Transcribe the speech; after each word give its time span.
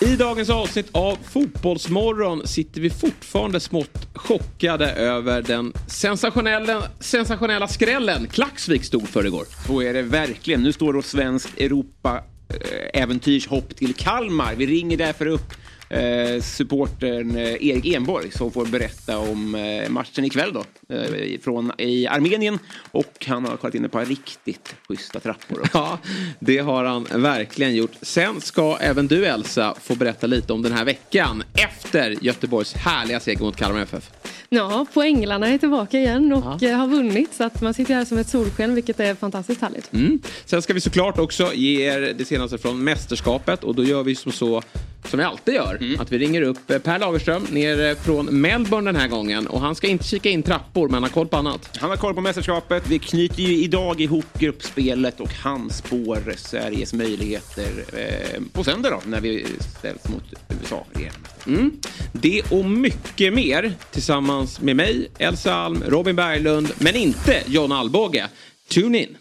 I 0.00 0.16
dagens 0.16 0.50
avsnitt 0.50 0.88
av 0.92 1.18
Fotbollsmorgon 1.22 2.46
sitter 2.46 2.80
vi 2.80 2.90
fortfarande 2.90 3.60
smått 3.60 4.08
chockade 4.14 4.92
över 4.92 5.42
den 5.42 5.72
sensationella, 5.86 6.82
sensationella 7.00 7.68
skrällen 7.68 8.28
Klaxvik 8.28 8.84
stod 8.84 9.08
för 9.08 9.26
igår. 9.26 9.44
Så 9.66 9.82
är 9.82 9.94
det 9.94 10.02
verkligen. 10.02 10.62
Nu 10.62 10.72
står 10.72 10.92
då 10.92 11.02
svensk 11.02 11.60
Europa 11.60 12.24
eh, 12.48 13.02
äventyrshopp 13.02 13.76
till 13.76 13.94
Kalmar. 13.94 14.54
Vi 14.54 14.66
ringer 14.66 14.96
därför 14.96 15.26
upp 15.26 15.52
eh, 15.88 16.42
supportern 16.42 17.36
eh, 17.36 17.68
Erik 17.68 17.86
Enborg 17.86 18.30
som 18.30 18.52
får 18.52 18.66
berätta 18.66 19.18
om 19.18 19.54
eh, 19.54 19.90
matchen 19.90 20.24
ikväll 20.24 20.52
då. 20.52 20.64
Eh, 20.94 21.40
från 21.40 21.72
i 21.78 22.06
Armenien. 22.06 22.58
Och 22.90 23.26
han 23.26 23.44
har 23.44 23.56
kollat 23.56 23.74
in 23.74 23.84
ett 23.84 23.92
par 23.92 24.04
riktigt 24.04 24.74
schyssta 24.88 25.20
trappor. 25.20 25.60
Också. 25.60 25.70
Ja, 25.86 25.98
det 26.38 26.58
har 26.58 26.84
han 26.84 27.06
verkligen 27.12 27.76
gjort. 27.76 27.92
Sen 28.02 28.40
ska 28.40 28.76
även 28.80 29.06
du 29.06 29.26
Elsa 29.26 29.74
få 29.82 29.94
berätta 29.94 30.26
lite 30.26 30.52
om 30.52 30.62
den 30.62 30.72
här 30.72 30.84
veckan 30.84 31.42
efter 31.54 32.16
Göteborgs 32.20 32.74
härliga 32.74 33.20
seger 33.20 33.40
mot 33.40 33.56
Kalmar 33.56 33.80
FF. 33.80 34.10
Ja, 34.48 34.86
poänglarna 34.94 35.48
är 35.48 35.58
tillbaka 35.58 35.98
igen 35.98 36.32
och 36.32 36.62
ja. 36.62 36.76
har 36.76 36.86
vunnit 36.86 37.34
så 37.34 37.44
att 37.44 37.60
man 37.60 37.74
sitter 37.74 37.94
här 37.94 38.04
som 38.04 38.18
ett 38.18 38.28
solsken 38.28 38.74
vilket 38.74 39.00
är 39.00 39.14
fantastiskt 39.14 39.60
härligt. 39.60 39.92
Mm. 39.92 40.20
Sen 40.44 40.62
ska 40.62 40.72
vi 40.72 40.80
såklart 40.80 41.18
också 41.18 41.54
ge 41.54 41.82
er 41.82 42.14
det 42.18 42.24
senaste 42.24 42.58
från 42.58 42.84
mästerskapet 42.84 43.64
och 43.64 43.74
då 43.74 43.84
gör 43.84 44.02
vi 44.02 44.14
som 44.14 44.32
så 44.32 44.62
som 45.08 45.18
vi 45.18 45.24
alltid 45.24 45.54
gör. 45.54 45.75
Mm. 45.80 46.00
Att 46.00 46.12
vi 46.12 46.18
ringer 46.18 46.42
upp 46.42 46.70
eh, 46.70 46.78
Per 46.78 46.98
Lagerström 46.98 47.42
ner 47.50 47.94
från 47.94 48.40
Melbourne 48.40 48.92
den 48.92 49.00
här 49.00 49.08
gången 49.08 49.46
och 49.46 49.60
han 49.60 49.74
ska 49.74 49.86
inte 49.86 50.04
kika 50.04 50.30
in 50.30 50.42
trappor 50.42 50.88
men 50.88 50.94
han 50.94 51.02
har 51.02 51.10
koll 51.10 51.28
på 51.28 51.36
annat. 51.36 51.76
Han 51.76 51.90
har 51.90 51.96
koll 51.96 52.14
på 52.14 52.20
mästerskapet. 52.20 52.88
Vi 52.88 52.98
knyter 52.98 53.42
ju 53.42 53.56
idag 53.56 54.00
ihop 54.00 54.38
gruppspelet 54.38 55.20
och 55.20 55.32
han 55.32 55.70
spår 55.70 56.34
Sveriges 56.36 56.92
möjligheter 56.92 57.84
eh, 57.92 58.42
på 58.52 58.64
söndag 58.64 58.90
då 58.90 59.00
när 59.06 59.20
vi 59.20 59.46
ställs 59.78 60.08
mot 60.08 60.24
USA 60.60 60.86
igen. 60.98 61.14
Mm. 61.46 61.80
Det 62.12 62.42
och 62.50 62.64
mycket 62.64 63.32
mer 63.34 63.72
tillsammans 63.90 64.60
med 64.60 64.76
mig, 64.76 65.10
Elsa 65.18 65.54
Alm, 65.54 65.82
Robin 65.86 66.16
Berglund, 66.16 66.72
men 66.78 66.96
inte 66.96 67.42
John 67.46 67.72
Alvbåge. 67.72 68.28
Tune 68.68 68.98
in! 68.98 69.16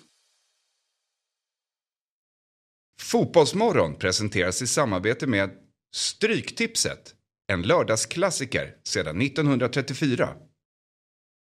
Fotbollsmorgon 3.02 3.96
presenteras 3.96 4.62
i 4.62 4.68
samarbete 4.68 5.28
med 5.28 5.50
Stryktipset, 5.96 7.16
en 7.52 7.62
lördagsklassiker 7.62 8.76
sedan 8.84 9.22
1934. 9.22 10.30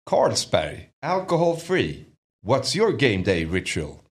Carlsberg, 0.10 0.90
alcohol 1.06 1.58
free. 1.58 2.06
What's 2.48 2.78
your 2.78 2.92
game 2.92 3.24
day 3.24 3.46
ritual? 3.46 4.09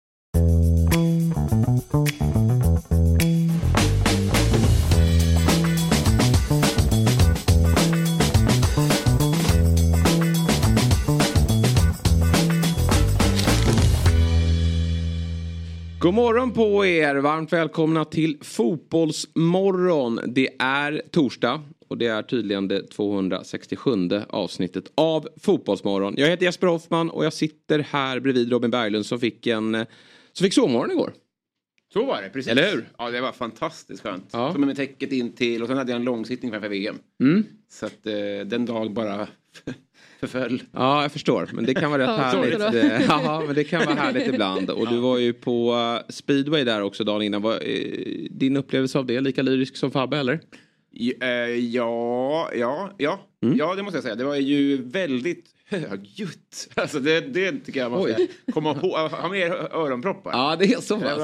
God 16.02 16.14
morgon 16.14 16.52
på 16.52 16.86
er! 16.86 17.16
Varmt 17.16 17.52
välkomna 17.52 18.04
till 18.04 18.38
Fotbollsmorgon. 18.40 20.20
Det 20.26 20.48
är 20.58 21.02
torsdag 21.10 21.62
och 21.88 21.98
det 21.98 22.06
är 22.06 22.22
tydligen 22.22 22.68
det 22.68 22.86
267 22.86 23.90
avsnittet 24.28 24.92
av 24.94 25.28
Fotbollsmorgon. 25.36 26.14
Jag 26.16 26.28
heter 26.28 26.44
Jesper 26.44 26.66
Hoffman 26.66 27.10
och 27.10 27.24
jag 27.24 27.32
sitter 27.32 27.78
här 27.78 28.20
bredvid 28.20 28.50
Robin 28.50 28.70
Berglund 28.70 29.06
som 29.06 29.20
fick 29.20 29.46
en 29.46 29.86
som 30.32 30.44
fick 30.44 30.54
sovmorgon 30.54 30.90
igår. 30.90 31.12
Så 31.92 32.04
var 32.04 32.22
det, 32.22 32.28
precis. 32.28 32.52
Eller 32.52 32.70
hur? 32.70 32.88
Ja, 32.98 33.10
det 33.10 33.20
var 33.20 33.32
fantastiskt 33.32 34.02
skönt. 34.02 34.28
Ja. 34.32 34.52
Tog 34.52 34.60
med 34.60 34.76
täcket 34.76 35.12
in 35.12 35.32
till 35.32 35.62
och 35.62 35.68
sen 35.68 35.76
hade 35.76 35.92
jag 35.92 35.96
en 35.96 36.04
långsittning 36.04 36.50
framför 36.50 36.68
VM. 36.68 36.98
Mm. 37.20 37.44
Så 37.68 37.86
att 37.86 38.06
eh, 38.06 38.12
den 38.46 38.66
dag 38.66 38.92
bara 38.92 39.28
förföll. 40.22 40.62
Ja, 40.72 41.02
jag 41.02 41.12
förstår. 41.12 41.48
Men 41.52 41.64
det 41.66 41.74
kan 41.74 41.90
vara 41.90 42.02
rätt 42.02 42.20
härligt. 42.20 42.60
Eh, 42.60 43.06
ja, 43.08 43.42
men 43.46 43.54
det 43.54 43.64
kan 43.64 43.86
vara 43.86 43.94
härligt 43.94 44.28
ibland. 44.28 44.70
Och 44.70 44.88
du 44.88 44.98
var 44.98 45.18
ju 45.18 45.32
på 45.32 45.74
eh, 45.74 46.12
speedway 46.12 46.64
där 46.64 46.82
också 46.82 47.04
dagen 47.04 47.22
innan. 47.22 47.42
Var 47.42 47.54
eh, 47.54 48.28
din 48.30 48.56
upplevelse 48.56 48.98
av 48.98 49.06
det 49.06 49.20
lika 49.20 49.42
lyrisk 49.42 49.76
som 49.76 49.90
Fabbe 49.90 50.18
eller? 50.18 50.40
Ja, 50.90 52.50
ja, 52.54 52.94
ja. 52.98 53.20
Mm. 53.42 53.58
Ja, 53.58 53.74
det 53.74 53.82
måste 53.82 53.96
jag 53.96 54.02
säga. 54.02 54.14
Det 54.14 54.24
var 54.24 54.36
ju 54.36 54.82
väldigt 54.82 55.44
högljutt. 55.68 56.68
Alltså 56.74 57.00
det, 57.00 57.20
det 57.20 57.52
tycker 57.64 57.80
jag 57.80 57.90
man 57.90 58.02
ska 58.02 58.26
komma 58.52 58.74
på. 58.74 58.88
Ha 58.96 59.28
med 59.28 59.52
öronproppar. 59.52 60.30
Ja, 60.32 60.56
det 60.58 60.72
är 60.72 60.80
så 60.80 61.00
pass. 61.00 61.18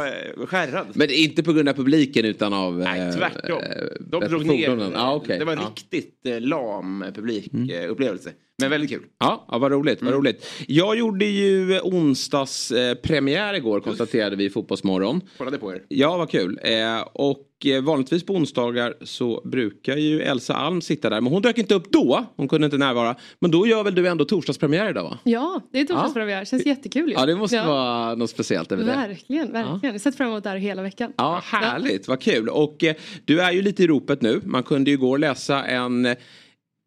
Skärrad. 0.48 0.86
Men 0.94 1.10
inte 1.10 1.42
på 1.42 1.52
grund 1.52 1.68
av 1.68 1.72
publiken 1.72 2.24
utan 2.24 2.52
av... 2.52 2.78
Nej, 2.78 3.12
tvärtom. 3.12 3.62
De 4.00 4.24
drog 4.24 4.46
ner. 4.46 4.92
Ah, 4.94 5.14
okay. 5.14 5.38
Det 5.38 5.44
var 5.44 5.52
en 5.52 5.58
ja. 5.58 5.68
riktigt 5.76 6.42
lam 6.42 7.04
publikupplevelse. 7.14 8.28
Mm. 8.28 8.40
Men 8.60 8.70
väldigt 8.70 8.90
kul. 8.90 9.04
Ja, 9.18 9.46
ja 9.48 9.58
vad 9.58 9.72
roligt. 9.72 10.02
Vad 10.02 10.08
mm. 10.08 10.18
roligt. 10.18 10.46
Jag 10.66 10.98
gjorde 10.98 11.24
ju 11.24 11.80
onsdagspremiär 11.80 13.54
eh, 13.54 13.58
igår 13.58 13.80
konstaterade 13.80 14.36
vi 14.36 14.44
i 14.44 14.50
Fotbollsmorgon. 14.50 15.20
Kollade 15.38 15.58
på 15.58 15.72
er. 15.72 15.82
Ja, 15.88 16.16
vad 16.16 16.30
kul. 16.30 16.60
Eh, 16.62 17.00
och 17.12 17.46
eh, 17.64 17.82
vanligtvis 17.82 18.26
på 18.26 18.32
onsdagar 18.32 18.94
så 19.00 19.42
brukar 19.44 19.96
ju 19.96 20.20
Elsa 20.20 20.54
Alm 20.54 20.80
sitta 20.80 21.10
där. 21.10 21.20
Men 21.20 21.32
hon 21.32 21.42
dök 21.42 21.58
inte 21.58 21.74
upp 21.74 21.92
då. 21.92 22.24
Hon 22.36 22.48
kunde 22.48 22.64
inte 22.64 22.78
närvara. 22.78 23.16
Men 23.38 23.50
då 23.50 23.66
gör 23.66 23.84
väl 23.84 23.94
du 23.94 24.08
ändå 24.08 24.24
torsdagspremiär 24.24 24.90
idag 24.90 25.04
va? 25.04 25.18
Ja, 25.24 25.60
det 25.72 25.80
är 25.80 25.84
torsdagspremiär. 25.84 26.44
Känns 26.44 26.66
jättekul 26.66 27.08
ju. 27.08 27.14
Ja, 27.14 27.26
det 27.26 27.36
måste 27.36 27.56
ja. 27.56 27.66
vara 27.66 28.14
något 28.14 28.30
speciellt 28.30 28.72
över 28.72 28.84
det. 28.84 28.90
Verkligen, 28.90 29.52
verkligen. 29.52 29.80
Ja. 29.82 29.90
Jag 29.92 30.00
sett 30.00 30.16
fram 30.16 30.28
emot 30.28 30.44
det 30.44 30.50
här 30.50 30.56
hela 30.56 30.82
veckan. 30.82 31.12
Ja, 31.16 31.42
härligt. 31.44 32.06
Ja. 32.06 32.12
Vad 32.12 32.20
kul. 32.20 32.48
Och 32.48 32.84
eh, 32.84 32.94
du 33.24 33.40
är 33.40 33.52
ju 33.52 33.62
lite 33.62 33.82
i 33.82 33.86
ropet 33.86 34.22
nu. 34.22 34.40
Man 34.44 34.62
kunde 34.62 34.90
ju 34.90 34.94
igår 34.94 35.18
läsa 35.18 35.64
en 35.64 36.16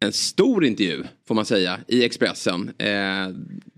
en 0.02 0.12
stor 0.12 0.64
intervju, 0.64 1.04
får 1.28 1.34
man 1.34 1.44
säga, 1.44 1.78
i 1.88 2.04
Expressen. 2.04 2.72
Eh, 2.78 2.88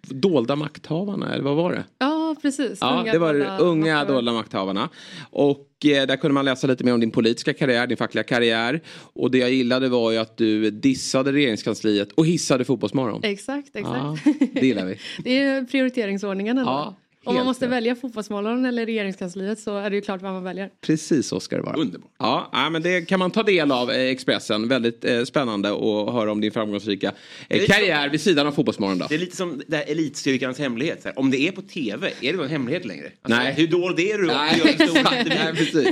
dolda 0.09 0.57
makthavarna, 0.57 1.35
eller 1.35 1.45
vad 1.45 1.57
var 1.57 1.73
det? 1.73 1.85
Ja, 1.99 2.37
precis. 2.43 2.79
Ja, 2.81 3.01
unga 3.01 3.13
det 3.13 3.19
var 3.19 3.33
dolda 3.35 3.59
unga 3.59 3.95
makthavare. 3.95 4.15
dolda 4.15 4.33
makthavarna. 4.33 4.89
Och 5.31 5.69
eh, 5.87 6.07
där 6.07 6.17
kunde 6.17 6.35
man 6.35 6.45
läsa 6.45 6.67
lite 6.67 6.85
mer 6.85 6.95
om 6.95 7.01
din 7.01 7.11
politiska 7.11 7.53
karriär, 7.53 7.87
din 7.87 7.97
fackliga 7.97 8.25
karriär. 8.25 8.81
Och 8.97 9.31
det 9.31 9.39
jag 9.39 9.53
gillade 9.53 9.89
var 9.89 10.11
ju 10.11 10.19
att 10.19 10.37
du 10.37 10.71
dissade 10.71 11.33
regeringskansliet 11.33 12.13
och 12.13 12.27
hissade 12.27 12.65
Fotbollsmorgon. 12.65 13.21
Exakt, 13.25 13.77
exakt. 13.77 13.87
Ja, 13.87 14.17
det 14.53 14.67
gillar 14.67 14.87
vi. 14.87 14.99
det 15.25 15.39
är 15.39 15.65
prioriteringsordningen 15.65 16.59
ändå. 16.59 16.71
Ja, 16.71 16.97
om 17.25 17.35
man 17.35 17.47
måste 17.47 17.67
välja 17.67 17.97
fotbollsmålaren 17.97 18.67
eller 18.67 18.87
regeringskansliet 18.87 19.59
så 19.59 19.79
är 19.79 19.91
det 19.91 19.97
ju 19.97 20.03
klart 20.03 20.23
vad 20.23 20.33
man 20.33 20.45
väljer. 20.45 20.71
Precis 20.81 21.29
så 21.29 21.41
ska 21.41 21.57
det 21.57 21.63
vara. 21.63 21.77
Underbart. 21.77 22.11
Ja, 22.19 22.69
men 22.73 22.83
det 22.83 23.09
kan 23.09 23.19
man 23.19 23.31
ta 23.31 23.43
del 23.43 23.73
av 23.73 23.91
eh, 23.91 24.11
Expressen. 24.11 24.69
Väldigt 24.69 25.05
eh, 25.05 25.25
spännande 25.25 25.69
att 25.69 26.15
höra 26.15 26.33
om 26.33 26.41
din 26.41 26.53
framgångsrika 26.53 27.13
eh, 27.49 27.67
karriär 27.67 28.09
vid 28.09 28.21
sidan 28.21 28.47
av 28.47 28.53
fotbollsmorgon. 28.53 28.99
Då. 28.99 29.07
Det 29.09 29.15
är 29.15 29.19
lite 29.19 29.37
som 29.37 29.63
det 29.67 29.77
här 29.77 29.85
elitstyrkans 29.91 30.59
hemlighet. 30.59 31.05
Här. 31.05 31.19
Om 31.19 31.31
det 31.31 31.49
är 31.49 31.53
på 31.53 31.63
tv, 31.63 32.13
är 32.21 32.33
det 32.33 32.45
en 32.45 32.51
hemlighet 32.51 32.85
längre? 32.85 33.11
Alltså, 33.23 33.41
Nej. 33.41 33.55
Hur 33.55 33.67
dold 33.67 34.01
är 34.01 34.19
du? 34.19 34.27
Nej, 34.27 34.63
Nej 35.27 35.55
precis. 35.55 35.89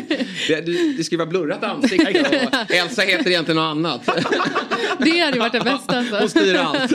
Det, 0.48 0.60
det, 0.60 0.96
det 0.96 1.04
ska 1.04 1.16
vara 1.16 1.26
blurrat 1.26 1.64
ansikte 1.64 2.20
och 2.20 2.70
Elsa 2.74 3.02
heter 3.02 3.30
egentligen 3.30 3.56
något 3.56 3.70
annat. 3.70 4.06
det 4.98 5.18
hade 5.18 5.38
varit 5.38 5.52
det 5.52 5.60
bästa. 5.60 5.98
Alltså. 5.98 6.16
Hon 6.16 6.28
styr 6.28 6.54
allt. 6.54 6.92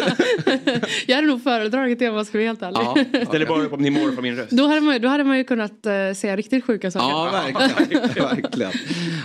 Jag 1.06 1.16
hade 1.16 1.28
nog 1.28 1.44
föredragit 1.44 2.00
det 2.00 2.09
om 2.09 2.16
jag 2.16 2.28
ska 2.28 2.38
vara 2.38 2.47
helt 2.47 2.62
ärlig. 2.62 3.08
Ja. 3.12 3.26
Ställer 3.26 3.46
bara 3.46 3.64
upp 3.64 3.74
om 3.74 3.81
ni 3.81 3.90
mår 3.90 4.12
från 4.12 4.26
min 4.30 4.38
röst. 4.38 4.52
Då 4.52 4.68
hade 4.68 4.82
man, 4.82 5.02
då 5.02 5.08
hade 5.08 5.24
man 5.24 5.38
ju 5.38 5.44
kunnat 5.44 5.72
uh, 5.72 6.14
säga 6.14 6.36
riktigt 6.36 6.64
sjuka 6.64 6.92
saker. 6.92 7.08
Ja, 7.08 7.30
verkligen. 7.32 8.02
verkligen. 8.14 8.72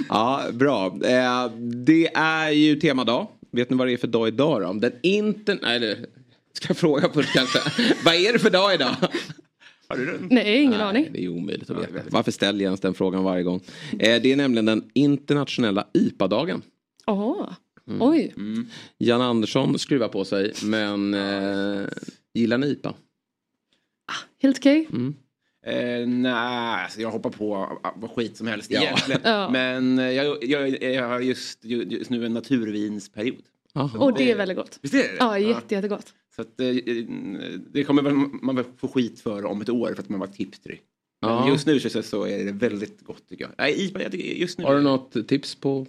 Ja, 0.09 0.43
bra. 0.53 0.87
Eh, 0.87 1.51
det 1.85 2.07
är 2.15 2.51
ju 2.51 2.77
temadag. 2.77 3.29
Vet 3.53 3.71
ni 3.71 3.77
vad 3.77 3.87
det 3.87 3.93
är 3.93 3.97
för 3.97 4.07
dag 4.07 4.29
idag 4.29 4.63
då? 4.63 4.73
Den 4.73 4.93
inter... 5.03 5.59
Nej, 5.63 5.97
ska 6.53 6.69
jag 6.69 6.77
fråga 6.77 7.09
först 7.15 7.33
kanske. 7.33 7.59
vad 8.05 8.15
är 8.15 8.33
det 8.33 8.39
för 8.39 8.51
dag 8.51 8.75
idag? 8.75 8.97
Har 9.89 9.97
du 9.97 10.07
den? 10.07 10.29
Nej, 10.31 10.63
ingen 10.63 10.79
Nej, 10.79 10.83
aning. 10.83 11.09
Det 11.13 11.25
är 11.25 11.29
omöjligt 11.29 11.71
att 11.71 11.77
veta. 11.77 12.09
Varför 12.11 12.33
ställer 12.33 12.59
jag 12.59 12.69
ens 12.69 12.81
den 12.81 12.95
frågan 12.95 13.25
varje 13.25 13.43
gång? 13.43 13.61
Eh, 13.93 14.23
det 14.23 14.33
är 14.33 14.37
nämligen 14.37 14.67
den 14.67 14.85
internationella 14.95 15.87
IPA-dagen. 15.93 16.63
Jaha, 17.07 17.57
mm. 17.89 18.03
oj. 18.03 18.33
Mm. 18.37 18.67
Jan 18.99 19.21
Andersson 19.21 19.79
skruvar 19.79 20.09
på 20.09 20.25
sig, 20.25 20.53
men 20.63 21.15
eh, 21.15 21.87
gillar 22.35 22.59
ni 22.59 22.67
IPA? 22.67 22.95
Ah, 24.07 24.15
helt 24.43 24.59
okej. 24.59 24.87
Okay. 24.89 25.01
Mm. 25.01 25.15
Eh, 25.67 26.09
Nej, 26.09 26.85
alltså 26.85 27.01
jag 27.01 27.11
hoppar 27.11 27.31
på 27.31 27.79
vad 27.97 28.11
skit 28.11 28.37
som 28.37 28.47
helst 28.47 28.71
ja. 28.71 28.83
egentligen. 28.83 29.21
ja. 29.25 29.51
Men 29.51 29.99
eh, 29.99 30.11
jag, 30.11 30.45
jag, 30.45 30.83
jag 30.83 31.09
har 31.09 31.21
just, 31.21 31.65
just 31.65 32.11
nu 32.11 32.27
en 32.27 32.35
naturvinsperiod. 32.35 33.43
Och 33.99 34.15
det 34.15 34.31
är 34.31 34.37
väldigt 34.37 34.57
gott. 34.57 34.79
Visst 34.83 34.95
är 34.95 34.99
det? 34.99 35.17
Ja, 35.19 35.39
jätte, 35.39 35.75
jättegott. 35.75 36.15
Så 36.37 36.43
att, 36.43 36.61
eh, 36.61 36.67
det 37.73 37.85
kommer 37.85 38.03
man 38.45 38.57
väl 38.57 38.65
få 38.77 38.89
skit 38.89 39.21
för 39.21 39.45
om 39.45 39.61
ett 39.61 39.69
år 39.69 39.95
för 39.95 40.03
att 40.03 40.09
man 40.09 40.21
var 40.21 40.27
tipstry. 40.27 40.79
Men 41.21 41.49
just 41.49 41.67
nu 41.67 41.81
så 41.81 42.27
är 42.27 42.45
det 42.45 42.53
väldigt 42.53 43.01
gott 43.01 43.29
tycker 43.29 43.45
jag. 43.45 43.53
Nej, 43.59 44.41
just 44.41 44.59
nu. 44.59 44.65
Har 44.65 44.75
du 44.75 44.81
något 44.81 45.29
tips 45.29 45.55
på? 45.55 45.87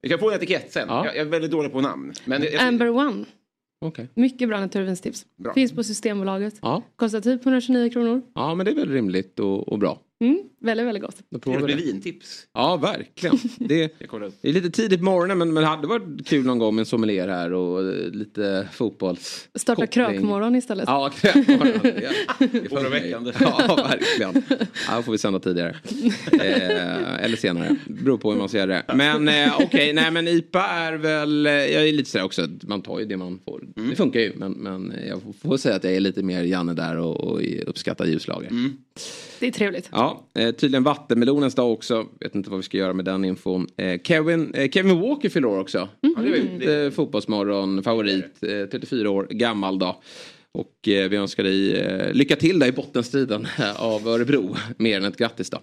Jag 0.00 0.10
kan 0.10 0.18
få 0.18 0.30
en 0.30 0.36
etikett 0.36 0.72
sen. 0.72 0.88
Ja. 0.88 1.06
Jag 1.06 1.16
är 1.16 1.24
väldigt 1.24 1.50
dålig 1.50 1.72
på 1.72 1.80
namn. 1.80 2.12
Men 2.24 2.42
jag, 2.42 2.54
Amber 2.54 2.88
One. 2.88 3.24
Okay. 3.80 4.06
Mycket 4.14 4.48
bra 4.48 4.60
naturvinstips. 4.60 5.26
Bra. 5.36 5.54
Finns 5.54 5.72
på 5.72 5.84
Systembolaget. 5.84 6.58
Ja. 6.62 6.82
Kostar 6.96 7.20
typ 7.20 7.42
129 7.46 7.90
kronor. 7.90 8.22
Ja 8.34 8.54
men 8.54 8.66
det 8.66 8.72
är 8.72 8.76
väl 8.76 8.90
rimligt 8.90 9.40
och, 9.40 9.68
och 9.68 9.78
bra. 9.78 9.98
Mm, 10.20 10.38
väldigt, 10.60 10.86
väldigt 10.86 11.02
gott. 11.02 11.16
Då 11.18 11.24
Det 11.30 11.38
provar 11.38 11.58
vi 11.58 11.64
blir 11.64 11.76
det. 11.76 11.82
vintips. 11.82 12.46
Ja, 12.54 12.76
verkligen. 12.76 13.38
Det, 13.58 13.98
det 14.42 14.48
är 14.48 14.52
lite 14.52 14.70
tidigt 14.70 14.98
på 14.98 15.04
morgonen 15.04 15.38
men, 15.38 15.52
men 15.52 15.62
det 15.62 15.68
hade 15.68 15.86
varit 15.86 16.26
kul 16.28 16.44
någon 16.46 16.58
gång 16.58 16.74
med 16.74 16.82
en 16.82 16.86
sommelier 16.86 17.28
här 17.28 17.52
och 17.52 17.80
eh, 17.80 18.10
lite 18.10 18.68
fotbolls... 18.72 19.48
Starta 19.54 19.86
krökmorgon 19.86 20.54
istället. 20.56 20.84
Ja, 20.88 21.10
krökmorgon. 21.20 21.78
Det 21.82 21.88
är- 21.88 23.20
det. 23.24 23.34
Ja, 23.40 23.88
verkligen. 23.90 24.42
Ja, 24.88 24.96
då 24.96 25.02
får 25.02 25.12
vi 25.12 25.18
sända 25.18 25.40
tidigare. 25.40 25.76
Eh, 26.32 27.24
eller 27.24 27.36
senare. 27.36 27.76
Beror 27.86 28.18
på 28.18 28.32
hur 28.32 28.38
man 28.38 28.48
ser 28.48 28.66
det. 28.66 28.82
Men 28.94 29.28
eh, 29.28 29.60
okej, 29.60 29.92
nej 29.92 30.10
men 30.10 30.28
IPA 30.28 30.66
är 30.66 30.92
väl... 30.92 31.44
Jag 31.46 31.88
är 31.88 31.92
lite 31.92 32.10
sådär 32.10 32.24
också, 32.24 32.48
man 32.62 32.82
tar 32.82 32.98
ju 33.00 33.04
det 33.06 33.16
man 33.16 33.38
får. 33.44 33.64
Det 33.90 33.96
funkar 33.96 34.20
ju, 34.20 34.32
men, 34.36 34.52
men 34.52 34.94
jag 35.08 35.20
får- 35.42 35.56
säga 35.56 35.74
att 35.76 35.84
jag 35.84 35.92
är 35.92 36.00
lite 36.00 36.22
mer 36.22 36.42
Janne 36.42 36.74
där 36.74 36.96
och, 36.96 37.20
och 37.20 37.40
uppskattar 37.66 38.04
ljuslager. 38.06 38.50
Det 39.38 39.46
är 39.46 39.50
trevligt. 39.50 39.88
Ja, 39.92 40.09
eh, 40.34 40.50
tydligen 40.50 40.82
vattenmelonens 40.82 41.54
dag 41.54 41.72
också. 41.72 42.06
Vet 42.20 42.34
inte 42.34 42.50
vad 42.50 42.58
vi 42.58 42.62
ska 42.62 42.76
göra 42.76 42.92
med 42.92 43.04
den 43.04 43.24
infon. 43.24 43.66
Eh, 43.76 44.00
Kevin, 44.04 44.54
eh, 44.54 44.70
Kevin 44.70 45.00
Walker 45.00 45.28
fyller 45.28 45.48
år 45.48 45.58
också. 45.58 45.88
Mm. 46.02 46.26
Ju 46.26 46.70
eh, 46.70 46.90
fotbollsmorgon, 46.90 47.82
favorit, 47.82 48.42
eh, 48.42 48.66
34 48.70 49.10
år 49.10 49.26
gammal 49.30 49.78
dag. 49.78 49.96
Och 50.52 50.74
vi 50.84 51.16
önskar 51.16 51.44
dig 51.44 52.12
lycka 52.14 52.36
till 52.36 52.58
där 52.58 52.66
i 52.66 52.72
bottenstriden 52.72 53.46
av 53.76 54.08
Örebro. 54.08 54.56
Mer 54.76 54.96
än 54.96 55.04
ett 55.04 55.16
grattis 55.16 55.50
då. 55.50 55.58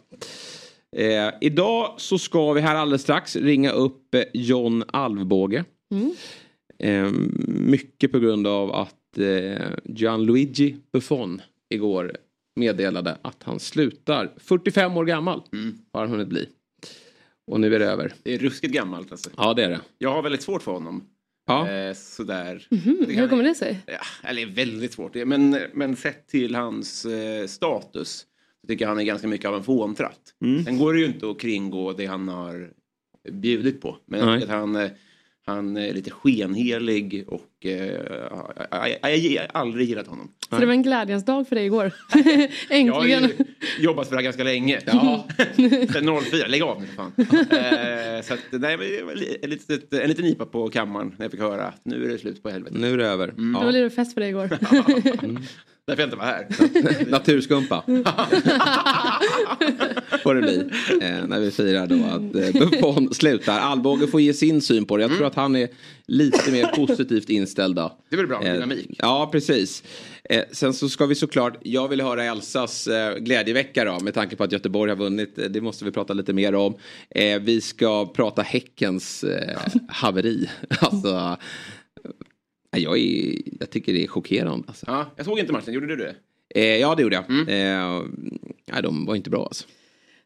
Eh, 0.95 1.29
idag 1.41 1.94
så 1.97 2.17
ska 2.17 2.53
vi 2.53 2.61
här 2.61 2.75
alldeles 2.75 3.01
strax 3.01 3.35
ringa 3.35 3.71
upp 3.71 4.15
John 4.33 4.83
Alvbåge. 4.88 5.63
Eh, 6.79 7.11
mycket 7.47 8.11
på 8.11 8.19
grund 8.19 8.47
av 8.47 8.73
att 8.73 9.17
eh, 9.17 9.67
Gianluigi 9.83 10.75
Buffon 10.94 11.41
igår 11.69 12.17
meddelade 12.57 13.18
att 13.21 13.44
han 13.44 13.59
slutar. 13.59 14.33
45 14.38 14.98
år 14.98 15.06
gammal 15.06 15.42
har 15.94 16.01
han 16.01 16.09
hunnit 16.09 16.27
bli. 16.27 16.50
Och 17.48 17.59
nu 17.59 17.75
är 17.75 17.80
det 17.80 17.86
över. 17.86 18.13
Det 18.24 18.33
är 18.33 18.39
ruskigt 18.39 18.74
gammalt 18.74 19.12
alltså. 19.12 19.30
Ja 19.38 19.54
det 19.54 19.63
är 19.63 19.69
det. 19.69 19.80
Jag 19.98 20.12
har 20.13 20.21
väldigt 20.21 20.42
svårt 20.42 20.63
för 20.63 20.71
honom. 20.71 21.04
Ja. 21.48 21.69
Eh, 21.69 21.94
sådär. 21.94 22.68
Mm, 22.71 23.06
Det 23.07 23.13
hur 23.13 23.27
kommer 23.27 23.44
det 23.44 23.56
sig? 23.56 23.80
Ja, 23.86 24.30
eller 24.30 24.45
väldigt 24.45 24.94
svårt. 24.94 25.15
Men, 25.15 25.57
men 25.74 25.95
sett 25.95 26.27
till 26.27 26.56
hans 26.56 27.06
eh, 27.06 27.48
status 27.48 28.25
så 28.62 28.68
tycker 28.68 28.86
jag 28.86 28.89
han 28.89 29.00
är 29.00 29.04
ganska 29.04 29.27
mycket 29.27 29.48
av 29.48 29.56
en 29.56 29.63
fåntratt. 29.63 30.19
Mm. 30.42 30.63
Sen 30.65 30.77
går 30.77 30.94
det 30.94 31.00
ju 31.00 31.06
inte 31.06 31.30
att 31.30 31.39
kringgå 31.39 31.94
det 31.94 32.06
han 32.06 32.27
har 32.27 32.69
bjudit 33.31 33.81
på. 33.81 33.98
Men 34.06 34.25
Nej. 34.25 34.44
att 34.44 34.50
han, 34.50 34.75
eh, 34.75 34.89
han 35.45 35.77
är 35.77 35.94
lite 35.94 36.12
skenhelig 36.12 37.24
och 37.27 37.56
jag, 37.59 37.75
jag, 39.01 39.42
har 39.42 39.48
aldrig 39.62 39.89
gillat 39.89 40.07
honom. 40.07 40.31
Så 40.50 40.57
det 40.57 40.65
var 40.65 40.74
en 40.74 40.83
glädjens 40.83 41.25
dag 41.25 41.48
för 41.48 41.56
dig 41.56 41.65
igår. 41.65 41.92
Jag 42.69 42.94
har 42.94 43.01
Äntligen. 43.06 43.24
ju 43.24 43.83
jobbat 43.83 44.07
för 44.07 44.15
det 44.15 44.18
här 44.18 44.24
ganska 44.24 44.44
länge. 44.44 44.80
Ja. 44.86 45.27
Sen 45.94 46.21
04, 46.31 46.48
lägg 46.48 46.62
av 46.63 46.81
nu 46.81 46.88
för 46.88 46.95
fan. 46.95 47.12
eh, 48.18 48.21
så 48.24 48.33
att, 48.33 48.39
nej, 48.51 48.77
det 48.77 49.44
en, 49.44 49.50
litet, 49.50 49.94
en 49.94 50.09
liten 50.09 50.25
nipa 50.25 50.45
på 50.45 50.69
kammaren 50.69 51.13
när 51.18 51.25
jag 51.25 51.31
fick 51.31 51.42
höra 51.42 51.63
att 51.68 51.81
nu 51.86 52.06
är 52.06 52.09
det 52.09 52.18
slut 52.18 52.44
på 52.44 52.50
helvetet. 52.50 52.80
Nu 52.80 52.94
är 52.94 52.98
det 52.98 53.07
över. 53.07 53.27
Det 53.27 53.33
var 53.59 53.63
Ja. 53.65 53.71
lite 53.71 53.95
fest 53.95 54.13
för 54.13 54.21
dig 54.21 54.30
igår. 54.30 54.48
Därför 55.88 56.01
jag 56.01 56.07
inte 56.07 56.18
var 56.18 56.25
här. 56.25 56.48
Naturskumpa. 57.09 57.83
Får 60.24 60.36
det 60.36 60.42
bli. 60.42 60.57
Eh, 61.01 61.27
när 61.27 61.39
vi 61.39 61.51
firar 61.51 61.88
då 61.88 61.95
att 62.06 62.56
eh, 62.56 62.69
Buffon 62.69 63.13
slutar. 63.13 63.59
Alvbåge 63.59 64.07
får 64.07 64.21
ge 64.21 64.33
sin 64.33 64.62
syn 64.62 64.86
på 64.86 64.98
det. 64.98 65.04
Jag 65.04 65.12
tror 65.18 65.27
att 65.27 65.36
han 65.36 65.56
är 65.56 65.68
lite 66.07 66.51
mer 66.51 66.68
positivt 66.68 67.30
inställd 67.30 67.75
då. 67.75 67.98
Det 68.09 68.15
är 68.15 68.18
väl 68.18 68.27
bra 68.27 68.39
med 68.39 68.48
Eh, 68.48 68.54
dynamik. 68.54 68.95
Ja, 68.98 69.30
precis. 69.31 69.83
Eh, 70.24 70.44
sen 70.51 70.74
så 70.74 70.89
ska 70.89 71.06
vi 71.06 71.15
såklart, 71.15 71.57
jag 71.62 71.88
vill 71.88 72.01
höra 72.01 72.24
Elsas 72.24 72.88
eh, 72.88 73.18
glädjevecka 73.18 73.86
då, 73.86 74.00
med 74.00 74.13
tanke 74.13 74.36
på 74.36 74.44
att 74.44 74.51
Göteborg 74.51 74.92
har 74.92 74.98
vunnit. 74.98 75.38
Eh, 75.39 75.45
Det 75.45 75.62
måste 75.62 75.86
vi 75.86 75.92
prata 75.92 76.13
lite 76.13 76.33
mer 76.33 76.56
om. 76.56 76.74
Eh, 77.09 77.39
vi 77.39 77.62
ska 77.62 78.06
prata 78.06 78.42
Häckens 78.42 79.24
eh, 79.24 79.57
haveri. 79.89 80.50
alltså, 80.80 81.38
eh, 82.75 82.80
jag, 82.83 82.98
är, 83.00 83.36
jag 83.59 83.69
tycker 83.69 83.94
det 83.94 84.04
är 84.04 84.07
chockerande. 84.07 84.63
Alltså. 84.68 84.86
Ja, 84.89 85.06
jag 85.15 85.25
såg 85.25 85.39
inte 85.39 85.54
matchen, 85.54 85.74
gjorde 85.74 85.88
du 85.88 85.95
det? 85.95 86.15
Eh, 86.56 86.77
ja, 86.77 86.95
det 86.95 87.01
gjorde 87.04 87.15
jag. 87.15 87.24
Eh, 87.39 88.01
nej, 88.71 88.81
de 88.83 89.06
var 89.06 89.15
inte 89.15 89.30
bra 89.30 89.45
alltså. 89.45 89.65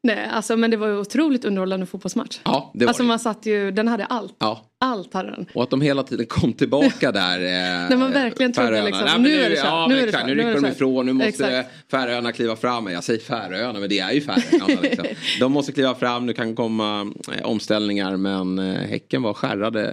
Nej, 0.04 0.26
alltså, 0.32 0.58
men 0.58 0.72
det 0.72 0.78
var 0.78 0.88
ju 0.88 0.98
otroligt 0.98 1.46
underhållande 1.46 1.86
fotbollsmatch. 1.86 2.40
Ja, 2.44 2.72
det 2.74 2.86
var 2.86 2.90
Alltså 2.90 3.04
det. 3.04 3.08
man 3.08 3.20
satt 3.20 3.46
ju, 3.46 3.72
den 3.72 3.88
hade 3.88 4.06
allt. 4.06 4.36
Ja. 4.40 4.68
Allt 4.84 5.14
hade 5.14 5.32
den. 5.32 5.46
Och 5.54 5.64
att 5.64 5.70
de 5.70 5.82
hela 5.82 6.04
tiden 6.04 6.26
kom 6.26 6.54
tillbaka 6.54 7.12
där. 7.12 7.40
Eh, 7.40 7.90
När 7.90 7.98
man 7.98 8.12
verkligen 8.12 8.54
trodde 8.54 8.84
liksom, 8.86 9.06
Nej, 9.06 9.20
nu 9.20 9.42
är 9.42 9.50
det 9.50 9.56
kört, 9.56 9.66
ja, 9.66 9.88
nu 9.90 10.00
är 10.00 10.06
det 10.06 10.12
kört, 10.12 10.26
Nu 10.26 10.36
rycker 10.36 10.62
de 10.62 10.66
ifrån, 10.68 11.06
nu 11.06 11.14
måste 11.14 11.30
Exakt. 11.30 11.70
Färöarna 11.92 12.32
kliva 12.32 12.56
fram. 12.56 12.88
Jag 12.88 13.04
säger 13.04 13.20
Färöarna, 13.20 13.80
men 13.80 13.90
det 13.90 14.00
är 14.00 14.12
ju 14.12 14.22
Färöarna. 14.22 14.82
Liksom. 14.82 15.06
De 15.40 15.52
måste 15.52 15.72
kliva 15.72 15.96
fram, 15.96 16.26
nu 16.26 16.34
kan 16.34 16.56
komma 16.56 17.12
eh, 17.38 17.46
omställningar. 17.46 18.18
Men 18.18 18.60
eh, 18.60 18.74
Häcken 18.76 19.22
var 19.22 19.34
skärrade 19.34 19.86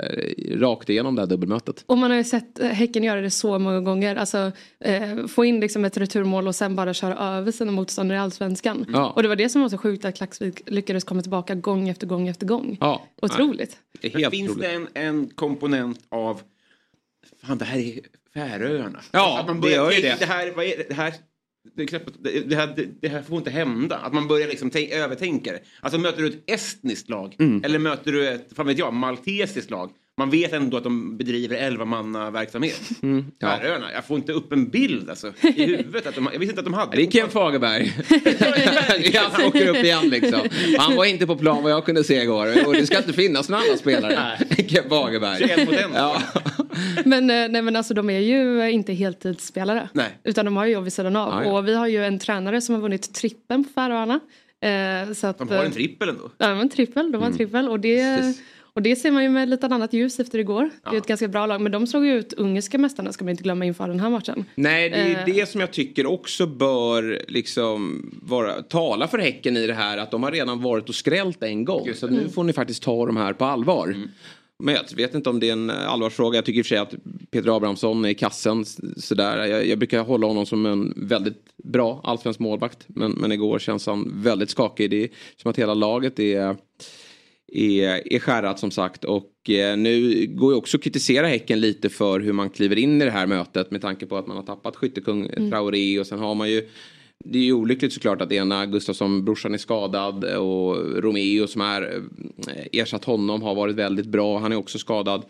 eh, 0.48 0.58
rakt 0.58 0.88
igenom 0.90 1.14
det 1.14 1.22
här 1.22 1.26
dubbelmötet. 1.26 1.84
Och 1.86 1.98
man 1.98 2.10
har 2.10 2.18
ju 2.18 2.24
sett 2.24 2.60
eh, 2.60 2.68
Häcken 2.68 3.04
göra 3.04 3.20
det 3.20 3.30
så 3.30 3.58
många 3.58 3.80
gånger. 3.80 4.16
Alltså 4.16 4.52
eh, 4.84 5.26
få 5.28 5.44
in 5.44 5.60
liksom 5.60 5.84
ett 5.84 5.96
returmål 5.96 6.48
och 6.48 6.54
sen 6.54 6.76
bara 6.76 6.94
köra 6.94 7.18
över 7.36 7.52
sina 7.52 7.72
motståndare 7.72 8.18
i 8.18 8.20
allsvenskan. 8.20 8.86
Ja. 8.92 9.10
Och 9.16 9.22
det 9.22 9.28
var 9.28 9.36
det 9.36 9.48
som 9.48 9.62
var 9.62 9.68
så 9.68 9.78
sjukt 9.78 10.04
att 10.04 10.16
Klaxvik 10.16 10.60
lyckades 10.66 11.04
komma 11.04 11.22
tillbaka 11.22 11.54
gång 11.54 11.88
efter 11.88 12.06
gång 12.06 12.28
efter 12.28 12.46
gång. 12.46 12.76
Ja. 12.80 13.06
Otroligt. 13.22 13.76
Det 14.00 14.14
är 14.14 14.18
helt 14.18 14.34
finns 14.34 14.50
otroligt. 14.50 14.70
Det 14.80 15.00
en, 15.00 15.08
en 15.20 15.30
komponent 15.30 16.00
av 16.08 16.42
Fan, 17.46 17.58
det 17.58 17.64
här 17.64 17.78
är 17.78 18.00
Färöarna. 18.34 19.00
Ja, 19.12 19.40
att 19.40 19.46
man 19.46 19.56
det 19.56 19.60
börjar 19.60 19.76
gör 19.76 19.92
ju 19.92 20.00
det. 20.02 20.16
det. 20.18 20.26
här, 20.26 20.52
vad 20.56 20.64
är 20.64 20.76
det, 20.76 20.84
det 20.88 20.94
här 20.94 21.14
det, 21.76 21.84
det, 22.22 22.40
det, 22.40 22.56
här, 22.56 22.66
det, 22.76 22.86
det 23.00 23.08
här 23.08 23.22
får 23.22 23.38
inte 23.38 23.50
hända. 23.50 23.96
Att 23.96 24.12
man 24.12 24.28
börjar 24.28 24.48
liksom 24.48 24.70
tänk, 24.70 24.90
övertänka 24.90 25.52
det. 25.52 25.60
Alltså 25.80 25.98
möter 25.98 26.22
du 26.22 26.28
ett 26.28 26.42
estniskt 26.50 27.08
lag 27.08 27.36
Mm. 27.38 27.64
eller 27.64 27.78
möter 27.78 28.12
du 28.12 28.28
ett, 28.28 28.48
fan 28.56 28.66
vet 28.66 28.78
jag, 28.78 28.94
maltesiskt 28.94 29.70
lag. 29.70 29.90
Man 30.18 30.30
vet 30.30 30.52
ändå 30.52 30.76
att 30.76 30.84
de 30.84 31.16
bedriver 31.16 31.56
elvamannaverksamhet. 31.56 32.80
Mm, 33.02 33.24
ja. 33.38 33.48
Färöarna, 33.48 33.92
jag 33.92 34.04
får 34.04 34.16
inte 34.16 34.32
upp 34.32 34.52
en 34.52 34.68
bild 34.68 35.10
alltså, 35.10 35.32
i 35.42 35.64
huvudet. 35.66 36.06
Att 36.06 36.14
de, 36.14 36.28
jag 36.32 36.38
visste 36.38 36.52
inte 36.52 36.60
att 36.60 36.64
de 36.64 36.74
hade 36.74 36.96
Det 36.96 37.02
är 37.02 37.10
Ken 37.10 37.30
Fagerberg. 37.30 37.92
Han 39.32 39.46
åker 39.46 39.68
upp 39.68 39.84
igen 39.84 40.08
liksom. 40.08 40.40
Han 40.78 40.96
var 40.96 41.04
inte 41.04 41.26
på 41.26 41.36
plan 41.36 41.62
vad 41.62 41.72
jag 41.72 41.84
kunde 41.84 42.04
se 42.04 42.22
igår. 42.22 42.66
Och 42.66 42.72
det 42.72 42.86
ska 42.86 42.98
inte 42.98 43.12
finnas 43.12 43.48
några 43.48 43.62
andra 43.62 43.76
spelare. 43.76 44.38
Ken 44.68 44.88
Fagerberg. 44.88 45.38
21 45.38 45.68
mot 45.68 45.78
en. 45.78 45.90
Ja. 45.94 46.22
Men, 47.04 47.30
eh, 47.30 47.48
nej, 47.48 47.62
men 47.62 47.76
alltså, 47.76 47.94
de 47.94 48.10
är 48.10 48.18
ju 48.18 48.70
inte 48.70 48.92
heltidsspelare. 48.92 49.88
Nej. 49.92 50.18
Utan 50.24 50.44
de 50.44 50.56
har 50.56 50.66
ju 50.66 50.72
jobb 50.72 50.84
vid 50.84 50.92
sidan 50.92 51.16
av. 51.16 51.32
Ja, 51.32 51.44
ja. 51.44 51.58
Och 51.58 51.68
vi 51.68 51.74
har 51.74 51.86
ju 51.86 52.04
en 52.04 52.18
tränare 52.18 52.60
som 52.60 52.74
har 52.74 52.82
vunnit 52.82 53.14
trippen 53.14 53.64
på 53.64 53.70
Färöarna. 53.74 54.20
Eh, 54.60 55.12
så 55.12 55.26
att, 55.26 55.38
De 55.38 55.48
har 55.48 55.56
en 55.56 55.66
eh, 55.66 55.72
trippel 55.72 56.08
ändå. 56.08 56.30
Ja, 56.38 56.54
men 56.54 56.68
trippel, 56.68 57.12
de 57.12 57.18
har 57.18 57.26
en 57.26 57.36
trippel. 57.36 57.68
Och 57.68 57.80
det, 57.80 58.18
Precis. 58.18 58.42
Och 58.78 58.82
det 58.82 58.96
ser 58.96 59.10
man 59.10 59.22
ju 59.22 59.28
med 59.28 59.48
lite 59.48 59.66
annat 59.66 59.92
ljus 59.92 60.20
efter 60.20 60.38
igår. 60.38 60.62
Det 60.62 60.88
är 60.90 60.92
Ja. 60.92 60.98
ett 60.98 61.06
ganska 61.06 61.28
bra 61.28 61.46
lag. 61.46 61.60
Men 61.60 61.72
de 61.72 61.86
slog 61.86 62.06
ju 62.06 62.12
ut 62.18 62.32
ungerska 62.32 62.78
mästarna 62.78 63.12
ska 63.12 63.24
man 63.24 63.30
inte 63.30 63.42
glömma 63.42 63.64
inför 63.64 63.88
den 63.88 64.00
här 64.00 64.10
matchen. 64.10 64.44
Nej, 64.54 64.90
det 64.90 64.96
är 64.96 65.18
Eh. 65.28 65.34
det 65.34 65.48
som 65.48 65.60
jag 65.60 65.72
tycker 65.72 66.06
också 66.06 66.46
bör 66.46 67.22
liksom 67.28 68.10
vara, 68.22 68.62
tala 68.62 69.08
för 69.08 69.18
Häcken 69.18 69.56
i 69.56 69.66
det 69.66 69.74
här. 69.74 69.98
Att 69.98 70.10
de 70.10 70.22
har 70.22 70.32
redan 70.32 70.62
varit 70.62 70.88
och 70.88 70.94
skrällt 70.94 71.42
en 71.42 71.64
gång. 71.64 71.86
Just 71.86 72.00
Så. 72.00 72.06
Mm. 72.06 72.18
nu 72.20 72.28
får 72.28 72.44
ni 72.44 72.52
faktiskt 72.52 72.82
ta 72.82 73.06
de 73.06 73.16
här 73.16 73.32
på 73.32 73.44
allvar. 73.44 73.94
Men 74.58 74.74
jag 74.74 74.96
vet 74.96 75.14
inte 75.14 75.30
om 75.30 75.40
det 75.40 75.48
är 75.48 75.52
en 75.52 75.70
allvarsfråga. 75.70 76.36
Jag 76.38 76.44
tycker 76.44 76.58
i 76.58 76.62
och 76.62 76.66
för 76.66 76.68
sig 76.68 76.78
att 76.78 76.94
Peter 77.30 77.56
Abrahamsson 77.56 78.04
är 78.04 78.08
i 78.08 78.14
kassen. 78.14 78.64
Sådär. 78.96 79.46
Jag, 79.46 79.66
jag 79.66 79.78
brukar 79.78 80.02
hålla 80.02 80.26
honom 80.26 80.46
som 80.46 80.66
en 80.66 80.94
väldigt 80.96 81.42
bra 81.64 82.00
allsvensk 82.04 82.40
målvakt. 82.40 82.84
Men, 82.86 83.10
men 83.12 83.32
igår 83.32 83.58
känns 83.58 83.86
han 83.86 84.12
väldigt 84.22 84.50
skakig. 84.50 84.90
Det 84.90 85.02
är 85.04 85.08
som 85.36 85.50
att 85.50 85.58
hela 85.58 85.74
laget 85.74 86.18
är 86.18 86.56
är, 87.52 88.12
är 88.12 88.18
skärrat 88.18 88.58
som 88.58 88.70
sagt. 88.70 89.04
Och 89.04 89.50
eh, 89.50 89.76
nu 89.76 90.26
går 90.26 90.52
ju 90.52 90.58
också 90.58 90.76
att 90.76 90.82
kritisera 90.82 91.26
Häcken 91.26 91.60
lite 91.60 91.88
för 91.88 92.20
hur 92.20 92.32
man 92.32 92.50
kliver 92.50 92.78
in 92.78 93.02
i 93.02 93.04
det 93.04 93.10
här 93.10 93.26
mötet 93.26 93.70
med 93.70 93.82
tanke 93.82 94.06
på 94.06 94.16
att 94.16 94.26
man 94.26 94.36
har 94.36 94.44
tappat 94.44 94.76
skyttekung 94.76 95.28
Traoré 95.50 96.00
och 96.00 96.06
sen 96.06 96.18
har 96.18 96.34
man 96.34 96.50
ju 96.50 96.68
det 97.24 97.38
är 97.38 97.42
ju 97.42 97.52
olyckligt 97.52 97.92
såklart 97.92 98.20
att 98.20 98.32
ena 98.32 98.66
Gustafsson, 98.66 99.24
brorsan 99.24 99.54
är 99.54 99.58
skadad 99.58 100.24
och 100.24 101.02
Romeo 101.02 101.46
som 101.46 101.60
är 101.60 102.02
eh, 102.48 102.80
ersatt 102.80 103.04
honom 103.04 103.42
har 103.42 103.54
varit 103.54 103.76
väldigt 103.76 104.06
bra. 104.06 104.38
Han 104.38 104.52
är 104.52 104.56
också 104.56 104.78
skadad. 104.78 105.24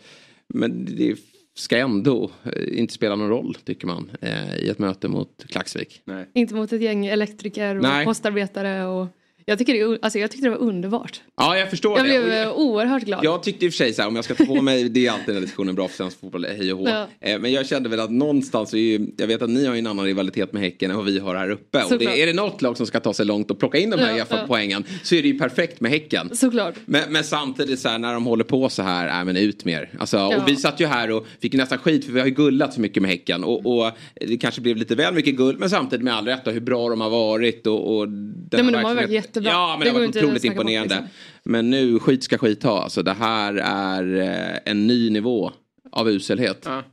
Men 0.47 0.85
det 0.85 1.15
ska 1.55 1.77
ändå 1.77 2.31
eh, 2.43 2.79
inte 2.79 2.93
spela 2.93 3.15
någon 3.15 3.29
roll 3.29 3.57
tycker 3.63 3.87
man 3.87 4.11
eh, 4.21 4.57
i 4.57 4.69
ett 4.69 4.79
möte 4.79 5.07
mot 5.07 5.45
Klaxvik. 5.47 6.01
Nej. 6.05 6.29
Inte 6.33 6.55
mot 6.55 6.73
ett 6.73 6.81
gäng 6.81 7.05
elektriker 7.05 7.75
och 7.75 7.81
Nej. 7.81 8.05
postarbetare 8.05 8.85
och 8.85 9.07
Jag, 9.49 9.57
tycker 9.57 9.73
det, 9.89 9.97
alltså, 10.01 10.19
jag 10.19 10.31
tyckte 10.31 10.45
det 10.45 10.49
var 10.49 10.57
underbart. 10.57 11.21
Ja, 11.37 11.57
jag 11.57 11.69
förstår 11.69 11.97
Jag 11.97 12.05
det. 12.05 12.09
blev 12.09 12.23
Och 12.27 12.33
eh, 12.33 12.51
oerhört 12.53 13.03
glad. 13.03 13.23
Jag 13.23 13.43
tyckte 13.43 13.65
i 13.65 13.69
och 13.69 13.73
för 13.73 13.77
sig 13.77 13.93
så 13.93 14.01
här, 14.01 14.09
om 14.09 14.15
jag 14.15 14.25
ska 14.25 14.35
ta 14.35 14.45
på 14.45 14.61
mig, 14.61 14.89
det 14.89 15.07
är 15.07 15.11
alltid 15.11 15.25
den 15.27 15.35
här 15.35 15.41
diskussionen 15.41 15.75
bra 15.75 15.87
för 15.87 15.95
svensk 15.95 16.19
fotboll, 16.19 16.45
hej 16.45 16.73
och 16.73 16.79
hå. 16.79 16.87
Ja. 16.89 17.07
Eh, 17.21 17.39
Men 17.39 17.51
jag 17.51 17.67
kände 17.67 17.89
väl 17.89 17.99
att 17.99 18.11
någonstans, 18.11 18.73
är 18.73 18.77
ju, 18.77 19.07
jag 19.17 19.27
vet 19.27 19.41
att 19.41 19.49
ni 19.49 19.65
har 19.65 19.73
ju 19.73 19.79
en 19.79 19.87
annan 19.87 20.05
rivalitet 20.05 20.53
med 20.53 20.61
Häcken 20.61 20.91
än 20.91 20.97
vad 20.97 21.05
vi 21.05 21.19
har 21.19 21.35
här 21.35 21.49
uppe. 21.49 21.83
Och 21.83 21.97
det, 21.97 22.21
är 22.21 22.25
det 22.27 22.33
något 22.33 22.61
lag 22.61 22.77
som 22.77 22.85
ska 22.85 22.99
ta 22.99 23.13
sig 23.13 23.25
långt 23.25 23.51
och 23.51 23.59
plocka 23.59 23.77
in 23.77 23.89
de 23.89 23.97
här 23.99 24.09
Ja, 24.11 24.17
ja. 24.17 24.23
EFA-poängen 24.23 24.83
så 25.03 25.15
är 25.15 25.21
det 25.21 25.27
ju 25.27 25.39
perfekt 25.39 25.81
med 25.81 25.91
Häcken. 25.91 26.29
Såklart. 26.35 26.75
Men, 26.85 27.01
men 27.13 27.23
samtidigt 27.23 27.79
så 27.79 27.89
här, 27.89 27.99
när 27.99 28.13
de 28.13 28.25
håller 28.25 28.43
på 28.43 28.69
så 28.69 28.81
här, 28.83 29.19
äh, 29.19 29.25
men 29.25 29.37
ut 29.37 29.65
mer. 29.65 29.89
Alltså, 29.99 30.17
Ja. 30.17 30.37
Och 30.37 30.47
vi 30.49 30.55
satt 30.55 30.79
ju 30.79 30.85
här 30.85 31.11
och 31.11 31.25
fick 31.41 31.53
nästan 31.53 31.77
skit 31.77 32.05
för 32.05 32.11
vi 32.13 32.19
har 32.19 32.27
ju 32.27 32.33
gullat 32.33 32.73
så 32.73 32.81
mycket 32.81 33.01
med 33.03 33.11
Häcken. 33.11 33.43
Och, 33.43 33.65
och 33.65 33.91
det 34.27 34.37
kanske 34.37 34.61
blev 34.61 34.77
lite 34.77 34.95
väl 34.95 35.13
mycket 35.13 35.35
guld 35.35 35.59
men 35.59 35.69
samtidigt 35.69 36.03
med 36.03 36.13
all 36.15 36.25
rätt 36.25 36.47
hur 36.47 36.59
bra 36.59 36.89
de 36.89 37.01
har 37.01 37.09
varit. 37.09 37.67
Och, 37.67 37.97
och 37.97 38.07
den 38.09 38.39
Nej, 38.51 38.63
men 38.63 38.73
de 38.73 38.77
har 38.83 38.95
varit 38.95 39.09
verksamheten- 39.09 39.38
jättebra. 39.43 39.51
Ja 39.59 39.77
men 39.79 39.87
Det 39.87 39.93
det, 39.93 39.99
varit 40.07 40.15
otroligt 40.15 40.43
imponerande. 40.43 40.95
liksom. 40.95 41.07
Men 41.43 41.69
nu, 41.69 41.99
skit 41.99 42.23
ska 42.23 42.37
skit 42.37 42.63
ha. 42.63 42.83
Alltså, 42.83 43.03
det 43.03 43.13
här 43.13 43.53
är 43.63 44.19
eh, 44.19 44.59
en 44.71 44.87
ny 44.87 45.09
nivå 45.09 45.51
av 45.91 46.09
uselhet. 46.09 46.61
Ja. 46.65 46.83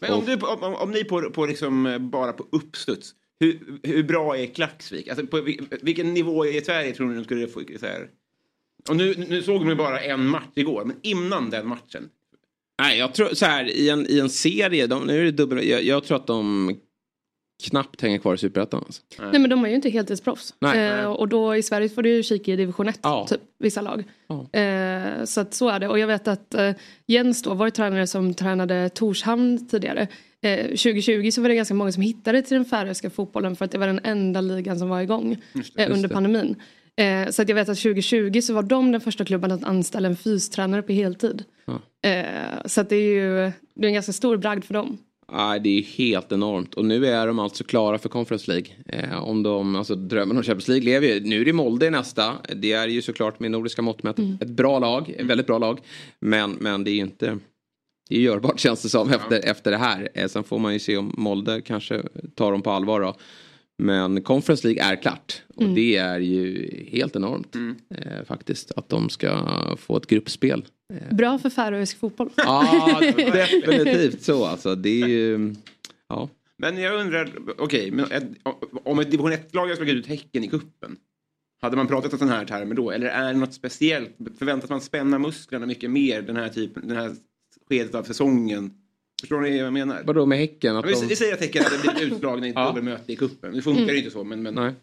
Men 0.00 0.12
om, 0.12 0.24
du, 0.26 0.34
om, 0.34 0.62
om, 0.62 0.74
om 0.74 0.90
ni 0.90 1.04
på, 1.04 1.30
på 1.30 1.46
liksom, 1.46 1.86
eh, 1.86 1.98
bara 1.98 2.32
på 2.32 2.46
uppstuds, 2.52 3.10
hur, 3.40 3.60
hur 3.82 4.02
bra 4.02 4.36
är 4.36 4.46
Klaxvik? 4.46 5.08
Alltså, 5.08 5.26
på 5.26 5.36
vil- 5.40 5.78
vilken 5.82 6.14
nivå 6.14 6.46
i 6.46 6.60
Sverige 6.60 6.92
tror 6.92 7.06
ni 7.08 7.14
de 7.14 7.24
skulle 7.24 7.46
få? 7.48 7.60
Så 7.80 7.86
här? 7.86 8.08
Och 8.88 8.96
nu, 8.96 9.14
nu 9.28 9.42
såg 9.42 9.60
de 9.60 9.68
ju 9.68 9.74
bara 9.74 10.00
en 10.00 10.26
match 10.28 10.44
igår, 10.54 10.84
men 10.84 10.96
innan 11.02 11.50
den 11.50 11.68
matchen. 11.68 12.08
Nej, 12.82 12.98
jag 12.98 13.14
tror 13.14 13.28
så 13.34 13.46
här 13.46 13.64
i 13.70 13.88
en, 13.88 14.06
i 14.10 14.18
en 14.18 14.30
serie, 14.30 14.86
de, 14.86 15.04
nu 15.06 15.20
är 15.20 15.24
det 15.24 15.30
dubbel, 15.30 15.68
jag, 15.68 15.82
jag 15.82 16.04
tror 16.04 16.16
att 16.16 16.26
de 16.26 16.70
knappt 17.62 18.02
hänger 18.02 18.18
kvar 18.18 18.34
i 18.34 18.38
Superettan. 18.38 18.82
Alltså. 18.86 19.02
Nej 19.18 19.40
men 19.40 19.50
de 19.50 19.64
är 19.64 19.68
ju 19.68 19.74
inte 19.74 19.90
heltidsproffs. 19.90 20.54
Nej. 20.60 20.88
Eh, 21.00 21.06
och 21.06 21.28
då 21.28 21.56
i 21.56 21.62
Sverige 21.62 21.88
får 21.88 22.02
du 22.02 22.10
ju 22.10 22.22
kika 22.22 22.52
i 22.52 22.56
division 22.56 22.88
1, 22.88 22.98
Ja. 23.02 23.26
typ, 23.28 23.40
vissa 23.58 23.80
lag. 23.80 24.04
Ja. 24.28 24.60
Eh, 24.60 25.24
så 25.24 25.40
att 25.40 25.54
så 25.54 25.68
är 25.68 25.80
det. 25.80 25.88
Och 25.88 25.98
jag 25.98 26.06
vet 26.06 26.28
att 26.28 26.54
eh, 26.54 26.70
Jens 27.06 27.42
då 27.42 27.54
var 27.54 27.66
ju 27.66 27.70
tränare 27.70 28.06
som 28.06 28.34
tränade 28.34 28.88
Torshamn 28.88 29.68
tidigare. 29.68 30.08
Eh, 30.42 30.64
2020 30.66 31.30
så 31.30 31.42
var 31.42 31.48
det 31.48 31.54
ganska 31.54 31.74
många 31.74 31.92
som 31.92 32.02
hittade 32.02 32.42
till 32.42 32.54
den 32.56 32.64
färöiska 32.64 33.10
fotbollen 33.10 33.56
för 33.56 33.64
att 33.64 33.70
det 33.70 33.78
var 33.78 33.86
den 33.86 34.00
enda 34.04 34.40
ligan 34.40 34.78
som 34.78 34.88
var 34.88 35.00
igång 35.00 35.36
eh, 35.76 35.90
under 35.92 36.08
det. 36.08 36.14
pandemin. 36.14 36.56
Eh, 36.96 37.28
så 37.30 37.42
att 37.42 37.48
jag 37.48 37.56
vet 37.56 37.68
att 37.68 37.78
2020 37.78 38.40
så 38.40 38.54
var 38.54 38.62
de 38.62 38.92
den 38.92 39.00
första 39.00 39.24
klubben 39.24 39.52
att 39.52 39.64
anställa 39.64 40.08
en 40.08 40.16
fystränare 40.16 40.82
på 40.82 40.92
heltid. 40.92 41.44
Eh, 42.04 42.24
så 42.64 42.80
att 42.80 42.88
det 42.88 42.96
är 42.96 43.10
ju 43.10 43.52
det 43.74 43.84
är 43.84 43.88
en 43.88 43.94
ganska 43.94 44.12
stor 44.12 44.36
bragd 44.36 44.64
för 44.64 44.74
dem. 44.74 44.98
Nej, 45.32 45.60
det 45.60 45.78
är 45.78 45.82
helt 45.82 46.32
enormt. 46.32 46.74
Och 46.74 46.84
nu 46.84 47.06
är 47.06 47.26
de 47.26 47.38
alltså 47.38 47.64
klara 47.64 47.98
för 47.98 48.08
Conference 48.08 48.50
League. 48.50 48.68
Eh, 48.86 49.22
om 49.24 49.42
de, 49.42 49.76
alltså 49.76 49.94
drömmen 49.94 50.36
om 50.36 50.42
Champions 50.42 50.68
League 50.68 50.84
lever 50.84 51.08
ju. 51.08 51.20
Nu 51.20 51.40
är 51.40 51.44
det 51.44 51.52
Molde 51.52 51.86
i 51.86 51.90
nästa. 51.90 52.34
Det 52.56 52.72
är 52.72 52.88
ju 52.88 53.02
såklart 53.02 53.40
med 53.40 53.50
nordiska 53.50 53.82
mått 53.82 54.02
mätt 54.02 54.18
ett 54.18 54.48
bra 54.48 54.78
lag. 54.78 55.14
Ett 55.18 55.26
väldigt 55.26 55.46
bra 55.46 55.58
lag. 55.58 55.80
Men, 56.20 56.50
men 56.50 56.84
det 56.84 56.90
är 56.90 56.94
ju 56.94 57.00
inte... 57.00 57.38
Det 58.08 58.16
är 58.16 58.20
görbart 58.20 58.60
känns 58.60 58.82
det 58.82 58.88
som 58.88 59.10
efter, 59.10 59.44
efter 59.44 59.70
det 59.70 59.76
här. 59.76 60.08
Eh, 60.14 60.28
sen 60.28 60.44
får 60.44 60.58
man 60.58 60.72
ju 60.72 60.78
se 60.78 60.96
om 60.96 61.14
Molde 61.18 61.60
kanske 61.60 62.02
tar 62.34 62.52
dem 62.52 62.62
på 62.62 62.70
allvar 62.70 63.00
då. 63.00 63.14
Men 63.78 64.22
Conference 64.22 64.66
League 64.68 64.92
är 64.92 65.02
klart. 65.02 65.42
Och 65.56 65.64
det 65.64 65.96
är 65.96 66.20
ju 66.20 66.70
helt 66.92 67.16
enormt. 67.16 67.54
Eh, 67.94 68.24
faktiskt. 68.26 68.72
Att 68.76 68.88
de 68.88 69.08
ska 69.08 69.38
få 69.76 69.96
ett 69.96 70.06
gruppspel. 70.06 70.64
Bra 71.10 71.38
för 71.38 71.50
färöisk 71.50 71.98
fotboll. 71.98 72.30
Ja, 72.36 73.00
definitivt 73.16 74.22
så 74.22 74.44
alltså. 74.44 74.74
Det 74.74 75.02
är 75.02 75.08
ju... 75.08 75.54
Ja. 76.08 76.28
Men 76.58 76.78
jag 76.78 77.00
undrar, 77.00 77.30
okej, 77.58 77.90
men 77.90 78.10
ett, 78.10 78.24
om 78.84 78.98
ett 78.98 79.10
division 79.10 79.32
1-lag 79.32 79.66
har 79.68 79.76
slagit 79.76 79.94
ut 79.94 80.06
Häcken 80.06 80.44
i 80.44 80.48
kuppen 80.48 80.96
hade 81.60 81.76
man 81.76 81.86
pratat 81.86 82.12
om 82.12 82.18
sådana 82.18 82.36
här 82.36 82.44
termer 82.44 82.74
då? 82.74 82.90
Eller 82.90 83.06
är 83.06 83.32
det 83.32 83.38
något 83.38 83.54
speciellt? 83.54 84.10
Förväntas 84.38 84.70
man 84.70 84.80
spänna 84.80 85.18
musklerna 85.18 85.66
mycket 85.66 85.90
mer 85.90 86.22
den 86.22 86.36
här 86.36 86.48
typen, 86.48 86.88
den 86.88 86.96
här 86.96 87.14
skedet 87.68 87.94
av 87.94 88.02
säsongen? 88.02 88.70
Förstår 89.20 89.40
ni 89.40 89.50
vad 89.58 89.66
jag 89.66 89.72
menar? 89.72 90.02
Vadå 90.04 90.26
med 90.26 90.38
Häcken? 90.38 90.74
Ja, 90.74 90.80
Att 90.80 90.86
Vi, 90.86 90.92
de... 90.92 91.06
vi 91.06 91.16
säger 91.16 91.34
att 91.34 91.40
Häcken 91.40 91.64
hade 91.64 91.78
blivit 91.78 92.12
utslagna 92.12 92.46
i 92.46 92.50
ett 92.50 92.56
Ja. 92.56 92.66
dubbelmöte 92.68 93.12
i 93.12 93.16
kuppen. 93.16 93.52
Nu 93.52 93.62
funkar 93.62 93.86
det 93.86 93.98
inte 93.98 94.10
så, 94.10 94.24
men, 94.24 94.42
men 94.42 94.54
Nej. 94.54 94.74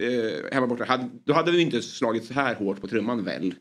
eh, 0.00 0.52
hemma 0.52 0.66
borta. 0.66 0.84
Hade, 0.84 1.08
då 1.24 1.32
hade 1.32 1.50
vi 1.52 1.60
inte 1.60 1.82
slagit 1.82 2.24
så 2.24 2.34
här 2.34 2.54
hårt 2.54 2.80
på 2.80 2.88
trumman 2.88 3.24
väl? 3.24 3.54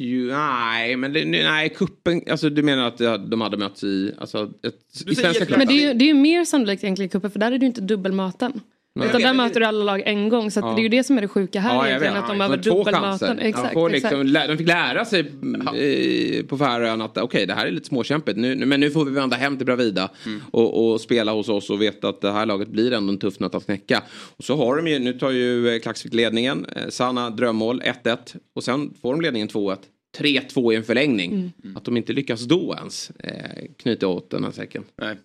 Ju, 0.00 0.30
nej, 0.30 0.96
men 0.96 1.12
det, 1.12 1.24
nej, 1.24 1.68
kuppen, 1.68 2.22
alltså 2.30 2.50
du 2.50 2.62
menar 2.62 2.88
att 2.88 3.30
de 3.30 3.40
hade 3.40 3.56
mötts 3.56 3.84
i, 3.84 4.12
alltså, 4.18 4.50
ett, 4.62 5.08
i 5.10 5.14
svenska 5.14 5.46
klubbar? 5.46 5.58
Men 5.58 5.66
det 5.66 5.82
är, 5.82 5.88
ju, 5.88 5.94
det 5.94 6.04
är 6.04 6.06
ju 6.06 6.14
mer 6.14 6.44
sannolikt 6.44 6.84
egentligen 6.84 7.08
i 7.08 7.10
cupen 7.10 7.30
för 7.30 7.38
där 7.38 7.46
är 7.46 7.58
det 7.58 7.62
ju 7.62 7.66
inte 7.66 7.80
dubbelmöten. 7.80 8.60
Nej. 8.98 9.08
Utan 9.08 9.20
där 9.22 9.32
möter 9.34 9.60
du 9.60 9.66
alla 9.66 9.84
lag 9.84 10.02
en 10.06 10.28
gång 10.28 10.50
så 10.50 10.60
att 10.60 10.66
Ja. 10.66 10.72
det 10.74 10.80
är 10.80 10.82
ju 10.82 10.88
det 10.88 11.04
som 11.04 11.16
är 11.18 11.22
det 11.22 11.28
sjuka 11.28 11.60
här 11.60 11.74
Ja, 11.74 11.86
egentligen. 11.86 12.14
vet. 12.14 12.22
Att 12.22 12.28
de 12.28 12.40
Ja, 12.40 12.46
har 12.48 12.56
två 12.56 12.84
dubbelmöten. 12.84 13.38
Exakt, 13.38 13.66
exakt. 13.76 13.92
liksom, 13.92 14.26
lä- 14.26 14.46
de 14.46 14.56
fick 14.56 14.68
lära 14.68 15.04
sig 15.04 15.20
eh, 15.20 16.46
på 16.46 16.58
Färöarna 16.58 17.04
att 17.04 17.18
okej, 17.18 17.46
det 17.46 17.54
här 17.54 17.66
är 17.66 17.70
lite 17.70 17.86
småkämpigt. 17.86 18.38
Nu, 18.38 18.54
men 18.66 18.80
nu 18.80 18.90
får 18.90 19.04
vi 19.04 19.10
vända 19.10 19.36
hem 19.36 19.56
till 19.56 19.66
Bravida 19.66 20.10
Mm. 20.26 20.42
och, 20.50 20.90
och 20.92 21.00
spela 21.00 21.32
hos 21.32 21.48
oss 21.48 21.70
och 21.70 21.82
veta 21.82 22.08
att 22.08 22.20
det 22.20 22.32
här 22.32 22.46
laget 22.46 22.68
blir 22.68 22.92
ändå 22.92 23.12
en 23.12 23.18
tuff 23.18 23.40
nöt 23.40 23.54
att 23.54 23.64
knäcka. 23.64 24.02
Och 24.36 24.44
så 24.44 24.56
har 24.56 24.76
de 24.76 24.86
ju, 24.88 24.98
nu 24.98 25.12
tar 25.12 25.30
ju 25.30 25.68
eh, 25.74 25.80
Klaxvik 25.80 26.14
ledningen, 26.14 26.66
eh, 26.76 26.88
Sanna 26.88 27.30
drömmål 27.30 27.82
1-1 28.04 28.16
och 28.54 28.64
sen 28.64 28.94
får 29.02 29.12
de 29.12 29.20
ledningen 29.20 29.48
2-1. 29.48 29.76
3-2 30.18 30.72
i 30.72 30.76
en 30.76 30.84
förlängning. 30.84 31.32
Mm. 31.64 31.76
Att 31.76 31.84
de 31.84 31.96
inte 31.96 32.12
lyckas 32.12 32.40
då 32.40 32.74
ens 32.78 33.10
eh, 33.18 33.32
knyta 33.78 34.06
åt 34.06 34.30
den 34.30 34.44
här 34.44 34.50
säcken. 34.50 34.84
Nej. 35.02 35.16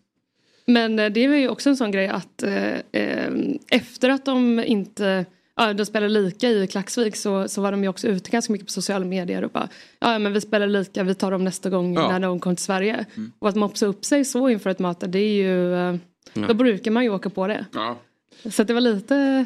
Men 0.66 1.00
eh, 1.00 1.10
det 1.10 1.28
var 1.28 1.36
ju 1.36 1.50
också 1.50 1.70
en 1.70 1.78
sån 1.78 1.92
grej 1.92 2.08
att 2.08 2.44
eh, 2.44 2.74
eh, 2.92 3.30
efter 3.70 4.10
att 4.10 4.26
de 4.26 4.60
inte 4.60 5.26
Ja, 5.56 5.74
de 5.74 5.86
spelade 5.86 6.14
lika 6.14 6.50
i 6.50 6.68
Klaxvik 6.68 7.16
så, 7.16 7.48
så 7.48 7.62
var 7.62 7.72
de 7.72 7.84
ju 7.84 7.90
också 7.90 8.08
ute 8.08 8.30
ganska 8.32 8.54
mycket 8.54 8.68
på 8.68 8.72
sociala 8.72 9.06
medier 9.06 9.44
och 9.44 9.52
bara 9.52 9.70
Ja 10.00 10.20
men 10.20 10.34
vi 10.34 10.42
spelar 10.42 10.68
lika, 10.68 11.04
vi 11.04 11.16
tar 11.16 11.32
dem 11.32 11.44
nästa 11.44 11.70
gång 11.70 11.94
Ja. 11.94 12.12
när 12.12 12.20
de 12.20 12.40
kommer 12.40 12.56
till 12.56 12.66
Sverige. 12.66 13.06
Och 13.40 13.50
att 13.50 13.56
mopsa 13.56 13.86
upp 13.86 14.06
sig 14.06 14.26
så 14.26 14.50
inför 14.50 14.70
ett 14.70 14.80
möte 14.80 15.08
det 15.08 15.20
är 15.20 15.34
ju 15.34 15.76
eh, 15.76 15.96
Då 16.48 16.54
brukar 16.54 16.92
man 16.92 17.04
ju 17.04 17.10
åka 17.10 17.30
på 17.30 17.48
det. 17.48 17.66
Ja. 17.74 17.98
Så 18.52 18.62
att 18.62 18.68
det 18.68 18.74
var 18.74 18.82
lite 18.82 19.46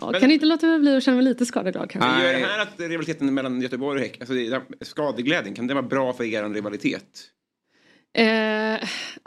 ja, 0.00 0.10
Men- 0.10 0.20
Kan 0.20 0.30
inte 0.30 0.46
låta 0.46 0.78
bli 0.78 0.96
att 0.96 1.02
känna 1.02 1.16
mig 1.16 1.24
lite 1.24 1.46
skadeglad 1.46 1.90
kanske. 1.90 2.10
Men 2.10 2.22
gör 2.22 2.32
det 2.32 2.38
här 2.46 2.62
att 2.62 2.80
rivaliteten 2.80 3.34
mellan 3.34 3.60
Göteborg 3.62 3.96
och 3.98 4.02
Häcken, 4.06 4.20
alltså 4.20 4.60
skadeglädjen, 4.80 5.54
kan 5.54 5.66
det 5.66 5.74
vara 5.74 5.86
bra 5.86 6.12
för 6.12 6.24
er 6.24 6.48
rivalitet? 6.48 7.04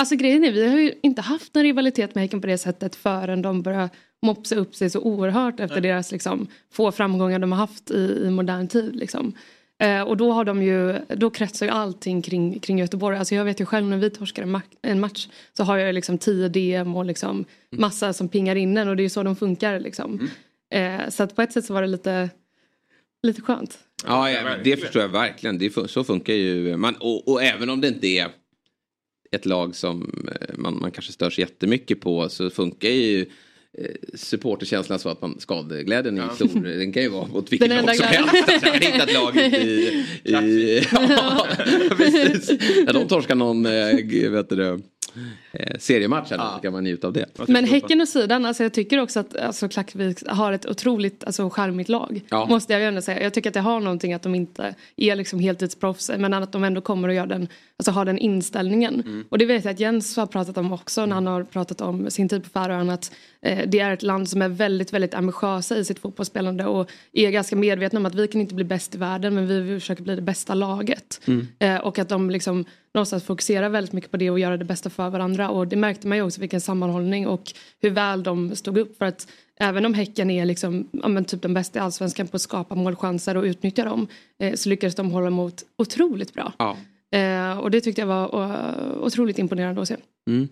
Alltså 0.04 0.16
grejen 0.16 0.44
är, 0.44 0.52
vi 0.52 0.68
har 0.68 0.80
ju 0.80 0.94
inte 1.04 1.22
haft 1.22 1.56
en 1.56 1.64
rivalitet 1.64 2.16
med 2.16 2.22
Häcken 2.22 2.42
på 2.42 2.48
det 2.48 2.58
sättet 2.58 2.96
förrän 2.96 3.42
de 3.42 3.62
börjar 3.62 3.90
mopsa 4.22 4.56
upp 4.56 4.76
sig 4.76 4.90
så 4.90 5.00
oerhört 5.00 5.60
efter 5.60 5.82
deras 5.82 6.12
liksom, 6.12 6.48
få 6.72 6.92
framgångar 6.92 7.40
de 7.40 7.52
har 7.52 7.60
haft 7.60 7.92
i, 7.92 8.24
i 8.26 8.30
modern 8.30 8.68
tid. 8.68 8.96
Liksom. 8.96 9.34
Eh, 9.80 10.02
och 10.02 10.18
då 10.18 10.32
har 10.32 10.46
de 10.46 10.64
ju, 10.64 11.00
då 11.16 11.30
kretsar 11.30 11.66
ju 11.66 11.72
allting 11.72 12.22
kring, 12.22 12.60
kring 12.60 12.80
Göteborg. 12.80 13.18
Alltså 13.18 13.36
jag 13.36 13.46
vet 13.46 13.62
ju 13.62 13.66
själv 13.66 13.86
när 13.86 13.98
vi 13.98 14.10
torskar 14.10 14.44
en, 14.44 14.56
ma- 14.56 14.62
en 14.82 15.00
match 15.00 15.28
så 15.58 15.64
har 15.64 15.78
jag 15.78 15.96
liksom 15.96 16.18
10 16.18 16.50
DM 16.50 16.96
och 16.96 17.06
liksom 17.06 17.46
massa 17.76 18.14
som 18.14 18.30
pingar 18.30 18.56
in 18.56 18.78
en 18.78 18.88
och 18.88 18.96
det 18.96 19.02
är 19.02 19.06
ju 19.06 19.10
så 19.10 19.24
de 19.24 19.36
funkar 19.36 19.80
liksom. 19.80 20.30
Eh, 20.74 21.10
så 21.10 21.24
att 21.24 21.36
på 21.36 21.42
ett 21.42 21.54
sätt 21.54 21.66
så 21.66 21.74
var 21.74 21.82
det 21.82 21.88
lite, 21.88 22.30
lite 23.24 23.42
skönt. 23.42 23.80
Ja, 24.08 24.32
ja 24.32 24.58
det 24.64 24.78
förstår 24.78 25.02
jag 25.02 25.10
verkligen. 25.10 25.58
Det, 25.58 25.90
så 25.90 26.04
funkar 26.04 26.34
ju 26.34 26.78
man. 26.78 26.96
Och, 26.96 27.28
och 27.28 27.44
även 27.44 27.70
om 27.70 27.82
det 27.82 27.88
inte 27.88 28.08
är 28.08 28.43
ett 29.34 29.46
lag 29.46 29.76
som 29.76 30.28
eh, 30.32 30.58
man, 30.58 30.78
man 30.82 30.92
kanske 30.92 31.12
störs 31.12 31.40
jättemycket 31.40 32.02
på 32.02 32.30
så 32.30 32.50
funkar 32.50 32.90
ju 32.90 33.26
eh, 33.78 33.86
supporterkänslan 34.14 35.00
så 35.00 35.10
att 35.10 35.22
man 35.22 35.40
skadeglädjen 35.40 36.18
är 36.18 36.30
stor. 36.30 36.78
Den 36.78 36.94
kan 36.94 37.04
ju 37.04 37.10
vara 37.10 37.28
vilket 37.50 37.70
Den 37.70 37.72
enda 37.72 37.92
lag 37.92 37.96
som 37.96 38.06
helst. 38.06 38.34
Alltså, 38.34 38.68
jag 38.68 38.74
hittar 38.74 39.08
ett 39.08 39.14
lag 39.14 39.38
ute 39.38 39.58
i... 39.58 40.06
i 40.24 40.84
ja, 40.92 41.48
precis. 41.98 42.50
När 42.86 42.94
de 42.94 43.08
torskar 43.08 43.36
någon 43.36 43.66
eh, 43.66 44.32
vet 44.32 44.50
du, 44.50 44.82
eh, 45.54 45.78
seriematch 45.80 46.32
eller 46.32 46.44
så 46.56 46.60
kan 46.62 46.74
man 46.74 46.84
njuta 46.84 47.08
av 47.08 47.14
det. 47.14 47.26
Men 47.48 47.66
Häcken 47.66 48.02
och 48.02 48.08
sidan, 48.08 48.46
alltså 48.46 48.64
jag 48.64 48.74
tycker 48.74 49.00
också 49.00 49.20
att 49.20 49.36
alltså, 49.36 49.70
Klackvik 49.70 50.18
har 50.28 50.54
ett 50.54 50.66
otroligt 50.66 51.24
alltså, 51.24 51.50
charmigt 51.50 51.90
lag. 51.90 52.22
Ja. 52.30 52.46
Måste 52.46 52.74
jag 52.74 52.80
ju 52.82 52.88
ändå 52.88 53.02
säga. 53.02 53.24
Jag 53.24 53.34
tycker 53.34 53.50
att 53.50 53.54
det 53.54 53.60
har 53.60 53.80
någonting 53.80 54.14
att 54.14 54.22
de 54.22 54.36
inte 54.36 54.76
är 54.96 55.16
liksom 55.16 55.40
heltidsproffs 55.40 56.12
men 56.18 56.34
att 56.34 56.52
de 56.52 56.64
ändå 56.64 56.82
kommer 56.82 57.10
att 57.10 57.16
göra 57.16 57.26
den, 57.26 57.48
alltså, 57.78 57.92
ha 57.92 58.06
den 58.06 58.18
inställningen. 58.18 59.26
Och 59.30 59.38
det 59.38 59.46
vet 59.46 59.66
jag 59.66 59.74
att 59.74 59.80
Jens 59.80 60.18
har 60.18 60.26
pratat 60.26 60.58
om 60.58 60.74
också 60.74 61.06
när 61.06 61.16
han 61.16 61.28
har 61.28 61.44
pratat 61.44 61.82
om 61.82 62.12
sin 62.12 62.30
tid 62.30 62.44
på 62.44 62.50
Färöarna 62.50 62.94
att 62.94 63.12
eh, 63.42 63.60
det 63.68 63.80
är 63.80 63.92
ett 63.92 64.04
land 64.04 64.30
som 64.30 64.42
är 64.42 64.50
väldigt, 64.50 64.94
väldigt 64.94 65.14
ambitiösa 65.14 65.78
i 65.78 65.86
sitt 65.86 66.00
fotbollsspelande 66.00 66.66
och 66.66 66.92
är 67.14 67.32
ganska 67.32 67.56
medvetna 67.56 68.00
om 68.00 68.06
att 68.06 68.16
vi 68.16 68.28
kan 68.28 68.42
inte 68.42 68.56
bli 68.56 68.64
bäst 68.64 68.96
i 68.96 68.98
världen 68.98 69.36
men 69.36 69.48
vi 69.48 69.80
försöker 69.80 70.04
bli 70.04 70.16
det 70.16 70.22
bästa 70.22 70.54
laget. 70.54 71.22
Eh, 71.60 71.78
och 71.78 72.00
att 72.00 72.10
de 72.10 72.30
liksom 72.30 72.66
någonstans 72.94 73.24
fokuserar 73.24 73.70
väldigt 73.70 73.94
mycket 73.94 74.12
på 74.12 74.18
det 74.18 74.30
och 74.30 74.40
göra 74.40 74.58
det 74.58 74.66
bästa 74.66 74.90
för 74.90 75.10
varandra 75.10 75.43
och 75.50 75.68
det 75.68 75.76
märkte 75.76 76.08
man 76.08 76.18
ju 76.18 76.24
också 76.24 76.42
vilken 76.42 76.62
sammanhållning 76.62 77.28
och 77.28 77.54
hur 77.82 77.90
väl 77.90 78.24
de 78.24 78.56
stod 78.56 78.78
upp 78.78 78.98
för 78.98 79.06
att 79.06 79.28
även 79.60 79.86
om 79.86 79.94
Häcken 79.94 80.30
är 80.30 80.46
liksom, 80.46 80.90
ja, 80.92 81.24
typ 81.24 81.42
den 81.42 81.54
bästa 81.54 81.80
i 81.80 81.82
allsvenskan 81.82 82.28
på 82.28 82.36
att 82.36 82.42
skapa 82.42 82.76
målchanser 82.76 83.38
och 83.38 83.44
utnyttja 83.44 83.86
dem 83.86 84.08
eh, 84.40 84.54
så 84.54 84.70
lyckades 84.70 84.96
de 84.96 85.12
hålla 85.12 85.28
emot 85.28 85.64
otroligt 85.78 86.34
bra. 86.34 86.54
Ja. 86.58 86.78
Eh, 87.18 87.60
och 87.60 87.72
det 87.72 87.82
tyckte 87.82 88.02
jag 88.02 88.08
var 88.08 88.44
eh, 88.44 89.04
otroligt 89.04 89.40
imponerande 89.40 89.82
att 89.82 89.88
se. 89.88 89.96
Mm. 90.28 90.48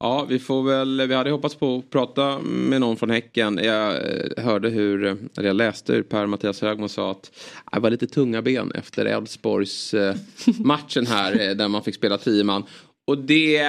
Ja, 0.00 0.26
vi 0.28 0.38
får 0.38 0.62
väl, 0.62 1.08
vi 1.08 1.14
hade 1.14 1.30
hoppats 1.30 1.54
på 1.54 1.76
att 1.76 1.90
prata 1.90 2.38
med 2.38 2.80
någon 2.80 2.96
från 2.96 3.10
Häcken. 3.10 3.60
Jag 3.62 3.94
eh, 3.94 4.44
hörde 4.44 4.68
hur, 4.68 5.04
eller 5.04 5.48
jag 5.48 5.56
läste 5.56 5.92
hur 5.92 6.02
Per-Mattias 6.02 6.60
Högman 6.60 6.88
sa 6.88 7.10
att 7.10 7.30
det 7.72 7.80
var 7.80 7.90
lite 7.90 8.06
tunga 8.06 8.42
ben 8.42 8.72
efter 8.74 9.04
Elfsborgs 9.04 9.94
eh, 9.94 10.16
matchen 10.58 11.06
här 11.06 11.54
där 11.54 11.68
man 11.68 11.82
fick 11.82 11.94
spela 11.94 12.18
tio 12.18 12.44
man. 12.44 12.64
Och 13.06 13.18
det, 13.18 13.62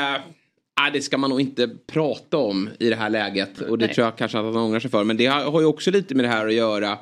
nej, 0.79 0.91
det 0.93 1.01
ska 1.01 1.17
man 1.17 1.29
nog 1.29 1.41
inte 1.41 1.69
prata 1.87 2.37
om 2.37 2.69
i 2.79 2.89
det 2.89 2.95
här 2.95 3.09
läget. 3.09 3.61
Och 3.61 3.77
det 3.77 3.85
nej. 3.85 3.95
tror 3.95 4.05
jag 4.05 4.17
kanske 4.17 4.39
att 4.39 4.45
han 4.45 4.57
ångrar 4.57 4.79
sig 4.79 4.91
för. 4.91 5.03
Men 5.03 5.17
det 5.17 5.25
har 5.25 5.59
ju 5.59 5.65
också 5.65 5.91
lite 5.91 6.15
med 6.15 6.25
det 6.25 6.29
här 6.29 6.47
att 6.47 6.53
göra 6.53 6.97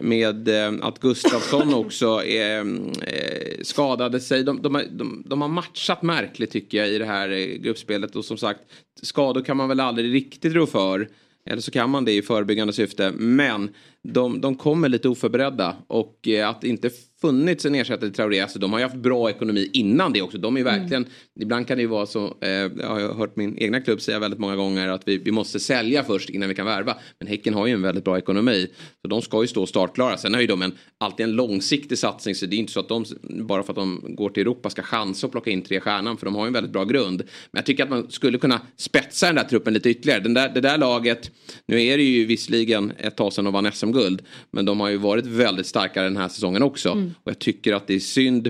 med 0.00 0.48
eh, 0.48 0.72
att 0.82 1.00
Gustafsson 1.00 1.74
också 1.84 2.22
eh, 2.22 2.64
skadade 3.62 4.20
sig. 4.20 4.42
De, 4.42 4.62
de, 4.62 4.82
de, 4.90 5.22
de, 5.26 5.40
har 5.40 5.48
matchat 5.48 6.02
märkligt 6.02 6.50
tycker 6.50 6.78
jag 6.78 6.88
i 6.88 6.98
det 6.98 7.04
här 7.04 7.30
eh, 7.30 7.46
gruppspelet 7.46 8.16
och 8.16 8.24
som 8.24 8.36
sagt 8.36 8.60
skador 9.02 9.42
kan 9.42 9.56
man 9.56 9.68
väl 9.68 9.80
aldrig 9.80 10.14
riktigt 10.14 10.52
rå 10.52 10.66
för. 10.66 11.08
Eller 11.46 11.62
så 11.62 11.70
kan 11.70 11.90
man 11.90 12.04
det 12.04 12.12
i 12.12 12.22
förebyggande 12.22 12.72
syfte. 12.72 13.12
Men 13.12 13.70
de, 14.02 14.40
de 14.40 14.56
kommer 14.56 14.88
lite 14.88 15.08
oförberedda 15.08 15.76
och 15.86 16.28
eh, 16.28 16.48
att 16.48 16.64
inte 16.64 16.90
funnits 17.26 17.66
en 17.66 17.74
ersättare 17.74 18.10
till 18.10 18.16
Traoré. 18.16 18.40
Alltså, 18.40 18.58
de 18.58 18.72
har 18.72 18.78
ju 18.78 18.84
haft 18.84 18.96
bra 18.96 19.30
ekonomi 19.30 19.70
innan 19.72 20.12
det 20.12 20.22
också. 20.22 20.38
De 20.38 20.56
är 20.56 20.60
mm. 20.60 20.78
verkligen, 20.78 21.02
mm. 21.02 21.12
Ibland 21.40 21.68
kan 21.68 21.76
det 21.76 21.82
ju 21.82 21.88
vara 21.88 22.06
så, 22.06 22.36
eh, 22.40 22.50
jag 22.50 22.88
har 22.88 23.14
hört 23.14 23.36
min 23.36 23.58
egna 23.58 23.80
klubb 23.80 24.00
säga 24.00 24.18
väldigt 24.18 24.40
många 24.40 24.56
gånger 24.56 24.88
att 24.88 25.08
vi, 25.08 25.18
vi 25.18 25.30
måste 25.30 25.60
sälja 25.60 26.04
först 26.04 26.30
innan 26.30 26.48
vi 26.48 26.54
kan 26.54 26.66
värva. 26.66 26.96
Men 27.18 27.28
Häcken 27.28 27.54
har 27.54 27.66
ju 27.66 27.72
en 27.72 27.82
väldigt 27.82 28.04
bra 28.04 28.18
ekonomi. 28.18 28.68
Så 29.02 29.08
de 29.08 29.22
ska 29.22 29.42
ju 29.42 29.48
stå 29.48 29.66
startklara. 29.66 30.16
Sen 30.16 30.34
har 30.34 30.40
ju 30.40 30.46
de 30.46 30.62
en, 30.62 30.72
alltid 30.98 31.24
en 31.24 31.32
långsiktig 31.32 31.98
satsning 31.98 32.34
så 32.34 32.46
det 32.46 32.56
är 32.56 32.58
inte 32.58 32.72
så 32.72 32.80
att 32.80 32.88
de 32.88 33.04
bara 33.22 33.62
för 33.62 33.72
att 33.72 33.76
de 33.76 34.04
går 34.08 34.30
till 34.30 34.40
Europa 34.40 34.70
ska 34.70 34.82
chansa 34.82 35.26
och 35.26 35.32
plocka 35.32 35.50
in 35.50 35.62
tre 35.62 35.80
stjärnan 35.80 36.16
för 36.16 36.24
de 36.24 36.34
har 36.34 36.42
ju 36.42 36.46
en 36.46 36.52
väldigt 36.52 36.72
bra 36.72 36.84
grund. 36.84 37.22
Men 37.50 37.58
jag 37.58 37.66
tycker 37.66 37.82
att 37.82 37.90
man 37.90 38.10
skulle 38.10 38.38
kunna 38.38 38.60
spetsa 38.76 39.26
den 39.26 39.34
där 39.34 39.44
truppen 39.44 39.74
lite 39.74 39.90
ytterligare. 39.90 40.20
Den 40.20 40.34
där, 40.34 40.48
det 40.48 40.60
där 40.60 40.78
laget, 40.78 41.30
nu 41.66 41.82
är 41.82 41.96
det 41.96 42.02
ju 42.02 42.24
visserligen 42.24 42.92
ett 42.98 43.16
tag 43.16 43.32
sedan 43.32 43.44
de 43.44 43.54
vann 43.54 43.72
SM-guld. 43.72 44.22
Men 44.50 44.64
de 44.64 44.80
har 44.80 44.88
ju 44.88 44.96
varit 44.96 45.26
väldigt 45.26 45.66
starkare 45.66 46.04
den 46.04 46.16
här 46.16 46.28
säsongen 46.28 46.62
också. 46.62 46.90
Mm. 46.90 47.14
Och 47.24 47.30
jag 47.30 47.38
tycker 47.38 47.72
att 47.72 47.86
det 47.86 47.94
är 47.94 48.00
synd 48.00 48.46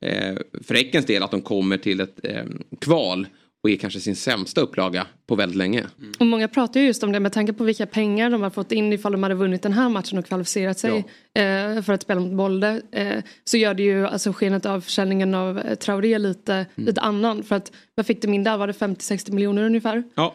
eh, 0.00 0.36
för 0.62 0.74
Häckens 0.74 1.06
del 1.06 1.22
att 1.22 1.30
de 1.30 1.42
kommer 1.42 1.76
till 1.76 2.00
ett 2.00 2.20
eh, 2.22 2.44
kval 2.80 3.26
och 3.62 3.70
är 3.70 3.76
kanske 3.76 4.00
sin 4.00 4.16
sämsta 4.16 4.60
upplaga 4.60 5.06
på 5.26 5.34
väldigt 5.34 5.56
länge. 5.56 5.86
Mm. 5.98 6.12
Och 6.18 6.26
många 6.26 6.48
pratar 6.48 6.80
ju 6.80 6.86
just 6.86 7.02
om 7.02 7.12
det 7.12 7.20
med 7.20 7.32
tanke 7.32 7.52
på 7.52 7.64
vilka 7.64 7.86
pengar 7.86 8.30
de 8.30 8.42
har 8.42 8.50
fått 8.50 8.72
in 8.72 8.92
ifall 8.92 9.12
de 9.12 9.22
hade 9.22 9.34
vunnit 9.34 9.62
den 9.62 9.72
här 9.72 9.88
matchen 9.88 10.18
och 10.18 10.26
kvalificerat 10.26 10.78
sig 10.78 11.04
ja. 11.32 11.40
eh, 11.42 11.82
för 11.82 11.92
att 11.92 12.02
spela 12.02 12.20
mot 12.20 12.32
Bolde. 12.32 12.82
Eh, 12.92 13.22
så 13.44 13.56
gör 13.56 13.74
det 13.74 13.82
ju 13.82 14.06
alltså 14.06 14.32
skenet 14.32 14.66
av 14.66 14.80
försäljningen 14.80 15.34
av 15.34 15.58
eh, 15.58 15.74
Traoré 15.74 16.18
lite, 16.18 16.54
mm. 16.54 16.66
lite 16.86 17.00
annan. 17.00 17.42
För 17.42 17.56
att 17.56 17.72
vad 17.94 18.06
fick 18.06 18.22
de 18.22 18.34
in 18.34 18.44
där? 18.44 18.56
Var 18.56 18.66
det 18.66 18.72
50-60 18.72 19.32
miljoner 19.32 19.62
ungefär? 19.62 20.02
Ja. 20.14 20.34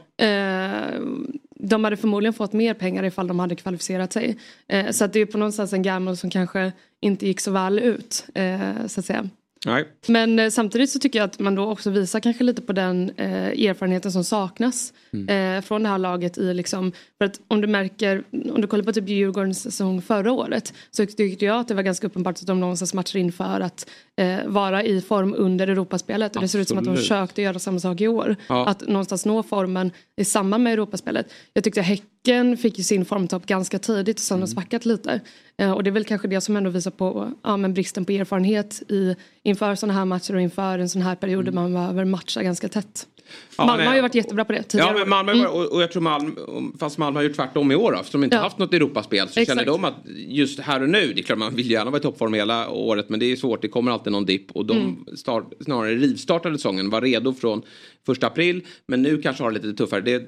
De 1.60 1.84
hade 1.84 1.98
förmodligen 1.98 2.34
fått 2.34 2.54
mer 2.54 2.74
pengar 2.74 3.04
ifall 3.04 3.28
de 3.28 3.40
hade 3.40 3.56
kvalificerat 3.56 4.14
sig. 4.14 4.38
Så 4.92 5.06
att 5.06 5.14
det 5.14 5.20
är 5.20 5.26
på 5.26 5.38
någonstans 5.38 5.74
en 5.74 5.82
gammal 5.82 6.18
som 6.18 6.30
kanske 6.30 6.72
inte 7.02 7.28
gick 7.28 7.40
så 7.40 7.52
väl 7.52 7.80
ut. 7.80 8.26
Så 8.88 9.00
att 9.00 9.06
säga. 9.06 9.30
Nej. 9.66 9.88
Men 10.08 10.40
eh, 10.40 10.50
samtidigt 10.50 10.90
så 10.90 11.00
tycker 11.00 11.20
jag 11.20 11.26
att 11.26 11.40
man 11.40 11.56
då 11.56 11.72
också 11.72 11.90
visar 11.90 12.20
kanske 12.20 12.44
lite 12.44 12.62
på 12.62 12.74
den 12.74 13.12
eh, 13.18 13.70
erfarenheten 13.70 14.12
som 14.12 14.24
saknas 14.24 14.94
mm. 15.14 15.58
eh, 15.58 15.62
från 15.62 15.84
det 15.84 15.90
här 15.90 15.98
laget 15.98 16.38
i 16.38 16.54
liksom, 16.54 16.92
för 17.18 17.26
att 17.26 17.40
om 17.48 17.62
du 17.62 17.68
märker, 17.68 18.24
om 18.32 18.62
du 18.62 18.68
kollar 18.68 18.84
på 18.84 18.94
typ 18.94 19.10
Djurgårdens 19.10 19.62
säsong 19.62 20.02
förra 20.02 20.32
året 20.32 20.74
så 20.92 21.06
tyckte 21.06 21.46
jag 21.46 21.60
att 21.60 21.68
det 21.68 21.74
var 21.74 21.84
ganska 21.84 22.08
uppenbart 22.08 22.36
att 22.36 22.48
de 22.48 22.60
någonstans 22.60 22.94
matchar 22.94 23.20
in 23.20 23.32
för 23.32 23.60
att 23.62 23.90
eh, 24.18 24.38
vara 24.46 24.84
i 24.84 25.02
form 25.02 25.36
under 25.38 25.68
Europaspelet 25.68 26.36
och 26.36 26.42
det 26.42 26.48
ser 26.48 26.60
ut 26.60 26.68
som 26.68 26.78
att 26.78 26.86
de 26.86 26.96
försökte 26.96 27.42
göra 27.42 27.60
samma 27.60 27.80
sak 27.80 28.02
i 28.02 28.08
år. 28.08 28.36
Ja. 28.50 28.66
Att 28.66 28.88
någonstans 28.88 29.26
nå 29.26 29.44
formen 29.44 29.92
i 30.16 30.26
samband 30.26 30.64
med 30.64 30.74
Europaspelet. 30.74 31.32
Jag 31.54 31.64
tyckte 31.64 31.82
Häcken 31.82 32.58
fick 32.58 32.78
ju 32.78 32.84
sin 32.84 33.06
formtopp 33.06 33.46
ganska 33.46 33.80
tidigt 33.80 34.18
och 34.18 34.22
sen 34.22 34.36
har 34.36 34.48
mm. 34.48 34.48
svackat 34.48 34.86
lite. 34.86 35.22
Eh, 35.62 35.72
och 35.72 35.84
det 35.84 35.90
är 35.90 35.92
väl 35.92 36.06
kanske 36.06 36.28
det 36.28 36.42
som 36.42 36.58
ändå 36.58 36.70
visar 36.70 36.92
på 36.92 37.32
ja, 37.44 37.58
men 37.58 37.74
bristen 37.74 38.06
på 38.06 38.12
erfarenhet 38.12 38.82
i, 38.88 39.16
inför 39.44 39.76
sådana 39.76 40.00
här 40.00 40.06
matcher 40.06 40.36
och 40.36 40.42
inför 40.42 40.80
en 40.80 40.90
sån 40.90 41.02
här 41.02 41.16
period 41.16 41.48
mm. 41.48 41.56
där 41.56 41.62
man 41.62 41.74
behöver 41.74 42.06
matcha 42.06 42.44
ganska 42.44 42.70
tätt. 42.70 43.08
Ja, 43.58 43.66
Malmö 43.66 43.78
nej. 43.78 43.88
har 43.88 43.96
ju 43.96 44.02
varit 44.02 44.16
jättebra 44.16 44.46
på 44.46 44.54
det 44.54 44.64
tidigare. 44.64 44.92
Ja, 44.92 45.00
men 45.00 45.10
Malmö, 45.10 45.32
mm. 45.32 45.46
och, 45.46 45.66
och 45.66 45.82
jag 45.82 45.92
tror 45.92 46.02
Malmö, 46.02 46.32
fast 46.80 46.98
Malmö 46.98 47.20
har 47.20 47.24
gjort 47.24 47.36
tvärtom 47.36 47.72
i 47.72 47.76
år 47.76 47.92
då, 47.92 48.00
eftersom 48.00 48.22
de 48.22 48.26
inte 48.26 48.36
ja. 48.36 48.42
haft 48.42 48.58
något 48.58 48.74
Europaspel 48.74 49.28
så 49.28 49.40
Exakt. 49.40 49.60
känner 49.60 49.72
de 49.72 49.86
att 49.86 49.96
just 50.16 50.60
här 50.60 50.82
och 50.82 50.90
nu, 50.90 51.14
det 51.14 51.22
är 51.22 51.24
klart 51.24 51.40
man 51.40 51.56
vill 51.56 51.72
gärna 51.72 51.92
vara 51.92 52.00
i 52.00 52.04
toppform 52.04 52.34
hela 52.34 52.70
året 52.70 53.10
men 53.10 53.20
det 53.20 53.32
är 53.32 53.36
svårt, 53.36 53.62
det 53.62 53.68
kommer 53.68 53.92
alltid 53.92 54.12
någon 54.12 54.26
dipp 54.26 54.52
och 54.52 54.66
de 54.66 54.78
mm. 54.78 55.06
start, 55.18 55.54
snarare 55.62 55.96
rivstartade 55.96 56.58
säsongen, 56.58 56.90
var 56.90 57.02
redo 57.02 57.34
från 57.34 57.62
första 58.06 58.28
april 58.28 58.62
men 58.88 59.02
nu 59.02 59.22
kanske 59.22 59.44
har 59.44 59.52
det 59.52 59.60
lite 59.60 59.78
tuffare. 59.78 60.02
Det, 60.02 60.24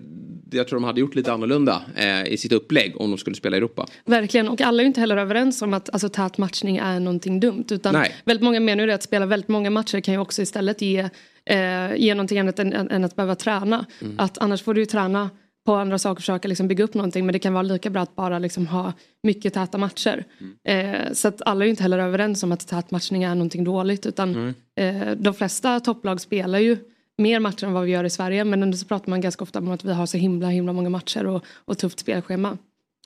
det, 0.50 0.58
jag 0.58 0.68
tror 0.68 0.80
de 0.80 0.84
hade 0.84 1.00
gjort 1.00 1.16
lite 1.16 1.34
annorlunda 1.34 1.82
eh, 1.96 2.34
i 2.34 2.38
sitt 2.38 2.52
upplägg 2.52 3.02
om 3.02 3.12
de 3.12 3.18
skulle 3.18 3.36
spela 3.36 3.56
i 3.56 3.58
Europa. 3.58 3.86
Verkligen 4.06 4.50
och 4.50 4.62
alla 4.62 4.84
är 4.84 4.88
inte 4.88 5.00
heller 5.00 5.18
överens 5.18 5.62
om 5.62 5.74
att 5.74 5.90
alltså, 5.90 6.10
tät 6.10 6.38
matchning 6.38 6.78
är 6.78 7.00
någonting 7.00 7.40
dumt 7.40 7.66
utan 7.72 7.94
Nej. 7.94 8.16
väldigt 8.26 8.44
många 8.44 8.60
menar 8.60 8.88
ju 8.88 8.92
att 8.92 9.04
spela 9.04 9.26
väldigt 9.26 9.50
många 9.50 9.70
matcher 9.70 10.00
kan 10.00 10.14
ju 10.14 10.20
också 10.20 10.42
istället 10.42 10.82
ge 10.82 11.10
eh, 11.50 11.96
ge 11.96 12.14
någonting 12.14 12.40
annat 12.40 12.60
än, 12.60 12.74
än, 12.74 13.04
att 13.04 13.16
behöva 13.16 13.36
träna. 13.36 13.86
Mm. 14.02 14.20
Att 14.20 14.38
annars 14.38 14.62
får 14.62 14.74
du 14.74 14.80
ju 14.80 14.86
träna 14.86 15.30
på 15.66 15.76
andra 15.76 15.98
saker 15.98 16.12
och 16.12 16.20
försöka 16.20 16.48
liksom 16.48 16.68
bygga 16.68 16.84
upp 16.84 16.94
någonting 16.94 17.26
men 17.26 17.34
det 17.34 17.40
kan 17.40 17.54
vara 17.54 17.64
lika 17.64 17.90
bra 17.90 18.02
att 18.02 18.16
bara 18.16 18.40
liksom 18.40 18.68
ha 18.68 18.94
mycket 19.24 19.54
täta 19.54 19.78
matcher. 19.78 20.26
Mm. 20.40 20.96
Eh, 21.06 21.14
så 21.14 21.28
att 21.28 21.42
alla 21.42 21.64
är 21.64 21.66
ju 21.66 21.70
inte 21.70 21.84
heller 21.84 22.00
överens 22.00 22.44
om 22.44 22.52
att 22.52 22.68
tät 22.68 22.92
matchning 22.92 23.24
är 23.24 23.36
någonting 23.36 23.64
dåligt 23.64 24.06
utan 24.06 24.36
mm. 24.36 24.54
eh, 24.76 25.16
de 25.18 25.34
flesta 25.34 25.80
topplag 25.80 26.22
spelar 26.22 26.60
ju 26.60 26.78
mer 27.18 27.40
matcher 27.40 27.66
än 27.66 27.74
vad 27.74 27.84
vi 27.84 27.92
gör 27.92 28.04
i 28.04 28.10
Sverige 28.10 28.44
men 28.44 28.64
ändå 28.64 28.78
så 28.78 28.86
pratar 28.86 29.10
man 29.10 29.22
ganska 29.22 29.44
ofta 29.44 29.60
om 29.60 29.72
att 29.72 29.86
vi 29.86 29.94
har 29.94 30.06
så 30.06 30.18
himla 30.18 30.48
himla 30.48 30.74
många 30.74 30.90
matcher 30.90 31.26
och, 31.26 31.46
och 31.66 31.78
tufft 31.78 32.00
spelschema. 32.00 32.58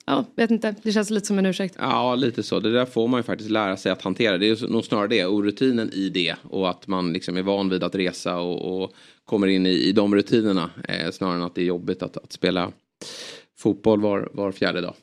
Ja, 0.06 0.24
vet 0.36 0.50
inte. 0.50 0.74
Det 0.82 0.92
känns 0.92 1.10
lite 1.10 1.26
som 1.26 1.38
en 1.38 1.46
ursäkt. 1.46 1.76
Ja, 1.78 2.14
lite 2.14 2.42
så. 2.42 2.60
Det 2.60 2.72
där 2.72 2.84
får 2.84 3.08
man 3.08 3.18
ju 3.18 3.22
faktiskt 3.24 3.50
lära 3.50 3.76
sig 3.76 3.92
att 3.92 4.02
hantera. 4.02 4.38
Det 4.38 4.48
är 4.48 4.68
nog 4.68 4.84
snarare 4.84 5.08
det, 5.08 5.24
och 5.24 5.44
rutinen 5.44 5.90
i 5.92 6.08
det. 6.08 6.36
Och 6.42 6.70
att 6.70 6.86
man 6.86 7.12
liksom 7.12 7.36
är 7.36 7.42
van 7.42 7.68
vid 7.68 7.84
att 7.84 7.94
resa 7.94 8.38
och, 8.38 8.82
och 8.82 8.92
kommer 9.24 9.46
in 9.46 9.66
i, 9.66 9.70
i 9.70 9.92
de 9.92 10.14
rutinerna. 10.14 10.70
Eh, 10.88 11.10
snarare 11.10 11.36
än 11.36 11.42
att 11.42 11.54
det 11.54 11.60
är 11.60 11.66
jobbigt 11.66 12.02
att, 12.02 12.16
att 12.16 12.32
spela 12.32 12.72
fotboll 13.58 14.00
var, 14.00 14.28
var 14.32 14.52
fjärde 14.52 14.80
dag. 14.80 14.94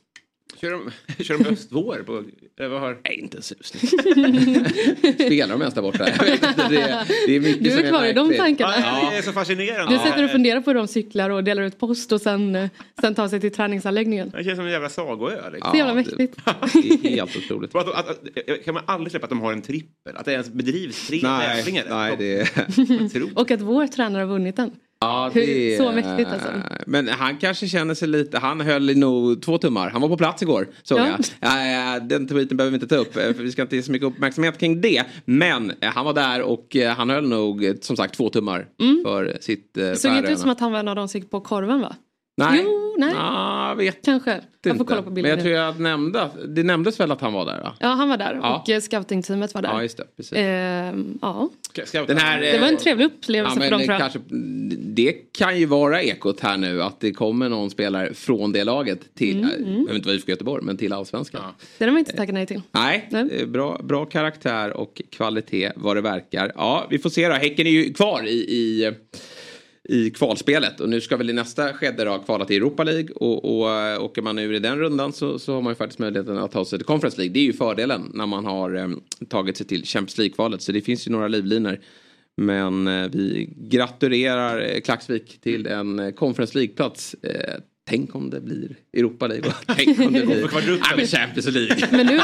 Kör 0.62 0.72
de, 0.72 0.92
kör 1.24 1.38
de 1.38 1.50
östvår? 1.50 2.04
På, 2.06 2.24
vad 2.70 2.82
har... 2.82 2.98
Nej, 3.04 3.20
inte 3.20 3.38
en 3.38 3.44
susning. 3.44 3.82
Spelar 5.14 5.48
de 5.48 5.62
ens 5.62 5.74
där 5.74 5.82
borta? 5.82 6.06
det, 6.06 7.06
det 7.28 7.36
är 7.36 7.40
mycket 7.40 7.64
du 7.64 7.72
är 7.72 7.90
kvar 7.90 8.06
i 8.06 8.14
de 8.14 8.34
tankarna. 8.34 8.74
Ja, 8.78 9.10
det 9.12 9.18
är 9.18 9.22
så 9.22 9.32
fascinerande. 9.32 9.94
Du 9.94 10.00
sitter 10.00 10.24
och 10.24 10.32
funderar 10.32 10.62
på 10.62 10.70
hur 10.70 10.76
de 10.76 10.88
cyklar 10.88 11.30
och 11.30 11.44
delar 11.44 11.64
ut 11.64 11.80
post 11.80 12.12
och 12.12 12.22
sen, 12.22 12.70
sen 13.02 13.16
tar 13.16 13.28
sig 13.28 13.40
till 13.40 13.52
träningsanläggningen. 13.52 14.30
Det 14.30 14.44
känns 14.44 14.56
som 14.56 14.66
en 14.66 14.72
jävla 14.72 14.90
sagoö. 14.90 15.50
Liksom. 15.52 15.72
Så 15.72 15.78
jävla 15.78 15.94
mäktigt. 15.94 16.38
Det 16.74 17.08
är 17.08 17.10
helt 17.10 17.36
otroligt. 17.38 17.76
Att, 17.76 17.88
att, 17.88 18.10
att, 18.10 18.66
kan 18.66 18.74
man 18.74 18.84
aldrig 18.88 19.12
släppa 19.12 19.26
att 19.26 19.30
de 19.30 19.42
har 19.42 19.54
en 19.54 19.62
trippel? 19.62 20.18
Att 20.18 20.26
det 20.26 20.32
ens 20.32 20.50
bedrivs 20.50 21.08
tre 21.08 21.20
tävlingar? 21.20 21.86
Nej, 21.90 22.16
det 22.18 22.42
är... 22.42 23.40
och 23.40 23.52
att 23.52 23.62
vår 23.62 23.88
tränare 23.88 24.22
har 24.22 24.30
vunnit 24.30 24.56
den. 24.56 24.72
Ja, 25.02 25.32
det, 25.34 25.78
så 25.78 25.92
mäktigt 25.92 26.30
alltså. 26.30 26.50
Men 26.86 27.08
han 27.08 27.38
kanske 27.38 27.68
känner 27.68 27.94
sig 27.94 28.08
lite, 28.08 28.40
han 28.40 28.62
höll 28.62 28.98
nog 28.98 29.42
två 29.42 29.58
tummar. 29.58 29.90
Han 29.90 30.02
var 30.02 30.10
på 30.10 30.18
plats 30.18 30.42
igår 30.42 30.68
såg 30.84 31.00
ja. 31.00 31.18
jag. 31.40 32.08
Den 32.08 32.28
tweeten 32.28 32.58
behöver 32.58 32.72
vi 32.72 32.84
inte 32.84 32.96
ta 32.96 33.02
upp 33.02 33.14
för 33.14 33.34
vi 33.34 33.52
ska 33.52 33.62
inte 33.62 33.76
ge 33.76 33.84
så 33.84 33.92
mycket 33.92 34.08
uppmärksamhet 34.08 34.58
kring 34.58 34.82
det. 34.82 35.04
Men 35.26 35.72
eh, 35.82 35.90
han 35.94 36.06
var 36.06 36.14
där 36.14 36.42
och 36.42 36.76
eh, 36.76 36.96
han 36.96 37.10
höll 37.10 37.30
nog 37.30 37.78
som 37.82 37.98
sagt 37.98 38.16
två 38.16 38.30
tummar 38.30 38.68
mm. 38.82 39.04
för 39.04 39.38
sitt 39.42 39.74
Det 39.74 39.96
såg 39.96 40.18
inte 40.18 40.32
ut 40.32 40.40
som 40.40 40.50
att 40.50 40.60
han 40.60 40.72
var 40.72 40.80
en 40.80 40.88
av 40.88 40.96
de 40.96 41.08
som 41.08 41.20
gick 41.20 41.32
på 41.32 41.42
korven 41.42 41.82
va? 41.82 41.96
Nej. 42.38 42.62
Jo, 42.64 42.96
nej. 42.98 43.14
Ah, 43.18 43.74
vet 43.74 44.06
Kanske. 44.06 44.42
Jag 44.64 44.78
får 44.78 44.86
kolla 44.86 45.02
på 45.02 45.10
bilden. 45.10 45.30
Men 45.30 45.38
jag 45.38 45.46
tror 45.46 45.66
jag 45.66 45.80
nämnde, 45.80 46.30
det 46.48 46.64
nämndes 46.64 47.00
väl 47.00 47.12
att 47.12 47.22
han 47.22 47.34
var 47.34 47.46
där 47.46 47.62
va? 47.62 47.76
Ja 47.80 47.88
han 47.88 48.10
var 48.10 48.18
där 48.18 48.40
ja. 48.42 48.56
och 48.56 48.70
eh, 48.70 48.82
scoutingteamet 48.82 49.54
var 49.54 49.62
där. 49.62 49.70
Ja 49.70 49.82
just 49.82 49.98
det. 49.98 50.04
Precis. 50.18 50.34
Eh, 50.34 50.94
ja. 51.22 51.50
Den 52.08 52.18
här, 52.18 52.42
det 52.42 52.60
var 52.60 52.68
en 52.68 52.78
trevlig 52.78 53.06
upplevelse 53.06 53.60
ja, 53.60 53.64
för 53.64 53.88
dem. 53.88 53.98
Kanske, 54.00 54.20
det 54.78 55.14
kan 55.38 55.60
ju 55.60 55.66
vara 55.66 56.02
ekot 56.02 56.40
här 56.40 56.58
nu 56.58 56.84
att 56.84 57.00
det 57.00 57.12
kommer 57.12 57.50
någon 57.50 57.70
spelare 57.70 58.14
från 58.14 58.52
det 58.52 58.64
laget 58.64 59.16
till, 59.16 59.44
mm, 59.44 59.56
mm. 59.56 59.76
jag 59.76 59.86
vet 59.86 59.96
inte 59.96 60.08
vad 60.08 60.16
IFK 60.16 60.32
Göteborg, 60.32 60.64
men 60.64 60.78
till 60.78 60.94
allsvenskan. 60.94 61.42
Ja. 61.44 61.66
Det 61.78 61.86
har 61.86 61.92
man 61.92 62.00
inte 62.00 62.14
tackat 62.14 62.34
nej 62.34 62.46
till. 62.46 62.62
Nej, 62.72 63.08
nej. 63.12 63.46
Bra, 63.46 63.82
bra 63.84 64.06
karaktär 64.06 64.78
och 64.78 65.02
kvalitet 65.12 65.72
vad 65.76 65.98
det 65.98 66.02
verkar. 66.02 66.52
Ja, 66.56 66.88
vi 66.90 67.00
får 67.00 67.10
se 67.10 67.28
då. 67.28 67.34
Häcken 67.34 67.68
är 67.68 67.72
ju 67.72 67.94
kvar 67.94 68.24
i, 68.28 68.34
i 68.34 68.92
i 69.92 70.10
kvalspelet. 70.10 70.80
Och 70.80 70.90
nu 70.90 71.02
ska 71.02 71.18
väl 71.18 71.30
i 71.30 71.34
nästa 71.34 71.74
skede 71.74 72.04
då 72.04 72.20
kvala 72.20 72.46
till 72.46 72.56
Europa 72.56 72.84
League. 72.84 73.10
Och, 73.16 73.60
och 73.60 73.72
äh, 73.72 74.04
åker 74.04 74.22
man 74.22 74.40
ur 74.40 74.54
i 74.54 74.60
den 74.60 74.80
rundan 74.80 75.14
så, 75.14 75.40
så 75.40 75.54
har 75.54 75.62
man 75.62 75.72
ju 75.72 75.76
faktiskt 75.76 76.00
möjligheten 76.00 76.38
att 76.38 76.52
ta 76.52 76.66
sig 76.66 76.80
till 76.80 76.86
Conference 76.86 77.18
League. 77.18 77.34
Det 77.34 77.40
är 77.40 77.44
ju 77.44 77.54
fördelen 77.54 78.12
när 78.14 78.26
man 78.26 78.46
har 78.46 78.76
äh, 78.76 78.90
tagit 79.30 79.58
sig 79.58 79.68
till 79.68 79.86
Champions 79.86 80.18
League-kvalet. 80.18 80.62
Så 80.62 80.72
det 80.72 80.82
finns 80.82 81.08
ju 81.08 81.12
några 81.12 81.28
livlinor. 81.28 81.80
Men 82.38 82.88
äh, 82.88 83.10
vi 83.12 83.50
gratulerar 83.58 84.80
Klaxvik 84.80 85.42
till 85.42 85.68
en 85.68 86.14
Conference 86.14 86.58
League-plats. 86.58 87.16
Tänk 87.90 88.16
om 88.16 88.30
det 88.30 88.42
blir 88.42 88.76
Europa 88.94 89.28
League. 89.28 89.54
Tänk 89.68 90.00
om 90.00 90.14
det 90.14 90.26
blir 90.26 90.50
ja, 90.80 90.96
men 90.96 91.08
Champions 91.08 91.48
League. 91.48 91.88
men 91.92 92.06
nu... 92.06 92.18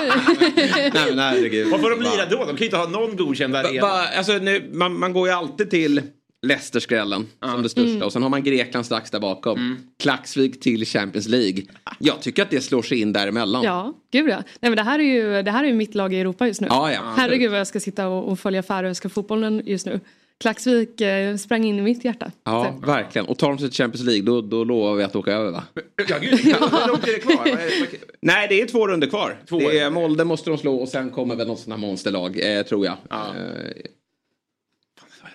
Nej, 0.73 0.91
men 1.09 1.19
herregud. 1.19 1.67
Vad 1.71 1.81
får 1.81 1.89
de 1.89 2.01
lira 2.01 2.25
då? 2.29 2.37
De 2.37 2.47
kan 2.47 2.57
ju 2.57 2.65
inte 2.65 2.77
ha 2.77 2.87
någon 2.87 3.15
godkänd 3.15 3.55
arena. 3.55 3.87
Alltså, 3.87 4.33
nu, 4.33 4.69
man, 4.73 4.99
man 4.99 5.13
går 5.13 5.27
ju 5.27 5.33
alltid 5.33 5.69
till 5.69 6.01
Leicester-skrällen 6.47 7.27
som 7.51 7.63
det 7.63 7.69
största. 7.69 8.05
Och 8.05 8.13
sen 8.13 8.23
har 8.23 8.29
man 8.29 8.43
Grekland 8.43 8.85
strax 8.85 9.11
där 9.11 9.19
bakom. 9.19 9.77
Klaxvik 9.99 10.59
till 10.59 10.85
Champions 10.85 11.27
League. 11.27 11.63
Jag 11.99 12.21
tycker 12.21 12.43
att 12.43 12.49
det 12.49 12.61
slår 12.61 12.81
sig 12.81 13.01
in 13.01 13.13
däremellan. 13.13 13.63
Ja, 13.63 13.93
gud 14.11 14.29
ja. 14.29 14.35
Nej, 14.35 14.69
men 14.69 14.75
det, 14.75 14.83
här 14.83 14.99
är 14.99 15.03
ju, 15.03 15.43
det 15.43 15.51
här 15.51 15.63
är 15.63 15.67
ju 15.67 15.73
mitt 15.73 15.95
lag 15.95 16.13
i 16.13 16.19
Europa 16.19 16.47
just 16.47 16.61
nu. 16.61 16.67
Ja, 16.69 16.91
ja. 16.93 17.13
Herregud 17.17 17.51
vad 17.51 17.59
jag 17.59 17.67
ska 17.67 17.79
sitta 17.79 18.07
och, 18.07 18.31
och 18.31 18.39
följa 18.39 18.63
färöiska 18.63 19.09
fotbollen 19.09 19.61
just 19.65 19.85
nu. 19.85 19.99
Klaxvik 20.39 21.01
eh, 21.01 21.35
sprang 21.35 21.65
in 21.65 21.79
i 21.79 21.81
mitt 21.81 22.05
hjärta. 22.05 22.31
Ja, 22.43 22.75
Så. 22.81 22.87
verkligen. 22.87 23.27
Och 23.27 23.37
tar 23.37 23.49
de 23.49 23.57
sig 23.57 23.69
till 23.69 23.77
Champions 23.77 24.05
League 24.05 24.23
då, 24.25 24.41
då 24.41 24.63
lovar 24.63 24.95
vi 24.95 25.03
att 25.03 25.15
åka 25.15 25.31
över 25.31 25.51
va? 25.51 25.63
Ja, 26.07 26.17
gud, 26.21 26.39
hur 26.39 26.87
långt 26.87 27.07
är 27.07 27.13
det 27.13 27.19
kvar? 27.19 27.47
Är 27.47 27.87
Nej, 28.21 28.47
det 28.49 28.61
är 28.61 28.65
två 28.65 28.87
runder 28.87 29.07
kvar. 29.07 29.37
Två. 29.49 29.59
Det 29.59 29.79
är, 29.79 29.89
Molde 29.89 30.23
måste 30.23 30.49
de 30.49 30.57
slå 30.57 30.75
och 30.75 30.87
sen 30.87 31.09
kommer 31.09 31.35
väl 31.35 31.47
något 31.47 31.59
sånt 31.59 31.69
här 31.69 31.87
monsterlag, 31.87 32.57
eh, 32.57 32.63
tror 32.63 32.85
jag. 32.85 32.95
Ja. 33.09 33.25
Eh, 33.35 33.71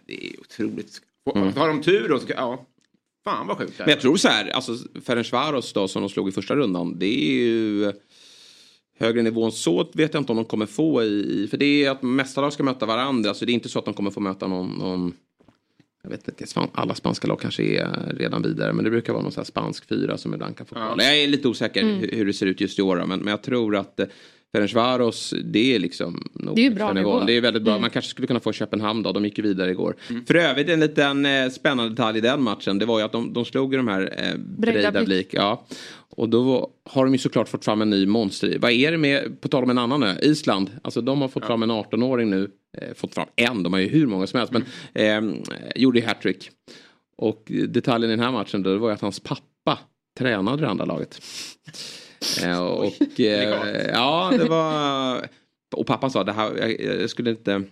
Det 0.07 0.27
är 0.27 0.41
otroligt. 0.41 1.01
Har 1.57 1.69
de 1.69 1.83
tur 1.83 2.09
då 2.09 2.19
så 2.19 2.27
ja. 2.29 2.67
Fan 3.25 3.47
vad 3.47 3.59
sjukt. 3.59 3.79
Men 3.79 3.89
jag 3.89 4.01
tror 4.01 4.17
så 4.17 4.29
här, 4.29 4.49
alltså 4.51 4.77
Ferencvaros 5.05 5.73
då 5.73 5.89
som 5.89 6.03
de 6.03 6.09
slog 6.09 6.29
i 6.29 6.33
första 6.33 6.57
rundan, 6.57 6.99
det 6.99 7.07
är 7.07 7.33
ju 7.35 7.93
högre 8.99 9.23
nivå 9.23 9.45
än 9.45 9.53
så 9.53 9.91
vet 9.95 10.15
jag 10.15 10.21
inte 10.21 10.33
om 10.33 10.37
de 10.37 10.45
kommer 10.45 10.67
få 10.67 11.03
i, 11.03 11.47
för 11.51 11.57
det 11.57 11.85
är 11.85 11.91
att 11.91 12.03
mästarlag 12.03 12.53
ska 12.53 12.63
möta 12.63 12.87
varandra 12.87 13.35
så 13.35 13.45
det 13.45 13.53
är 13.53 13.55
inte 13.55 13.69
så 13.69 13.79
att 13.79 13.85
de 13.85 13.95
kommer 13.95 14.11
få 14.11 14.21
möta 14.21 14.47
någon, 14.47 14.69
någon 14.79 15.15
jag 16.03 16.11
vet 16.11 16.29
inte, 16.29 16.69
alla 16.73 16.95
spanska 16.95 17.27
lag 17.29 17.41
kanske 17.41 17.63
är 17.63 18.15
redan 18.17 18.43
vidare 18.43 18.73
men 18.73 18.85
det 18.85 18.91
brukar 18.91 19.13
vara 19.13 19.23
någon 19.23 19.33
sån 19.33 19.41
här 19.41 19.45
spansk 19.47 19.89
fyra 19.89 20.19
som 20.19 20.35
ibland 20.35 20.57
kan 20.57 20.67
få 20.67 20.75
Ja. 20.79 20.87
kvala. 20.87 21.05
Jag 21.05 21.19
är 21.23 21.29
lite 21.29 21.49
osäker 21.49 21.85
hur, 21.85 22.11
hur 22.13 22.25
det 22.27 22.33
ser 22.33 22.47
ut 22.47 22.61
just 22.61 22.79
i 22.79 22.83
år 22.83 22.97
men, 22.97 23.19
men 23.21 23.27
jag 23.31 23.43
tror 23.43 23.77
att 23.77 24.01
eh, 24.01 24.07
Ferencvaros, 24.53 25.35
det 25.45 25.75
är 25.75 25.79
liksom... 25.79 26.31
nog 26.35 26.57
Det 26.57 26.67
är 26.67 26.71
bra 26.71 26.93
nivå. 26.93 27.21
Det 27.21 27.33
är 27.33 27.41
väldigt 27.41 27.63
bra. 27.63 27.79
Man 27.79 27.91
kanske 27.91 28.11
skulle 28.11 28.27
kunna 28.27 28.41
få 28.41 28.53
Köpenhamn 28.53 29.03
då, 29.03 29.13
de 29.13 29.25
gick 29.25 29.39
ju 29.39 29.45
vidare 29.45 29.71
igår. 29.71 29.97
Mm. 30.11 30.25
För 30.27 30.35
övrigt 30.35 30.69
en 30.69 30.81
liten 30.81 31.27
eh, 31.27 31.49
spännande 31.49 31.91
detalj 31.91 32.19
i 32.19 32.21
den 32.21 32.43
matchen, 32.43 32.79
det 32.79 32.87
var 32.87 32.99
ju 32.99 33.05
att 33.05 33.13
de, 33.13 33.33
de 33.33 33.45
slog 33.45 33.73
ju 33.73 33.77
de 33.77 33.89
här 33.89 34.15
eh, 34.19 34.39
Breidablik. 34.59 35.29
Ja. 35.31 35.67
Och 36.17 36.29
då 36.29 36.43
var- 36.43 36.69
har 36.91 37.05
de 37.05 37.13
ju 37.15 37.19
såklart 37.19 37.49
fått 37.49 37.65
fram 37.65 37.83
en 37.83 37.91
ny 37.91 38.07
monster. 38.07 38.59
Vad 38.59 38.71
är 38.71 38.93
det 38.93 38.99
med, 38.99 39.41
på 39.41 39.49
tal 39.49 39.63
om 39.65 39.71
en 39.71 39.79
annan 39.79 40.03
ö, 40.03 40.15
Island. 40.23 40.71
Alltså 40.83 41.01
de 41.01 41.21
har 41.21 41.29
fått 41.29 41.45
fram 41.47 41.63
en 41.63 41.71
18-åring 41.71 42.31
nu. 42.31 42.51
Eh, 42.79 42.95
fått 42.95 43.15
fram 43.15 43.29
en, 43.37 43.63
de 43.63 43.73
har 43.73 43.81
ju 43.81 43.89
hur 43.89 44.07
många 44.07 44.27
som 44.27 44.39
helst. 44.39 44.53
Men 44.53 44.65
eh, 44.95 45.41
gjorde 45.77 45.99
ju 45.99 46.07
hattrick. 46.07 46.51
Och 47.17 47.53
detaljen 47.69 48.11
i 48.11 48.17
den 48.17 48.25
här 48.25 48.33
matchen 48.33 48.63
då, 48.63 48.73
det 48.73 48.79
var 48.79 48.89
ju 48.89 48.95
att 48.95 49.01
hans 49.01 49.21
pappa 49.21 49.79
tränade 50.19 50.63
det 50.63 50.69
andra 50.69 50.85
laget. 50.85 51.21
Eh, 52.45 52.59
och 52.63 53.21
eh, 53.21 53.91
ja, 53.93 54.33
det 54.39 54.45
var... 54.45 55.27
Och 55.73 55.87
pappan 55.87 56.11
sa 56.11 56.25
det 56.25 56.33
här, 56.33 56.57
jag, 56.59 57.01
jag 57.01 57.11
skulle 57.11 57.31
inte... 57.31 57.63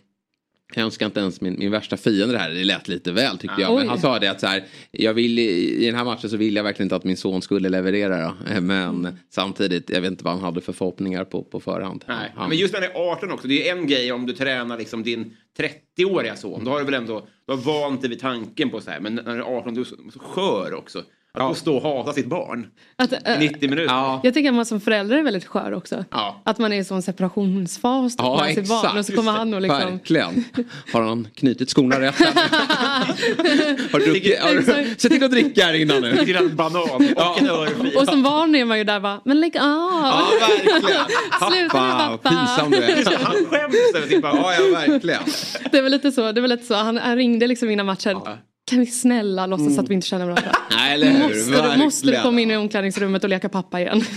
Jag 0.74 0.84
önskar 0.84 1.06
inte 1.06 1.20
ens 1.20 1.40
min, 1.40 1.56
min 1.58 1.70
värsta 1.70 1.96
fiende 1.96 2.34
det 2.34 2.38
här. 2.38 2.50
Det 2.50 2.64
lät 2.64 2.88
lite 2.88 3.12
väl 3.12 3.38
tyckte 3.38 3.60
jag. 3.60 3.74
Men 3.74 3.82
Oj. 3.82 3.88
han 3.88 4.00
sa 4.00 4.18
det 4.18 4.30
att 4.30 4.40
så 4.40 4.46
här, 4.46 4.64
jag 4.90 5.14
vill, 5.14 5.38
i 5.38 5.86
den 5.86 5.94
här 5.94 6.04
matchen 6.04 6.30
så 6.30 6.36
vill 6.36 6.56
jag 6.56 6.64
verkligen 6.64 6.86
inte 6.86 6.96
att 6.96 7.04
min 7.04 7.16
son 7.16 7.42
skulle 7.42 7.68
leverera. 7.68 8.22
Då. 8.22 8.52
Eh, 8.54 8.60
Men 8.60 9.18
samtidigt, 9.30 9.90
jag 9.90 10.00
vet 10.00 10.10
inte 10.10 10.24
vad 10.24 10.32
han 10.32 10.42
hade 10.42 10.60
för 10.60 10.72
förhoppningar 10.72 11.24
på, 11.24 11.42
på 11.42 11.60
förhand. 11.60 12.04
Nej, 12.08 12.32
Han, 12.36 12.48
men 12.48 12.58
just 12.58 12.74
när 12.74 12.80
han 12.80 12.90
är 12.90 13.12
18 13.12 13.32
också. 13.32 13.48
Det 13.48 13.68
är 13.68 13.76
en 13.76 13.86
grej 13.86 14.12
om 14.12 14.26
du 14.26 14.32
tränar 14.32 14.78
liksom 14.78 15.02
din 15.02 15.36
30-åriga 15.58 16.36
son. 16.36 16.64
Då 16.64 16.70
har 16.70 16.78
du 16.78 16.84
väl 16.84 16.94
ändå 16.94 17.26
du 17.46 17.52
har 17.52 17.60
vant 17.60 18.00
dig 18.00 18.10
vid 18.10 18.20
tanken 18.20 18.70
på 18.70 18.80
så 18.80 18.90
här. 18.90 19.00
Men 19.00 19.14
när 19.14 19.34
du 19.34 19.42
är 19.42 19.56
18 19.58 19.74
du 19.74 19.80
är 19.80 19.84
så 19.84 20.18
skör 20.18 20.74
också. 20.74 21.02
Att 21.32 21.40
Ja. 21.40 21.54
stå 21.54 21.76
och 21.76 21.82
hata 21.82 22.12
sitt 22.12 22.26
barn 22.26 22.66
Att, 22.96 23.12
i 23.12 23.16
eh, 23.24 23.38
90 23.38 23.70
minuter. 23.70 23.94
Ja. 23.94 24.20
Jag 24.22 24.34
tycker 24.34 24.48
att 24.48 24.54
man 24.54 24.66
som 24.66 24.80
förälder 24.80 25.16
är 25.16 25.22
väldigt 25.22 25.44
skör 25.44 25.74
också. 25.74 26.04
Ja. 26.10 26.40
Att 26.44 26.58
man 26.58 26.72
är 26.72 26.76
i 26.80 26.84
sån 26.84 27.02
separationsfas 27.02 28.14
Ja, 28.18 28.42
med 28.44 28.54
sitt 28.54 28.68
barn 28.68 28.78
exakt. 28.78 28.98
och 28.98 29.06
så 29.06 29.12
kommer 29.16 29.32
han 29.32 29.54
och 29.54 29.60
liksom... 29.60 29.78
Verkligen. 29.90 30.44
Har 30.92 31.02
han 31.02 31.28
knutit 31.34 31.70
skorna 31.70 32.00
rätt? 32.00 32.14
har 33.92 33.98
du 33.98 34.04
druckit, 34.06 34.38
har 34.40 34.50
du, 34.52 34.58
Exakt. 34.58 35.00
se 35.00 35.08
till 35.08 35.24
att 35.24 35.30
dricka 35.30 35.64
här 35.64 35.74
innan 35.74 36.00
nu. 36.02 36.24
Till 36.24 36.36
en 36.36 36.56
banan 36.56 36.82
och 36.82 37.00
en 37.40 37.48
örfil. 37.48 37.96
Och 37.96 38.04
som 38.08 38.22
barn 38.22 38.54
är 38.54 38.64
man 38.64 38.78
ju 38.78 38.84
där 38.84 39.00
bara, 39.00 39.20
men 39.24 39.40
lägg 39.40 39.56
av! 39.56 39.62
Ja, 39.64 40.28
verkligen. 40.40 40.80
Sluta 41.50 41.50
nu, 41.50 42.18
pappa. 42.18 42.28
pinsam 42.28 42.70
du 42.70 42.76
är. 42.76 43.18
Han 43.24 43.34
skäms 43.34 43.74
över 43.96 44.08
sitt 44.08 44.22
barn. 44.22 44.36
Ja, 44.36 44.54
ja, 44.54 44.78
verkligen. 44.88 45.22
Det 45.72 45.80
var 45.82 45.88
lite 45.88 46.12
så, 46.12 46.32
det 46.32 46.40
var 46.40 46.48
lite 46.48 46.64
så. 46.64 46.74
Han, 46.74 46.98
han 46.98 47.16
ringde 47.16 47.46
liksom 47.46 47.70
innan 47.70 47.86
matchen. 47.86 48.20
Kan 48.70 48.80
vi 48.80 48.86
snälla 48.86 49.46
låtsas 49.46 49.78
att 49.78 49.88
vi 49.90 49.94
inte 49.94 50.06
känner 50.06 50.24
varandra? 50.26 50.52
Nej, 50.70 50.94
eller 50.94 51.10
hur? 51.10 51.18
Måste 51.28 51.72
du, 51.72 51.78
måste 51.84 52.06
du 52.06 52.10
Verkligen. 52.10 52.22
komma 52.22 52.40
in 52.40 52.50
i 52.50 52.56
omklädningsrummet 52.56 53.24
och 53.24 53.30
leka 53.30 53.48
pappa 53.48 53.80
igen? 53.80 54.02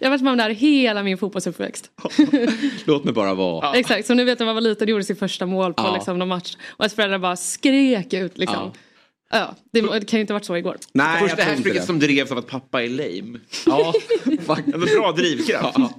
jag 0.00 0.06
har 0.06 0.10
varit 0.10 0.22
med 0.22 0.30
om 0.30 0.36
det 0.36 0.42
här 0.42 0.50
hela 0.50 1.02
min 1.02 1.18
fotbollsuppväxt. 1.18 1.90
Låt 2.84 3.04
mig 3.04 3.14
bara 3.14 3.34
vara. 3.34 3.72
Exakt, 3.74 4.06
så 4.06 4.14
nu 4.14 4.24
vet 4.24 4.40
jag 4.40 4.46
när 4.46 4.54
man 4.54 4.54
var 4.54 4.70
liten 4.70 4.88
gjorde 4.88 5.04
sitt 5.04 5.18
första 5.18 5.46
mål 5.46 5.74
på 5.74 5.82
Ja. 5.82 5.94
liksom, 5.94 6.18
någon 6.18 6.28
match. 6.28 6.56
Och 6.68 6.84
ens 6.84 6.94
föräldrar 6.94 7.18
bara 7.18 7.36
skrek 7.36 8.12
ut 8.12 8.38
liksom. 8.38 8.58
Ja. 8.58 8.72
Det, 9.72 9.80
det 9.80 10.06
kan 10.06 10.18
ju 10.18 10.20
inte 10.20 10.32
ha 10.32 10.36
varit 10.38 10.44
så 10.44 10.56
igår. 10.56 10.76
Nej, 10.92 11.20
Första 11.20 11.22
jag 11.22 11.28
tror 11.28 11.40
inte 11.40 11.42
hattricket 11.56 11.82
det. 11.82 11.86
som 11.86 11.98
drevs 11.98 12.30
av 12.32 12.38
att 12.38 12.46
pappa 12.46 12.82
är 12.82 12.88
lame. 12.88 13.38
Ja, 13.66 13.92
faktiskt. 14.46 14.74
En 14.74 14.80
bra 14.80 15.12
drivkraft. 15.16 15.78
Ja. 15.78 15.92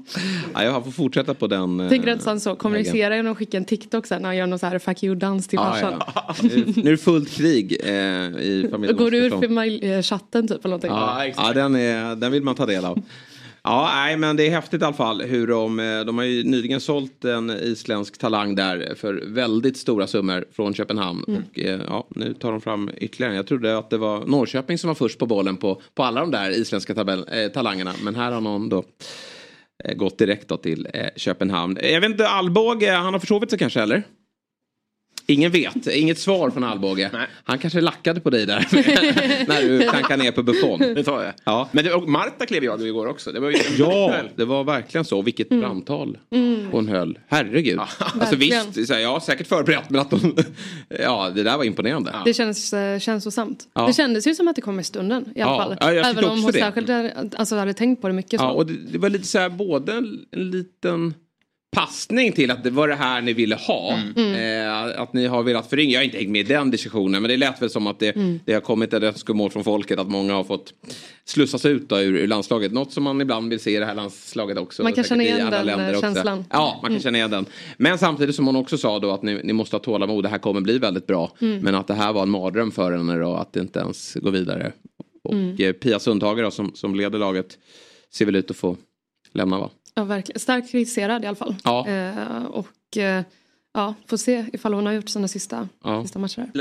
Ja, 0.54 0.64
jag 0.64 0.84
får 0.84 0.92
fortsätta 0.92 1.34
på 1.34 1.48
den. 1.48 1.80
eh, 1.80 1.90
Tänker 1.90 2.06
du 2.08 2.14
att 2.14 2.26
han 2.26 2.40
så 2.40 2.56
kommunicerar 2.56 3.16
genom 3.16 3.32
att 3.32 3.38
skicka 3.38 3.58
en 3.58 3.66
TikTok 3.66 4.06
sen 4.08 4.22
när 4.22 4.30
han 4.30 4.38
gör 4.38 4.48
någon 4.48 4.60
så 4.60 4.66
här 4.68 4.80
fuck 4.80 5.04
you-dans 5.04 5.48
till 5.48 5.60
Ja, 5.62 5.72
farsan? 5.72 5.94
ja. 6.16 6.36
Nu 6.42 6.74
nu 6.76 6.88
är 6.88 6.92
det 6.92 6.98
fullt 6.98 7.30
krig 7.30 7.78
eh, 7.84 7.92
i 7.94 8.68
familjen 8.72 8.98
Går 8.98 9.12
du 9.12 9.18
ur 9.18 9.26
Oskarsson. 9.34 9.42
familj-chatten 9.56 10.48
typ 10.48 10.58
eller 10.66 10.70
någonting? 10.70 10.92
Ja, 10.92 11.26
exakt. 11.26 11.48
ja 11.48 11.54
den, 11.54 11.76
är, 11.76 12.16
den 12.16 12.32
vill 12.32 12.44
man 12.44 12.56
ta 12.56 12.66
del 12.66 12.86
av. 12.86 13.02
Ja, 13.64 13.92
nej, 13.96 14.18
men 14.18 14.36
det 14.36 14.48
är 14.48 14.52
häftigt 14.52 14.82
i 14.82 14.86
alla 14.86 14.94
fall 14.94 15.22
hur 15.22 15.48
de, 15.48 15.80
eh, 15.80 16.00
de 16.06 16.18
har 16.18 16.26
ju 16.26 16.44
nyligen 16.44 16.82
sålt 16.82 17.26
en 17.26 17.50
isländsk 17.50 18.18
talang 18.18 18.56
där 18.56 18.96
för 18.96 19.24
väldigt 19.28 19.78
stora 19.78 20.08
summor 20.08 20.46
från 20.52 20.74
Köpenhamn. 20.74 21.24
Och 21.24 21.60
eh, 21.60 21.82
ja, 21.88 22.08
nu 22.10 22.34
tar 22.34 22.52
de 22.52 22.62
fram 22.62 22.90
ytterligare. 22.98 23.36
Jag 23.36 23.48
trodde 23.48 23.78
att 23.78 23.90
det 23.90 23.98
var 23.98 24.26
Norrköping 24.26 24.78
som 24.78 24.88
var 24.88 24.96
först 24.96 25.20
på 25.20 25.26
bollen 25.26 25.58
på, 25.58 25.82
på 25.96 26.04
alla 26.04 26.22
de 26.22 26.32
där 26.32 26.52
isländska 26.52 26.96
tabell, 26.96 27.26
eh, 27.32 27.48
talangerna. 27.48 27.94
Men 28.04 28.16
här 28.16 28.32
har 28.32 28.42
någon 28.42 28.70
då 28.70 28.84
eh, 29.84 29.96
gått 29.96 30.18
direkt 30.18 30.48
då 30.48 30.58
till 30.58 30.88
eh, 30.94 31.08
Köpenhamn. 31.16 31.78
Jag 31.82 32.02
vet 32.02 32.12
inte, 32.12 32.28
Alvbåge, 32.28 32.92
han 32.92 33.14
har 33.14 33.20
försovit 33.20 33.50
sig 33.50 33.60
kanske 33.60 33.82
eller? 33.82 34.04
Ingen 35.28 35.52
vet, 35.52 35.88
inget 35.88 36.20
svar 36.20 36.50
från 36.50 36.64
Alvbåge. 36.64 37.10
Han 37.44 37.60
kanske 37.60 37.82
lackade 37.82 38.20
på 38.20 38.30
dig 38.30 38.46
där 38.46 38.68
när 39.48 39.62
du 39.62 39.80
klankade 39.90 40.24
ner 40.24 40.32
på 40.32 40.44
Buffon. 40.44 40.80
Det 40.80 41.04
tar 41.04 41.24
jag. 41.24 41.34
Ja. 41.44 41.70
Men 41.72 41.84
det, 41.86 41.94
och 41.94 42.10
Marta 42.10 42.46
klev 42.46 42.64
ju 42.64 42.72
av 42.72 42.88
igår 42.88 43.08
också. 43.08 43.32
Det 43.32 43.40
var 43.40 43.50
ju 43.50 43.58
Ja, 43.78 44.16
det 44.36 44.46
var 44.46 44.64
verkligen 44.64 45.06
så. 45.06 45.22
Vilket 45.22 45.50
brandtal 45.50 46.18
hon 46.72 46.88
höll. 46.88 47.20
Herregud. 47.28 47.80
Alltså 48.00 48.36
visst, 48.36 48.88
så 48.88 48.94
här, 48.94 49.02
jag 49.02 49.10
har 49.10 49.20
säkert 49.20 49.48
förberett 49.48 49.90
men 49.90 50.02
att 50.02 50.10
de... 50.10 50.36
ja, 51.00 51.30
det 51.36 51.44
där 51.44 51.58
var 51.58 51.64
imponerande. 51.64 52.16
Det 52.26 52.34
känns 52.34 52.74
eh, 52.74 53.00
känslosamt. 53.00 53.68
Ja. 53.74 53.88
Det 53.88 53.94
kändes 53.94 54.28
ju 54.28 54.36
som 54.36 54.48
att 54.48 54.56
det 54.56 54.62
kom 54.62 54.80
i 54.80 54.84
stunden 54.84 55.26
i 55.36 55.42
alla 55.42 55.52
Ja, 55.52 55.58
fall. 55.64 55.78
ja, 55.80 55.94
jag 55.94 56.10
Även 56.10 56.26
om 56.26 56.42
hon 56.44 56.52
det. 56.52 56.60
särskilt 56.60 56.90
alltså, 57.36 57.56
hade 57.56 57.74
tänkt 57.74 58.02
på 58.02 58.08
det 58.08 58.14
mycket. 58.14 58.40
Så. 58.40 58.46
Ja, 58.46 58.50
och 58.52 58.66
det, 58.66 58.74
det 58.92 58.98
var 58.98 59.10
lite 59.10 59.28
så 59.28 59.40
här 59.40 59.50
både 59.50 59.94
en, 59.94 60.20
en 60.32 60.52
liten 60.52 61.14
passning 61.74 62.32
till 62.32 62.52
att 62.52 62.64
det 62.64 62.70
var 62.70 62.88
det 62.88 62.96
här 62.96 63.22
ni 63.22 63.34
ville 63.34 63.56
ha. 63.56 64.00
Eh, 64.18 65.02
att 65.02 65.14
ni 65.14 65.26
har 65.26 65.44
velat 65.44 65.70
förringa. 65.70 65.92
Jag 65.92 66.00
har 66.00 66.06
inte 66.06 66.18
hängt 66.18 66.30
med 66.30 66.42
i 66.42 66.54
den 66.54 66.72
diskussionen 66.72 67.22
men 67.22 67.30
det 67.30 67.38
lät 67.38 67.62
väl 67.62 67.70
som 67.70 67.88
att 67.88 68.00
det, 68.00 68.16
det 68.46 68.54
har 68.54 68.62
kommit 68.62 68.94
ett 68.94 69.04
önskemål 69.04 69.52
från 69.52 69.64
folket 69.64 70.00
att 70.00 70.10
många 70.10 70.34
har 70.34 70.44
fått 70.44 70.74
slussas 71.26 71.66
ut 71.66 71.90
då 71.90 72.00
ur, 72.00 72.16
ur 72.16 72.28
landslaget. 72.28 72.72
Något 72.72 72.92
som 72.92 73.04
man 73.04 73.22
ibland 73.22 73.50
vill 73.50 73.60
se 73.60 73.76
i 73.76 73.80
det 73.80 73.86
här 73.86 73.96
landslaget 73.96 74.58
också. 74.58 74.84
Man 74.84 74.94
kan 74.94 75.04
känna 75.04 75.24
i 75.24 75.28
igen 75.28 75.52
den, 75.52 75.70
eh, 75.70 75.90
också. 75.90 76.02
känslan. 76.02 76.46
Ja, 76.50 76.80
man 76.82 76.92
kan 76.92 77.00
känna 77.00 77.18
igen 77.18 77.32
den. 77.32 77.46
Men 77.78 77.98
samtidigt 77.98 78.36
som 78.36 78.46
hon 78.46 78.56
också 78.56 78.78
sa 78.78 79.00
då 79.00 79.12
att 79.12 79.22
ni, 79.22 79.42
ni 79.44 79.54
måste 79.54 79.76
ha 79.76 79.82
tålamod. 79.82 80.24
Det 80.24 80.30
här 80.30 80.38
kommer 80.38 80.62
bli 80.62 80.78
väldigt 80.78 81.08
bra. 81.08 81.32
Men 81.40 81.76
att 81.76 81.88
det 81.88 81.94
här 81.94 82.14
var 82.14 82.24
en 82.24 82.30
mardröm 82.30 82.72
för 82.72 82.92
henne 82.92 83.18
då. 83.18 83.36
Att 83.36 83.54
det 83.54 83.60
inte 83.60 83.80
ens 83.80 84.14
går 84.14 84.32
vidare. 84.32 84.72
Och 85.24 85.60
eh, 85.60 85.74
Pia 85.74 86.00
Sundhage 86.00 86.42
då 86.42 86.52
som, 86.52 86.72
som 86.76 86.96
leder 86.96 87.20
laget 87.20 87.58
ser 88.14 88.26
väl 88.26 88.36
ut 88.36 88.52
att 88.52 88.58
få 88.58 88.78
lämna 89.34 89.60
va? 89.60 89.70
Ja, 89.96 90.04
verkligen. 90.04 90.40
Starkt 90.40 90.72
kritiserad 90.72 91.24
i 91.24 91.28
alla 91.28 91.36
fall. 91.36 91.56
Ja. 91.64 91.88
Eh, 91.88 92.46
och 92.46 92.98
eh, 92.98 93.24
ja, 93.74 93.94
får 94.08 94.18
se 94.18 94.46
ifall 94.54 94.74
hon 94.74 94.86
har 94.86 94.94
gjort 94.94 95.10
sina 95.10 95.28
sista, 95.28 95.70
Ja. 95.84 96.02
sista 96.04 96.20
matcher. 96.20 96.52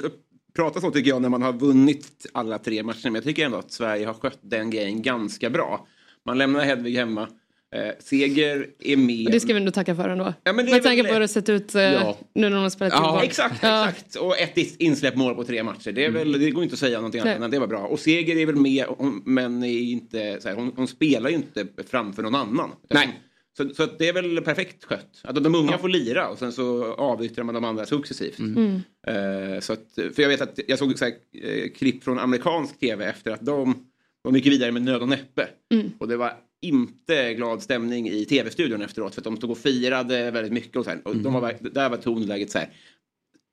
prata 0.57 0.81
så 0.81 0.91
tycker 0.91 1.11
jag 1.11 1.23
när 1.23 1.29
man 1.29 1.43
har 1.43 1.53
vunnit 1.53 2.27
alla 2.35 2.59
tre 2.59 2.83
matcherna. 2.83 3.01
Men 3.05 3.15
jag 3.15 3.25
tycker 3.25 3.45
ändå 3.47 3.59
att 3.59 3.73
Sverige 3.73 4.07
har 4.07 4.15
skött 4.15 4.39
den 4.41 4.71
grejen 4.71 5.03
ganska 5.03 5.51
bra. 5.51 5.87
Man 6.25 6.39
lämnar 6.39 6.61
Hedvig 6.65 6.97
hemma. 6.97 7.29
Eh, 7.73 7.93
seger 7.99 8.67
är 8.81 8.97
med. 8.97 9.27
Och 9.27 9.33
det 9.33 9.41
ska 9.41 9.53
vi 9.53 9.59
ändå 9.59 9.71
tacka 9.73 9.97
för 9.97 10.09
ändå. 10.09 10.35
Ja, 10.45 10.53
men 10.53 10.65
det 10.65 10.71
är 10.71 10.75
Med 10.75 10.83
tanke 10.83 11.03
väl- 11.03 11.09
på 11.09 11.13
hur 11.15 11.21
det 11.21 11.29
sett 11.29 11.49
ut 11.49 11.75
eh, 11.75 11.83
Ja. 11.83 12.19
nu 12.35 12.41
när 12.49 12.51
de 12.51 12.63
har 12.63 12.71
spelat 12.71 12.93
Ja. 12.93 13.21
Exakt, 13.25 13.63
Ja. 13.63 13.89
exakt. 13.89 14.17
Och 14.17 14.39
ett 14.39 14.59
is- 14.59 14.77
insläppt 14.79 15.17
mål 15.17 15.35
på 15.35 15.45
tre 15.45 15.63
matcher. 15.63 15.93
Det, 15.93 16.05
är 16.05 16.11
väl, 16.11 16.33
det 16.41 16.51
går 16.51 16.63
inte 16.63 16.73
att 16.73 16.79
säga 16.79 16.97
någonting 16.97 17.21
annat 17.21 17.37
än 17.37 17.43
att 17.43 17.51
det 17.51 17.59
var 17.59 17.67
bra. 17.67 17.87
Och 17.87 18.01
Seger 18.01 18.37
är 18.37 18.47
väl 18.47 18.57
med, 18.57 18.85
men 19.25 19.65
är 19.65 19.69
inte, 19.81 20.39
så 20.41 20.49
här, 20.49 20.57
hon, 20.57 20.73
hon 20.77 20.89
spelar 20.89 21.31
ju 21.31 21.37
inte 21.37 21.67
framför 21.91 22.23
någon 22.23 22.35
annan. 22.35 22.71
Nej. 22.91 23.21
Så, 23.57 23.69
så 23.69 23.87
det 23.99 24.09
är 24.09 24.13
väl 24.13 24.41
perfekt 24.41 24.85
skött. 24.85 25.21
Att 25.25 25.45
de 25.45 25.55
unga 25.55 25.79
får 25.79 25.89
lira 25.89 26.29
och 26.29 26.39
sen 26.39 26.53
så 26.53 26.93
avyttrar 26.95 27.45
man 27.45 27.55
de 27.55 27.65
andra 27.65 27.87
successivt. 27.87 28.39
Eh, 29.07 29.61
så 29.61 29.73
att, 29.73 29.87
för 30.15 30.21
jag 30.23 30.29
vet 30.29 30.41
att 30.41 30.59
jag 30.67 30.79
såg 30.79 30.99
så 30.99 31.05
här, 31.05 31.13
eh, 31.43 31.69
klipp 31.71 32.05
från 32.05 32.19
amerikansk 32.19 32.79
tv 32.81 33.05
efter 33.07 33.31
att 33.31 33.41
de, 33.47 33.87
de 34.25 34.37
gick 34.37 34.47
vidare 34.47 34.73
med 34.73 34.83
nöd 34.83 35.03
och 35.03 35.09
näppe. 35.09 35.49
Och 35.99 36.09
det 36.09 36.17
var 36.17 36.33
inte 36.63 37.35
glad 37.35 37.63
stämning 37.63 38.09
i 38.09 38.25
tv-studion 38.25 38.83
efteråt 38.83 39.15
för 39.15 39.21
att 39.21 39.25
de 39.25 39.37
stod 39.37 39.51
och 39.51 39.59
firade 39.59 40.31
väldigt 40.31 40.53
mycket 40.53 40.77
och 40.77 40.85
så 40.85 40.91
här. 40.91 41.01
Och 41.05 41.17
de 41.17 41.33
var, 41.33 41.41
verk- 41.41 41.75
där 41.75 41.89
var 41.89 41.97
tonläget 41.97 42.51
så 42.51 42.59
här. 42.59 42.69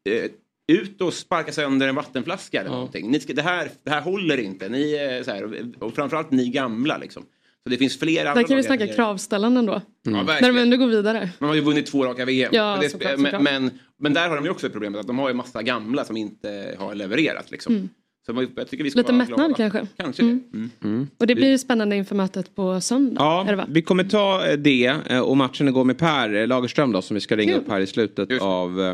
Eh, 0.10 0.32
ut 0.78 1.02
och 1.02 1.14
sparka 1.14 1.52
sönder 1.52 1.88
en 1.88 1.96
vattenflaska 1.96 2.60
eller 2.60 2.70
ja. 2.70 2.76
någonting. 2.76 3.12
Ni 3.12 3.20
ska, 3.20 3.34
det, 3.34 3.42
här, 3.42 3.72
det 3.84 3.90
här 3.90 4.02
håller 4.02 4.38
inte. 4.38 4.70
Ni 4.70 5.22
så 5.26 5.32
här, 5.32 5.66
och 5.80 5.94
framförallt 5.94 6.32
ni 6.32 6.50
gamla 6.50 6.98
liksom. 6.98 7.24
Så 7.64 7.70
det 7.70 7.78
finns 7.78 8.00
flera 8.00 8.36
Där 8.36 8.44
kan 8.44 8.58
vi 8.58 8.64
snacka 8.64 8.88
kravställande 8.88 9.62
då. 9.62 9.82
Mm. 10.08 10.28
Ja, 10.28 10.38
När 10.42 10.54
de 10.54 10.58
ändå 10.58 10.78
går 10.78 10.88
vidare. 10.88 11.30
Man 11.40 11.48
har 11.48 11.56
ju 11.56 11.62
vunnit 11.62 11.86
två 11.86 12.06
raka 12.06 12.26
VM. 12.26 12.50
Ja, 12.54 12.78
det, 12.82 12.90
såklart, 12.90 13.12
såklart. 13.12 13.42
Men, 13.42 13.72
men, 13.98 14.14
där 14.14 14.30
har 14.30 14.36
de 14.36 14.46
ju 14.46 14.52
också 14.52 14.66
ett 14.68 14.74
problem 14.74 14.96
att 14.96 15.08
de 15.08 15.20
har 15.20 15.30
ju 15.30 15.36
massa 15.36 15.64
gamla 15.64 16.06
som 16.06 16.18
inte 16.18 16.76
har 16.78 16.96
levererat. 16.96 17.52
Liksom. 17.52 17.76
Mm. 17.76 17.90
Så 18.34 18.48
jag 18.56 18.70
tycker 18.70 18.84
vi 18.84 18.92
ska 18.92 19.00
Lite 19.00 19.14
mättnad 19.14 19.58
kanske. 19.58 19.88
Kanske 19.98 20.22
mm. 20.22 20.44
Mm. 20.54 20.70
mm. 20.84 21.08
Och 21.18 21.28
det 21.28 21.36
blir 21.36 21.50
ju 21.50 21.58
spännande 21.58 21.96
inför 21.96 22.16
mötet 22.16 22.56
på 22.56 22.82
söndag. 22.82 23.22
Ja, 23.22 23.66
vi 23.70 23.82
kommer 23.82 24.04
ta 24.04 24.46
eh, 24.46 24.58
det 24.58 24.96
eh, 25.10 25.20
och 25.20 25.38
matchen 25.38 25.68
igår 25.68 25.84
med 25.84 25.98
Per 25.98 26.48
Lagerström 26.48 26.92
då 26.92 27.02
som 27.02 27.16
vi 27.16 27.22
ska 27.22 27.36
ringa 27.36 27.54
Kul. 27.54 27.62
upp 27.62 27.70
här 27.70 27.80
i 27.80 27.88
slutet 27.88 28.42
av 28.42 28.82
eh, 28.82 28.94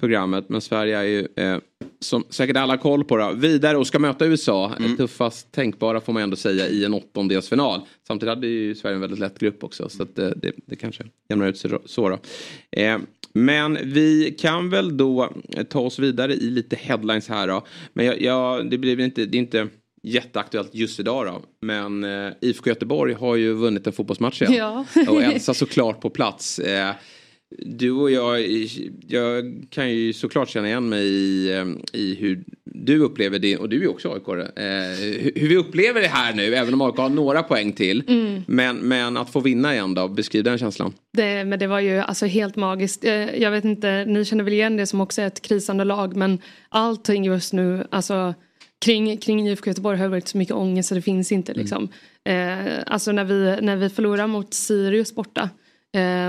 programmet. 0.00 0.48
Men 0.48 0.60
Sverige 0.60 0.98
är 0.98 1.02
ju, 1.02 1.28
eh, 1.36 1.58
som 2.00 2.24
säkert 2.30 2.56
alla 2.56 2.76
koll 2.76 3.04
på, 3.04 3.16
då, 3.16 3.32
vidare 3.32 3.76
och 3.76 3.86
ska 3.86 3.98
möta 3.98 4.26
USA. 4.26 4.72
Mm. 4.78 4.96
Tuffast 4.96 5.52
tänkbara 5.52 6.00
får 6.00 6.12
man 6.12 6.22
ändå 6.22 6.36
säga 6.36 6.68
i 6.68 6.84
en 6.84 6.94
åttondelsfinal. 6.94 7.80
Samtidigt 8.06 8.34
hade 8.34 8.46
ju 8.46 8.74
Sverige 8.74 8.94
en 8.94 9.00
väldigt 9.00 9.18
lätt 9.18 9.38
grupp 9.38 9.64
också. 9.64 9.88
Så 9.88 10.02
att, 10.02 10.18
eh, 10.18 10.28
det, 10.28 10.52
det 10.66 10.76
kanske 10.76 11.04
jämnar 11.28 11.46
ut 11.46 11.58
sig 11.58 11.70
så. 11.84 12.08
Då. 12.08 12.18
Eh, 12.70 12.98
men 13.36 13.78
vi 13.82 14.36
kan 14.38 14.70
väl 14.70 14.96
då 14.96 15.32
ta 15.68 15.80
oss 15.80 15.98
vidare 15.98 16.34
i 16.34 16.50
lite 16.50 16.76
headlines 16.76 17.28
här 17.28 17.48
då. 17.48 17.66
Men 17.92 18.06
jag, 18.06 18.20
jag, 18.20 18.70
det 18.70 18.78
blir 18.78 19.00
inte, 19.00 19.24
det 19.24 19.36
är 19.36 19.38
inte 19.38 19.68
jätteaktuellt 20.02 20.74
just 20.74 21.00
idag 21.00 21.26
då. 21.26 21.42
Men 21.60 22.04
eh, 22.04 22.32
IFK 22.40 22.68
Göteborg 22.70 23.14
har 23.14 23.36
ju 23.36 23.52
vunnit 23.52 23.86
en 23.86 23.92
fotbollsmatch 23.92 24.42
igen. 24.42 24.54
Ja. 24.54 24.84
och 25.08 25.22
Elsa 25.22 25.54
såklart 25.54 26.00
på 26.00 26.10
plats. 26.10 26.58
Eh, 26.58 26.94
du 27.58 27.90
och 27.90 28.10
jag, 28.10 28.40
jag 29.08 29.66
kan 29.70 29.90
ju 29.90 30.12
såklart 30.12 30.48
känna 30.48 30.68
igen 30.68 30.88
mig 30.88 31.06
i, 31.06 31.52
eh, 31.52 31.66
i 31.92 32.14
hur 32.14 32.44
du 32.64 32.98
upplever 32.98 33.38
det, 33.38 33.56
och 33.56 33.68
du 33.68 33.84
är 33.84 33.90
också 33.90 34.12
aik 34.12 34.28
eh, 34.28 34.64
hur 35.34 35.48
vi 35.48 35.56
upplever 35.56 36.00
det 36.00 36.08
här 36.08 36.34
nu, 36.34 36.54
även 36.54 36.74
om 36.74 36.80
AIK 36.80 36.96
har 36.96 37.08
några 37.08 37.42
poäng 37.42 37.72
till. 37.72 38.02
Mm. 38.08 38.42
Men, 38.46 38.76
men 38.76 39.16
att 39.16 39.30
få 39.30 39.40
vinna 39.40 39.74
igen 39.74 39.94
då, 39.94 40.08
beskriv 40.08 40.44
den 40.44 40.58
känslan. 40.58 40.92
Det, 41.12 41.44
men 41.44 41.58
det 41.58 41.66
var 41.66 41.80
ju 41.80 41.98
alltså 41.98 42.26
helt 42.26 42.56
magiskt. 42.56 43.04
Eh, 43.04 43.42
jag 43.42 43.50
vet 43.50 43.64
inte, 43.64 44.04
ni 44.04 44.24
känner 44.24 44.44
väl 44.44 44.52
igen 44.52 44.76
det 44.76 44.86
som 44.86 45.00
också 45.00 45.22
är 45.22 45.26
ett 45.26 45.42
krisande 45.42 45.84
lag, 45.84 46.16
men 46.16 46.38
allting 46.68 47.24
just 47.24 47.52
nu, 47.52 47.86
alltså 47.90 48.34
kring, 48.84 49.16
kring 49.16 49.48
IFK 49.48 49.70
Göteborg 49.70 49.98
har 49.98 50.08
varit 50.08 50.28
så 50.28 50.38
mycket 50.38 50.54
ångest 50.54 50.88
så 50.88 50.94
det 50.94 51.02
finns 51.02 51.32
inte 51.32 51.52
mm. 51.52 51.60
liksom. 51.60 51.88
Mm. 52.24 52.66
Eh, 52.66 52.82
alltså 52.86 53.12
när 53.12 53.24
vi, 53.24 53.58
när 53.62 53.76
vi 53.76 53.88
förlorar 53.88 54.26
mot 54.26 54.54
Sirius 54.54 55.14
borta 55.14 55.50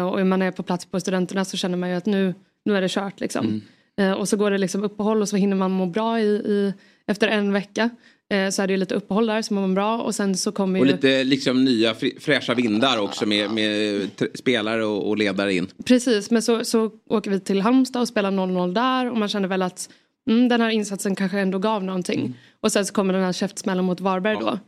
och 0.04 0.20
om 0.20 0.30
man 0.30 0.42
är 0.42 0.52
på 0.52 0.64
plats 0.64 0.86
på 0.86 1.00
studenterna 1.00 1.46
så 1.46 1.58
känner 1.58 1.78
man 1.78 1.90
ju 1.90 1.96
att 1.96 2.06
nu, 2.06 2.34
nu 2.66 2.78
är 2.78 2.82
det 2.82 2.92
kört 2.92 3.20
liksom. 3.20 3.46
Mm. 3.46 3.62
Eh, 4.00 4.12
och 4.12 4.30
så 4.30 4.38
går 4.38 4.52
det 4.52 4.58
liksom 4.58 4.84
uppehåll 4.84 5.22
och 5.22 5.30
så 5.30 5.36
hinner 5.36 5.56
man 5.56 5.72
må 5.72 5.86
bra 5.86 6.20
i, 6.20 6.24
i 6.24 6.74
efter 7.08 7.28
en 7.28 7.54
vecka. 7.54 7.90
Eh, 8.30 8.50
så 8.50 8.62
är 8.62 8.68
det 8.68 8.78
lite 8.78 8.96
uppehåll 8.96 9.28
där 9.28 9.42
så 9.42 9.54
mår 9.54 9.62
man 9.62 9.74
bra 9.74 10.02
och 10.02 10.16
sen 10.16 10.38
så 10.38 10.52
kommer 10.52 10.80
Och 10.80 10.86
lite 10.86 11.24
liksom 11.24 11.66
nya 11.66 11.96
fräscha 12.20 12.54
vindar 12.54 12.98
också 12.98 13.26
med, 13.26 13.52
med 13.52 14.02
spelare 14.34 14.86
och, 14.86 15.10
och, 15.10 15.18
ledare 15.18 15.54
in. 15.54 15.68
Precis 15.86 16.32
men 16.32 16.42
så, 16.42 16.66
så 16.66 16.92
åker 17.10 17.32
vi 17.32 17.40
till 17.40 17.62
Halmstad 17.62 18.02
och 18.02 18.08
spelar 18.08 18.32
0-0 18.32 18.74
där 18.74 19.12
och 19.12 19.18
man 19.18 19.30
känner 19.30 19.48
väl 19.48 19.62
att 19.62 19.90
mm, 20.30 20.48
den 20.48 20.62
här 20.62 20.70
insatsen 20.70 21.16
kanske 21.16 21.40
ändå 21.40 21.60
gav 21.60 21.84
någonting. 21.84 22.20
Mm. 22.20 22.34
Och 22.60 22.72
sen 22.72 22.86
så 22.86 22.94
kommer 22.94 23.14
den 23.14 23.24
här 23.24 23.34
käftsmällen 23.34 23.86
mot 23.86 24.00
Varberg 24.00 24.38
ja. 24.40 24.40
då. 24.40 24.60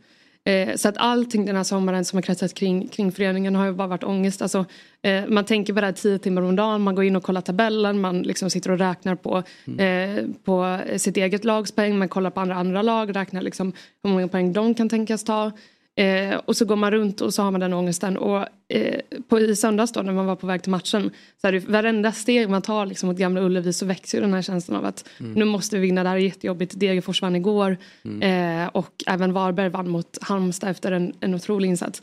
Eh, 0.50 0.76
så 0.76 0.88
att 0.88 0.96
allting 0.98 1.46
den 1.46 1.56
här 1.56 1.64
sommaren 1.64 2.04
som 2.04 2.16
har 2.16 2.22
kretsat 2.22 2.54
kring, 2.54 2.88
kring 2.88 3.12
föreningen 3.12 3.54
har 3.54 3.66
ju 3.66 3.72
bara 3.72 3.88
varit 3.88 4.04
ångest. 4.04 4.42
Alltså, 4.42 4.64
eh, 5.02 5.26
man 5.28 5.44
tänker 5.44 5.72
på 5.72 5.80
det 5.80 5.86
här 5.86 5.92
tio 5.92 6.18
timmar 6.18 6.42
om 6.42 6.56
dagen, 6.56 6.82
man 6.82 6.94
går 6.94 7.04
in 7.04 7.16
och 7.16 7.22
kollar 7.22 7.40
tabellen, 7.40 8.00
man 8.00 8.22
liksom 8.22 8.50
sitter 8.50 8.70
och 8.70 8.78
räknar 8.78 9.14
på, 9.14 9.42
mm. 9.64 10.18
eh, 10.18 10.24
på 10.44 10.78
sitt 10.96 11.16
eget 11.16 11.44
lags 11.44 11.72
poäng, 11.72 11.98
man 11.98 12.08
kollar 12.08 12.30
på 12.30 12.40
andra 12.40 12.54
andra 12.54 12.82
lag, 12.82 13.16
räknar 13.16 13.42
liksom 13.42 13.72
hur 14.02 14.10
många 14.10 14.28
poäng 14.28 14.52
de 14.52 14.74
kan 14.74 14.88
tänkas 14.88 15.24
ta. 15.24 15.52
Eh, 15.96 16.36
och 16.36 16.56
så 16.56 16.64
går 16.64 16.76
man 16.76 16.90
runt 16.90 17.20
och 17.20 17.34
så 17.34 17.42
har 17.42 17.50
man 17.50 17.60
den 17.60 17.72
ångesten. 17.72 18.16
Och 18.16 18.46
eh, 18.68 19.00
på, 19.28 19.40
i 19.40 19.56
söndags 19.56 19.92
då 19.92 20.02
när 20.02 20.12
man 20.12 20.26
var 20.26 20.36
på 20.36 20.46
väg 20.46 20.62
till 20.62 20.70
matchen. 20.70 21.10
Så 21.40 21.48
är 21.48 21.52
det 21.52 21.68
varenda 21.68 22.12
steg 22.12 22.48
man 22.48 22.62
tar 22.62 22.86
liksom 22.86 23.08
mot 23.08 23.18
Gamla 23.18 23.40
Ullevi 23.40 23.72
så 23.72 23.86
växer 23.86 24.18
ju 24.18 24.22
den 24.22 24.34
här 24.34 24.42
känslan 24.42 24.78
av 24.78 24.84
att 24.84 25.04
mm. 25.20 25.32
nu 25.32 25.44
måste 25.44 25.76
vi 25.76 25.82
vinna. 25.82 26.02
Det 26.02 26.08
här 26.08 26.16
är 26.16 26.20
jättejobbigt. 26.20 26.80
Degerfors 26.80 27.22
vann 27.22 27.36
igår. 27.36 27.76
Mm. 28.04 28.62
Eh, 28.62 28.68
och 28.68 29.04
även 29.06 29.32
Varberg 29.32 29.68
vann 29.68 29.88
mot 29.88 30.18
Halmstad 30.20 30.70
efter 30.70 30.92
en, 30.92 31.12
en 31.20 31.34
otrolig 31.34 31.68
insats. 31.68 32.02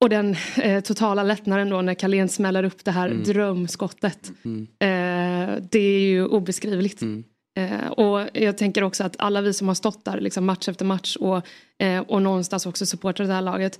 Och 0.00 0.08
den 0.08 0.36
eh, 0.56 0.80
totala 0.80 1.22
lättnaden 1.22 1.68
då 1.68 1.82
när 1.82 1.94
Carlén 1.94 2.28
smäller 2.28 2.64
upp 2.64 2.84
det 2.84 2.90
här 2.90 3.08
mm. 3.08 3.22
drömskottet. 3.22 4.32
Mm. 4.44 4.66
Eh, 4.78 5.62
det 5.70 5.78
är 5.78 6.00
ju 6.00 6.26
obeskrivligt. 6.26 7.02
Eh, 7.54 7.86
och 7.86 8.28
jag 8.32 8.58
tänker 8.58 8.82
också 8.82 9.04
att 9.04 9.16
alla 9.18 9.40
vi 9.40 9.52
som 9.52 9.68
har 9.68 9.74
stått 9.74 10.04
där 10.04 10.20
liksom 10.20 10.44
match 10.44 10.68
efter 10.68 10.84
match 10.84 11.16
och, 11.16 11.46
eh, 11.78 12.00
och 12.00 12.22
någonstans 12.22 12.66
också 12.66 12.86
supportar 12.86 13.24
det 13.24 13.32
här 13.32 13.42
laget. 13.42 13.78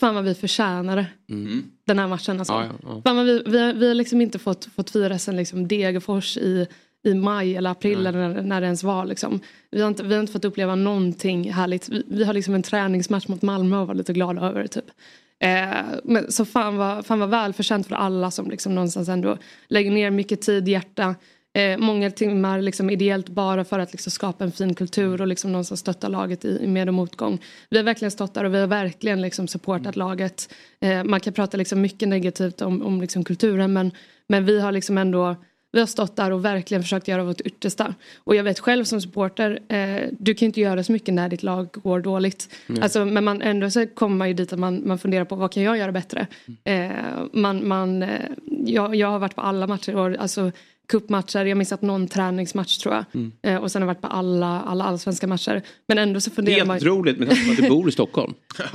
Fan 0.00 0.14
vad 0.14 0.24
vi 0.24 0.34
förtjänade 0.34 1.06
mm. 1.30 1.64
den 1.86 1.98
här 1.98 2.08
matchen. 2.08 2.38
Alltså. 2.38 2.52
Ja, 2.52 2.64
ja, 2.64 2.72
ja. 2.82 3.02
Fan 3.04 3.16
vad 3.16 3.26
vi, 3.26 3.42
vi, 3.46 3.72
vi 3.72 3.88
har 3.88 3.94
liksom 3.94 4.20
inte 4.20 4.38
fått, 4.38 4.64
fått 4.64 4.90
fira 4.90 5.18
sen 5.18 5.36
liksom 5.36 5.68
Degerfors 5.68 6.36
i, 6.36 6.66
i 7.04 7.14
maj 7.14 7.56
eller 7.56 7.70
april 7.70 8.06
eller 8.06 8.28
när, 8.28 8.42
när 8.42 8.60
det 8.60 8.66
ens 8.66 8.82
var. 8.82 9.04
Liksom. 9.04 9.40
Vi, 9.70 9.80
har 9.80 9.88
inte, 9.88 10.02
vi 10.02 10.14
har 10.14 10.20
inte 10.20 10.32
fått 10.32 10.44
uppleva 10.44 10.74
någonting 10.74 11.52
härligt. 11.52 11.88
Vi, 11.88 12.04
vi 12.08 12.24
har 12.24 12.34
liksom 12.34 12.54
en 12.54 12.62
träningsmatch 12.62 13.28
mot 13.28 13.42
Malmö 13.42 13.78
och 13.78 13.86
var 13.86 13.94
lite 13.94 14.12
glada 14.12 14.42
över 14.42 14.62
det. 14.62 14.68
Typ. 14.68 14.90
Eh, 15.40 15.84
men, 16.04 16.32
så 16.32 16.44
fan 16.44 16.76
vad, 16.76 17.06
fan 17.06 17.18
vad 17.20 17.30
välförtjänt 17.30 17.86
för 17.86 17.94
alla 17.94 18.30
som 18.30 18.50
liksom 18.50 18.74
någonstans 18.74 19.08
ändå 19.08 19.38
lägger 19.68 19.90
ner 19.90 20.10
mycket 20.10 20.40
tid, 20.40 20.68
hjärta 20.68 21.14
eh, 21.58 21.78
många 21.78 22.10
timmar 22.10 22.60
liksom 22.60 22.90
ideellt 22.90 23.28
bara 23.28 23.64
för 23.64 23.78
att 23.78 23.92
liksom 23.92 24.10
skapa 24.10 24.44
en 24.44 24.52
fin 24.52 24.74
kultur 24.74 25.20
och 25.20 25.26
liksom 25.26 25.52
någonstans 25.52 25.80
stötta 25.80 26.08
laget 26.08 26.44
i, 26.44 26.66
med 26.66 26.88
och 26.88 26.94
motgång. 26.94 27.42
Vi 27.70 27.76
har 27.76 27.84
verkligen 27.84 28.10
stått 28.10 28.34
där 28.34 28.44
och 28.44 28.54
vi 28.54 28.60
har 28.60 28.66
verkligen 28.66 29.22
liksom 29.22 29.48
supportat 29.48 29.96
laget. 29.96 30.54
Eh, 30.80 31.04
man 31.04 31.20
kan 31.20 31.32
prata 31.32 31.56
liksom 31.56 31.80
mycket 31.80 32.08
negativt 32.08 32.62
om, 32.62 32.82
om 32.82 33.00
liksom 33.00 33.24
kulturen 33.24 33.72
men, 33.72 33.90
men 34.28 34.44
vi 34.44 34.60
har 34.60 34.72
liksom 34.72 34.98
ändå 34.98 35.36
vi 35.72 35.78
har 35.78 35.86
stått 35.86 36.16
där 36.16 36.30
och 36.30 36.44
verkligen 36.44 36.82
försökt 36.82 37.08
göra 37.08 37.24
vårt 37.24 37.40
yttersta. 37.40 37.94
Och 38.18 38.34
jag 38.34 38.44
vet 38.44 38.60
själv 38.60 38.84
som 38.84 39.00
supporter, 39.00 39.58
eh, 39.68 40.08
du 40.18 40.34
kan 40.34 40.46
inte 40.46 40.60
göra 40.60 40.84
så 40.84 40.92
mycket 40.92 41.14
när 41.14 41.28
ditt 41.28 41.42
lag 41.42 41.68
går 41.72 42.00
dåligt. 42.00 42.48
Mm. 42.68 42.82
Alltså, 42.82 43.04
men 43.04 43.24
man, 43.24 43.42
ändå 43.42 43.70
så 43.70 43.86
kommer 43.86 44.16
man 44.16 44.28
ju 44.28 44.34
dit 44.34 44.52
att 44.52 44.58
man, 44.58 44.88
man 44.88 44.98
funderar 44.98 45.24
på 45.24 45.36
vad 45.36 45.52
kan 45.52 45.62
jag 45.62 45.78
göra 45.78 45.92
bättre. 45.92 46.26
Mm. 46.64 46.90
Eh, 46.90 47.22
man, 47.32 47.68
man, 47.68 48.02
eh, 48.02 48.08
jag, 48.64 48.94
jag 48.94 49.08
har 49.08 49.18
varit 49.18 49.34
på 49.34 49.40
alla 49.40 49.66
matcher 49.66 49.96
och 49.96 50.16
alltså, 50.18 50.52
cupmatcher, 50.90 51.44
jag 51.44 51.58
missat 51.58 51.82
någon 51.82 52.08
träningsmatch 52.08 52.78
tror 52.78 52.94
jag. 52.94 53.04
Mm. 53.14 53.32
Eh, 53.42 53.56
och 53.56 53.72
sen 53.72 53.82
har 53.82 53.88
jag 53.88 53.94
varit 53.94 54.02
på 54.02 54.08
alla, 54.08 54.60
alla 54.60 54.84
allsvenska 54.84 55.26
matcher. 55.26 55.62
Men 55.88 55.98
ändå 55.98 56.20
så 56.20 56.30
funderar 56.30 56.64
man... 56.64 56.74
Helt 56.74 56.86
otroligt 56.86 57.18
med 57.18 57.28
tanke 57.28 57.44
på 57.44 57.50
att 57.50 57.56
du 57.56 57.68
bor 57.68 57.88
i 57.88 57.92
Stockholm. 57.92 58.34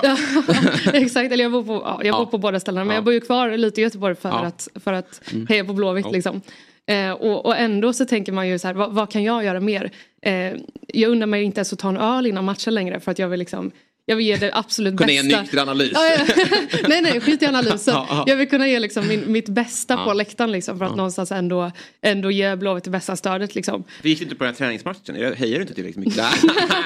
exakt, 0.94 1.32
eller 1.32 1.44
jag 1.44 1.52
bor 1.52 1.64
på, 1.64 1.74
ja, 1.74 2.02
jag 2.04 2.16
bor 2.16 2.26
på 2.26 2.38
båda 2.38 2.60
ställena. 2.60 2.86
Men 2.86 2.96
jag 2.96 3.04
bor 3.04 3.14
ju 3.14 3.22
kvar 3.22 3.58
lite 3.58 3.82
i 3.82 3.84
Göteborg 3.84 4.16
för 4.16 4.30
ja. 4.30 4.46
att, 4.46 4.68
för 4.76 4.94
att 4.94 5.22
mm. 5.34 5.48
heja 5.48 5.66
på 5.66 5.74
Blåvitt 5.74 6.12
liksom. 6.12 6.42
Eh, 6.88 7.12
och, 7.12 7.46
och, 7.46 7.58
ändå 7.58 7.94
så 7.94 8.06
tänker 8.06 8.32
man 8.32 8.48
ju 8.48 8.60
så 8.60 8.68
här, 8.68 8.76
vad, 8.76 8.94
vad 8.94 9.12
kan 9.12 9.24
jag 9.24 9.44
göra 9.46 9.60
mer? 9.60 9.92
Eh, 10.22 10.54
jag 10.88 11.12
undrar 11.12 11.28
mig 11.28 11.44
inte 11.44 11.60
ens 11.60 11.74
att 11.74 11.80
ta 11.80 11.90
en 11.90 11.98
öl 11.98 12.26
innan 12.26 12.46
matchen 12.46 12.74
längre 12.74 13.00
för 13.00 13.12
att 13.12 13.20
jag 13.20 13.28
vill 13.28 13.40
liksom 13.40 13.72
jag 14.08 14.16
vill 14.16 14.26
ge 14.26 14.38
det 14.38 14.52
absolut 14.54 14.98
kunna 14.98 15.08
bästa. 15.08 15.22
Kunna 15.22 15.32
ge 15.32 15.36
en 15.36 15.44
nykter 15.44 15.62
analys. 15.62 15.94
nej 16.88 17.02
nej 17.02 17.22
skit 17.22 17.42
i 17.42 17.46
analysen. 17.46 17.96
jag 18.26 18.36
vill 18.36 18.50
kunna 18.50 18.68
ge 18.68 18.80
liksom 18.80 19.08
min, 19.08 19.32
mitt 19.32 19.50
bästa 19.50 19.94
ja. 19.94 20.06
på 20.06 20.14
läktaren 20.14 20.52
liksom, 20.52 20.78
för 20.78 20.86
att 20.86 20.92
ja. 20.92 20.96
någonstans 20.96 21.32
ändå, 21.32 21.72
ändå 22.02 22.32
ge 22.32 22.56
Blåvitt 22.56 22.84
det 22.84 22.90
bästa 22.90 23.16
stödet. 23.16 23.56
Liksom. 23.56 23.84
Vi 24.02 24.10
gick 24.10 24.22
inte 24.22 24.36
på 24.36 24.44
den 24.44 24.54
här 24.54 24.58
träningsmatchen, 24.58 25.16
jag 25.16 25.36
hejar 25.36 25.56
du 25.56 25.62
inte 25.62 25.74
tillräckligt 25.74 26.06
mycket? 26.06 26.24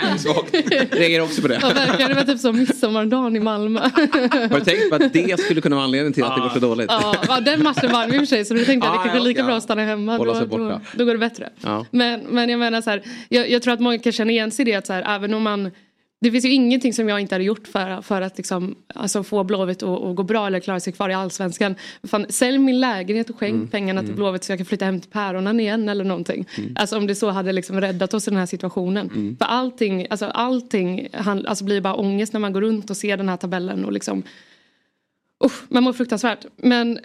nej, 0.03 0.19
svagt. 0.19 0.53
Reagerar 0.91 1.23
också 1.23 1.41
på 1.41 1.47
det. 1.47 1.60
ja, 1.62 1.67
verkligen, 1.67 2.10
det 2.10 2.15
var 2.15 2.23
typ 2.23 2.39
som 2.39 2.58
midsommardagen 2.58 3.36
i 3.36 3.39
Malmö. 3.39 3.79
Har 3.79 4.60
du 4.60 4.65
tänkt 4.65 4.89
på 4.89 4.95
att 4.95 5.13
det 5.13 5.39
skulle 5.39 5.62
kunna 5.62 5.75
vara 5.75 5.86
anledningen 5.86 6.13
till 6.13 6.23
att 6.23 6.36
det 6.36 6.41
går 6.41 6.49
så 6.49 6.60
dåligt? 6.60 6.91
ja, 7.27 7.39
den 7.41 7.63
matchen 7.63 7.91
vann 7.91 8.10
vi 8.10 8.15
i 8.15 8.19
och 8.19 8.21
för 8.21 8.25
sig 8.25 8.45
så 8.45 8.53
du 8.53 8.65
tänkte 8.65 8.89
att 8.89 8.93
det 8.93 9.10
kanske 9.10 9.17
är 9.17 9.23
lika 9.23 9.43
bra 9.43 9.55
att 9.55 9.63
stanna 9.63 9.86
hemma. 9.86 10.17
Då, 10.17 10.25
då, 10.25 10.82
då, 10.93 11.05
går 11.05 11.13
det 11.13 11.19
bättre. 11.19 11.49
Men, 11.91 12.19
men 12.19 12.49
jag 12.49 12.60
menar 12.60 12.82
så 12.82 12.89
här, 12.89 13.03
jag, 13.29 13.49
jag 13.49 13.62
tror 13.62 13.73
att 13.73 13.79
många 13.79 13.99
kan 13.99 14.12
känna 14.12 14.32
igen 14.32 14.51
sig 14.51 14.67
i 14.67 14.71
det 14.71 14.75
att 14.75 14.88
så 14.88 14.93
här, 14.93 15.15
även 15.15 15.34
om 15.34 15.43
man 15.43 15.71
det 16.21 16.32
finns 16.32 16.45
ju 16.45 16.49
ingenting 16.49 16.93
som 16.93 17.10
jag 17.10 17.19
inte 17.19 17.36
hade 17.36 17.43
gjort 17.43 17.67
för, 17.67 18.01
för 18.01 18.21
att 18.21 18.38
liksom, 18.38 18.75
alltså 18.95 19.23
få 19.23 19.43
Blåvitt 19.43 19.84
att, 19.84 20.15
gå 20.15 20.23
bra 20.23 20.47
eller 20.47 20.60
klara 20.60 20.79
sig 20.79 20.93
kvar 20.93 21.10
i 21.10 21.13
allsvenskan. 21.13 21.75
Fan, 22.03 22.25
sälj 22.29 22.58
min 22.58 22.79
lägenhet 22.79 23.29
och 23.29 23.39
skänk 23.39 23.55
mm. 23.55 23.67
pengarna 23.67 24.01
till 24.01 24.10
mm. 24.10 24.15
Blåvitt 24.15 24.43
så 24.43 24.51
jag 24.51 24.60
kan 24.60 24.65
flytta 24.65 24.86
hem 24.86 25.01
till 25.01 25.12
päronen 25.12 25.60
igen 25.60 25.89
eller 25.89 26.03
någonting. 26.03 26.47
Mm. 26.58 26.73
Alltså 26.75 26.97
om 26.97 27.08
det 27.08 27.15
så 27.15 27.29
hade 27.29 27.51
liksom 27.51 27.82
räddat 27.82 28.13
oss 28.13 28.27
i 28.27 28.32
den 28.32 28.39
här 28.39 28.45
situationen. 28.45 29.10
Mm. 29.15 29.38
För 29.38 29.45
allting, 29.45 30.08
alltså, 30.10 30.25
allting 30.25 31.08
han, 31.13 31.45
alltså, 31.45 31.65
blir 31.65 31.82
bara 31.82 31.95
ångest 31.95 32.34
när 32.34 32.39
man 32.39 32.53
går 32.53 32.62
runt 32.62 32.89
och 32.89 32.97
ser 32.97 33.17
den 33.17 33.29
här 33.29 33.38
tabellen 33.38 33.86
och 33.86 33.91
liksom 33.91 34.23
uh, 35.45 35.51
man 35.69 35.84
mår 35.84 35.93
fruktansvärt. 35.93 36.45
Men 36.55 36.99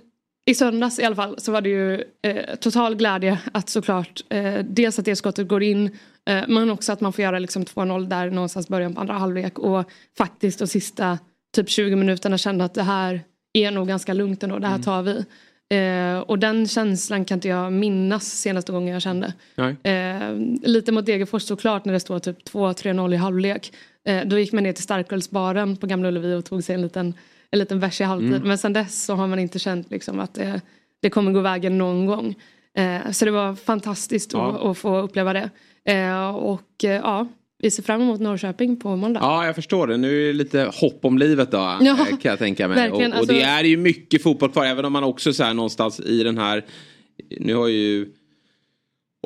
i 0.47 0.55
söndags 0.55 0.99
i 0.99 1.05
alla 1.05 1.17
fall 1.17 1.35
så 1.39 1.53
var 1.53 1.61
det 1.61 1.69
ju 1.69 2.05
eh, 2.23 2.57
total 2.57 2.95
glädje 2.95 3.39
att 3.53 3.69
såklart 3.69 4.21
eh, 4.29 4.59
dels 4.59 4.99
att 4.99 5.05
det 5.05 5.17
skottet 5.17 5.49
går 5.49 5.63
in 5.63 5.91
men 6.27 6.71
också 6.71 6.93
att 6.93 7.01
man 7.01 7.13
får 7.13 7.23
göra 7.23 7.39
liksom 7.39 7.65
2-0 7.65 8.09
där 8.09 8.31
någonstans 8.31 8.69
början 8.69 8.95
på 8.95 9.01
andra 9.01 9.15
halvlek 9.15 9.59
och 9.59 9.91
faktiskt 10.19 10.59
de 10.59 10.67
sista 10.67 11.19
typ 11.55 11.71
20 11.71 11.97
minuterna 11.97 12.39
kände 12.39 12.65
att 12.65 12.75
det 12.75 12.83
här 12.83 13.21
är 13.53 13.71
nog 13.71 13.89
ganska 13.89 14.13
lugnt 14.13 14.43
ändå, 14.43 14.59
det 14.59 14.67
här 14.67 14.75
mm. 14.75 14.85
tar 14.85 15.03
vi. 15.03 15.25
Eh, 15.69 16.19
och 16.19 16.39
den 16.39 16.69
känslan 16.69 17.25
kan 17.25 17.37
inte 17.37 17.49
jag 17.49 17.73
minnas 17.73 18.25
senaste 18.25 18.73
gången 18.73 18.93
jag 18.93 19.03
kände. 19.03 19.33
Eh, 19.83 20.37
lite 20.63 20.93
mot 20.93 21.07
Degerfors 21.07 21.43
såklart 21.43 21.85
när 21.85 21.93
det 21.93 22.01
står 22.01 22.19
typ 22.19 22.49
2-3-0 22.49 23.15
i 23.15 23.17
halvlek. 23.17 23.73
Eh, 24.05 24.25
då 24.27 24.39
gick 24.39 24.53
man 24.53 24.63
ner 24.63 24.73
till 24.73 24.85
starkölsbaren 24.85 25.77
på 25.77 25.87
Gamla 25.87 26.09
Ullevi 26.09 26.35
och 26.35 26.45
tog 26.45 26.65
sig 26.65 26.75
en 26.75 26.83
liten, 26.83 27.15
en 27.51 27.59
liten 27.59 27.81
vers 27.81 28.01
i 28.01 28.05
halvtid. 28.05 28.35
Mm. 28.35 28.49
Men 28.49 28.59
sen 28.59 28.73
dess 28.73 29.05
så 29.05 29.15
har 29.15 29.27
man 29.27 29.39
inte 29.39 29.59
känt 29.59 29.91
liksom 29.91 30.21
att 30.21 30.35
det, 30.35 30.61
det 31.01 31.11
kommer 31.11 31.33
gå 31.33 31.41
vägen 31.41 31.79
någon 31.79 32.07
gång. 32.07 32.35
Eh, 32.75 33.11
så 33.11 33.25
det 33.25 33.31
var 33.31 33.55
fantastiskt 33.55 34.33
ja. 34.33 34.51
att, 34.51 34.63
att, 34.63 34.79
få 34.79 34.99
uppleva 34.99 35.33
det. 35.33 35.51
Eh, 35.89 36.29
och 36.29 36.85
eh, 36.85 36.91
ja, 36.91 37.29
vi 37.59 37.71
ser 37.71 37.83
fram 37.83 38.03
emot 38.03 38.21
Norrköping 38.21 38.77
på 38.77 38.97
måndag. 38.97 39.21
Ja, 39.23 39.47
jag 39.47 39.55
förstår 39.55 39.87
det. 39.87 39.97
Nu 39.97 40.23
är 40.23 40.27
det 40.27 40.33
lite 40.33 40.71
hopp 40.81 41.05
om 41.05 41.19
livet 41.19 41.51
då. 41.51 41.59
Ja, 41.59 41.81
eh, 41.81 42.07
kan 42.07 42.31
jag 42.31 42.39
tänka 42.39 42.69
mig. 42.69 42.91
Och, 42.91 42.97
och, 42.97 43.05
alltså... 43.05 43.33
det 43.33 43.43
är 43.43 43.65
ju 43.65 43.77
mycket 43.77 44.23
fotboll 44.23 44.51
kvar. 44.51 44.65
Även 44.65 44.85
om 44.85 44.93
man 44.93 45.05
också 45.05 45.33
så 45.33 45.45
här 45.45 45.55
någonstans 45.55 46.01
i 46.01 46.23
den 46.23 46.39
här. 46.39 46.65
Nu 47.41 47.55
har 47.55 47.69
ju 47.69 48.09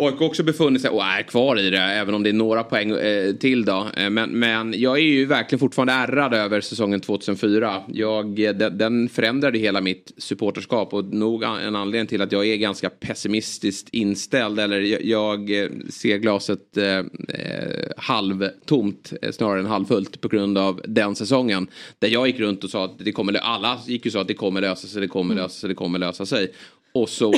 AIK 0.00 0.20
också 0.20 0.42
befunnit 0.42 0.82
sig 0.82 0.90
och 0.90 1.04
är 1.04 1.22
kvar 1.22 1.58
i 1.58 1.70
det 1.70 1.78
även 1.78 2.14
om 2.14 2.22
det 2.22 2.30
är 2.30 2.34
några 2.34 2.64
poäng 2.64 2.90
eh, 2.90 3.32
till 3.32 3.64
då. 3.64 3.87
Eh, 3.96 4.11
men, 4.11 4.30
men 4.30 4.74
jag 4.80 4.98
är 4.98 5.02
ju 5.02 5.26
verkligen 5.26 5.61
fortfarande 5.61 5.92
ärrad 5.92 6.34
över 6.34 6.61
säsongen 6.61 7.00
2004. 7.00 7.82
Jag, 7.88 8.40
eh, 8.40 8.52
den, 8.52 8.78
den 8.78 9.08
förändrade 9.08 9.58
hela 9.58 9.80
mitt 9.80 10.12
supporterskap 10.16 10.94
och 10.94 11.04
nog 11.04 11.42
en 11.42 11.76
anledning 11.76 12.06
till 12.06 12.22
att 12.22 12.32
jag 12.32 12.46
är 12.46 12.56
ganska 12.56 12.90
pessimistiskt 12.90 13.88
inställd. 13.92 14.61
Eller 14.61 14.80
jag, 14.80 15.04
jag 15.04 15.62
eh, 15.62 15.70
ser 15.90 16.18
glaset 16.18 16.76
eh, 16.76 17.02
halvtomt 17.96 19.12
snarare 19.32 19.61
än 19.61 19.66
halvfullt 19.66 20.20
på 20.20 20.28
grund 20.28 20.58
av 20.58 20.80
den 20.84 21.14
säsongen. 21.14 21.66
Där 21.98 22.08
jag 22.08 22.26
gick 22.26 22.40
runt 22.40 22.64
och 22.64 22.70
sa 22.70 22.84
att 22.84 22.98
det 22.98 23.12
kommer, 23.12 23.34
alla 23.34 23.78
gick 23.87 24.04
ju 24.04 24.11
så 24.11 24.18
att 24.18 24.28
det 24.28 24.34
kommer 24.34 24.61
lösa 24.61 24.87
sig, 24.87 25.00
det 25.00 25.08
kommer 25.08 25.34
lösa 25.34 25.48
sig, 25.48 25.68
det 25.68 25.74
kommer 25.74 25.98
lösa 25.98 26.26
sig. 26.26 26.52
Och 27.02 27.08
så 27.08 27.28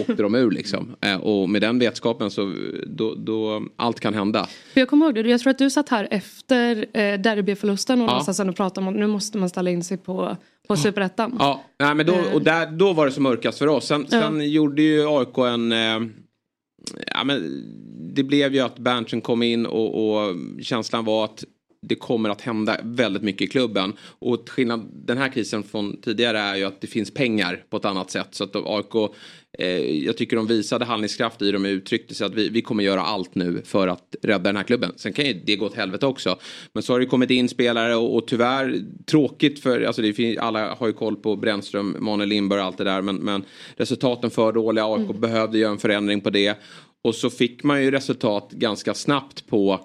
åkte 0.00 0.22
de 0.22 0.34
ur 0.34 0.50
liksom. 0.50 0.96
Eh, 1.00 1.16
och 1.16 1.48
med 1.48 1.62
den 1.62 1.78
vetskapen 1.78 2.30
så 2.30 2.54
då, 2.86 3.14
då 3.14 3.62
allt 3.76 4.00
kan 4.00 4.14
hända. 4.14 4.48
Jag 4.74 4.88
kommer 4.88 5.06
ihåg 5.06 5.14
det, 5.14 5.30
jag 5.30 5.40
tror 5.40 5.50
att 5.50 5.58
du 5.58 5.70
satt 5.70 5.88
här 5.88 6.08
efter 6.10 6.76
eh, 6.76 7.20
derbyförlusten 7.20 8.02
och 8.02 8.10
ja. 8.10 8.48
och 8.48 8.56
pratade 8.56 8.86
om 8.86 8.94
att 8.94 9.00
nu 9.00 9.06
måste 9.06 9.38
man 9.38 9.48
ställa 9.48 9.70
in 9.70 9.84
sig 9.84 9.96
på, 9.96 10.36
på 10.68 10.76
superettan. 10.76 11.36
Ja, 11.38 11.64
Nej, 11.78 11.94
men 11.94 12.06
då, 12.06 12.12
eh. 12.12 12.34
och 12.34 12.42
där, 12.42 12.70
då 12.70 12.92
var 12.92 13.06
det 13.06 13.12
som 13.12 13.22
mörkast 13.22 13.58
för 13.58 13.66
oss. 13.66 13.86
Sen, 13.86 14.06
sen 14.08 14.40
ja. 14.40 14.44
gjorde 14.44 14.82
ju 14.82 15.06
AIK 15.08 15.38
en... 15.38 15.72
Eh, 15.72 16.08
ja, 17.06 17.24
men 17.24 17.62
det 18.14 18.22
blev 18.22 18.54
ju 18.54 18.60
att 18.60 18.78
Berntsen 18.78 19.20
kom 19.20 19.42
in 19.42 19.66
och, 19.66 20.18
och 20.18 20.34
känslan 20.62 21.04
var 21.04 21.24
att 21.24 21.44
det 21.88 21.94
kommer 21.94 22.30
att 22.30 22.40
hända 22.40 22.76
väldigt 22.82 23.22
mycket 23.22 23.42
i 23.42 23.46
klubben. 23.46 23.92
Och 24.18 24.48
skillnad 24.48 24.90
den 24.92 25.18
här 25.18 25.28
krisen 25.28 25.62
från 25.62 26.00
tidigare 26.00 26.38
är 26.38 26.56
ju 26.56 26.64
att 26.64 26.80
det 26.80 26.86
finns 26.86 27.14
pengar 27.14 27.64
på 27.70 27.76
ett 27.76 27.84
annat 27.84 28.10
sätt. 28.10 28.28
Så 28.30 28.44
att 28.44 28.56
AIK, 28.56 29.12
eh, 29.58 29.68
jag 30.04 30.16
tycker 30.16 30.36
de 30.36 30.46
visade 30.46 30.84
handlingskraft 30.84 31.42
i 31.42 31.52
dem 31.52 31.64
och 31.64 31.68
uttryckte 31.68 32.14
sig 32.14 32.26
att 32.26 32.34
vi, 32.34 32.48
vi 32.48 32.62
kommer 32.62 32.84
göra 32.84 33.02
allt 33.02 33.34
nu 33.34 33.62
för 33.64 33.88
att 33.88 34.16
rädda 34.22 34.42
den 34.42 34.56
här 34.56 34.64
klubben. 34.64 34.92
Sen 34.96 35.12
kan 35.12 35.24
ju 35.24 35.32
det 35.46 35.56
gå 35.56 35.66
åt 35.66 35.74
helvete 35.74 36.06
också. 36.06 36.38
Men 36.72 36.82
så 36.82 36.92
har 36.92 37.00
det 37.00 37.06
kommit 37.06 37.30
in 37.30 37.48
spelare 37.48 37.96
och, 37.96 38.16
och 38.16 38.26
tyvärr 38.26 38.80
tråkigt 39.06 39.62
för, 39.62 39.80
alltså 39.80 40.02
det 40.02 40.12
finns, 40.12 40.38
alla 40.38 40.74
har 40.74 40.86
ju 40.86 40.92
koll 40.92 41.16
på 41.16 41.36
Brännström, 41.36 41.96
Manuel 41.98 42.28
Lindberg 42.28 42.60
och 42.60 42.66
allt 42.66 42.78
det 42.78 42.84
där. 42.84 43.02
Men, 43.02 43.16
men 43.16 43.44
resultaten 43.76 44.30
för 44.30 44.52
dåliga, 44.52 44.84
AIK 44.84 45.10
mm. 45.10 45.20
behövde 45.20 45.58
göra 45.58 45.72
en 45.72 45.78
förändring 45.78 46.20
på 46.20 46.30
det. 46.30 46.58
Och 47.04 47.14
så 47.14 47.30
fick 47.30 47.62
man 47.62 47.82
ju 47.82 47.90
resultat 47.90 48.50
ganska 48.52 48.94
snabbt 48.94 49.46
på 49.46 49.80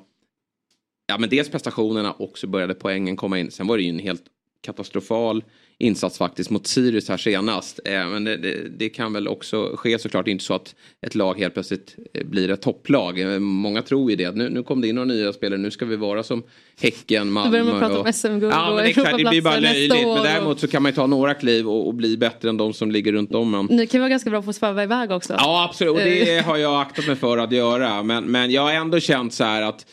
ja, 1.11 1.17
men 1.17 1.29
dels 1.29 1.49
prestationerna 1.49 2.11
och 2.11 2.37
så 2.37 2.47
började 2.47 2.73
poängen 2.73 3.15
komma 3.15 3.39
in. 3.39 3.51
Sen 3.51 3.67
var 3.67 3.77
det 3.77 3.83
ju 3.83 3.89
en 3.89 3.99
helt 3.99 4.23
katastrofal 4.61 5.43
insats 5.81 6.17
faktiskt 6.17 6.49
mot 6.49 6.67
Sirius 6.67 7.09
här 7.09 7.17
senast. 7.17 7.79
Eh, 7.85 8.07
men 8.07 8.23
det, 8.23 8.37
det, 8.37 8.69
det, 8.77 8.89
kan 8.89 9.13
väl 9.13 9.27
också 9.27 9.75
ske 9.75 9.99
såklart 9.99 10.27
inte 10.27 10.43
så 10.43 10.53
att 10.53 10.75
ett 11.01 11.15
lag 11.15 11.39
helt 11.39 11.53
plötsligt 11.53 11.95
eh, 12.13 12.25
blir 12.25 12.49
ett 12.51 12.61
topplag. 12.61 13.19
Eh, 13.19 13.39
många 13.39 13.81
tror 13.81 14.11
ju 14.11 14.17
det. 14.17 14.35
Nu, 14.35 14.49
nu 14.49 14.63
kom 14.63 14.81
det 14.81 14.87
in 14.87 14.95
några 14.95 15.05
nya 15.05 15.33
spelare. 15.33 15.59
Nu 15.59 15.71
ska 15.71 15.85
vi 15.85 15.95
vara 15.95 16.23
som 16.23 16.43
Häcken, 16.81 17.31
Malmö. 17.31 17.47
Då 17.47 17.51
börjar 17.51 17.79
man 17.79 17.89
prata 17.89 17.99
om 17.99 18.13
SM-guld 18.13 18.53
ja, 18.53 18.71
och 18.71 18.85
exakt, 18.85 19.17
Det 19.17 19.29
blir 19.29 19.41
bara 19.41 19.59
löjligt. 19.59 20.05
Men 20.05 20.23
däremot 20.23 20.59
så 20.59 20.67
kan 20.67 20.83
man 20.83 20.91
ju 20.91 20.95
ta 20.95 21.07
några 21.07 21.33
kliv 21.33 21.69
och, 21.69 21.87
och, 21.87 21.93
bli 21.93 22.17
bättre 22.17 22.49
än 22.49 22.57
de 22.57 22.73
som 22.73 22.91
ligger 22.91 23.13
runt 23.13 23.35
om. 23.35 23.67
Ni 23.71 23.87
kan 23.87 24.01
vara 24.01 24.09
ganska 24.09 24.29
bra 24.29 24.41
på 24.41 24.49
att 24.49 24.55
sväva 24.55 24.83
iväg 24.83 25.11
också. 25.11 25.33
Ja 25.37 25.65
absolut 25.69 25.93
och 25.93 25.99
det 25.99 26.45
har 26.45 26.57
jag 26.57 26.81
aktat 26.81 27.07
mig 27.07 27.15
för 27.15 27.37
att 27.37 27.51
göra. 27.51 28.03
Men, 28.03 28.25
men 28.25 28.51
jag 28.51 28.61
har 28.61 28.73
ändå 28.73 28.99
känt 28.99 29.33
så 29.33 29.43
här 29.43 29.61
att 29.61 29.85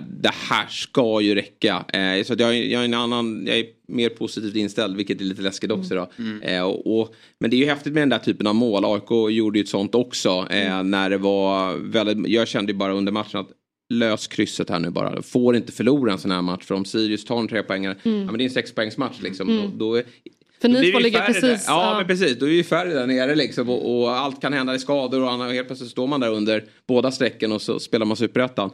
det 0.00 0.32
här 0.50 0.66
ska 0.66 1.20
ju 1.20 1.34
räcka. 1.34 1.84
Så 2.24 2.34
jag, 2.38 2.56
jag, 2.56 2.80
är 2.80 2.84
en 2.84 2.94
annan, 2.94 3.46
jag 3.46 3.58
är 3.58 3.66
mer 3.86 4.08
positivt 4.08 4.56
inställd 4.56 4.96
vilket 4.96 5.20
är 5.20 5.24
lite 5.32 5.42
läskigt 5.42 5.70
också. 5.70 5.94
Då. 5.94 6.10
Mm. 6.18 6.42
Eh, 6.42 6.62
och, 6.62 7.00
och, 7.00 7.14
men 7.40 7.50
det 7.50 7.56
är 7.56 7.58
ju 7.58 7.66
häftigt 7.66 7.92
med 7.92 8.02
den 8.02 8.08
där 8.08 8.18
typen 8.18 8.46
av 8.46 8.54
mål. 8.54 8.84
AIK 8.84 9.36
gjorde 9.36 9.58
ju 9.58 9.62
ett 9.62 9.68
sånt 9.68 9.94
också. 9.94 10.46
Eh, 10.50 10.72
mm. 10.72 10.90
När 10.90 11.10
det 11.10 11.18
var 11.18 11.76
väldigt, 11.76 12.28
jag 12.28 12.48
kände 12.48 12.72
ju 12.72 12.78
bara 12.78 12.92
under 12.92 13.12
matchen 13.12 13.40
att 13.40 13.50
lös 13.92 14.26
krysset 14.26 14.70
här 14.70 14.78
nu 14.78 14.90
bara. 14.90 15.22
Får 15.22 15.56
inte 15.56 15.72
förlora 15.72 16.12
en 16.12 16.18
sån 16.18 16.30
här 16.30 16.42
match. 16.42 16.64
För 16.64 16.74
om 16.74 16.84
Sirius 16.84 17.24
tar 17.24 17.40
en 17.40 17.48
trepoängare, 17.48 17.96
mm. 18.02 18.18
ja, 18.18 18.26
men 18.26 18.38
det 18.38 18.42
är 18.42 18.46
en 18.46 18.50
sexpoängsmatch 18.50 19.22
liksom. 19.22 19.48
Mm. 19.48 19.78
Då, 19.78 19.94
då 19.94 20.02
för 20.62 20.68
ni 20.68 20.92
får 20.92 21.00
ligga 21.00 21.20
precis. 21.20 21.64
Ja, 21.66 21.90
ja, 21.90 21.96
men 21.96 22.06
precis. 22.06 22.38
Då 22.38 22.46
är 22.46 22.50
vi 22.50 22.64
färre 22.64 22.94
där 22.94 23.06
nere 23.06 23.34
liksom. 23.34 23.68
Och, 23.68 24.02
och, 24.02 24.10
allt 24.16 24.40
kan 24.40 24.52
hända 24.52 24.74
i 24.74 24.78
skador 24.78 25.22
och 25.22 25.52
helt 25.52 25.66
plötsligt 25.66 25.90
står 25.90 26.06
man 26.06 26.20
där 26.20 26.30
under 26.30 26.64
båda 26.88 27.10
strecken 27.10 27.52
och 27.52 27.62
så 27.62 27.78
spelar 27.78 28.06
man 28.06 28.16
superettan. 28.16 28.70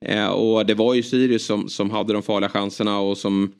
Eh, 0.00 0.26
och 0.26 0.66
det 0.66 0.74
var 0.74 0.94
ju 0.94 1.02
Sirius 1.02 1.46
som, 1.46 1.68
som 1.68 1.90
hade 1.90 2.12
de 2.12 2.22
farliga 2.22 2.50
chanserna 2.50 2.98
och 2.98 3.18
som 3.18 3.52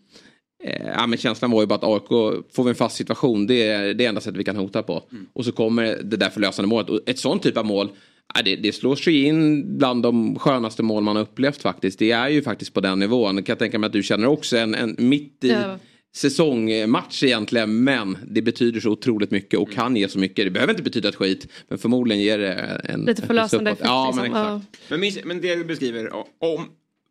ja, 0.96 1.06
men 1.06 1.18
känslan 1.18 1.50
var 1.50 1.60
ju 1.60 1.66
bara 1.66 1.74
att 1.74 1.84
AIK, 1.84 2.08
får 2.52 2.64
vi 2.64 2.68
en 2.68 2.74
fast 2.74 2.96
situation, 2.96 3.46
det 3.46 3.68
är 3.68 3.94
det 3.94 4.06
enda 4.06 4.20
sättet 4.20 4.40
vi 4.40 4.44
kan 4.44 4.56
hota 4.56 4.82
på. 4.82 5.02
Mm. 5.12 5.26
Och 5.32 5.44
så 5.44 5.52
kommer 5.52 5.98
det 6.02 6.16
där 6.16 6.30
förlösande 6.30 6.68
målet. 6.68 6.90
Och 6.90 7.00
ett 7.06 7.18
sånt 7.18 7.42
typ 7.42 7.56
av 7.56 7.66
mål, 7.66 7.88
ja, 8.34 8.42
det, 8.42 8.56
det 8.56 8.72
slår 8.72 8.96
sig 8.96 9.24
in 9.24 9.64
bland 9.78 10.02
de 10.02 10.38
skönaste 10.38 10.82
mål 10.82 11.02
man 11.02 11.16
har 11.16 11.22
upplevt 11.22 11.62
faktiskt. 11.62 11.98
Det 11.98 12.10
är 12.10 12.28
ju 12.28 12.42
faktiskt 12.42 12.74
på 12.74 12.80
den 12.80 12.98
nivån. 12.98 13.36
Jag 13.36 13.46
kan 13.46 13.56
tänka 13.56 13.78
mig 13.78 13.86
att 13.86 13.92
du 13.92 14.02
känner 14.02 14.26
också 14.26 14.56
en, 14.56 14.74
en 14.74 14.96
mitt 14.98 15.44
i 15.44 15.48
ja 15.48 15.78
säsongmatch 16.14 17.22
egentligen 17.22 17.84
men 17.84 18.18
det 18.30 18.42
betyder 18.42 18.80
så 18.80 18.90
otroligt 18.90 19.30
mycket 19.30 19.60
och 19.60 19.72
kan 19.72 19.96
ge 19.96 20.08
så 20.08 20.18
mycket. 20.18 20.44
Det 20.44 20.50
behöver 20.50 20.72
inte 20.72 20.82
betyda 20.82 21.08
ett 21.08 21.14
skit 21.14 21.48
men 21.68 21.78
förmodligen 21.78 22.22
ger 22.22 22.38
det 22.38 22.52
en... 22.84 23.00
Lite 23.00 23.22
förlösande 23.22 23.70
effekt. 23.70 23.86
Ja, 23.88 24.12
men, 24.16 24.24
liksom. 24.24 24.60
exakt. 24.60 24.80
Ja. 24.88 24.96
Men, 24.96 25.12
men 25.24 25.40
det 25.40 25.54
du 25.54 25.64
beskriver, 25.64 26.12
om, 26.38 26.68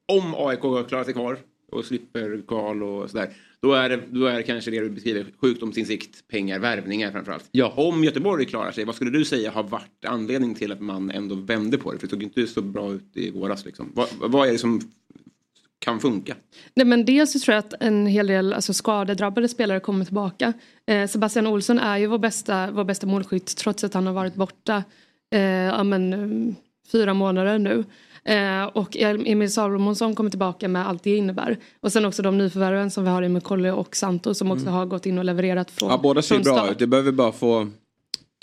om 0.08 0.36
AIK 0.38 0.60
klarar 0.60 1.04
sig 1.04 1.14
kvar 1.14 1.38
och 1.72 1.86
slipper 1.86 2.42
kval 2.48 2.84
och 2.84 3.10
sådär. 3.10 3.30
Då 3.62 3.74
är, 3.74 3.90
det, 3.90 4.00
då 4.10 4.26
är 4.26 4.38
det 4.38 4.44
kanske 4.44 4.72
det 4.72 4.80
du 4.80 4.90
beskriver 4.90 5.26
sjukdomsinsikt, 5.42 6.28
pengar, 6.28 6.60
värvningar 6.60 7.12
framförallt. 7.12 7.50
Ja. 7.52 7.74
Om 7.76 8.04
Göteborg 8.04 8.46
klarar 8.46 8.72
sig, 8.72 8.86
vad 8.86 8.96
skulle 8.96 9.12
du 9.12 9.26
säga 9.26 9.52
har 9.52 9.64
varit 9.64 10.06
anledning 10.06 10.56
till 10.56 10.72
att 10.72 10.82
man 10.82 11.12
ändå 11.12 11.36
vände 11.36 11.78
på 11.78 11.92
det? 11.92 12.00
För 12.00 12.08
det 12.08 12.12
såg 12.12 12.24
inte 12.24 12.48
så 12.48 12.62
bra 12.62 12.94
ut 12.94 13.18
i 13.18 13.32
våras. 13.32 13.66
Liksom. 13.66 13.92
Vad, 13.94 14.08
vad 14.20 14.48
är 14.48 14.52
det 14.52 14.58
som 14.58 14.82
kan 15.80 16.00
funka? 16.00 16.36
Nej, 16.74 16.86
men 16.86 17.06
dels 17.06 17.32
så 17.32 17.40
tror 17.40 17.56
jag 17.56 17.60
att 17.60 17.74
en 17.80 18.08
hel 18.08 18.28
del 18.28 18.54
alltså, 18.54 18.74
skadedrabbade 18.74 19.48
spelare 19.48 19.80
kommer 19.80 20.06
tillbaka. 20.06 20.54
Eh, 20.86 21.08
Sebastian 21.08 21.48
Olsson 21.48 21.80
är 21.80 21.98
ju 21.98 22.08
vår 22.08 22.20
bästa, 22.20 22.72
vår 22.72 22.84
bästa 22.84 23.08
målskytt 23.08 23.58
trots 23.58 23.84
att 23.84 23.94
han 23.94 24.08
har 24.08 24.14
varit 24.14 24.36
borta 24.36 24.84
eh, 25.32 25.42
ja, 25.42 25.84
men, 25.84 26.56
fyra 26.92 27.14
månader 27.14 27.60
nu. 27.60 27.84
Eh, 28.26 28.64
och 28.64 28.98
Emil 28.98 29.52
Salomonsson 29.52 30.16
kommer 30.16 30.30
tillbaka 30.30 30.68
med 30.68 30.88
allt 30.88 31.04
det 31.04 31.16
innebär. 31.16 31.58
Och 31.80 31.92
sen 31.92 32.06
också 32.06 32.22
de 32.22 32.38
nyförvärven 32.38 32.92
som 32.92 33.04
vi 33.04 33.10
har 33.10 33.24
i 33.24 33.30
McCauley 33.30 33.72
och 33.72 33.96
Santos 33.96 34.38
som 34.38 34.52
också 34.52 34.66
mm. 34.66 34.74
har 34.74 34.86
gått 34.86 35.06
in 35.06 35.18
och 35.18 35.26
levererat 35.26 35.72
från 35.72 35.90
Ja 35.90 36.00
båda 36.04 36.22
ser 36.22 36.40
bra 36.40 36.72
ut. 36.72 36.80
Det 36.80 36.88
behöver 36.88 37.12
bara 37.12 37.32
få 37.32 37.68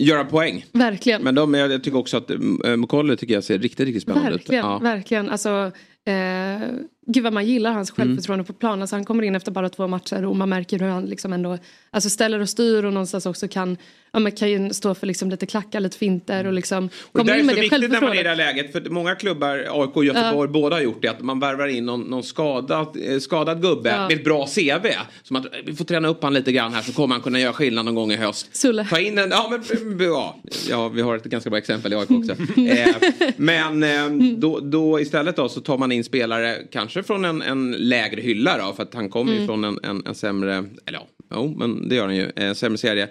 göra 0.03 0.25
poäng. 0.25 0.65
Verkligen. 0.71 1.21
Men 1.21 1.35
de, 1.35 1.53
jag 1.53 1.83
tycker 1.83 1.97
också 1.97 2.17
att 2.17 2.31
uh, 2.31 2.75
McCauley 2.77 3.17
tycker 3.17 3.33
jag 3.33 3.43
ser 3.43 3.59
riktigt, 3.59 3.85
riktigt 3.85 4.03
spännande 4.03 4.31
verkligen, 4.31 4.65
ut. 4.65 4.69
Ja. 4.69 4.79
Verkligen. 4.79 5.29
Alltså, 5.29 5.71
eh, 6.05 6.67
gud 7.11 7.23
vad 7.23 7.33
man 7.33 7.45
gillar 7.45 7.71
hans 7.71 7.91
självförtroende 7.91 8.41
mm. 8.41 8.45
på 8.45 8.53
plan. 8.53 8.81
Alltså 8.81 8.95
han 8.95 9.05
kommer 9.05 9.23
in 9.23 9.35
efter 9.35 9.51
bara 9.51 9.69
två 9.69 9.87
matcher 9.87 10.25
och 10.25 10.35
man 10.35 10.49
märker 10.49 10.79
hur 10.79 10.87
han 10.87 11.05
liksom 11.05 11.33
ändå 11.33 11.57
alltså 11.91 12.09
ställer 12.09 12.39
och 12.39 12.49
styr 12.49 12.85
och 12.85 12.93
någonstans 12.93 13.25
också 13.25 13.47
kan, 13.47 13.77
ja, 14.11 14.19
man 14.19 14.31
kan 14.31 14.49
ju 14.49 14.73
stå 14.73 14.95
för 14.95 15.07
liksom 15.07 15.29
lite 15.29 15.45
klackar, 15.45 15.79
lite 15.79 15.97
finter 15.97 16.47
och 16.47 16.53
liksom 16.53 16.89
och 17.11 17.25
det 17.25 17.31
är 17.31 17.43
så 17.43 17.55
viktigt 17.55 17.91
när 17.91 18.01
man 18.01 18.11
är 18.11 18.19
i 18.19 18.23
det 18.23 18.29
här 18.29 18.35
läget 18.35 18.71
för 18.71 18.89
många 18.89 19.15
klubbar, 19.15 19.57
AIK 19.69 19.95
och 19.95 20.05
Göteborg, 20.05 20.47
uh. 20.47 20.53
båda 20.53 20.75
har 20.75 20.81
gjort 20.81 21.01
det 21.01 21.07
att 21.07 21.21
man 21.21 21.39
värvar 21.39 21.67
in 21.67 21.85
någon, 21.85 22.01
någon 22.01 22.23
skadad, 22.23 22.97
eh, 23.03 23.19
skadad 23.19 23.61
gubbe 23.61 23.89
uh. 23.89 24.07
med 24.07 24.11
ett 24.11 24.23
bra 24.23 24.47
CV. 24.47 24.87
Som 25.23 25.35
att 25.35 25.45
vi 25.65 25.75
får 25.75 25.85
träna 25.85 26.07
upp 26.07 26.23
han 26.23 26.33
lite 26.33 26.51
grann 26.51 26.73
här 26.73 26.81
så 26.81 26.93
kommer 26.93 27.15
han 27.15 27.21
kunna 27.21 27.39
göra 27.39 27.53
skillnad 27.53 27.85
någon 27.85 27.95
gång 27.95 28.11
i 28.11 28.15
höst. 28.15 28.55
Sulle. 28.55 28.85
Ta 28.89 28.99
in 28.99 29.17
en, 29.17 29.29
ja 29.31 29.47
men 29.51 29.99
ja, 29.99 30.35
ja 30.69 30.89
vi 30.89 31.01
har 31.01 31.15
ett 31.15 31.23
ganska 31.23 31.49
bra 31.49 31.59
exempel 31.59 31.93
i 31.93 31.95
AIK 31.95 32.11
också. 32.11 32.31
eh, 32.61 32.95
men 33.37 33.83
eh, 33.83 34.35
då, 34.37 34.59
då 34.59 34.99
istället 34.99 35.35
då 35.35 35.49
så 35.49 35.61
tar 35.61 35.77
man 35.77 35.91
in 35.91 36.03
spelare 36.03 36.57
kanske 36.71 36.98
från 37.03 37.25
en, 37.25 37.41
en 37.41 37.71
lägre 37.71 38.21
hylla 38.21 38.57
då 38.57 38.73
för 38.73 38.83
att 38.83 38.93
han 38.93 39.09
kommer 39.09 39.31
mm. 39.31 39.41
ju 39.41 39.47
från 39.47 39.63
en, 39.63 39.79
en, 39.83 40.03
en 40.05 40.15
sämre, 40.15 40.65
eller 40.85 40.99
ja, 40.99 41.07
jo 41.33 41.55
men 41.57 41.89
det 41.89 41.95
gör 41.95 42.05
han 42.05 42.15
ju, 42.15 42.31
en 42.35 42.55
sämre 42.55 42.77
serie. 42.77 43.09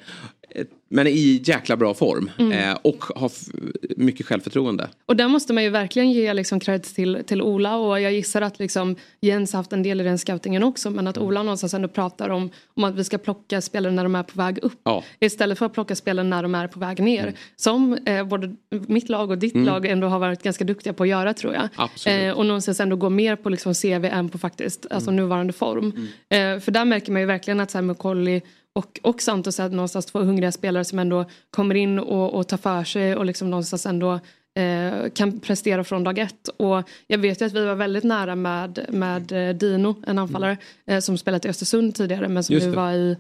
Men 0.90 1.06
i 1.06 1.42
jäkla 1.44 1.76
bra 1.76 1.94
form 1.94 2.30
mm. 2.38 2.52
eh, 2.52 2.78
och 2.82 3.04
har 3.04 3.30
mycket 3.96 4.26
självförtroende. 4.26 4.88
Och 5.06 5.16
där 5.16 5.28
måste 5.28 5.52
man 5.52 5.62
ju 5.62 5.70
verkligen 5.70 6.12
ge 6.12 6.34
liksom 6.34 6.60
cred 6.60 6.82
till, 6.82 7.22
till 7.26 7.42
Ola 7.42 7.76
och 7.76 8.00
jag 8.00 8.12
gissar 8.12 8.42
att 8.42 8.58
liksom 8.58 8.96
Jens 9.20 9.52
haft 9.52 9.72
en 9.72 9.82
del 9.82 10.00
i 10.00 10.04
den 10.04 10.18
scoutingen 10.18 10.62
också 10.62 10.90
men 10.90 11.06
att 11.06 11.16
mm. 11.16 11.28
Ola 11.28 11.42
någonstans 11.42 11.74
ändå 11.74 11.88
pratar 11.88 12.28
om, 12.28 12.50
om 12.74 12.84
att 12.84 12.94
vi 12.94 13.04
ska 13.04 13.18
plocka 13.18 13.60
spelare 13.60 13.92
när 13.92 14.02
de 14.02 14.14
är 14.14 14.22
på 14.22 14.38
väg 14.38 14.58
upp 14.62 14.80
ja. 14.82 15.04
istället 15.20 15.58
för 15.58 15.66
att 15.66 15.72
plocka 15.72 15.96
spelare 15.96 16.26
när 16.26 16.42
de 16.42 16.54
är 16.54 16.68
på 16.68 16.80
väg 16.80 17.00
ner. 17.00 17.22
Mm. 17.22 17.34
Som 17.56 17.98
eh, 18.06 18.24
både 18.24 18.56
mitt 18.70 19.08
lag 19.08 19.30
och 19.30 19.38
ditt 19.38 19.54
mm. 19.54 19.66
lag 19.66 19.86
ändå 19.86 20.06
har 20.06 20.18
varit 20.18 20.42
ganska 20.42 20.64
duktiga 20.64 20.92
på 20.92 21.02
att 21.02 21.08
göra 21.08 21.34
tror 21.34 21.54
jag. 21.54 21.68
Eh, 22.06 22.32
och 22.38 22.46
någonstans 22.46 22.80
ändå 22.80 22.96
gå 22.96 23.10
mer 23.10 23.36
på 23.36 23.48
liksom 23.48 23.74
CV 23.74 24.04
än 24.04 24.28
på 24.28 24.38
faktiskt 24.38 24.86
alltså 24.90 25.10
mm. 25.10 25.24
nuvarande 25.24 25.52
form. 25.52 25.92
Mm. 26.30 26.56
Eh, 26.56 26.60
för 26.60 26.72
där 26.72 26.84
märker 26.84 27.12
man 27.12 27.20
ju 27.20 27.26
verkligen 27.26 27.60
att 27.60 27.70
så 27.70 27.78
här, 27.78 27.82
McCauley 27.82 28.40
och, 28.78 29.00
och 29.02 29.22
Santos 29.22 29.60
är 29.60 29.68
någonstans 29.68 30.06
två 30.06 30.18
hungriga 30.18 30.52
spelare 30.52 30.84
som 30.84 30.98
ändå 30.98 31.24
kommer 31.50 31.74
in 31.74 31.98
och, 31.98 32.34
och 32.34 32.48
tar 32.48 32.56
för 32.56 32.84
sig 32.84 33.16
och 33.16 33.24
liksom 33.24 33.50
någonstans 33.50 33.86
ändå 33.86 34.20
eh, 34.58 35.10
kan 35.14 35.40
prestera 35.40 35.84
från 35.84 36.04
dag 36.04 36.18
ett. 36.18 36.48
Och 36.48 36.82
jag 37.06 37.18
vet 37.18 37.40
ju 37.40 37.46
att 37.46 37.52
vi 37.52 37.64
var 37.64 37.74
väldigt 37.74 38.04
nära 38.04 38.34
med, 38.34 38.86
med 38.88 39.32
eh, 39.32 39.54
Dino, 39.54 40.02
en 40.06 40.18
anfallare 40.18 40.56
mm. 40.86 40.96
eh, 40.96 41.00
som 41.00 41.18
spelat 41.18 41.44
i 41.44 41.48
Östersund 41.48 41.94
tidigare 41.94 42.28
men 42.28 42.44
som 42.44 42.56
nu 42.56 42.70
var 42.70 42.92
i 42.92 43.16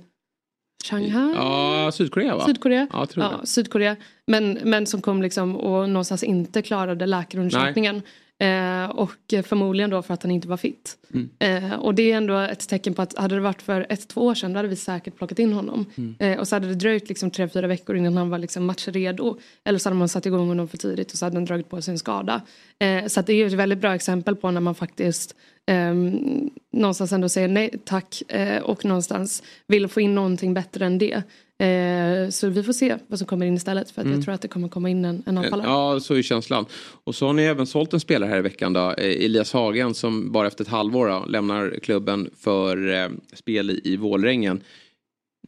Shanghai? 0.84 1.34
Ja, 1.34 1.90
Sydkorea 1.92 2.36
va? 2.36 2.46
Sydkorea. 2.46 2.86
Ja, 2.92 3.06
ja, 3.14 3.40
Sydkorea. 3.44 3.96
Men, 4.26 4.58
men 4.64 4.86
som 4.86 5.00
kom 5.00 5.22
liksom 5.22 5.56
och 5.56 5.90
någonstans 5.90 6.22
inte 6.22 6.62
klarade 6.62 7.06
läkarundersökningen. 7.06 8.02
Eh, 8.40 8.90
och 8.90 9.44
förmodligen 9.44 9.90
då 9.90 10.02
för 10.02 10.14
att 10.14 10.22
han 10.22 10.32
inte 10.32 10.48
var 10.48 10.56
fit. 10.56 10.96
Mm. 11.14 11.30
Eh, 11.38 11.74
och 11.74 11.94
det 11.94 12.12
är 12.12 12.16
ändå 12.16 12.38
ett 12.38 12.68
tecken 12.68 12.94
på 12.94 13.02
att 13.02 13.18
hade 13.18 13.34
det 13.34 13.40
varit 13.40 13.62
för 13.62 13.86
ett, 13.88 14.08
två 14.08 14.20
år 14.20 14.34
sedan 14.34 14.52
då 14.52 14.58
hade 14.58 14.68
vi 14.68 14.76
säkert 14.76 15.16
plockat 15.16 15.38
in 15.38 15.52
honom. 15.52 15.86
Mm. 15.96 16.14
Eh, 16.18 16.38
och 16.38 16.48
så 16.48 16.56
hade 16.56 16.68
det 16.68 16.74
dröjt 16.74 17.08
liksom 17.08 17.30
tre, 17.30 17.48
fyra 17.48 17.66
veckor 17.66 17.96
innan 17.96 18.16
han 18.16 18.30
var 18.30 18.38
liksom 18.38 18.66
matchredo. 18.66 19.38
Eller 19.64 19.78
så 19.78 19.88
hade 19.88 19.98
man 19.98 20.08
satt 20.08 20.26
igång 20.26 20.48
honom 20.48 20.68
för 20.68 20.78
tidigt 20.78 21.12
och 21.12 21.18
så 21.18 21.26
hade 21.26 21.36
han 21.36 21.44
dragit 21.44 21.68
på 21.68 21.82
sig 21.82 21.92
en 21.92 21.98
skada. 21.98 22.42
Eh, 22.78 23.06
så 23.06 23.22
det 23.22 23.32
är 23.32 23.46
ett 23.46 23.52
väldigt 23.52 23.78
bra 23.78 23.94
exempel 23.94 24.36
på 24.36 24.50
när 24.50 24.60
man 24.60 24.74
faktiskt 24.74 25.34
Um, 25.70 26.50
någonstans 26.72 27.12
ändå 27.12 27.28
säger 27.28 27.48
nej 27.48 27.70
tack 27.84 28.22
uh, 28.34 28.58
och 28.58 28.84
någonstans 28.84 29.42
vill 29.66 29.88
få 29.88 30.00
in 30.00 30.14
någonting 30.14 30.54
bättre 30.54 30.86
än 30.86 30.98
det. 30.98 31.22
Eh, 31.60 32.28
så 32.30 32.48
vi 32.48 32.62
får 32.62 32.72
se 32.72 32.96
vad 33.06 33.18
som 33.18 33.28
kommer 33.28 33.46
in 33.46 33.54
istället 33.54 33.90
för 33.90 34.00
att 34.00 34.06
mm. 34.06 34.18
jag 34.18 34.24
tror 34.24 34.34
att 34.34 34.42
det 34.42 34.48
kommer 34.48 34.68
komma 34.68 34.90
in 34.90 35.04
en, 35.04 35.22
en 35.26 35.38
anfallare. 35.38 35.66
Ja, 35.68 36.00
så 36.00 36.14
är 36.14 36.22
känslan. 36.22 36.66
Och 37.04 37.14
så 37.14 37.26
har 37.26 37.32
ni 37.32 37.42
även 37.42 37.66
sålt 37.66 37.92
en 37.92 38.00
spelare 38.00 38.30
här 38.30 38.38
i 38.38 38.42
veckan 38.42 38.72
då, 38.72 38.80
eh, 38.80 39.24
Elias 39.24 39.52
Hagen 39.52 39.94
som 39.94 40.32
bara 40.32 40.46
efter 40.46 40.64
ett 40.64 40.70
halvår 40.70 41.08
då, 41.08 41.24
lämnar 41.28 41.78
klubben 41.82 42.30
för 42.36 42.94
eh, 42.94 43.08
spel 43.34 43.70
i, 43.70 43.80
i 43.84 43.96
Vålrängen. 43.96 44.60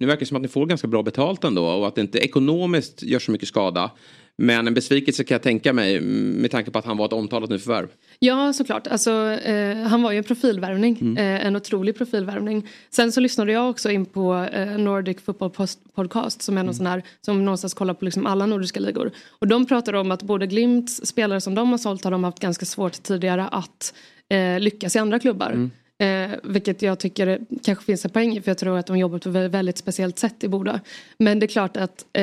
Nu 0.01 0.07
verkar 0.07 0.21
det 0.21 0.27
som 0.27 0.37
att 0.37 0.43
ni 0.43 0.49
får 0.49 0.67
ganska 0.67 0.89
bra 0.89 1.03
betalt 1.03 1.45
ändå 1.45 1.67
och 1.67 1.89
att 1.89 1.95
det 1.95 2.01
inte 2.01 2.19
ekonomiskt 2.19 3.03
gör 3.03 3.19
så 3.19 3.31
mycket 3.31 3.49
skada. 3.49 3.91
Men 4.43 4.67
en 4.67 4.75
besvikelse 4.75 5.25
kan 5.25 5.35
jag 5.35 5.43
tänka 5.43 5.73
mig 5.73 6.01
med 6.01 6.51
tanke 6.51 6.71
på 6.71 6.79
att 6.79 6.85
han 6.85 6.97
var 6.97 7.07
ett 7.07 7.13
omtalat 7.13 7.51
nyförvärv. 7.51 7.89
Ja 8.19 8.53
såklart, 8.53 8.87
alltså, 8.87 9.11
eh, 9.33 9.77
han 9.77 10.03
var 10.03 10.13
ju 10.13 10.19
en 10.19 10.25
profilvärvning, 10.25 10.99
mm. 11.01 11.17
eh, 11.17 11.47
en 11.47 11.57
otrolig 11.57 11.97
profilvärvning. 11.97 12.69
Sen 12.91 13.13
så 13.13 13.21
lyssnade 13.21 13.53
jag 13.53 13.71
också 13.71 13.91
in 13.91 14.07
på 14.07 14.49
eh, 14.53 14.79
Nordic 14.79 15.21
Football 15.21 15.51
Podcast 15.95 16.43
som 16.43 16.59
är 16.59 16.63
någon 16.63 16.65
mm. 16.65 16.75
sån 16.75 16.87
här, 16.87 17.03
som 17.21 17.45
någonstans 17.45 17.75
kollar 17.75 17.95
på 17.95 18.05
liksom 18.05 18.27
alla 18.27 18.47
nordiska 18.47 18.81
ligor. 18.81 19.11
Och 19.29 19.49
de 19.49 19.67
pratar 19.67 19.93
om 19.93 20.11
att 20.11 20.23
både 20.23 20.47
Glimts 20.47 21.07
spelare 21.07 21.41
som 21.41 21.55
de 21.55 21.71
har 21.71 21.79
sålt 21.79 22.05
har 22.05 22.11
de 22.11 22.25
haft 22.25 22.41
ganska 22.41 22.67
svårt 22.67 23.03
tidigare 23.03 23.49
att 23.49 23.95
eh, 24.29 24.61
lyckas 24.61 24.97
i 24.97 24.99
andra 24.99 25.19
klubbar. 25.19 25.51
Mm. 25.51 25.71
Eh, 26.01 26.31
vilket 26.43 26.83
jag 26.83 26.99
tycker 26.99 27.41
kanske 27.63 27.85
finns 27.85 28.05
en 28.05 28.11
poäng 28.11 28.37
i 28.37 28.41
för 28.41 28.51
jag 28.51 28.59
tror 28.59 28.79
att 28.79 28.87
de 28.87 28.99
jobbar 28.99 29.19
på 29.19 29.39
ett 29.39 29.51
väldigt 29.51 29.79
speciellt 29.79 30.19
sätt 30.19 30.45
i 30.45 30.49
Boda. 30.49 30.81
Men 31.19 31.39
det 31.39 31.47
är 31.47 31.49
klart 31.49 31.77
att, 31.77 32.03
eh, 32.13 32.23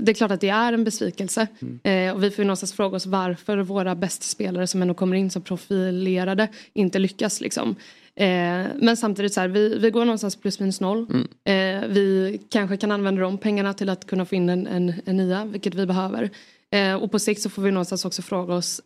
det, 0.00 0.08
är 0.08 0.14
klart 0.14 0.30
att 0.30 0.40
det 0.40 0.48
är 0.48 0.72
en 0.72 0.84
besvikelse. 0.84 1.46
Mm. 1.62 1.80
Eh, 2.08 2.14
och 2.14 2.22
vi 2.22 2.30
får 2.30 2.42
ju 2.42 2.46
någonstans 2.46 2.72
fråga 2.72 2.96
oss 2.96 3.06
varför 3.06 3.58
våra 3.58 3.94
bästa 3.94 4.22
spelare 4.22 4.66
som 4.66 4.82
ändå 4.82 4.94
kommer 4.94 5.16
in 5.16 5.30
som 5.30 5.42
profilerade 5.42 6.48
inte 6.72 6.98
lyckas 6.98 7.40
liksom. 7.40 7.76
Eh, 8.14 8.66
men 8.76 8.96
samtidigt 8.96 9.32
så 9.32 9.40
här, 9.40 9.48
vi, 9.48 9.78
vi 9.78 9.90
går 9.90 10.04
någonstans 10.04 10.36
plus 10.36 10.60
minus 10.60 10.80
noll. 10.80 11.06
Mm. 11.10 11.82
Eh, 11.84 11.88
vi 11.88 12.40
kanske 12.50 12.76
kan 12.76 12.92
använda 12.92 13.22
de 13.22 13.38
pengarna 13.38 13.74
till 13.74 13.88
att 13.88 14.06
kunna 14.06 14.24
få 14.24 14.34
in 14.34 14.48
en, 14.48 14.66
en, 14.66 14.94
en 15.04 15.16
nia, 15.16 15.44
vilket 15.44 15.74
vi 15.74 15.86
behöver. 15.86 16.30
Eh, 16.70 16.94
och 16.94 17.10
på 17.10 17.18
sikt 17.18 17.42
så 17.42 17.50
får 17.50 17.62
vi 17.62 17.70
någonstans 17.70 18.04
också 18.04 18.22
fråga 18.22 18.54
oss 18.54 18.80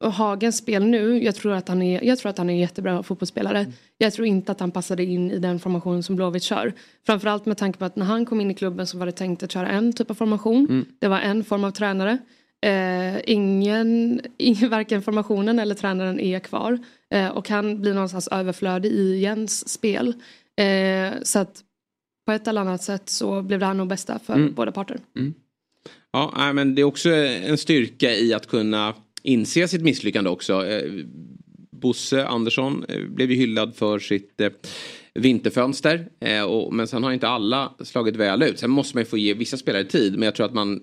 och 0.00 0.12
Hagens 0.12 0.56
spel 0.56 0.86
nu, 0.86 1.24
jag 1.24 1.34
tror 1.34 1.52
att 1.52 1.68
han 1.68 1.82
är, 1.82 2.04
jag 2.04 2.18
tror 2.18 2.30
att 2.30 2.38
han 2.38 2.50
är 2.50 2.54
en 2.54 2.60
jättebra 2.60 3.02
fotbollsspelare. 3.02 3.58
Mm. 3.58 3.72
Jag 3.98 4.12
tror 4.12 4.26
inte 4.26 4.52
att 4.52 4.60
han 4.60 4.70
passade 4.70 5.04
in 5.04 5.30
i 5.30 5.38
den 5.38 5.60
formation 5.60 6.02
som 6.02 6.16
Blåvitt 6.16 6.42
kör. 6.42 6.72
Framförallt 7.06 7.46
med 7.46 7.58
tanke 7.58 7.78
på 7.78 7.84
att 7.84 7.96
när 7.96 8.06
han 8.06 8.26
kom 8.26 8.40
in 8.40 8.50
i 8.50 8.54
klubben 8.54 8.86
så 8.86 8.98
var 8.98 9.06
det 9.06 9.12
tänkt 9.12 9.42
att 9.42 9.52
köra 9.52 9.68
en 9.68 9.92
typ 9.92 10.10
av 10.10 10.14
formation. 10.14 10.66
Mm. 10.70 10.86
Det 10.98 11.08
var 11.08 11.20
en 11.20 11.44
form 11.44 11.64
av 11.64 11.70
tränare. 11.70 12.18
Eh, 12.66 13.20
ingen, 13.24 14.20
ingen, 14.36 14.70
varken 14.70 15.02
formationen 15.02 15.58
eller 15.58 15.74
tränaren 15.74 16.20
är 16.20 16.38
kvar. 16.38 16.78
Eh, 17.14 17.28
och 17.28 17.48
han 17.48 17.80
blir 17.80 17.94
någonstans 17.94 18.28
överflödig 18.28 18.92
i 18.92 19.18
Jens 19.18 19.68
spel. 19.68 20.14
Eh, 20.56 21.12
så 21.22 21.38
att 21.38 21.62
på 22.26 22.32
ett 22.32 22.48
eller 22.48 22.60
annat 22.60 22.82
sätt 22.82 23.08
så 23.08 23.42
blev 23.42 23.60
det 23.60 23.66
här 23.66 23.74
nog 23.74 23.88
bästa 23.88 24.18
för 24.18 24.34
mm. 24.34 24.54
båda 24.54 24.72
parter. 24.72 24.98
Mm. 25.16 25.34
Ja, 26.12 26.52
men 26.52 26.74
det 26.74 26.82
är 26.82 26.84
också 26.84 27.10
en 27.10 27.58
styrka 27.58 28.10
i 28.10 28.34
att 28.34 28.46
kunna 28.46 28.94
inse 29.28 29.68
sitt 29.68 29.82
misslyckande 29.82 30.30
också. 30.30 30.66
Eh, 30.66 30.92
Bosse 31.70 32.26
Andersson 32.26 32.84
eh, 32.88 33.04
blev 33.04 33.30
ju 33.30 33.36
hyllad 33.36 33.76
för 33.76 33.98
sitt 33.98 34.40
eh, 34.40 34.50
vinterfönster. 35.14 36.08
men 36.72 36.86
sen 36.86 37.04
har 37.04 37.12
inte 37.12 37.28
alla 37.28 37.74
slagit 37.80 38.16
väl 38.16 38.42
ut. 38.42 38.58
Sen 38.58 38.70
måste 38.70 38.96
man 38.96 39.02
ju 39.02 39.06
få 39.06 39.18
ge 39.18 39.34
vissa 39.34 39.56
spelare 39.56 39.84
tid. 39.84 40.12
Men 40.12 40.22
jag 40.22 40.34
tror 40.34 40.46
att 40.46 40.54
man 40.54 40.80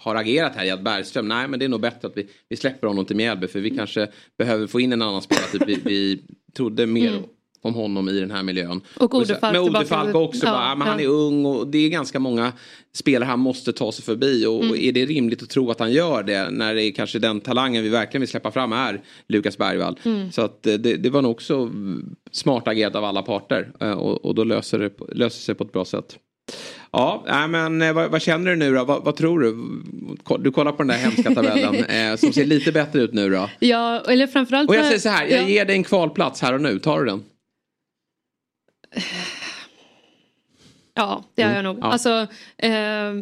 har 0.00 0.14
agerat 0.14 0.56
här 0.56 0.64
i 0.64 0.70
att 0.70 0.84
Bergström, 0.84 1.28
nej 1.28 1.48
men 1.48 1.58
det 1.58 1.64
är 1.64 1.68
nog 1.68 1.80
bättre 1.80 2.08
att 2.08 2.16
vi, 2.16 2.28
vi 2.48 2.56
släpper 2.56 2.86
honom 2.86 3.04
till 3.04 3.16
Mjällby. 3.16 3.48
För 3.48 3.60
vi 3.60 3.70
kanske 3.70 4.08
behöver 4.38 4.66
få 4.66 4.80
in 4.80 4.92
en 4.92 5.02
annan 5.02 5.22
spelare. 5.22 5.46
Typ 5.52 5.68
vi, 5.68 5.78
vi 5.84 6.22
trodde 6.56 6.86
mer 6.86 7.10
mm 7.10 7.22
om 7.62 7.74
honom 7.74 8.08
i 8.08 8.20
den 8.20 8.30
här 8.30 8.42
miljön. 8.42 8.80
Och 8.96 9.14
Ode 9.14 9.34
Falk, 9.34 9.52
med 9.52 9.60
Ode 9.60 9.84
Falk 9.84 10.14
också. 10.14 10.46
Ja, 10.46 10.52
bara, 10.52 10.74
men 10.74 10.86
ja. 10.86 10.90
Han 10.92 11.00
är 11.00 11.06
ung 11.06 11.46
och 11.46 11.66
det 11.66 11.78
är 11.78 11.88
ganska 11.88 12.18
många 12.18 12.52
spelare 12.94 13.26
han 13.26 13.40
måste 13.40 13.72
ta 13.72 13.92
sig 13.92 14.04
förbi. 14.04 14.46
Och 14.46 14.64
mm. 14.64 14.76
är 14.78 14.92
det 14.92 15.06
rimligt 15.06 15.42
att 15.42 15.50
tro 15.50 15.70
att 15.70 15.80
han 15.80 15.92
gör 15.92 16.22
det 16.22 16.50
när 16.50 16.74
det 16.74 16.84
är 16.84 16.92
kanske 16.92 17.18
den 17.18 17.40
talangen 17.40 17.82
vi 17.82 17.88
verkligen 17.88 18.20
vill 18.20 18.28
släppa 18.28 18.50
fram 18.50 18.72
är 18.72 19.02
Lukas 19.28 19.58
Bergvall. 19.58 19.98
Mm. 20.02 20.32
Så 20.32 20.42
att 20.42 20.62
det, 20.62 20.76
det, 20.78 21.10
var 21.10 21.22
nog 21.22 21.30
också 21.30 21.70
smart 22.32 22.68
agerat 22.68 22.94
av 22.94 23.04
alla 23.04 23.22
parter. 23.22 23.72
Eh, 23.80 23.92
och, 23.92 24.24
och 24.24 24.34
då 24.34 24.44
löser 24.44 24.78
det 24.78 24.90
löser 25.14 25.40
sig 25.40 25.54
på 25.54 25.64
ett 25.64 25.72
bra 25.72 25.84
sätt. 25.84 26.18
Ja, 26.92 27.46
men 27.48 27.82
eh, 27.82 27.92
vad, 27.92 28.10
vad, 28.10 28.22
känner 28.22 28.50
du 28.50 28.56
nu 28.56 28.74
då? 28.74 28.84
Vad, 28.84 29.04
vad, 29.04 29.16
tror 29.16 29.40
du? 29.40 29.52
Du 30.38 30.52
kollar 30.52 30.72
på 30.72 30.78
den 30.78 30.86
där 30.86 30.96
hemska 30.96 31.34
tabellen 31.34 31.74
eh, 31.84 32.16
som 32.16 32.32
ser 32.32 32.44
lite 32.44 32.72
bättre 32.72 33.00
ut 33.00 33.12
nu 33.12 33.30
då. 33.30 33.50
Ja, 33.58 34.02
eller 34.08 34.26
framförallt. 34.26 34.68
Och 34.68 34.76
jag 34.76 34.84
säger 34.84 34.98
så 34.98 35.08
här, 35.08 35.26
jag 35.26 35.42
ja. 35.42 35.48
ger 35.48 35.64
dig 35.64 35.76
en 35.76 35.84
kvalplats 35.84 36.42
här 36.42 36.54
och 36.54 36.60
nu. 36.60 36.78
Tar 36.78 36.98
du 36.98 37.04
den? 37.06 37.22
Ja, 40.94 41.24
det 41.34 41.42
har 41.42 41.54
jag 41.54 41.64
nog. 41.64 41.78
Ja. 41.80 41.86
Alltså, 41.86 42.26
eh, 42.56 43.12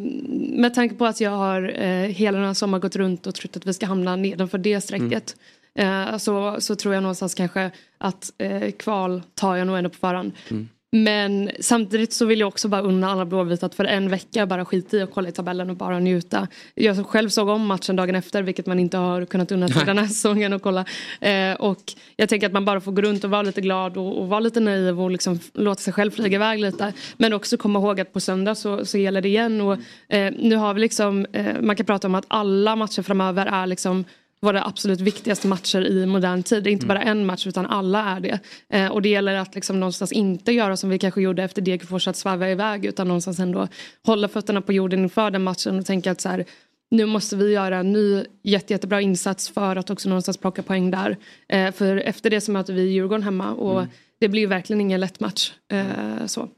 med 0.53 0.75
tanke 0.75 0.95
på 0.95 1.07
att 1.07 1.21
jag 1.21 1.31
har 1.31 1.83
eh, 1.83 2.09
hela 2.09 2.39
den 2.39 2.47
här 2.47 2.55
sommaren 2.55 2.81
gått 2.81 2.97
runt 2.97 3.27
och 3.27 3.35
trott 3.35 3.57
att 3.57 3.66
vi 3.66 3.75
ska 3.75 3.87
hamna 3.87 4.16
nedanför 4.16 4.59
det 4.59 4.81
strecket. 4.81 5.37
Mm. 5.75 6.09
Eh, 6.09 6.16
så, 6.18 6.57
så 6.61 6.77
tror 6.77 6.95
jag 6.95 7.03
någonstans 7.03 7.35
kanske 7.35 7.71
att 7.99 8.33
eh, 8.39 8.71
kval 8.71 9.23
tar 9.35 9.57
jag 9.57 9.66
nog 9.66 9.79
ändå 9.79 9.91
på 9.91 9.97
förhand. 9.97 10.33
Mm. 10.51 10.68
Men 10.93 11.51
samtidigt 11.61 12.12
så 12.12 12.26
vill 12.26 12.41
jag 12.41 12.49
också 12.49 12.68
bara 12.68 12.82
unna 12.82 13.11
alla 13.11 13.24
blåvita 13.24 13.66
att 13.66 13.74
för 13.74 13.84
en 13.84 14.09
vecka 14.09 14.47
bara 14.47 14.64
skita 14.64 14.97
i 14.97 15.03
och 15.03 15.11
kolla 15.11 15.28
i 15.28 15.32
tabellen 15.32 15.70
och 15.70 15.76
bara 15.76 15.99
njuta. 15.99 16.49
Jag 16.74 17.07
själv 17.07 17.28
såg 17.28 17.49
om 17.49 17.66
matchen 17.66 17.97
dagen 17.97 18.14
efter 18.14 18.43
vilket 18.43 18.66
man 18.66 18.78
inte 18.78 18.97
har 18.97 19.24
kunnat 19.24 19.53
unna 19.53 19.68
sig 19.68 19.84
den 19.86 19.99
här 19.99 20.07
säsongen 20.07 20.53
och 20.53 20.62
kolla. 20.62 20.84
Eh, 21.20 21.53
och 21.53 21.82
jag 22.16 22.28
tänker 22.28 22.47
att 22.47 22.53
man 22.53 22.64
bara 22.64 22.80
får 22.80 22.93
gå 22.93 23.03
runt 23.03 23.24
och 23.24 23.30
vara 23.30 23.43
lite 23.43 23.61
glad 23.61 23.97
och, 23.97 24.18
och 24.20 24.28
vara 24.28 24.41
lite 24.41 24.61
naiv 24.61 25.01
och 25.01 25.11
liksom 25.11 25.38
låta 25.53 25.80
sig 25.80 25.93
själv 25.93 26.11
flyga 26.11 26.36
iväg 26.36 26.61
lite. 26.61 26.93
Men 27.16 27.32
också 27.32 27.57
komma 27.57 27.78
ihåg 27.78 28.01
att 28.01 28.12
på 28.12 28.20
söndag 28.20 28.55
så, 28.55 28.84
så 28.86 28.99
gäller 28.99 29.20
det 29.20 29.28
igen 29.28 29.61
och 29.61 29.78
eh, 30.09 30.32
nu 30.38 30.57
har 30.57 30.74
vi 30.74 30.80
liksom, 30.80 31.26
eh, 31.32 31.61
man 31.61 31.76
kan 31.76 31.86
prata 31.86 32.07
om 32.07 32.14
att 32.14 32.26
alla 32.28 32.76
matcher 32.76 33.03
framöver 33.03 33.47
är 33.47 33.66
liksom 33.66 34.05
våra 34.41 34.64
absolut 34.64 35.01
viktigaste 35.01 35.49
matcher 35.49 35.86
i 35.86 36.07
modern 36.07 36.43
tid. 36.43 36.64
Det 36.64 36.70
är 36.70 36.72
inte 36.72 36.86
mm. 36.86 36.97
bara 36.97 37.11
en 37.11 37.26
match 37.26 37.47
utan 37.47 37.66
alla 37.66 38.05
är 38.05 38.20
det. 38.20 38.38
Eh, 38.68 38.88
och 38.88 39.03
det 39.03 39.09
gäller 39.09 39.34
att 39.34 39.55
liksom 39.55 39.80
någonstans 39.80 40.12
inte 40.12 40.53
göra 40.53 40.76
som 40.76 40.91
vi 40.91 40.99
kanske 40.99 41.22
gjorde 41.22 41.43
efter 41.43 41.62
Degerfors 41.62 42.09
att 42.09 42.16
sväva 42.16 42.51
iväg 42.51 42.84
utan 42.84 43.09
någonstans 43.09 43.38
ändå 43.38 43.68
hålla 44.07 44.28
fötterna 44.28 44.62
på 44.62 44.72
jorden 44.72 45.03
inför 45.03 45.30
den 45.30 45.43
matchen 45.43 45.78
och 45.78 45.86
tänka 45.86 46.11
att 46.11 46.20
så 46.20 46.28
här, 46.28 46.45
nu 46.91 47.07
måste 47.07 47.36
vi 47.36 47.53
göra 47.53 47.78
en 47.78 47.93
ny 47.93 48.24
jätte, 48.43 48.72
jättebra 48.72 49.01
insats 49.01 49.49
för 49.49 49.76
att 49.76 49.91
också 49.91 50.09
någonstans 50.09 50.36
plocka 50.36 50.62
poäng 50.62 50.91
där. 50.91 51.16
Eh, 51.49 51.72
för 51.72 51.97
efter 51.97 52.30
det 52.30 52.41
så 52.41 52.53
möter 52.53 52.72
vi 52.72 52.82
Djurgården 52.82 53.22
hemma 53.22 53.53
och 53.55 53.78
mm. 53.78 53.91
det 54.20 54.28
blir 54.28 54.47
verkligen 54.47 54.80
ingen 54.80 55.01
lätt 55.01 55.20
match. 55.20 55.53
Eh, 55.72 56.26
så. 56.26 56.49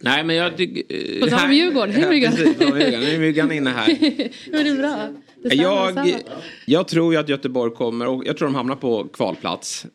Nej 0.00 0.24
men 0.24 0.36
jag 0.36 0.56
tycker... 0.56 1.20
På 1.20 1.26
tal 1.26 1.44
om 1.44 1.52
Djurgården, 1.52 1.94
hej 1.94 2.08
Myggan! 2.08 2.34
Nu 2.34 3.14
är 3.14 3.18
Myggan 3.18 3.52
inne 3.52 3.70
här. 3.70 3.86
Men 4.50 4.64
det 4.64 4.70
är 4.70 4.76
bra. 4.76 5.08
Jag, 5.42 6.22
jag 6.66 6.88
tror 6.88 7.12
ju 7.12 7.20
att 7.20 7.28
Göteborg 7.28 7.72
kommer, 7.72 8.06
och 8.06 8.22
jag 8.26 8.36
tror 8.36 8.48
de 8.48 8.54
hamnar 8.54 8.76
på 8.76 9.08
kvalplats. 9.08 9.86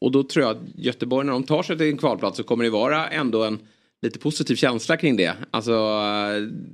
Och 0.00 0.12
då 0.12 0.22
tror 0.22 0.44
jag 0.44 0.56
att 0.56 0.62
Göteborg 0.74 1.26
när 1.26 1.32
de 1.32 1.42
tar 1.42 1.62
sig 1.62 1.78
till 1.78 1.86
en 1.86 1.98
kvalplats 1.98 2.36
så 2.36 2.42
kommer 2.42 2.64
det 2.64 2.70
vara 2.70 3.08
ändå 3.08 3.44
en 3.44 3.58
lite 4.04 4.18
positiv 4.18 4.56
känsla 4.56 4.96
kring 4.96 5.16
det. 5.16 5.32
Alltså, 5.50 6.02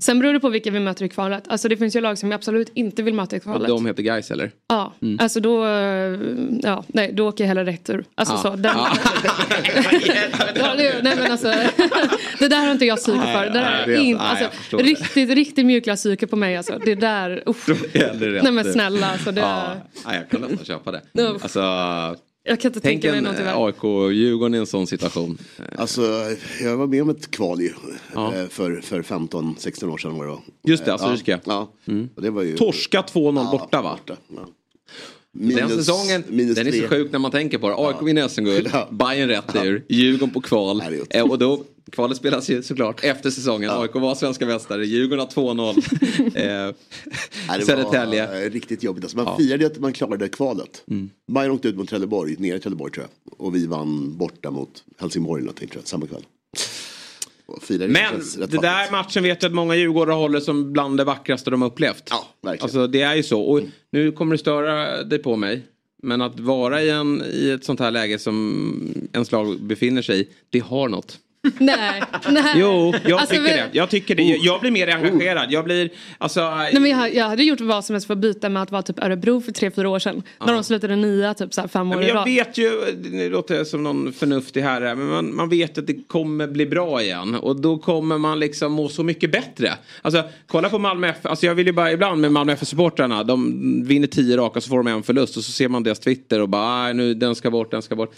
Sen 0.01 0.19
beror 0.19 0.33
det 0.33 0.41
på 0.41 0.49
vilka 0.49 0.71
vi 0.71 0.81
möter 0.81 1.05
i 1.05 1.09
kvalet. 1.09 1.45
Alltså 1.49 1.69
det 1.69 1.77
finns 1.77 1.97
ju 1.97 2.01
lag 2.01 2.19
som 2.19 2.29
vi 2.29 2.35
absolut 2.35 2.71
inte 2.75 3.03
vill 3.03 3.15
möta 3.15 3.37
i 3.37 3.41
kvalet. 3.41 3.69
de 3.69 3.87
heter 3.87 4.03
Gais 4.03 4.31
eller? 4.31 4.51
Ja, 4.69 4.93
alltså 5.19 5.41
då, 5.41 5.65
ja, 6.63 6.85
nej, 6.89 7.13
då 7.13 7.29
åker 7.29 7.45
jag 7.45 7.49
hellre 7.49 7.65
rätt 7.65 7.91
ur. 7.91 8.05
Alltså 8.15 8.35
Ja. 8.35 8.39
så. 8.43 8.51
Den, 8.57 8.77
ja, 10.55 10.75
det, 10.77 11.01
nej 11.03 11.17
men 11.17 11.33
alltså, 11.33 11.49
det 12.39 12.49
där 12.49 12.65
har 12.67 12.73
inte 12.73 12.85
jag 12.85 12.99
psyke 12.99 13.19
för. 13.21 13.45
Det 13.47 13.51
där 13.53 13.61
Nej, 13.63 13.73
jag 13.73 13.83
är 13.83 13.87
vet. 13.87 14.01
in, 14.01 14.17
Nej, 14.17 14.27
alltså, 14.27 14.45
jag 14.71 14.81
det. 14.81 14.85
riktigt, 14.91 15.31
riktigt 15.31 15.67
mjukla 15.67 15.97
psyke 15.97 16.27
på 16.27 16.37
mig 16.37 16.57
alltså. 16.57 16.79
Det 16.85 16.95
där, 16.95 17.43
usch. 17.49 17.69
Nej 18.43 18.53
men 18.53 18.65
snälla 18.73 19.07
alltså. 19.11 19.33
Det, 19.33 19.41
Ja, 19.41 19.75
nej, 20.07 20.17
jag 20.17 20.29
kan 20.31 20.41
nästan 20.51 20.65
köpa 20.65 20.93
det. 20.93 21.01
Alltså, 21.43 21.61
Jag 22.45 22.61
kan 22.61 22.69
inte 22.69 22.81
tänk 22.81 23.03
tänka 23.03 23.09
mig 23.09 23.19
en 23.19 23.25
någonting 23.25 23.45
värre. 23.47 23.65
AIK 23.67 23.85
och 23.85 24.13
Djurgården 24.13 24.55
i 24.55 24.59
en 24.59 24.67
sån 24.67 24.87
situation. 24.87 25.39
Alltså, 25.77 26.03
jag 26.63 26.77
var 26.77 26.87
med 26.87 27.03
om 27.03 27.11
ett 27.11 27.31
kval 27.31 27.61
ju. 27.61 27.73
Ja. 28.15 28.35
eh, 28.35 28.47
För, 28.49 28.81
för 28.81 29.03
15-16 29.03 29.93
år 29.93 29.99
sedan 29.99 30.15
var 30.19 30.27
det? 30.27 30.37
Just 30.71 30.85
det, 30.85 30.91
Eh, 30.91 30.95
Assyriska. 30.95 31.41
Ja, 31.45 31.73
ja. 31.85 31.95
Och 32.17 32.23
det 32.23 32.31
var 32.31 32.43
ju... 32.43 32.57
Torska 32.57 33.01
2-0 33.01 33.37
Ja, 33.45 33.51
borta 33.51 33.83
va? 33.83 33.99
ja. 34.07 34.17
den 35.33 35.69
säsongen, 35.69 36.25
minus 36.29 36.55
den 36.57 36.67
är 36.67 36.73
så 36.73 36.89
sjuk 36.89 37.13
när 37.13 37.19
man 37.19 37.31
tänker 37.31 37.59
på 37.59 37.69
det. 37.69 37.75
AIK 37.79 37.97
vinner 38.03 38.29
SM-guld, 38.29 38.71
Ja. 38.73 38.89
Bayern 38.91 39.29
rätt 39.29 39.57
ur, 39.65 39.85
Djurgården 39.89 40.31
på 40.35 40.41
kval. 40.41 40.83
Ja. 40.91 41.05
Eh, 41.11 41.31
och 41.31 41.39
då, 41.39 41.65
kvalet 41.91 42.17
spelas 42.17 42.51
ju 42.51 42.63
såklart 42.63 43.05
efter 43.05 43.31
säsongen. 43.31 43.71
AIK 43.71 43.95
var 43.95 44.15
svenska 44.15 44.47
mästare, 44.47 44.87
Djurgården 44.87 45.27
har 45.35 45.55
2-0. 45.55 45.77
eh, 46.69 46.75
Nej, 47.49 47.59
det 47.59 47.65
Södertälje. 47.65 48.27
var 48.27 48.43
eh, 48.43 48.51
riktigt 48.51 48.83
jobbigt. 48.83 49.05
Alltså, 49.05 49.17
man 49.17 49.37
firade 49.37 49.65
ju 49.65 49.71
att 49.71 49.79
man 49.79 49.93
klarade 49.93 50.29
kvalet. 50.29 50.85
Mm. 50.91 51.11
Bayern 51.33 51.51
åkte 51.51 51.69
ut 51.69 51.77
mot 51.77 51.89
Trelleborg, 51.89 52.37
nere 52.39 52.57
i 52.57 52.61
Trelleborg 52.61 52.93
tror 52.93 53.07
jag. 53.07 53.41
Och 53.41 53.55
vi 53.55 53.67
vann 53.67 54.17
borta 54.17 54.51
mot 54.51 54.85
Helsingborg 54.99 55.43
någonting, 55.43 55.69
tror 55.69 55.83
jag, 55.83 55.89
samma 55.89 56.07
kväll. 56.07 56.23
Firade 57.63 57.93
Men 57.93 58.49
det 58.49 58.59
där 58.61 58.91
matchen 58.91 59.23
vet 59.23 59.43
jag 59.43 59.51
att 59.51 59.55
många 59.55 59.77
djurgårdare 59.77 60.15
håller 60.15 60.41
som 60.41 60.73
bland 60.73 60.97
det 60.97 61.05
vackraste 61.05 61.51
de 61.51 61.63
har 61.63 61.69
upplevt. 61.69 62.03
Ja, 62.11 62.29
verkligen. 62.43 62.63
Alltså 62.63 62.87
det 62.87 63.03
är 63.03 63.15
ju 63.15 63.23
så. 63.23 63.43
Och 63.43 63.61
nu 63.91 64.13
kommer 64.13 64.35
det 64.35 64.39
störa 64.39 65.03
dig 65.03 65.19
på 65.19 65.37
mig. 65.37 65.63
Men 66.03 66.21
att 66.21 66.41
vara 66.41 66.83
i, 66.83 66.91
en, 66.91 67.23
i 67.33 67.51
ett 67.51 67.65
sånt 67.65 67.81
här 67.81 67.91
läge 67.91 68.19
som 68.19 68.95
ens 69.13 69.33
lag 69.33 69.61
befinner 69.63 70.03
sig 70.03 70.21
i, 70.21 70.29
det 70.51 70.59
har 70.59 70.89
något. 70.89 71.19
Nej, 71.59 72.03
nej. 72.31 72.53
Jo, 72.57 72.95
jag 73.05 73.13
Alltså, 73.21 73.35
tycker 73.35 73.43
vi- 73.45 73.51
det. 73.51 73.69
Jag 73.73 73.91
tycker 73.91 74.15
det. 74.15 74.23
Jag 74.23 74.61
blir 74.61 74.71
mer 74.71 74.89
engagerad. 74.89 75.53
Jag 75.53 75.65
blir, 75.65 75.91
alltså... 76.19 76.51
Nej, 76.55 76.73
men 76.81 76.91
jag, 76.91 77.15
jag 77.15 77.29
hade 77.29 77.45
gjort 77.45 77.61
vad 77.61 77.85
som 77.85 77.95
helst 77.95 78.07
för 78.07 78.15
att 78.15 78.19
byta 78.21 78.49
med 78.49 78.63
att 78.63 78.71
vara 78.71 78.83
typ 78.83 78.99
Örebro 79.05 79.41
för 79.41 79.53
tre, 79.53 79.71
fyra 79.71 79.89
år 79.89 79.99
sedan. 79.99 80.23
När 80.47 80.53
de 80.53 80.65
slutade 80.65 80.97
nia 80.97 81.35
typ 81.35 81.55
så 81.55 81.61
här 81.61 81.69
fem 81.69 81.91
år 81.91 81.95
Men 81.97 82.05
i 82.05 82.09
jag 82.09 82.17
rad. 82.17 82.25
vet 82.25 82.59
ju, 82.59 82.71
nu 83.11 83.31
låter 83.31 83.55
jag 83.55 83.67
som 83.67 83.83
någon 83.83 84.13
förnuftig 84.13 84.61
herre, 84.63 84.95
men 84.95 85.07
man, 85.07 85.35
man 85.37 85.49
vet 85.49 85.79
att 85.79 85.87
det 85.87 86.09
kommer 86.09 86.47
bli 86.47 86.67
bra 86.67 87.03
igen. 87.03 87.35
Och 87.35 87.61
då 87.61 87.79
kommer 87.79 88.19
man 88.19 88.41
liksom 88.41 88.73
må 88.73 88.89
så 88.89 89.03
mycket 89.05 89.33
bättre. 89.33 89.73
Alltså 90.03 90.23
kolla 90.47 90.69
på 90.69 90.79
Malmö 90.79 91.09
FF, 91.09 91.27
alltså 91.27 91.47
jag 91.47 91.55
vill 91.55 91.67
ju 91.67 91.73
bara 91.73 91.93
ibland 91.93 92.21
med 92.21 92.33
Malmö 92.33 92.53
FF-supportrarna, 92.53 93.23
de 93.25 93.85
vinner 93.87 94.07
tio 94.07 94.37
raka 94.37 94.61
så 94.61 94.69
får 94.69 94.77
de 94.77 94.87
en 94.87 95.03
förlust 95.03 95.37
och 95.37 95.45
så 95.45 95.53
ser 95.53 95.69
man 95.69 95.83
deras 95.83 96.01
Twitter 96.01 96.41
och 96.41 96.49
bara, 96.49 96.85
"Aj, 96.85 96.95
nu 96.95 97.15
den 97.15 97.35
ska 97.35 97.51
bort, 97.51 97.71
den 97.71 97.83
ska 97.83 97.97
bort. 97.97 98.15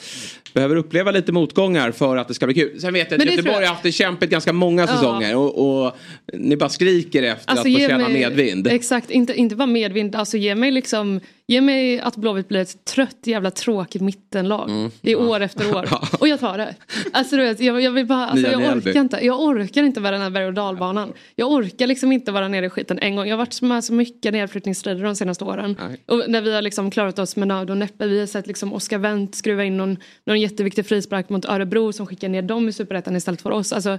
Behöver 0.55 0.77
uppleva 0.77 1.11
lite 1.11 1.33
motgångar 1.33 1.91
för 1.91 2.17
att 2.17 2.29
det 2.29 2.35
ska 2.35 2.47
bli 2.47 2.55
kul. 2.55 2.81
Sen 2.81 2.95
vet 2.95 3.12
jag 3.15 3.19
Men 3.19 3.29
att 3.29 3.35
Göteborg 3.37 3.55
jag- 3.63 3.69
har 3.69 3.75
haft 3.75 3.83
det 3.83 3.93
kämpigt 3.93 4.31
ganska 4.31 4.53
många 4.53 4.83
Ja. 4.83 4.87
säsonger 4.89 5.37
och, 5.37 5.85
och 5.87 5.97
ni 6.33 6.57
bara 6.57 6.69
skriker 6.69 7.23
efter 7.23 7.51
Alltså, 7.51 7.69
att 7.69 7.75
få 7.75 7.81
känna 7.89 8.09
mig- 8.09 8.13
medvind. 8.13 8.67
Exakt, 8.67 9.11
inte, 9.11 9.35
inte 9.35 9.57
bara 9.57 9.67
medvind. 9.67 10.17
Alltså 10.17 10.37
ge 10.37 10.55
mig 10.55 10.71
liksom 10.71 11.21
Ge 11.47 11.61
mig 11.61 12.01
att 12.01 12.17
Blåvitt 12.17 12.49
blir 12.49 12.61
ett 12.61 12.85
trött 12.85 13.17
jävla 13.23 13.51
tråkigt 13.51 14.03
mittenlag 14.03 14.71
Mm. 14.71 14.91
i 15.03 15.15
år 15.15 15.41
efter 15.41 15.77
år. 15.77 15.89
Och 16.21 16.29
jag 16.29 16.41
tar 16.41 16.59
det. 16.59 16.75
Alltså 17.13 17.37
du 17.37 17.43
vet, 17.43 17.61
jag, 17.61 17.81
jag 17.81 17.91
vill 17.91 18.07
bara, 18.07 18.27
alltså, 18.27 18.51
jag 18.51 18.77
orkar 18.77 19.01
inte. 19.01 19.19
Jag 19.27 19.41
orkar 19.41 19.83
inte 19.83 20.01
vara 20.01 20.13
den 20.13 20.21
här 20.21 20.31
berg 20.31 20.47
och 20.47 20.55
dalbanan. 20.55 21.13
Jag 21.37 21.53
orkar 21.53 21.87
liksom 21.87 22.13
inte 22.13 22.33
vara 22.33 22.49
nere 22.49 22.67
i 22.67 22.71
skiten 22.71 22.99
en 22.99 23.17
gång. 23.17 23.27
Jag 23.27 23.33
har 23.33 23.39
varit 23.39 23.63
med 23.63 23.85
så 23.85 23.93
mycket 23.93 24.33
nedflyttningsstrider 24.33 25.05
de 25.05 25.17
senaste 25.17 25.45
åren. 25.45 25.77
Nej. 25.89 26.01
Och 26.07 26.31
när 26.31 26.41
vi 26.41 26.55
har 26.55 26.63
liksom 26.63 26.91
klarat 26.91 27.19
oss 27.19 27.37
med 27.37 27.49
nöd 27.49 27.71
och 27.71 27.77
näppe. 27.77 28.07
Vi 28.07 28.21
har 28.21 28.27
sett 28.27 28.47
liksom 28.47 28.73
Oscar 28.73 28.99
Wendt 28.99 29.35
skruva 29.35 29.65
in 29.65 29.77
någon, 29.77 29.97
någon 30.25 30.41
jätteviktig 30.41 30.87
frispark 30.87 31.29
mot 31.29 31.45
Örebro 31.45 31.93
som 31.93 32.07
skickar 32.07 32.29
ner 32.29 32.43
dem 32.43 32.69
i 32.69 32.73
superettan 32.73 33.17
istället 33.17 33.43
för 33.43 33.51
oss. 33.51 33.73
Alltså, 33.73 33.99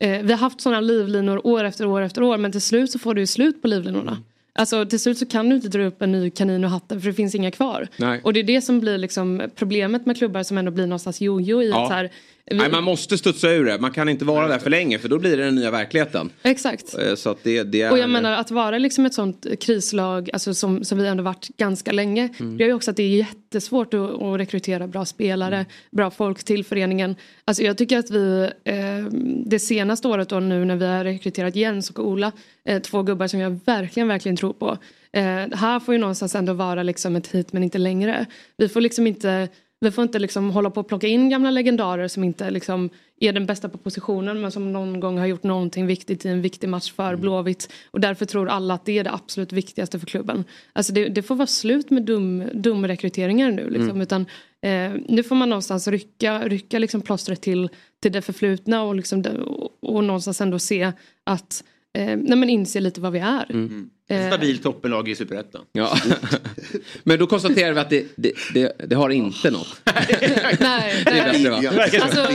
eh, 0.00 0.22
vi 0.22 0.32
har 0.32 0.38
haft 0.38 0.60
sådana 0.60 0.80
livlinor 0.80 1.46
år 1.46 1.64
efter 1.64 1.86
år 1.86 2.02
efter 2.02 2.22
år 2.22 2.36
men 2.38 2.52
till 2.52 2.60
slut 2.62 2.90
så 2.90 2.98
får 2.98 3.14
du 3.14 3.20
ju 3.20 3.26
slut 3.26 3.62
på 3.62 3.68
livlinorna. 3.68 4.22
Alltså 4.58 4.86
till 4.86 5.00
slut 5.00 5.18
så 5.18 5.26
kan 5.26 5.48
du 5.48 5.56
inte 5.56 5.68
dra 5.68 5.82
upp 5.84 6.02
en 6.02 6.12
ny 6.12 6.30
kanin 6.30 6.64
ur 6.64 6.68
hatten 6.68 7.00
för 7.00 7.08
det 7.08 7.14
finns 7.14 7.34
inga 7.34 7.50
kvar. 7.50 7.88
Nej. 7.96 8.20
Och 8.24 8.32
det 8.32 8.40
är 8.40 8.44
det 8.44 8.60
som 8.62 8.80
blir 8.80 8.98
liksom 8.98 9.42
problemet 9.56 10.06
med 10.06 10.16
klubbar 10.16 10.42
som 10.42 10.58
ändå 10.58 10.70
blir 10.70 10.86
någonstans 10.86 11.20
jojo 11.20 11.62
i 11.62 11.68
Ja. 11.70 11.82
att 11.82 11.88
så 11.88 11.94
här, 11.94 12.10
vi, 12.50 12.56
Nej, 12.56 12.70
man 12.70 12.84
måste 12.84 13.18
studsa 13.18 13.50
ur 13.50 13.64
det. 13.64 13.78
Man 13.78 13.90
kan 13.90 14.08
inte 14.08 14.24
vara 14.24 14.48
där 14.48 14.58
för 14.58 14.70
länge 14.70 14.98
för 14.98 15.08
då 15.08 15.18
blir 15.18 15.36
det 15.36 15.44
den 15.44 15.54
nya 15.54 15.70
verkligheten. 15.70 16.30
Exakt. 16.42 16.98
Eh, 16.98 17.14
Så 17.14 17.36
det, 17.42 17.62
det 17.62 17.82
är... 17.82 17.90
Och 17.92 17.98
jag 17.98 18.10
menar 18.10 18.32
att 18.32 18.50
vara 18.50 18.78
liksom 18.78 19.06
ett 19.06 19.14
sånt 19.14 19.46
krislag 19.60 20.30
alltså 20.32 20.54
som, 20.54 20.84
som 20.84 20.98
vi 20.98 21.06
ändå 21.06 21.22
varit 21.22 21.48
ganska 21.56 21.92
länge. 21.92 22.28
Mm. 22.40 22.56
Det 22.56 22.64
gör 22.64 22.68
ju 22.68 22.74
också 22.74 22.90
att 22.90 22.96
det 22.96 23.02
är 23.02 23.16
jättesvårt 23.16 23.94
att, 23.94 24.22
att 24.22 24.40
rekrytera 24.40 24.86
bra 24.86 25.04
spelare, 25.04 25.56
Mm. 25.56 25.66
bra 25.90 26.10
folk 26.10 26.44
till 26.44 26.64
föreningen. 26.64 27.16
Alltså 27.44 27.62
jag 27.62 27.78
tycker 27.78 27.98
att 27.98 28.10
vi 28.10 28.50
eh, 28.64 28.74
det 29.46 29.58
senaste 29.58 30.08
året 30.08 30.28
då 30.28 30.40
nu 30.40 30.64
när 30.64 30.76
vi 30.76 30.86
har 30.86 31.04
rekryterat 31.04 31.56
Jens 31.56 31.90
och 31.90 32.06
Ola, 32.08 32.32
eh, 32.64 32.82
två 32.82 33.02
gubbar 33.02 33.26
som 33.26 33.40
jag 33.40 33.60
verkligen, 33.66 34.08
verkligen 34.08 34.36
tror 34.36 34.52
på. 34.52 34.78
Eh, 35.12 35.22
här 35.52 35.80
får 35.80 35.94
ju 35.94 36.00
någonstans 36.00 36.34
ändå 36.34 36.52
vara 36.52 36.82
liksom 36.82 37.16
ett 37.16 37.26
hit 37.26 37.52
men 37.52 37.62
inte 37.64 37.78
längre. 37.78 38.26
Vi 38.56 38.68
får 38.68 38.80
liksom 38.80 39.06
inte 39.06 39.48
vi 39.80 39.90
får 39.90 40.02
inte 40.02 40.18
liksom 40.18 40.50
hålla 40.50 40.70
på 40.70 40.80
och 40.80 40.88
plocka 40.88 41.06
in 41.06 41.28
gamla 41.28 41.50
legendarer 41.50 42.08
som 42.08 42.24
inte 42.24 42.50
liksom 42.50 42.90
är 43.20 43.32
den 43.32 43.46
bästa 43.46 43.68
på 43.68 43.78
positionen 43.78 44.40
men 44.40 44.52
som 44.52 44.72
någon 44.72 45.00
gång 45.00 45.18
har 45.18 45.26
gjort 45.26 45.42
någonting 45.42 45.86
viktigt 45.86 46.24
i 46.24 46.28
en 46.28 46.42
viktig 46.42 46.68
match 46.68 46.92
för 46.92 47.16
Blåvitt. 47.16 47.72
Och 47.90 48.00
därför 48.00 48.24
tror 48.24 48.48
alla 48.48 48.74
att 48.74 48.84
det 48.84 48.98
är 48.98 49.04
det 49.04 49.12
absolut 49.12 49.52
viktigaste 49.52 49.98
för 49.98 50.06
klubben. 50.06 50.44
Alltså 50.72 50.92
det, 50.92 51.08
det 51.08 51.22
får 51.22 51.34
vara 51.34 51.46
slut 51.46 51.90
med 51.90 52.02
dum, 52.02 52.44
dum 52.54 52.86
rekryteringar 52.86 53.50
nu. 53.50 53.70
Liksom. 53.70 54.00
Utan, 54.00 54.26
eh, 54.62 54.92
nu 55.08 55.22
får 55.22 55.36
man 55.36 55.48
någonstans 55.48 55.88
rycka, 55.88 56.48
rycka 56.48 56.78
liksom 56.78 57.00
plåstret 57.00 57.40
till, 57.40 57.68
till 58.00 58.12
det 58.12 58.22
förflutna 58.22 58.82
och, 58.82 58.94
liksom 58.94 59.22
det, 59.22 59.38
och, 59.38 59.70
och 59.80 60.04
någonstans 60.04 60.40
ändå 60.40 60.58
se 60.58 60.92
att 61.24 61.64
eh, 61.98 62.04
nej 62.06 62.38
men 62.38 62.50
inse 62.50 62.80
lite 62.80 63.00
vad 63.00 63.12
vi 63.12 63.18
är. 63.18 63.68
Eh, 64.10 64.26
Stabilt 64.26 64.62
toppenlag 64.62 65.08
i 65.08 65.14
superettan. 65.14 65.62
Ja. 65.72 65.96
Men 67.04 67.18
då 67.18 67.26
konstaterar 67.26 67.72
vi 67.72 67.80
att 67.80 67.90
det, 67.90 68.06
det, 68.16 68.32
det, 68.54 68.72
det 68.88 68.94
har 68.96 69.10
inte 69.10 69.50
något. 69.50 69.80
nej, 70.60 71.02
nej. 71.06 71.42
Ja. 71.62 71.82
Alltså, 72.02 72.26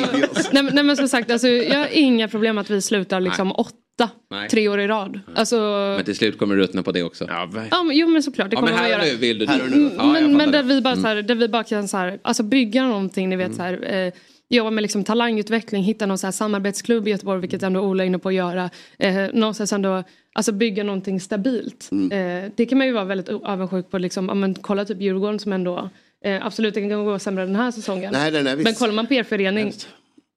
nej, 0.52 0.64
men- 0.64 0.76
nej 0.76 0.84
men 0.84 0.98
som 0.98 1.08
sagt, 1.08 1.32
alltså, 1.32 1.48
jag 1.48 1.80
har 1.80 1.88
inga 1.92 2.28
problem 2.28 2.58
att 2.58 2.70
vi 2.70 2.82
slutar 2.82 3.20
liksom 3.20 3.52
åtta, 3.52 4.10
Nej. 4.32 4.50
tre 4.50 4.68
år 4.68 4.80
i 4.80 4.88
rad. 4.88 5.20
Alltså, 5.36 5.56
Men 5.96 6.06
till 6.06 6.16
slut 6.16 6.38
kommer 6.38 6.56
du 6.56 6.62
ruttna 6.62 6.84
på 6.84 6.92
det 6.92 7.04
också. 7.04 7.26
Ja, 7.28 7.50
ver- 7.54 7.68
ja, 7.72 7.84
men, 7.84 7.98
jo 7.98 8.08
men 8.08 8.24
såklart, 8.24 8.50
det 8.50 8.54
Ja, 8.56 8.60
kommer 8.60 8.72
men 8.72 8.82
man 8.82 8.84
här 8.84 8.92
göra. 8.92 9.02
och 9.02 9.08
nu 9.08 9.16
vill 9.16 9.40
du 9.40 9.46
Här 9.48 9.62
och 9.64 9.70
nu. 9.72 9.90
Ja, 9.98 10.04
jag 10.20 10.24
men 10.30 10.38
men 10.38 10.52
där 10.52 10.64
vi 10.64 10.82
bara, 10.82 10.96
så 10.96 11.08
här, 11.08 11.22
där 11.22 11.36
vi 11.36 11.48
bara 11.48 11.64
kan 11.64 11.88
så 11.88 11.98
här, 11.98 12.20
alltså, 12.24 12.44
bygga 12.44 12.84
någonting, 12.84 13.30
ni 13.30 13.36
vet 13.36 13.56
så 13.56 13.62
här, 13.62 13.94
eh, 13.94 14.14
jobba 14.56 14.70
med 14.70 14.82
liksom 14.82 15.04
talangutveckling, 15.04 15.84
hitta 15.84 16.06
någon 16.06 16.18
så 16.18 16.28
här 16.28 16.32
samarbetsklubb 16.32 17.08
i 17.08 17.12
Göteborg, 17.12 17.42
vilket 17.42 17.64
ändå 17.64 17.82
Ola 17.82 18.04
är 18.04 18.08
inne 18.08 18.20
på 18.20 18.30
att 18.30 18.36
göra. 18.36 18.70
Eh, 19.00 19.34
någonstans 19.34 19.74
ändå, 19.74 20.04
alltså 20.34 20.52
bygga 20.52 20.84
någonting 20.84 21.20
stabilt. 21.20 21.90
Eh, 21.92 22.52
det 22.56 22.66
kan 22.66 22.78
man 22.78 22.88
ju 22.88 22.94
vara 22.94 23.06
väldigt 23.06 23.30
avundsjuk 23.30 23.90
på, 23.92 23.98
liksom, 23.98 24.26
ja, 24.28 24.34
men, 24.34 24.56
kolla 24.56 24.86
typ 24.86 25.02
Djurgården 25.02 25.40
som 25.40 25.54
ändå, 25.54 25.90
eh, 26.26 26.46
absolut 26.46 26.74
det 26.74 26.90
kan 26.90 27.06
gå 27.06 27.20
sämre 27.20 27.46
den 27.46 27.56
här 27.56 27.72
säsongen. 27.72 28.14
Nej, 28.14 28.32
nej, 28.32 28.44
nej, 28.44 28.56
men 28.56 28.74
kollar 28.74 28.94
man 28.94 29.08
på 29.08 29.14
er 29.14 29.24
förening, 29.24 29.74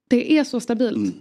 det 0.09 0.39
är 0.39 0.45
så 0.45 0.61
stabilt. 0.61 1.15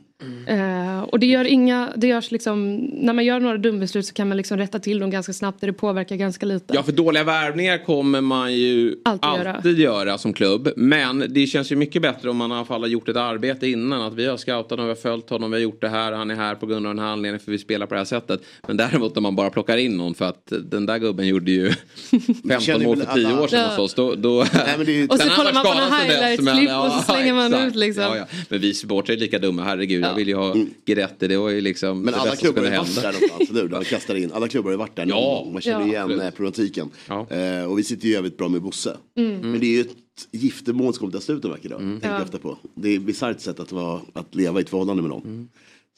Eh, 0.48 1.00
och 1.02 1.20
det 1.20 1.26
gör 1.26 1.46
inga, 1.46 1.94
det 1.96 2.08
görs 2.08 2.32
liksom, 2.32 2.76
när 2.76 3.14
man 3.14 3.26
gör 3.26 3.40
några 3.40 3.58
dumbeslut 3.58 4.06
så 4.06 4.14
kan 4.14 4.28
man 4.28 4.38
liksom 4.38 4.58
rätta 4.58 4.80
till 4.80 5.00
dem 5.00 5.10
ganska 5.10 5.34
snabbt 5.34 5.62
och 5.64 5.68
det 5.68 5.74
påverkar 5.74 6.16
ganska 6.16 6.46
lite. 6.46 6.74
Ja, 6.74 6.84
för 6.84 6.92
dåliga 6.92 7.24
värvningar 7.24 7.86
kommer 7.86 8.22
man 8.22 8.54
ju 8.54 8.96
Alltid 9.06 9.26
alltid, 9.30 9.80
göra. 9.80 10.06
göra. 10.06 10.18
som 10.18 10.34
klubb. 10.34 10.70
Men 10.76 11.26
det 11.30 11.48
känns 11.48 11.72
ju 11.72 11.76
mycket 11.76 12.02
bättre 12.02 12.30
om 12.30 12.38
man 12.38 12.52
i 12.52 12.56
alla 12.56 12.66
fall 12.66 12.82
har 12.82 12.88
gjort 12.88 13.10
ett 13.10 13.18
arbete 13.18 13.68
innan. 13.68 14.02
Att 14.02 14.14
vi 14.14 14.26
har 14.26 14.38
scoutat 14.38 14.70
honom, 14.72 14.86
vi 14.86 14.90
har 14.92 14.96
följt 14.96 15.30
honom, 15.30 15.52
vi 15.52 15.58
har 15.58 15.62
gjort 15.62 15.82
det 15.82 15.90
här, 15.90 16.12
han 16.12 16.32
är 16.32 16.36
här 16.36 16.56
på 16.56 16.66
grund 16.66 16.88
av 16.88 16.96
den 16.96 17.04
här 17.04 17.12
anledningen 17.12 17.40
för 17.46 17.52
vi 17.52 17.58
spelar 17.58 17.86
på 17.86 17.94
det 17.94 18.00
här 18.00 18.06
sättet. 18.06 18.42
Men 18.68 18.78
däremot 18.78 19.18
om 19.18 19.24
man 19.24 19.36
bara 19.36 19.50
plockar 19.50 19.78
in 19.78 19.98
någon 19.98 20.14
för 20.16 20.26
att 20.26 20.54
den 20.64 20.86
där 20.86 20.98
gubben 20.98 21.28
gjorde 21.28 21.52
ju 21.52 21.72
15 22.12 22.60
känner 22.62 22.86
mål 22.86 22.98
för 22.98 23.14
10 23.14 23.28
alla- 23.28 23.42
år 23.42 23.48
sedan 23.48 23.60
Ja. 23.60 23.68
hos 23.70 23.80
oss. 23.80 23.94
Då, 23.94 24.16
då... 24.16 24.46
Nej, 24.54 24.74
men 24.78 24.86
det 24.86 24.92
är 24.92 24.96
ju... 24.96 25.08
Och 25.08 25.20
så 25.20 25.30
kollar 25.30 25.54
man 25.54 25.64
på 25.66 25.74
några 25.74 25.86
highlights-klipp 25.98 26.70
men- 26.70 26.80
och 26.80 26.92
så 26.92 27.12
slänger 27.14 27.34
man 27.34 27.46
exakt. 27.54 27.68
ut 27.68 27.76
liksom. 27.76 28.04
Ja, 28.04 28.18
ja. 28.18 28.26
Men 28.50 28.60
vi 28.62 28.74
supportrar 28.74 29.16
är 29.16 29.20
lika 29.20 29.40
dumma, 29.40 29.64
herregud. 29.64 30.05
Jag 30.06 30.12
Ja. 30.12 30.16
vill 30.16 30.28
ju 30.28 30.36
ha 30.36 30.56
Guidetti, 30.86 31.28
det 31.28 31.38
var 31.38 31.50
ju 31.50 31.62
liksom 31.62 32.02
Men 32.02 32.14
det 32.14 32.20
alla 32.20 32.32
bästa 32.32 32.46
som 32.46 32.54
klubbar 32.54 32.70
har 32.70 32.78
kunde 32.78 32.92
ju 32.92 32.94
varit 32.94 33.04
hända. 33.04 33.12
där 33.12 33.20
någonstans, 33.22 33.50
eller 33.50 33.62
hur? 33.62 33.70
De 33.70 33.84
kastar 33.96 34.16
in. 34.16 34.32
Alla 34.34 34.48
klubbar 34.48 34.66
har 34.68 34.72
ju 34.74 34.78
varit 34.78 34.96
där 34.96 35.06
någon 35.06 35.18
Ja. 35.20 35.42
gång. 35.44 35.54
Man 35.54 35.62
känner 35.62 35.80
Ja. 35.80 35.86
igen 35.88 36.02
Absolut. 36.04 36.22
eh, 36.24 36.30
problematiken. 36.32 36.90
Ja. 37.08 37.28
Eh, 37.30 37.66
och 37.72 37.80
vi 37.80 37.84
sitter 37.84 38.06
ju 38.08 38.14
jävligt 38.14 38.38
bra 38.38 38.50
med 38.50 38.62
Bosse. 38.62 38.98
Men 39.16 39.60
det 39.60 39.66
är 39.66 39.76
ju 39.76 39.82
ett 39.82 39.96
giftermål 40.32 40.94
som 40.94 41.00
kommer 41.00 41.14
ta 41.14 41.20
slut 41.20 41.46
en 41.46 41.52
vacker 41.52 41.70
dag. 41.70 41.80
Tänker 41.80 42.10
jag 42.10 42.20
Ja. 42.20 42.24
ofta 42.24 42.38
på. 42.38 42.58
Det 42.76 42.90
är 42.90 42.96
ett 42.98 43.02
bisarrt 43.02 43.40
sätt 43.42 43.60
att, 43.60 43.72
vara, 43.72 44.02
att 44.14 44.36
leva 44.36 44.60
i 44.60 44.64
ett 44.64 44.70
förhållande 44.70 45.02
med 45.02 45.10
någon. 45.10 45.50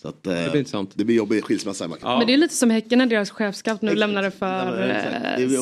Så 0.02 0.08
att, 0.08 0.28
eh, 0.28 0.34
Det 0.34 0.50
blir 0.52 0.60
intressant. 0.60 0.92
det 0.96 1.06
blir 1.06 1.16
jobbig 1.16 1.44
skilsmässa. 1.44 1.90
Ja. 2.02 2.18
Men 2.18 2.28
det 2.28 2.34
är 2.34 2.38
lite 2.38 2.56
som 2.56 2.70
Häcken 2.70 3.00
när 3.00 3.06
deras 3.06 3.30
chefscout 3.30 3.82
nu 3.82 3.88
Exakt. 3.88 4.00
lämnade 4.00 4.32
för 4.32 4.82
Ja, 4.82 5.54
eh? 5.54 5.62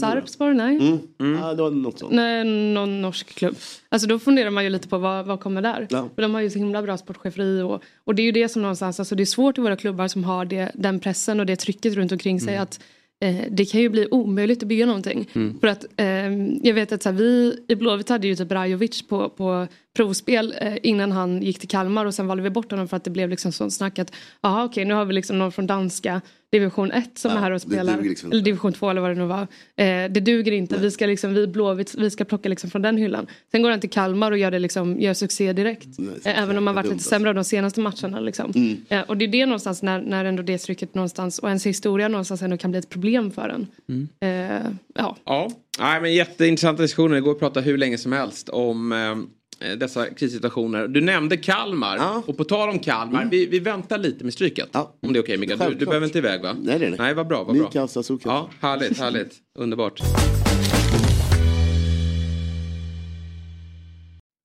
Sarpsborg. 0.00 0.54
Nej. 0.56 0.76
Mm. 0.76 1.38
Ja, 1.42 1.54
det 1.54 1.62
var 1.62 1.70
något 1.70 1.98
sånt. 1.98 2.12
Nej, 2.12 2.44
någon 2.44 3.02
norsk 3.02 3.34
klubb. 3.34 3.56
Alltså 3.88 4.08
då 4.08 4.18
funderar 4.18 4.50
man 4.50 4.64
ju 4.64 4.70
lite 4.70 4.88
på 4.88 4.98
vad, 4.98 5.26
vad 5.26 5.40
kommer 5.40 5.62
där. 5.62 5.86
Ja. 5.90 6.08
För 6.14 6.22
de 6.22 6.34
har 6.34 6.40
ju 6.40 6.50
så 6.50 6.58
himla 6.58 6.82
bra 6.82 6.96
sportcheferi 6.96 7.60
och, 7.62 7.82
och 8.04 8.14
det 8.14 8.22
är 8.22 8.24
ju 8.24 8.32
det 8.32 8.48
som 8.48 8.62
någonstans, 8.62 8.98
alltså 9.00 9.14
det 9.14 9.22
är 9.22 9.24
svårt 9.26 9.58
i 9.58 9.60
våra 9.60 9.76
klubbar 9.76 10.08
som 10.08 10.24
har 10.24 10.44
det, 10.44 10.70
den 10.74 11.00
pressen 11.00 11.40
och 11.40 11.46
det 11.46 11.56
trycket 11.56 11.94
runt 11.94 12.12
omkring 12.12 12.40
sig 12.40 12.56
att 12.56 12.80
eh, 13.20 13.44
det 13.50 13.64
kan 13.64 13.80
ju 13.80 13.88
bli 13.88 14.08
omöjligt 14.10 14.62
att 14.62 14.68
bygga 14.68 14.86
någonting. 14.86 15.28
För 15.60 15.66
att 15.66 15.84
eh, 15.96 16.32
jag 16.62 16.74
vet 16.74 16.92
att 16.92 17.02
så 17.02 17.08
här, 17.08 17.16
vi 17.16 17.58
i 17.68 17.76
Blåvitt 17.76 18.08
hade 18.08 18.26
ju 18.26 18.36
typ 18.36 18.52
Rajovic 18.52 19.08
på, 19.08 19.28
på 19.28 19.66
provspel 19.96 20.54
eh, 20.60 20.76
innan 20.82 21.12
han 21.12 21.42
gick 21.42 21.58
till 21.58 21.68
Kalmar 21.68 22.06
och 22.06 22.14
sen 22.14 22.26
valde 22.26 22.42
vi 22.42 22.50
bort 22.50 22.70
honom 22.70 22.88
för 22.88 22.96
att 22.96 23.04
det 23.04 23.10
blev 23.10 23.28
liksom 23.28 23.52
sånt 23.52 23.72
snack 23.72 23.98
att 23.98 24.12
jaha 24.42 24.64
okej 24.64 24.84
nu 24.84 24.94
har 24.94 25.04
vi 25.04 25.12
liksom 25.12 25.38
någon 25.38 25.52
från 25.52 25.66
danska 25.66 26.20
division 26.58 26.90
1 26.92 27.18
som 27.18 27.30
Ja, 27.30 27.36
är 27.36 27.40
här 27.40 27.50
och 27.50 27.60
spelar. 27.62 28.02
liksom 28.02 28.32
eller 28.32 28.42
division 28.42 28.72
2 28.72 28.90
eller 28.90 29.00
vad 29.00 29.10
det 29.10 29.14
nu 29.14 29.24
var. 29.26 29.40
Eh, 29.40 30.10
det 30.10 30.20
duger 30.20 30.52
inte, 30.52 30.78
vi 30.78 30.90
ska 30.90 31.06
liksom, 31.06 31.34
vi 31.34 31.46
Blåvitt, 31.46 31.94
vi 31.94 32.10
ska 32.10 32.24
plocka 32.24 32.48
liksom 32.48 32.70
från 32.70 32.82
den 32.82 32.96
hyllan. 32.96 33.26
Sen 33.50 33.62
går 33.62 33.70
han 33.70 33.80
till 33.80 33.90
Kalmar 33.90 34.32
och 34.32 34.38
gör, 34.38 34.50
det 34.50 34.58
liksom, 34.58 35.00
gör 35.00 35.14
succé 35.14 35.52
direkt. 35.52 35.88
Nej, 35.98 36.14
Eh, 36.24 36.42
även 36.42 36.58
om 36.58 36.64
man 36.64 36.74
varit 36.74 36.84
dumt, 36.86 36.92
lite 36.92 37.04
sämre 37.04 37.28
av 37.28 37.34
de 37.34 37.44
senaste 37.44 37.80
matcherna. 37.80 38.20
Liksom. 38.20 38.52
Eh, 38.88 39.00
och 39.00 39.16
det 39.16 39.24
är 39.24 39.28
det 39.28 39.46
någonstans 39.46 39.82
när, 39.82 40.00
när 40.02 40.24
ändå 40.24 40.42
det 40.42 40.58
trycket 40.58 40.94
någonstans 40.94 41.38
och 41.38 41.48
ens 41.48 41.66
historia 41.66 42.08
någonstans 42.08 42.42
ändå 42.42 42.56
kan 42.56 42.70
bli 42.70 42.78
ett 42.78 42.90
problem 42.90 43.30
för 43.30 43.48
en. 43.48 43.66
Eh, 44.20 44.70
ja. 44.94 45.16
Ja, 45.24 45.50
Nej, 45.80 46.00
men 46.00 46.14
jätteintressanta 46.14 46.82
diskussioner. 46.82 47.14
Det 47.14 47.20
går 47.20 47.32
att 47.32 47.38
prata 47.38 47.60
hur 47.60 47.78
länge 47.78 47.98
som 47.98 48.12
helst 48.12 48.48
om 48.48 48.92
eh, 48.92 48.98
dessa 49.78 50.06
krissituationer. 50.06 50.88
Du 50.88 51.00
nämnde 51.00 51.36
Kalmar. 51.36 51.96
Ja. 51.96 52.22
Och 52.26 52.36
på 52.36 52.44
tal 52.44 52.68
om 52.68 52.78
Kalmar, 52.78 53.28
vi, 53.30 53.46
vi 53.46 53.58
väntar 53.58 53.98
lite 53.98 54.24
med 54.24 54.32
stryket. 54.32 54.68
Ja. 54.72 54.94
Om 55.02 55.12
det 55.12 55.18
är 55.18 55.22
okej 55.22 55.38
Mikael. 55.38 55.58
Du, 55.58 55.74
du 55.74 55.86
behöver 55.86 56.06
inte 56.06 56.18
iväg 56.18 56.42
va? 56.42 56.56
Nej, 56.60 56.78
nej, 56.78 56.88
nej. 56.88 56.98
Nej, 56.98 57.14
vad 57.14 57.26
bra. 57.26 57.44
Vad 57.44 57.56
bra. 57.56 57.88
Ja, 58.24 58.50
härligt, 58.60 58.98
härligt. 58.98 59.36
Underbart. 59.58 60.00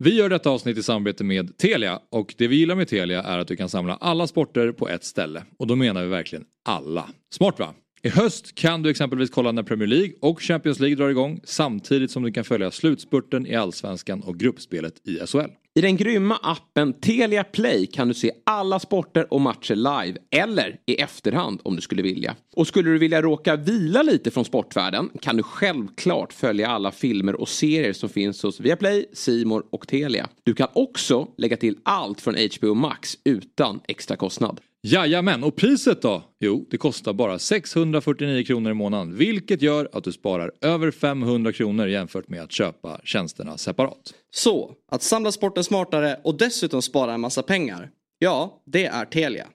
Vi 0.04 0.16
gör 0.16 0.30
detta 0.30 0.50
avsnitt 0.50 0.78
i 0.78 0.84
samarbete 0.84 1.24
med 1.24 1.58
Telia 1.58 2.00
och 2.12 2.36
det 2.38 2.48
vi 2.48 2.56
gillar 2.56 2.76
med 2.76 2.88
Telia 2.88 3.24
är 3.24 3.38
att 3.38 3.48
du 3.48 3.56
kan 3.56 3.70
samla 3.70 3.96
alla 3.96 4.28
sporter 4.28 4.72
på 4.72 4.90
ett 4.90 5.04
ställe. 5.04 5.44
Och 5.58 5.68
då 5.68 5.76
menar 5.76 6.04
vi 6.04 6.10
verkligen 6.10 6.46
alla. 6.70 7.10
Smart 7.36 7.60
va? 7.60 7.74
I 8.02 8.10
höst 8.10 8.56
kan 8.56 8.82
du 8.82 8.90
exempelvis 8.90 9.30
kolla 9.30 9.52
när 9.52 9.64
Premier 9.64 9.88
League 9.88 10.14
och 10.22 10.42
Champions 10.42 10.80
League 10.80 10.96
drar 10.96 11.10
igång 11.10 11.40
samtidigt 11.44 12.12
som 12.12 12.24
du 12.24 12.32
kan 12.32 12.44
följa 12.44 12.72
slutspurten 12.72 13.48
i 13.48 13.56
Allsvenskan 13.56 14.22
och 14.22 14.40
gruppspelet 14.40 15.08
i 15.08 15.28
SHL. 15.28 15.50
I 15.76 15.82
den 15.82 15.98
grymma 15.98 16.40
appen 16.44 16.94
Telia 16.94 17.44
Play 17.44 17.88
kan 17.88 18.08
du 18.08 18.14
se 18.14 18.32
alla 18.46 18.80
sporter 18.80 19.34
och 19.34 19.42
matcher 19.42 19.76
live 19.76 20.18
eller 20.32 20.80
i 20.86 20.96
efterhand 20.96 21.60
om 21.64 21.76
du 21.76 21.82
skulle 21.82 22.02
vilja. 22.02 22.36
Och 22.56 22.68
skulle 22.68 22.90
du 22.90 22.98
vilja 22.98 23.22
råka 23.22 23.56
vila 23.56 24.04
lite 24.04 24.32
från 24.32 24.46
sportvärlden 24.46 25.10
kan 25.22 25.38
du 25.38 25.44
självklart 25.44 26.34
följa 26.34 26.68
alla 26.68 26.92
filmer 26.92 27.36
och 27.42 27.50
serier 27.50 27.94
som 27.94 28.10
finns 28.10 28.44
hos 28.44 28.60
Viaplay, 28.60 29.06
Simor 29.14 29.64
och 29.72 29.88
Telia. 29.88 30.30
Du 30.44 30.54
kan 30.54 30.68
också 30.74 31.28
lägga 31.38 31.58
till 31.58 31.78
allt 31.84 32.22
från 32.22 32.36
HBO 32.58 32.74
Max 32.74 33.18
utan 33.24 33.80
extra 33.88 34.18
kostnad. 34.18 34.60
Jajamän, 34.82 35.44
och 35.44 35.56
priset 35.56 36.02
då? 36.02 36.24
Jo, 36.40 36.68
det 36.72 36.78
kostar 36.78 37.14
bara 37.14 37.40
649 37.40 38.44
kronor 38.44 38.72
i 38.72 38.74
månaden 38.74 39.16
vilket 39.16 39.62
gör 39.62 39.90
att 39.94 40.04
du 40.04 40.12
sparar 40.12 40.52
över 40.62 40.92
500 40.92 41.52
kronor 41.54 41.88
jämfört 41.88 42.28
med 42.28 42.42
att 42.42 42.52
köpa 42.52 43.00
tjänsterna 43.04 43.58
separat. 43.58 44.14
Så, 44.32 44.72
att 44.92 45.04
samla 45.04 45.32
sporten 45.32 45.64
smartare 45.64 46.20
och 46.24 46.38
dessutom 46.38 46.82
spara 46.82 47.14
en 47.14 47.22
massa 47.22 47.44
pengar. 47.44 47.90
Ja, 48.20 48.62
det 48.66 48.86
är 48.86 49.06
Telia. 49.06 49.48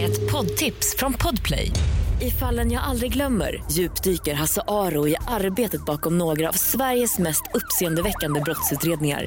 Ett 0.00 0.32
poddtips 0.32 0.96
från 0.96 1.12
Podplay. 1.12 1.70
I 2.20 2.30
fallen 2.30 2.72
jag 2.72 2.82
aldrig 2.82 3.12
glömmer 3.12 3.64
djupdyker 3.70 4.34
Hasse 4.34 4.62
Aro 4.68 5.08
i 5.08 5.16
arbetet 5.28 5.84
bakom 5.84 6.18
några 6.18 6.48
av 6.48 6.52
Sveriges 6.52 7.18
mest 7.18 7.42
uppseendeväckande 7.54 8.40
brottsutredningar. 8.40 9.26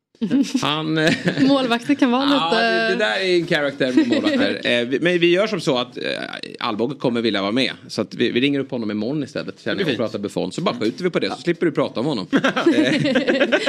Han... 0.61 0.97
eh, 0.97 1.13
Målvakter 1.41 1.95
kan 1.95 2.11
vara 2.11 2.23
Ja, 2.29 2.49
lite... 2.49 2.71
det, 2.71 2.89
det 2.89 2.95
där 2.95 3.19
är 3.19 3.39
en 3.39 3.47
character 3.47 3.93
med 3.93 4.07
målvakter. 4.07 4.61
eh, 4.81 4.85
vi- 4.87 4.99
men 4.99 5.19
vi 5.19 5.31
gör 5.31 5.47
som 5.47 5.61
så 5.61 5.77
att 5.77 5.97
eh, 5.97 6.03
Alvbåge 6.59 6.95
kommer 6.95 7.21
vilja 7.21 7.41
vara 7.41 7.51
med. 7.51 7.71
Så 7.87 8.01
att 8.01 8.13
vi, 8.13 8.31
vi 8.31 8.41
ringer 8.41 8.59
upp 8.59 8.71
honom 8.71 8.91
imorgon 8.91 9.23
istället. 9.23 9.59
Känner 9.63 9.89
och 9.91 9.95
pratar 9.97 10.19
Buffon. 10.19 10.51
Så 10.51 10.61
bara 10.61 10.75
skjuter 10.75 11.03
vi 11.03 11.09
på 11.09 11.19
det 11.19 11.29
så 11.29 11.41
slipper 11.41 11.65
du 11.65 11.71
prata 11.71 11.99
om 11.99 12.05
honom. 12.05 12.27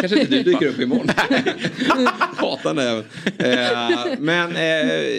Kanske 0.01 0.21
inte 0.21 0.25
du 0.27 0.43
dyker 0.43 0.67
upp 0.67 0.79
imorgon. 0.81 1.09
Hatar 2.37 2.75
den 2.75 3.05
Men 4.25 4.51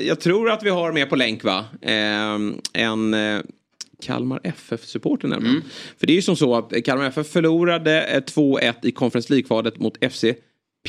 jag 0.07 0.19
tror 0.19 0.49
att 0.51 0.63
vi 0.63 0.69
har 0.69 0.91
med 0.91 1.09
på 1.09 1.15
länk 1.15 1.43
va? 1.43 1.65
En 2.73 3.15
Kalmar 4.03 4.39
FF-supporter 4.43 5.27
nämligen. 5.27 5.61
För 5.99 6.07
det 6.07 6.13
är 6.13 6.15
ju 6.15 6.21
som 6.21 6.35
så 6.35 6.55
att 6.55 6.73
Kalmar 6.85 7.05
FF 7.05 7.27
förlorade 7.27 8.01
eh, 8.03 8.21
2-1 8.21 8.73
i 8.81 8.91
Conference 8.91 9.33
League-kvalet 9.33 9.77
mot 9.79 9.97
FC 10.13 10.23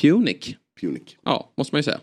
Punic. 0.00 0.56
Punic. 0.80 1.02
Ja, 1.24 1.52
måste 1.56 1.74
man 1.74 1.78
ju 1.78 1.82
säga. 1.82 1.98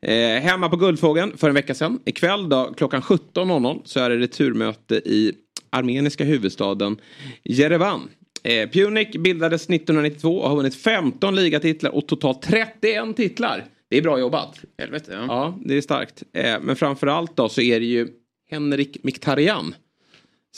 Eh, 0.00 0.42
hemma 0.42 0.68
på 0.68 0.76
Guldfågeln 0.76 1.36
för 1.36 1.48
en 1.48 1.54
vecka 1.54 1.74
sedan. 1.74 2.00
Ikväll 2.04 2.48
då, 2.48 2.74
klockan 2.76 3.02
17.00 3.02 3.80
så 3.84 4.00
är 4.00 4.10
det 4.10 4.16
returmöte 4.16 4.94
i 4.94 5.32
armeniska 5.70 6.24
huvudstaden 6.24 6.96
Jerevan. 7.44 8.08
Eh, 8.42 8.68
Punic 8.68 9.10
bildades 9.10 9.62
1992 9.70 10.38
och 10.38 10.48
har 10.48 10.56
vunnit 10.56 10.74
15 10.74 11.36
ligatitlar 11.36 11.90
och 11.90 12.08
totalt 12.08 12.42
31 12.42 13.16
titlar. 13.16 13.64
Det 13.88 13.96
är 13.96 14.02
bra 14.02 14.18
jobbat. 14.18 14.60
Helvete, 14.78 15.12
ja. 15.12 15.24
Ja, 15.28 15.58
det 15.64 15.76
är 15.76 15.80
starkt. 15.80 16.22
Eh, 16.32 16.56
men 16.62 16.76
framförallt 16.76 17.36
då 17.36 17.48
så 17.48 17.60
är 17.60 17.80
det 17.80 17.86
ju 17.86 18.08
Henrik 18.50 19.04
Mkhitaryan 19.04 19.74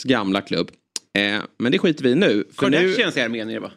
gamla 0.04 0.40
klubb. 0.40 0.70
Eh, 1.18 1.42
men 1.58 1.72
det 1.72 1.78
skiter 1.78 2.04
vi 2.04 2.10
i 2.10 2.14
nu. 2.14 2.44
För 2.52 2.70
nu 2.70 2.76
Kardashians 2.76 3.16
är 3.16 3.24
armenier 3.24 3.60
va? 3.60 3.70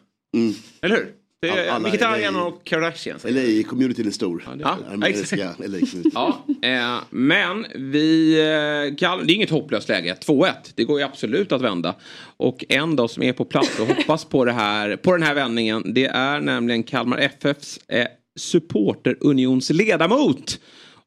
Eller 0.82 0.96
hur? 0.96 1.12
Det 1.42 1.48
är 1.48 1.68
alla 1.70 1.88
Mkhitaryan 1.88 2.36
är- 2.36 2.46
och 2.46 2.64
Kardashians. 2.64 3.24
LA-communityn 3.24 4.06
är 4.06 4.10
stor. 4.10 4.44
Ja, 4.60 4.78
Armeniska 4.90 5.36
LA-communityn. 5.58 6.10
Ja, 6.14 6.44
eh, 6.62 6.98
men 7.10 7.66
vi 7.74 8.38
eh, 8.40 8.96
kan, 8.96 9.26
det 9.26 9.32
är 9.32 9.34
inget 9.34 9.50
hopplöst 9.50 9.88
läge. 9.88 10.16
2-1. 10.26 10.50
Det 10.74 10.84
går 10.84 10.98
ju 10.98 11.04
absolut 11.04 11.52
att 11.52 11.62
vända. 11.62 11.94
Och 12.36 12.64
en 12.68 12.96
dag 12.96 13.10
som 13.10 13.22
är 13.22 13.32
på 13.32 13.44
plats 13.44 13.78
och 13.80 13.86
hoppas 13.86 14.24
på, 14.24 14.44
det 14.44 14.52
här, 14.52 14.96
på 14.96 15.12
den 15.12 15.22
här 15.22 15.34
vändningen. 15.34 15.94
Det 15.94 16.04
är 16.06 16.40
nämligen 16.40 16.82
Kalmar 16.82 17.18
FFs 17.18 17.78
eh, 17.88 18.06
supporterunionsledamot. 18.38 20.60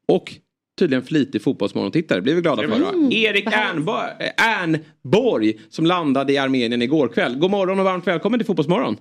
Och 0.07 0.33
tydligen 0.79 1.03
flitig 1.05 1.41
fotbollsmorgontittare. 1.41 2.21
blir 2.21 2.35
vi 2.35 2.41
glada 2.41 2.61
för. 2.61 2.67
va? 2.79 2.93
Erik 3.11 3.45
Ernborg, 3.45 4.09
Ernborg 4.37 5.59
som 5.69 5.85
landade 5.85 6.33
i 6.33 6.37
Armenien 6.37 6.81
igår 6.81 7.07
kväll. 7.07 7.35
God 7.37 7.51
morgon 7.51 7.79
och 7.79 7.85
varmt 7.85 8.07
välkommen 8.07 8.39
till 8.39 8.47
Fotbollsmorgon. 8.47 8.97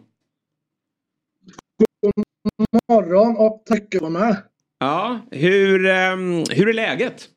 Morgon 2.89 3.37
och 3.37 3.62
tack 3.66 3.85
för 3.93 3.97
att 3.97 4.03
vara 4.03 4.26
med. 4.26 4.37
Ja, 4.79 5.20
hur, 5.31 5.87
ehm, 5.87 6.45
hur 6.51 6.68
är 6.68 6.72
läget? 6.72 7.29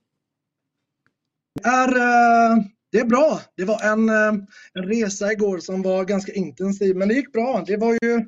Det 1.63 1.69
är, 1.69 1.87
eh, 1.87 2.63
det 2.91 2.99
är 2.99 3.05
bra. 3.05 3.39
Det 3.57 3.65
var 3.65 3.81
en, 3.83 4.09
eh, 4.09 4.43
en 4.73 4.83
resa 4.83 5.31
igår 5.31 5.57
som 5.57 5.81
var 5.81 6.05
ganska 6.05 6.31
intensiv, 6.31 6.95
men 6.95 7.07
det 7.07 7.13
gick 7.13 7.31
bra. 7.33 7.63
Det 7.67 7.77
var 7.77 7.93
ju 8.01 8.25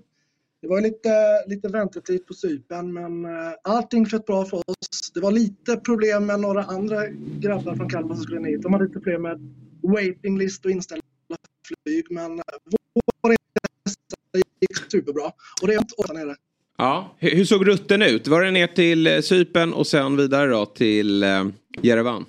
det 0.64 0.70
var 0.70 0.82
lite, 0.82 1.09
lite 1.47 1.68
väntetid 1.68 2.28
på 2.28 2.34
Cypern, 2.34 2.93
men 2.93 3.26
eh, 3.26 3.53
allting 3.64 4.05
flöt 4.05 4.26
bra 4.26 4.45
för 4.45 4.57
oss. 4.57 5.11
Det 5.14 5.20
var 5.20 5.32
lite 5.32 5.78
problem 5.78 6.26
med 6.26 6.39
några 6.39 6.64
andra 6.64 7.07
grabbar 7.39 7.76
från 7.76 7.89
Kalmar 7.89 8.16
som 8.16 8.24
skulle 8.24 8.39
ner. 8.39 8.57
De 8.57 8.74
hade 8.74 8.86
lite 8.86 8.99
problem 8.99 9.22
med 9.22 9.39
waiting 9.82 10.38
list 10.38 10.66
och 10.66 10.72
inställda 10.72 11.05
flyg, 11.68 12.05
men 12.09 12.36
vår 13.22 13.30
resa 13.30 14.22
gick 14.38 14.91
superbra. 14.91 15.31
Och 15.61 15.67
det 15.67 15.73
är 15.73 15.79
inte 15.79 15.93
åtta 15.97 16.13
nere. 16.13 16.36
Ja, 16.77 17.15
hur, 17.19 17.45
såg 17.45 17.67
rutten 17.67 18.01
ut? 18.01 18.27
Var 18.27 18.41
det 18.41 18.51
ner 18.51 18.67
till 18.67 19.07
eh, 19.07 19.19
Cypern 19.21 19.73
och 19.73 19.88
sen 19.88 20.17
vidare 20.17 20.47
då 20.51 20.65
till 20.65 21.23
eh, 21.23 21.45
Jerevan? 21.81 22.25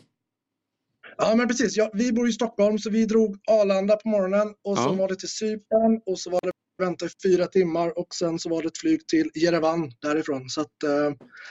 Ja 1.19 1.35
men 1.37 1.49
precis, 1.49 1.77
ja, 1.77 1.91
vi 1.95 2.13
bor 2.13 2.29
i 2.29 2.33
Stockholm 2.33 2.79
så 2.79 2.91
vi 2.91 3.07
drog 3.07 3.37
Arlanda 3.51 3.97
på 3.97 4.09
morgonen 4.09 4.49
och 4.49 4.77
Ja. 4.79 4.83
så 4.85 4.93
var 4.93 5.09
det 5.09 5.17
till 5.17 5.29
Cypern 5.29 6.01
och 6.07 6.19
så 6.19 6.31
var 6.31 6.41
det 6.43 6.51
vänta 6.85 7.07
i 7.07 7.09
fyra 7.25 7.47
timmar 7.47 7.99
och 7.99 8.15
sen 8.15 8.39
så 8.39 8.49
var 8.49 8.63
det 8.63 8.69
ett 8.69 8.79
flyg 8.79 9.07
till 9.07 9.31
Jerevan 9.35 9.93
därifrån. 10.03 10.49
Så 10.49 10.61
att, 10.61 10.83
eh, 10.83 10.91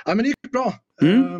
ja 0.05 0.15
men 0.15 0.17
det 0.17 0.27
gick 0.27 0.51
bra. 0.51 0.73
Mm. 1.01 1.23
Eh, 1.23 1.39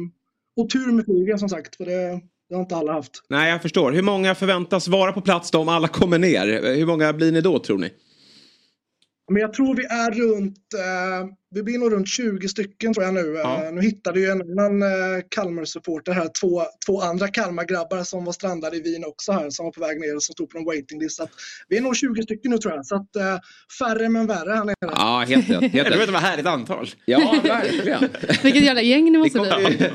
och 0.57 0.70
tur 0.70 0.91
med 0.91 1.05
flygen 1.05 1.39
som 1.39 1.49
sagt 1.49 1.76
för 1.76 1.86
det, 1.86 2.22
Det 2.49 2.55
har 2.55 2.61
inte 2.61 2.76
alla 2.76 2.93
haft. 2.93 3.11
Nej, 3.30 3.51
jag 3.51 3.61
förstår. 3.61 3.91
Hur 3.91 4.01
många 4.01 4.36
förväntas 4.36 4.88
vara 4.88 5.11
på 5.11 5.22
plats 5.22 5.51
då 5.51 5.59
om 5.59 5.70
alla 5.70 5.88
kommer 5.88 6.18
ner? 6.20 6.76
Hur 6.76 6.86
många 6.86 7.14
blir 7.14 7.32
ni 7.32 7.41
då 7.41 7.59
tror 7.59 7.78
ni? 7.78 7.89
Men 9.32 9.42
jag 9.42 9.54
tror 9.54 9.76
vi 9.76 9.84
är 9.86 10.12
runt, 10.12 10.58
eh, 10.74 11.28
vi 11.56 11.64
blir 11.64 11.78
nog 11.78 11.92
runt 11.94 12.08
20 12.08 12.48
stycken 12.48 12.94
tror 12.94 13.06
jag 13.06 13.14
nu. 13.14 13.22
Ja. 13.44 13.64
Eh, 13.66 13.72
nu 13.74 13.82
hittade 13.82 14.20
ju 14.20 14.26
en 14.30 14.42
annan 14.42 14.82
eh, 14.84 14.90
Kalmar-supporter 15.30 16.12
här, 16.12 16.30
två, 16.42 16.64
två 16.86 17.02
andra 17.02 17.28
Kalmar-grabbar 17.28 18.04
som 18.04 18.26
var 18.26 18.34
strandade 18.34 18.78
i 18.78 18.82
Wien 18.82 19.06
också 19.06 19.32
här, 19.32 19.50
som 19.50 19.66
var 19.66 19.72
på 19.72 19.82
väg 19.82 20.00
ner 20.00 20.16
och 20.16 20.24
som 20.24 20.34
stod 20.34 20.50
på 20.50 20.58
en 20.58 20.66
waiting 20.66 21.00
list. 21.00 21.18
Så 21.18 21.24
att 21.24 21.30
vi 21.68 21.78
är 21.78 21.82
nog 21.82 21.96
20 21.96 22.24
stycken 22.24 22.52
nu 22.52 22.58
tror 22.58 22.74
jag. 22.74 22.86
Så 22.86 22.96
att 22.96 23.16
eh, 23.16 23.38
färre 23.80 24.10
men 24.10 24.28
värre 24.28 24.54
här 24.54 24.64
nere. 24.66 24.76
Ja, 24.82 25.26
helt 25.28 25.50
rätt. 25.50 25.62
Helt 25.62 25.74
Det 25.90 25.98
var 25.98 26.06
rätt. 26.06 26.10
ett 26.10 26.22
härligt 26.22 26.46
antal. 26.46 26.90
Ja, 27.06 27.36
verkligen. 27.44 28.00
Vilket 28.44 28.64
jävla 28.64 28.82
gäng 28.82 29.04
ni 29.12 29.18
måste 29.18 29.40
bli. 29.40 29.90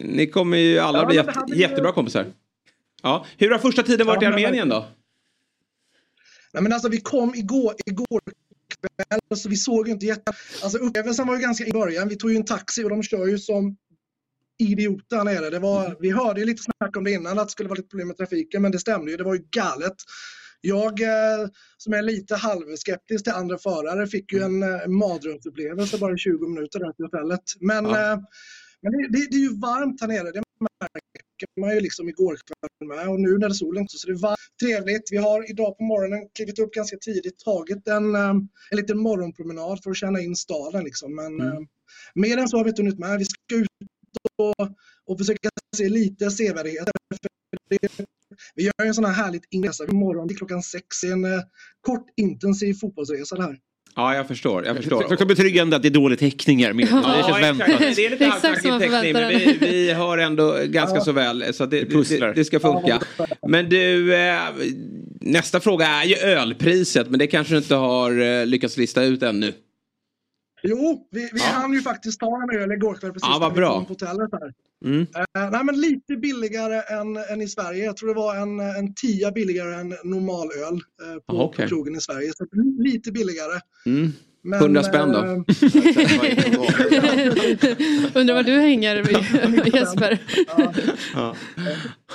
Ni 0.00 0.26
kommer 0.26 0.56
ju 0.56 0.78
alla 0.78 0.98
Ja, 0.98 1.06
bli 1.06 1.16
jätte, 1.16 1.30
hade 1.34 1.54
ju- 1.54 1.60
jättebra 1.60 1.92
kompisar. 1.92 2.26
Ja. 3.02 3.26
Hur 3.38 3.50
har 3.50 3.58
första 3.58 3.82
tiden 3.82 4.06
varit 4.06 4.22
Ja, 4.22 4.28
i 4.28 4.30
men 4.32 4.44
Armenien 4.44 4.68
då? 4.68 4.86
Nej, 6.54 6.62
men 6.62 6.72
alltså 6.72 6.88
vi 6.88 7.00
kom 7.00 7.34
igår, 7.34 7.74
igår 7.86 8.20
kväll, 8.82 9.20
så 9.38 9.48
vi 9.48 9.56
såg 9.56 9.88
inte 9.88 10.06
jätte... 10.06 10.32
Alltså 10.62 10.78
upplevelsen 10.78 11.26
var 11.26 11.34
ju 11.36 11.40
ganska 11.42 11.66
i 11.66 11.72
början. 11.72 12.08
Vi 12.08 12.16
tog 12.16 12.30
ju 12.30 12.36
en 12.36 12.44
taxi 12.44 12.84
och 12.84 12.90
de 12.90 13.02
kör 13.02 13.26
ju 13.26 13.38
som 13.38 13.76
idioter 14.58 15.16
här 15.16 15.24
nere. 15.24 15.50
Det 15.50 15.58
var, 15.58 15.96
vi 16.00 16.10
hörde 16.10 16.40
ju 16.40 16.46
lite 16.46 16.62
snack 16.62 16.96
om 16.96 17.04
det 17.04 17.10
innan, 17.12 17.38
att 17.38 17.48
det 17.48 17.52
skulle 17.52 17.68
vara 17.68 17.76
lite 17.76 17.88
problem 17.88 18.08
med 18.08 18.16
trafiken, 18.16 18.62
men 18.62 18.72
det 18.72 18.78
stämde 18.78 19.10
ju. 19.10 19.16
Det 19.16 19.24
var 19.24 19.34
ju 19.34 19.44
galet. 19.50 19.94
Jag 20.60 21.00
eh, 21.02 21.48
som 21.76 21.92
är 21.92 22.02
lite 22.02 22.36
halvskeptisk 22.36 23.24
till 23.24 23.32
andra 23.32 23.58
förare 23.58 24.06
fick 24.06 24.32
ju 24.32 24.42
en 24.42 24.62
eh, 24.62 24.86
mardrömsupplevelse 24.88 25.98
bara 25.98 26.14
i 26.14 26.18
20 26.18 26.48
minuter 26.48 26.78
där 26.78 26.92
till 26.92 27.04
hotellet. 27.04 27.40
Men, 27.60 27.84
Ja. 27.84 28.12
eh, 28.12 28.18
men 28.82 28.92
det, 28.92 29.08
det, 29.18 29.26
det 29.30 29.36
är 29.36 29.40
ju 29.40 29.58
varmt 29.60 30.00
här 30.00 30.08
nere. 30.08 30.30
Det 30.32 30.42
man 31.60 31.74
ju 31.74 31.80
liksom 31.80 32.08
igår 32.08 32.36
kväll 32.46 32.88
med 32.88 33.08
och 33.08 33.20
nu 33.20 33.30
när 33.32 33.38
det 33.38 33.46
är 33.46 33.50
solen 33.50 33.82
också. 33.84 33.98
Så 33.98 34.06
det 34.06 34.12
är 34.12 34.18
varmt, 34.18 34.38
trevligt. 34.62 35.02
Vi 35.10 35.16
har 35.16 35.50
idag 35.50 35.78
på 35.78 35.84
morgonen 35.84 36.28
klivit 36.34 36.58
upp 36.58 36.72
ganska 36.72 36.96
tidigt, 36.96 37.38
tagit 37.38 37.88
en, 37.88 38.14
eh, 38.14 38.30
en 38.70 38.76
liten 38.76 38.98
morgonpromenad 38.98 39.82
för 39.82 39.90
att 39.90 39.96
känna 39.96 40.20
in 40.20 40.36
staden. 40.36 40.84
Liksom. 40.84 41.14
Men 41.14 41.40
Mm. 41.40 41.46
eh, 41.46 41.60
mer 42.14 42.38
än 42.38 42.48
så 42.48 42.56
har 42.56 42.64
vi 42.64 42.70
inte 42.70 42.82
hunnit 42.82 42.98
med. 42.98 43.18
Vi 43.18 43.24
ska 43.24 43.54
ut 43.56 43.66
och, 44.38 44.68
och 45.06 45.18
försöka 45.18 45.48
se 45.76 45.88
lite 45.88 46.30
sevärdheter. 46.30 46.92
Det- 47.70 48.04
Vi 48.54 48.62
gör 48.64 48.72
en 48.86 48.94
sån 48.94 49.04
här 49.04 49.12
härligt 49.12 49.44
inresa 49.50 49.84
imorgon 49.86 50.28
klockan 50.28 50.62
sex. 50.62 51.04
En 51.04 51.24
eh, 51.24 51.40
kort 51.80 52.06
intensiv 52.16 52.74
fotbollsresa 52.74 53.36
det 53.36 53.42
här. 53.42 53.58
Ja, 53.96 54.14
jag 54.14 54.28
förstår. 54.28 54.66
Jag 54.66 54.76
förstår. 54.76 55.12
Också 55.12 55.26
betryggande 55.26 55.76
att 55.76 55.82
det 55.82 55.88
är 55.88 55.90
dålig 55.90 56.18
täckning 56.18 56.64
här. 56.64 56.72
Med. 56.72 56.88
Ja, 56.90 56.96
det 56.96 57.02
känns 57.02 57.26
exakt. 57.26 57.42
väntat. 57.42 57.96
Det 57.96 58.06
är 58.06 58.10
lite 58.10 58.24
Exakt 58.24 58.44
halvtaskig 58.44 58.90
täckning 58.90 59.12
men 59.12 59.28
vi, 59.28 59.58
vi 59.60 59.92
hör 59.92 60.18
ändå 60.18 60.56
ganska 60.64 61.00
så 61.00 61.12
väl. 61.12 61.54
Så 61.54 61.66
det, 61.66 61.80
det, 61.80 62.18
det, 62.18 62.32
det 62.32 62.44
ska 62.44 62.60
funka. 62.60 63.00
Men 63.48 63.68
du, 63.68 64.14
eh, 64.14 64.38
nästa 65.20 65.60
fråga 65.60 65.86
är 65.86 66.04
ju 66.04 66.16
ölpriset. 66.16 67.10
Men 67.10 67.18
det 67.18 67.26
kanske 67.26 67.54
du 67.54 67.58
inte 67.58 67.74
har 67.74 68.20
eh, 68.20 68.46
lyckats 68.46 68.76
lista 68.76 69.02
ut 69.02 69.22
ännu. 69.22 69.52
Jo, 70.68 71.08
vi, 71.10 71.20
vi 71.32 71.38
Ja. 71.40 71.44
hann 71.44 71.72
ju 71.72 71.82
faktiskt 71.82 72.20
ta 72.20 72.42
en 72.42 72.50
öl 72.60 72.72
igår 72.72 72.94
kväll 72.94 73.12
precis 73.12 73.28
Ja, 73.32 73.38
vad 73.40 73.52
bra. 73.54 73.80
på 73.80 73.86
hotellet 73.88 74.30
här. 74.32 74.52
Mm. 74.84 75.06
Eh, 75.16 75.50
nej, 75.50 75.64
men 75.64 75.80
lite 75.80 76.16
billigare 76.16 76.82
än, 77.00 77.16
än 77.16 77.40
i 77.42 77.48
Sverige. 77.48 77.84
Jag 77.84 77.96
tror 77.96 78.08
det 78.08 78.14
var 78.14 78.36
en, 78.36 78.60
en 78.60 78.94
tia 78.94 79.30
billigare 79.30 79.74
än 79.74 79.88
normal 80.04 80.48
öl 80.52 80.74
eh, 80.74 80.80
på, 81.26 81.32
Aha, 81.36 81.44
okej. 81.44 81.64
på 81.64 81.68
krogen 81.68 81.96
i 81.96 82.00
Sverige. 82.00 82.32
Så 82.36 82.44
li- 82.52 82.92
lite 82.92 83.12
billigare. 83.12 83.60
Mm. 83.86 84.12
Men, 84.46 84.60
100 84.60 84.82
spänn 84.82 85.12
då? 85.12 85.18
eh, 85.18 85.24
Undrar 88.14 88.34
var 88.34 88.42
du 88.42 88.58
hänger 88.60 88.96
Jesper. 89.76 90.18
Ja, 91.14 91.34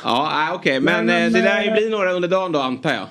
ja 0.03 0.29
nej, 0.33 0.55
okej. 0.55 0.79
Men 0.79 1.05
Men, 1.05 1.25
eh, 1.25 1.31
det 1.33 1.41
lär 1.43 1.63
ju 1.63 1.71
bli 1.71 1.89
några 1.89 2.11
under 2.13 2.27
dagen 2.29 2.51
då 2.51 2.59
antar 2.59 2.93
jag. 2.93 3.07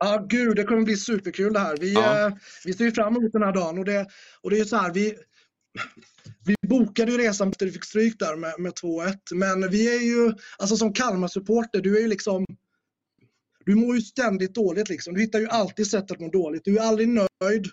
Ja, 0.00 0.26
gud, 0.28 0.56
det 0.56 0.64
kommer 0.64 0.82
bli 0.82 0.96
superkul 0.96 1.52
det 1.52 1.58
här. 1.60 1.76
Vi, 1.76 1.92
Ja. 1.94 2.26
eh, 2.26 2.34
vi 2.64 2.72
ser 2.72 2.84
ju 2.84 2.92
fram 2.92 3.16
emot 3.16 3.32
den 3.32 3.42
här 3.42 3.52
dagen 3.52 3.78
och 3.78 3.84
det, 3.84 4.06
och 4.40 4.50
det 4.50 4.56
är 4.56 4.58
ju 4.58 4.64
så 4.64 4.76
här, 4.76 4.92
vi, 4.92 5.14
vi 6.44 6.54
bokade 6.68 7.12
ju 7.12 7.18
resan 7.18 7.48
efter 7.48 7.66
vi 7.66 7.72
fick 7.72 7.84
stryk 7.84 8.18
där 8.18 8.36
med, 8.36 8.54
med 8.58 8.72
2-1. 8.72 9.16
Men 9.34 9.70
vi 9.70 9.96
är 9.96 10.00
ju, 10.00 10.32
alltså 10.58 10.76
som 10.76 10.92
Kalmar-supporter, 10.92 11.80
du 11.80 11.96
är 11.96 12.00
ju 12.00 12.08
liksom, 12.08 12.46
du 13.64 13.74
mår 13.74 13.94
ju 13.96 14.02
ständigt 14.02 14.54
dåligt 14.54 14.88
liksom. 14.88 15.14
Du 15.14 15.20
hittar 15.20 15.38
ju 15.38 15.48
alltid 15.48 15.86
sätt 15.90 16.10
att 16.10 16.20
må 16.20 16.28
dåligt. 16.28 16.64
Du 16.64 16.78
är 16.78 16.82
aldrig 16.82 17.08
nöjd 17.08 17.66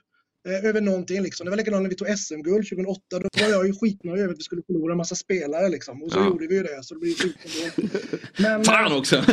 över 0.52 0.82
någonting 0.82 1.22
liksom. 1.22 1.46
Det 1.46 1.50
var 1.50 1.58
likadant 1.58 1.84
när 1.84 1.90
vi 1.90 1.96
tog 1.96 2.18
SM-guld 2.20 2.70
2008. 2.70 3.02
Då 3.10 3.30
var 3.44 3.50
jag 3.50 3.68
ju 3.68 3.74
skitnöjd 3.74 4.20
över 4.22 4.34
att 4.34 4.40
vi 4.40 4.44
skulle 4.44 4.62
förlora 4.68 4.92
en 4.92 4.98
massa 4.98 5.16
spelare 5.16 5.70
liksom. 5.70 6.04
Och 6.04 6.12
så 6.12 6.20
Ja. 6.20 6.26
gjorde 6.26 6.48
vi 6.48 6.56
ju 6.56 6.64
det, 6.64 6.84
så 6.84 6.96
det 6.96 7.06
skit 7.06 7.36
ändå. 7.78 7.90
Men, 8.38 8.64
Fan 8.64 8.92
eh, 8.92 8.98
också! 8.98 9.24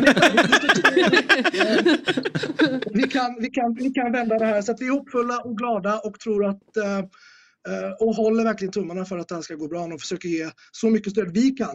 vi, 2.95 3.03
kan, 3.03 3.37
vi, 3.41 3.51
kan, 3.51 3.75
vi 3.75 3.91
kan 3.91 4.13
vända 4.13 4.39
det 4.39 4.45
här 4.47 4.63
så 4.63 4.73
att 4.73 4.81
vi 4.81 4.87
är 4.87 4.91
hoppfulla 4.91 5.39
och 5.39 5.59
glada 5.59 5.99
och 5.99 6.21
tror 6.21 6.47
att 6.47 6.77
eh, 6.77 6.99
eh, 6.99 7.93
och 8.01 8.15
håller 8.15 8.45
verkligen 8.45 8.73
tummarna 8.73 9.05
för 9.05 9.19
att 9.19 9.29
det 9.29 9.35
här 9.35 9.43
ska 9.43 9.55
gå 9.55 9.69
bra 9.69 9.85
och 9.85 10.01
försöker 10.01 10.29
ge 10.29 10.51
så 10.73 10.91
mycket 10.91 11.13
stöd 11.13 11.31
vi 11.35 11.51
kan 11.51 11.69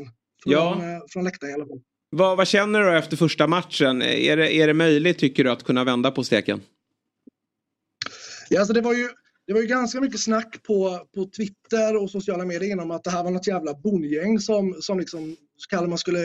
från, 0.44 0.54
Ja. 0.54 0.74
eh, 0.74 1.02
från 1.10 1.24
läktaren 1.24 1.52
i 1.52 1.54
alla 1.54 1.66
fall. 1.66 1.80
Vad, 2.12 2.38
vad 2.38 2.48
känner 2.48 2.80
du 2.82 2.98
efter 2.98 3.18
första 3.18 3.48
matchen? 3.48 4.02
Är 4.02 4.38
det, 4.38 4.54
är 4.54 4.68
det 4.68 4.74
möjligt 4.74 5.18
tycker 5.20 5.44
du 5.44 5.52
att 5.52 5.64
kunna 5.64 5.84
vända 5.84 6.12
på 6.12 6.24
steken? 6.24 6.62
Ja, 8.50 8.60
alltså 8.60 8.74
det, 8.74 8.82
var 8.82 8.94
ju, 8.94 9.10
det 9.50 9.54
var 9.54 9.62
ju 9.62 9.68
ganska 9.68 10.02
mycket 10.02 10.20
snack 10.20 10.64
på, 10.64 11.08
på 11.16 11.26
Twitter 11.26 11.96
och 11.96 12.12
sociala 12.12 12.46
medier 12.46 12.80
om 12.80 12.92
att 12.92 13.04
det 13.04 13.10
här 13.10 13.24
var 13.24 13.32
något 13.32 13.48
jävla 13.48 13.74
bondgäng 13.74 14.40
som, 14.40 14.76
som 14.80 15.00
liksom 15.00 15.36
Kalmar 15.70 15.98
skulle 15.98 16.20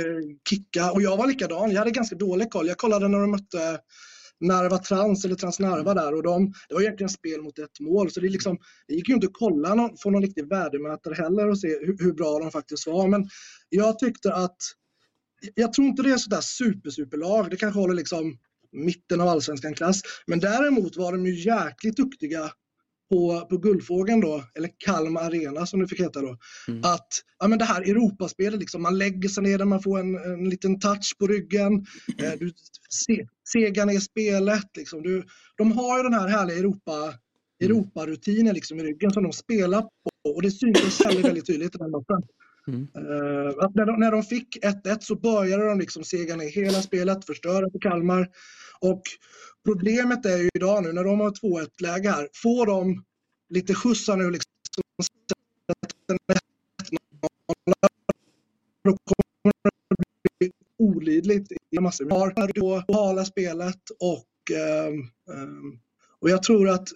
kicka. 0.48 0.92
Och 0.92 1.02
jag 1.02 1.16
var 1.16 1.26
likadan, 1.26 1.70
jag 1.70 1.78
hade 1.78 1.90
ganska 1.90 2.16
dålig 2.16 2.50
koll. 2.50 2.68
Jag 2.68 2.76
kollade 2.76 3.08
när 3.08 3.18
de 3.18 3.30
mötte 3.30 3.78
Narva 4.40 4.78
Trans 4.78 5.24
eller 5.24 5.34
Transnarva 5.34 5.94
där 5.94 6.14
och 6.14 6.22
de, 6.22 6.52
det 6.68 6.74
var 6.74 6.82
egentligen 6.82 7.08
spel 7.08 7.42
mot 7.42 7.58
ett 7.58 7.80
mål. 7.80 8.10
Så 8.10 8.20
det, 8.20 8.28
liksom, 8.28 8.58
det 8.88 8.94
gick 8.94 9.08
ju 9.08 9.14
inte 9.14 9.26
att 9.26 9.32
kolla 9.32 9.74
någon, 9.74 9.96
få 9.96 10.10
någon 10.10 10.22
riktig 10.22 10.48
värdemätare 10.48 11.14
heller 11.14 11.48
och 11.48 11.60
se 11.60 11.68
hur, 11.68 11.96
hur 11.98 12.12
bra 12.12 12.38
de 12.38 12.50
faktiskt 12.50 12.86
var. 12.86 13.08
Men 13.08 13.28
jag 13.68 13.98
tyckte 13.98 14.34
att, 14.34 14.58
jag 15.54 15.72
tror 15.72 15.86
inte 15.86 16.02
det 16.02 16.10
är 16.10 16.16
sådär 16.16 16.40
super, 16.40 16.90
superlag. 16.90 17.50
Det 17.50 17.56
kanske 17.56 17.80
håller 17.80 17.94
liksom 17.94 18.38
mitten 18.72 19.20
av 19.20 19.28
allsvenskan 19.28 19.74
klass. 19.74 20.00
Men 20.26 20.40
däremot 20.40 20.96
var 20.96 21.12
de 21.12 21.26
ju 21.26 21.34
jäkligt 21.34 21.96
duktiga 21.96 22.50
på, 23.10 23.46
på 23.50 23.56
Guldfågeln 23.56 24.20
då, 24.20 24.44
eller 24.54 24.70
Kalmar 24.78 25.22
Arena 25.22 25.66
som 25.66 25.80
det 25.80 25.88
fick 25.88 26.00
heta 26.00 26.20
då. 26.20 26.36
Att 26.82 27.08
ja, 27.38 27.48
men 27.48 27.58
det 27.58 27.64
här 27.64 27.82
Europaspelet, 27.82 28.60
liksom, 28.60 28.82
man 28.82 28.98
lägger 28.98 29.28
sig 29.28 29.42
ner 29.42 29.64
man 29.64 29.82
får 29.82 29.98
en, 30.00 30.14
en 30.14 30.48
liten 30.48 30.80
touch 30.80 31.16
på 31.18 31.26
ryggen. 31.26 31.86
Eh, 32.22 32.32
du 32.38 32.52
se, 32.90 33.26
segar 33.48 33.86
ner 33.86 34.00
spelet. 34.00 34.76
Liksom. 34.76 35.02
Du, 35.02 35.24
de 35.56 35.72
har 35.72 35.96
ju 35.96 36.02
den 36.02 36.14
här 36.14 36.28
härliga 36.28 36.58
Europa, 36.58 37.14
Europarutinen 37.60 38.54
liksom, 38.54 38.80
i 38.80 38.82
ryggen 38.82 39.10
som 39.10 39.22
de 39.22 39.32
spelar 39.32 39.82
på 39.82 40.10
och 40.34 40.42
det 40.42 40.50
syntes 40.50 41.06
väldigt, 41.06 41.24
väldigt 41.24 41.46
tydligt 41.46 41.74
i 41.74 41.78
den 41.78 41.90
matchen. 41.90 42.28
Eh, 42.68 43.64
att 43.64 43.74
när, 43.74 43.86
de, 43.86 44.00
när 44.00 44.10
de 44.10 44.22
fick 44.22 44.58
1-1 44.64 44.96
så 45.00 45.16
började 45.16 45.66
de 45.66 45.78
liksom 45.78 46.04
sega 46.04 46.36
ner 46.36 46.48
hela 46.48 46.82
spelet, 46.82 47.24
förstöra 47.24 47.70
för 47.70 47.78
Kalmar. 47.78 48.28
Och 48.80 49.02
problemet 49.64 50.26
är 50.26 50.38
ju 50.38 50.48
idag 50.54 50.82
nu 50.82 50.92
när 50.92 51.04
de 51.04 51.20
har 51.20 51.30
2-1 51.30 51.68
läge 51.80 52.10
här, 52.10 52.28
får 52.42 52.66
de 52.66 53.04
lite 53.48 53.74
skjutsar 53.74 54.16
nu 54.16 54.30
liksom 54.30 54.50
sätter 55.02 56.12
en 56.12 56.18
1-0, 56.34 56.98
då 58.84 58.90
kommer 58.90 59.54
det 59.64 60.28
bli 60.38 60.50
olidligt 60.78 61.52
i 61.70 61.80
massor. 61.80 62.04
Vi 62.04 62.10
har 62.10 62.52
då 62.52 62.84
hala 62.94 63.24
spelet 63.24 63.80
och, 64.00 64.56
ehm, 64.56 65.00
ehm, 65.34 65.78
och 66.20 66.30
jag 66.30 66.42
tror 66.42 66.68
att 66.68 66.88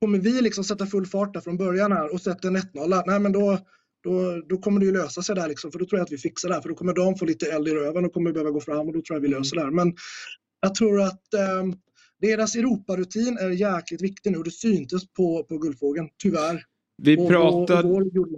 kommer 0.00 0.18
vi 0.18 0.40
liksom 0.42 0.64
sätta 0.64 0.86
full 0.86 1.06
fart 1.06 1.34
där 1.34 1.40
från 1.40 1.56
början 1.56 1.92
här 1.92 2.12
och 2.12 2.20
sätta 2.20 2.48
en 2.48 2.56
1-0, 2.56 3.02
nej 3.06 3.20
men 3.20 3.32
då, 3.32 3.58
då, 4.02 4.42
då 4.48 4.58
kommer 4.58 4.80
det 4.80 4.86
ju 4.86 4.92
lösa 4.92 5.22
sig 5.22 5.34
där 5.34 5.48
liksom, 5.48 5.72
för 5.72 5.78
då 5.78 5.86
tror 5.86 5.98
jag 5.98 6.04
att 6.04 6.12
vi 6.12 6.18
fixar 6.18 6.48
det 6.48 6.54
här, 6.54 6.62
för 6.62 6.68
då 6.68 6.74
kommer 6.74 6.92
de 6.92 7.16
få 7.16 7.24
lite 7.24 7.52
eld 7.52 7.68
i 7.68 7.70
röven 7.70 8.04
och 8.04 8.12
kommer 8.12 8.32
behöva 8.32 8.50
gå 8.50 8.60
fram 8.60 8.88
och 8.88 8.92
då 8.92 9.02
tror 9.02 9.16
jag 9.16 9.20
vi 9.20 9.28
löser 9.28 9.56
det 9.56 9.62
här. 9.62 9.70
Men 9.70 9.94
jag 10.60 10.74
tror 10.74 11.02
att 11.02 11.34
ehm, 11.34 11.74
deras 12.20 12.56
Europarutin 12.56 13.38
är 13.40 13.50
jäkligt 13.50 14.02
viktig 14.02 14.32
nu 14.32 14.38
och 14.38 14.44
det 14.44 14.50
syntes 14.50 15.12
på, 15.12 15.44
på 15.44 15.58
Guldfågeln, 15.58 16.08
tyvärr. 16.22 16.62
Vi 17.02 17.16
Och- 17.16 17.30
och- 17.34 17.60
och 17.60 17.66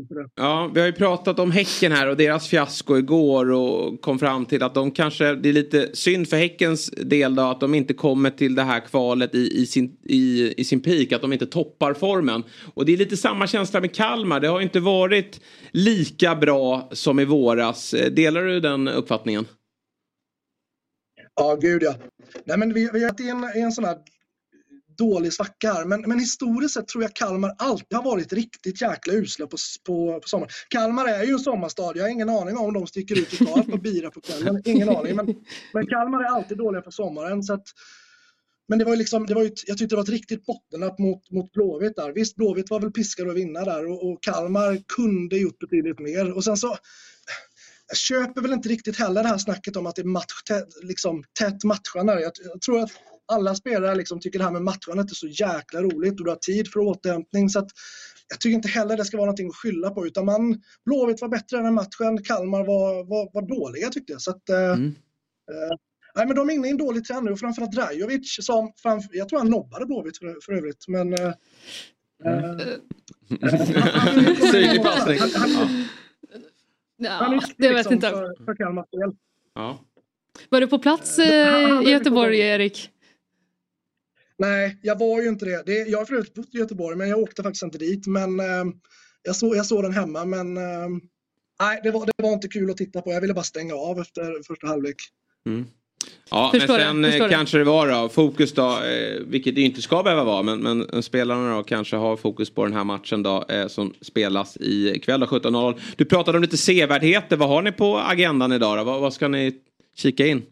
det. 0.09 0.28
Ja, 0.35 0.70
vi 0.74 0.81
har 0.81 0.87
ju 0.87 0.93
pratat 0.93 1.39
om 1.39 1.51
Häcken 1.51 1.93
här 1.93 2.09
och 2.09 2.16
deras 2.16 2.49
fiasko 2.49 2.97
igår 2.99 3.51
och 3.53 4.01
kom 4.01 4.18
fram 4.18 4.47
till 4.47 4.62
att 4.62 4.74
de 4.74 4.91
kanske, 4.91 5.35
det 5.35 5.49
är 5.49 5.53
lite 5.53 5.91
synd 5.97 6.28
för 6.28 6.37
Häckens 6.37 6.91
del 6.91 7.35
då 7.35 7.43
att 7.43 7.61
de 7.61 7.74
inte 7.74 7.95
kommer 7.95 8.31
till 8.31 8.55
det 8.55 8.62
här 8.62 8.81
kvalet 8.81 9.35
i, 9.35 9.61
i, 9.62 9.66
sin, 9.66 9.97
i, 10.05 10.55
i 10.61 10.64
sin 10.64 10.81
peak, 10.83 11.12
att 11.12 11.20
de 11.22 11.33
inte 11.33 11.47
toppar 11.47 11.95
formen. 11.95 12.43
Och 12.74 12.87
det 12.87 12.93
är 12.93 12.97
lite 12.97 13.16
samma 13.16 13.47
känsla 13.47 13.81
med 13.81 13.95
Kalmar, 13.95 14.41
det 14.41 14.49
har 14.49 14.61
inte 14.61 14.81
varit 14.81 15.41
lika 15.72 16.35
bra 16.35 16.89
som 16.93 17.20
i 17.20 17.24
våras. 17.24 17.95
Delar 18.12 18.43
du 18.45 18.61
den 18.61 18.89
uppfattningen? 18.89 19.45
Ja, 21.37 21.59
gud 21.61 21.83
ja. 21.83 21.95
Nej, 22.45 22.59
men 22.59 22.74
vi, 22.74 22.91
vi 22.93 23.03
har 23.03 23.09
varit 23.11 23.20
i 23.20 23.28
en, 23.28 23.45
i 23.57 23.61
en 23.61 23.72
sån 23.72 23.85
här 23.85 23.99
dålig 24.99 25.33
svacka 25.33 25.72
här. 25.72 25.85
Men, 25.85 26.01
men 26.01 26.18
historiskt 26.18 26.74
sett 26.74 26.89
tror 26.89 27.05
jag 27.05 27.14
Kalmar 27.14 27.55
alltid 27.59 27.97
har 27.99 28.05
varit 28.05 28.33
riktigt 28.33 28.83
jäkla 28.83 29.12
usla 29.12 29.47
på, 29.47 29.57
på, 29.87 30.20
på 30.20 30.28
sommaren. 30.28 30.51
Kalmar 30.68 31.09
är 31.09 31.24
ju 31.24 31.33
en 31.33 31.39
sommarstad. 31.39 31.93
Jag 31.95 32.03
har 32.03 32.09
ingen 32.09 32.28
aning 32.28 32.57
om 32.57 32.74
de 32.74 32.87
sticker 32.87 33.18
ut 33.18 33.41
och 33.41 33.47
tar 33.47 33.61
ett 33.61 33.70
par 33.70 33.78
bira 33.78 34.11
på 34.11 34.20
kvällen. 34.20 34.62
Ingen 34.64 34.89
aning. 34.89 35.16
Men, 35.16 35.26
men 35.72 35.87
Kalmar 35.87 36.20
är 36.24 36.28
alltid 36.37 36.59
dåliga 36.59 36.83
på 36.83 36.91
sommaren. 36.91 37.43
Så 37.43 37.53
att, 37.53 37.64
men 38.68 38.78
det 38.78 38.85
var 38.85 38.93
ju 38.93 38.99
liksom, 38.99 39.26
det 39.26 39.35
var 39.35 39.43
ju, 39.43 39.51
jag 39.66 39.78
tyckte 39.78 39.95
det 39.95 39.97
var 39.97 40.03
ett 40.03 40.09
riktigt 40.09 40.47
bottennapp 40.47 40.99
mot, 40.99 41.31
mot 41.31 41.53
Blåvitt 41.53 41.97
där. 41.97 42.12
Visst, 42.12 42.37
Blåvitt 42.37 42.70
var 42.70 42.81
väl 42.81 42.91
piskade 42.91 43.31
att 43.31 43.37
vinna 43.37 43.64
där 43.64 43.91
och, 43.91 44.11
och 44.11 44.22
Kalmar 44.22 44.78
kunde 44.97 45.39
gjort 45.39 45.59
betydligt 45.59 45.99
mer. 45.99 46.33
Och 46.33 46.45
sen 46.45 46.57
så, 46.57 46.76
jag 47.91 47.97
köper 47.97 48.41
väl 48.41 48.53
inte 48.53 48.68
riktigt 48.68 48.99
heller 48.99 49.22
det 49.22 49.28
här 49.28 49.38
snacket 49.38 49.76
om 49.76 49.86
att 49.86 49.97
det 49.97 50.03
är 50.03 50.07
match, 50.07 50.43
tätt, 50.47 50.68
liksom, 50.82 51.24
tätt 51.38 51.64
matchande. 51.64 52.20
Jag, 52.20 52.32
jag 52.45 52.61
tror 52.61 52.80
att 52.80 52.91
alla 53.32 53.55
spelare 53.55 53.95
liksom 53.95 54.20
tycker 54.20 54.38
det 54.38 54.45
här 54.45 54.53
med 54.53 54.62
matchandet 54.62 55.11
är 55.11 55.14
så 55.14 55.26
jäkla 55.26 55.82
roligt 55.82 56.20
och 56.20 56.24
du 56.24 56.30
har 56.30 56.36
tid 56.36 56.72
för 56.72 56.80
återhämtning. 56.80 57.49
Så 57.49 57.59
att 57.59 57.68
jag 58.28 58.41
tycker 58.41 58.55
inte 58.55 58.68
heller 58.68 58.97
det 58.97 59.05
ska 59.05 59.16
vara 59.16 59.26
någonting 59.26 59.49
att 59.49 59.57
skylla 59.57 59.91
på 59.91 60.07
utan 60.07 60.24
man, 60.24 60.62
Blåvitt 60.84 61.20
var 61.20 61.28
bättre 61.28 61.59
än 61.59 61.74
matchen, 61.74 62.22
Kalmar 62.24 62.64
var, 62.64 63.05
var, 63.05 63.30
var 63.32 63.43
dåliga 63.43 63.88
tyckte 63.88 64.12
jag. 64.12 64.20
Så 64.20 64.30
att, 64.30 64.49
mm. 64.49 64.86
eh, 65.51 65.76
nej, 66.14 66.26
men 66.26 66.36
de 66.36 66.51
är 66.51 66.55
inne 66.55 66.68
i 66.68 66.70
en 66.70 66.76
dålig 66.76 67.05
trend 67.05 67.24
nu 67.24 67.30
och 67.30 67.38
framförallt 67.38 67.72
Drajovic 67.72 68.36
som, 68.41 68.72
framför, 68.82 69.11
jag 69.12 69.28
tror 69.28 69.38
han 69.38 69.51
nobbade 69.51 69.86
Blåvitt 69.86 70.18
för, 70.18 70.36
för 70.45 70.53
övrigt. 70.53 70.84
Men, 70.88 71.12
eh, 71.12 71.32
mm. 72.24 72.61
Syrlig 74.53 74.82
passning. 74.82 75.18
Ja, 77.03 77.40
det 77.57 77.68
vet 77.68 77.76
liksom 77.76 77.92
inte. 77.92 78.11
För, 78.11 78.44
för. 78.44 78.57
Ja. 79.55 79.84
Var 80.48 80.61
du 80.61 80.66
på 80.66 80.78
plats 80.78 81.18
eh, 81.18 81.82
i 81.84 81.90
Göteborg, 81.90 82.38
Erik? 82.38 82.90
Nej, 84.38 84.78
jag 84.82 84.98
var 84.98 85.22
ju 85.22 85.28
inte 85.28 85.44
det. 85.44 85.62
det 85.66 85.88
jag 85.88 85.98
har 85.98 86.05
för 86.05 86.14
övrigt 86.14 86.34
bott 86.34 86.55
i 86.55 86.59
Göteborg, 86.59 86.96
men 86.96 87.09
jag 87.09 87.18
åkte 87.18 87.42
faktiskt 87.42 87.62
inte 87.62 87.78
dit. 87.78 88.07
Men 88.07 88.40
eh, 88.40 88.64
jag, 89.22 89.36
såg, 89.36 89.57
jag 89.57 89.66
såg 89.66 89.82
den 89.82 89.92
hemma, 89.92 90.24
men 90.24 90.57
eh, 90.57 90.88
nej, 91.61 91.80
det 91.82 91.90
var, 91.90 92.07
det 92.07 92.22
var 92.22 92.32
inte 92.32 92.48
kul 92.48 92.70
att 92.70 92.76
titta 92.76 93.03
på. 93.03 93.12
Jag 93.12 93.20
ville 93.20 93.34
bara 93.34 93.44
stänga 93.44 93.74
av 93.74 94.01
efter 94.01 94.42
första 94.46 94.66
halvlek. 94.66 94.96
Mm. 95.46 95.66
Ja, 96.31 96.51
Förstår 96.55 96.78
men 96.78 96.81
sen 96.87 97.05
eh, 97.05 97.11
förstår 97.11 97.28
det. 97.28 97.35
kanske 97.35 97.59
det 97.59 97.64
var 97.64 97.89
då 97.89 98.09
fokus 98.09 98.53
då, 98.53 98.62
eh, 98.83 99.20
vilket 99.26 99.55
det 99.55 99.61
inte 99.61 99.83
ska 99.83 100.03
behöva 100.03 100.24
vara, 100.24 100.43
men, 100.43 100.59
men 100.61 101.03
spelarna 101.03 101.57
då 101.57 101.62
kanske 101.62 101.97
har 101.97 102.16
fokus 102.16 102.51
på 102.51 102.64
den 102.64 102.72
här 102.72 102.85
matchen 102.85 103.22
då 103.22 103.45
eh, 103.49 103.66
som 103.68 103.95
spelas 104.01 104.57
i 104.57 104.99
kväll 105.05 105.20
då 105.20 105.26
17.00. 105.26 105.81
Du 105.97 106.05
pratade 106.05 106.39
om 106.39 106.43
lite 106.43 106.57
sevärdheter, 106.57 107.37
vad 107.37 107.49
har 107.49 107.62
ni 107.62 107.72
på 107.72 107.99
agendan 107.99 108.53
idag 108.53 108.78
då? 108.78 108.85
Vad, 108.85 109.01
vad 109.01 109.12
ska 109.14 109.28
ni 109.28 109.55
kika 109.97 110.26
in? 110.26 110.43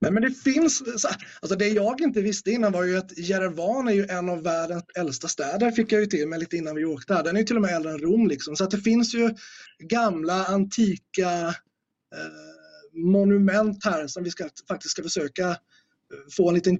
Nej, 0.00 0.12
men 0.12 0.22
det 0.22 0.30
finns, 0.30 1.00
så- 1.02 1.08
alltså 1.40 1.58
det 1.58 1.68
jag 1.68 2.00
inte 2.00 2.20
visste 2.20 2.50
innan 2.50 2.72
var 2.72 2.84
ju 2.84 2.96
att 2.98 3.18
Jerevan 3.18 3.88
är 3.88 3.92
ju 3.92 4.06
en 4.06 4.28
av 4.28 4.42
världens 4.42 4.84
äldsta 4.98 5.28
städer, 5.28 5.70
fick 5.70 5.92
jag 5.92 6.00
ju 6.00 6.06
till 6.06 6.28
mig 6.28 6.38
lite 6.38 6.56
innan 6.56 6.74
vi 6.76 6.84
åkte 6.84 7.14
här. 7.14 7.22
Den 7.22 7.36
är 7.36 7.40
ju 7.40 7.46
till 7.46 7.56
och 7.56 7.62
med 7.62 7.70
äldre 7.76 7.92
än 7.92 7.98
Rom 7.98 8.26
liksom. 8.28 8.56
Så 8.56 8.64
att 8.64 8.70
det 8.70 8.78
finns 8.80 9.14
ju 9.14 9.30
gamla, 9.78 10.44
antika 10.44 11.30
eh, 12.14 12.55
monument 12.96 13.84
här 13.84 14.06
som 14.06 14.24
vi 14.24 14.30
ska, 14.30 14.48
faktiskt 14.68 14.92
ska 14.92 15.02
försöka 15.02 15.48
eh, 15.50 15.56
få 16.36 16.48
en 16.48 16.54
liten 16.54 16.78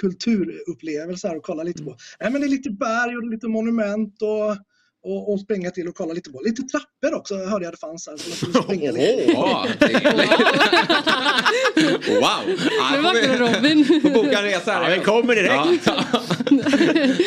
kulturupplevelse 0.00 1.28
här 1.28 1.36
och 1.36 1.42
kolla 1.42 1.62
lite 1.62 1.84
på. 1.84 1.96
Nej, 2.20 2.32
men 2.32 2.40
det 2.40 2.46
är 2.46 2.50
lite 2.50 2.70
berg 2.70 3.16
och 3.16 3.30
lite 3.30 3.48
monument 3.48 4.22
och, 4.22 4.56
och, 5.04 5.32
och 5.32 5.40
springa 5.40 5.70
till 5.70 5.88
och 5.88 5.94
kolla 5.94 6.12
lite 6.12 6.30
på. 6.30 6.40
Lite 6.40 6.62
trappor 6.62 7.14
också 7.18 7.34
hörde 7.36 7.64
jag 7.64 7.72
det 7.74 7.78
fanns 7.78 8.06
här. 8.08 8.16
Så 8.16 8.28
man 8.28 8.36
skulle 8.36 8.62
springa 8.62 8.90
lite. 8.92 9.24
Ja, 9.32 9.66
trevligt. 9.80 10.30
wow! 12.08 12.42
Ja, 12.78 13.12
Nu 13.12 13.20
vi- 13.20 13.38
Robin. 13.38 13.84
Får 14.02 14.10
boka 14.10 14.38
en 14.38 14.44
resa 14.44 14.72
här. 14.72 14.82
Ja, 14.82 14.90
den 14.96 15.04
kommer 15.04 15.34
direkt. 15.34 15.86
Ja. 15.86 16.04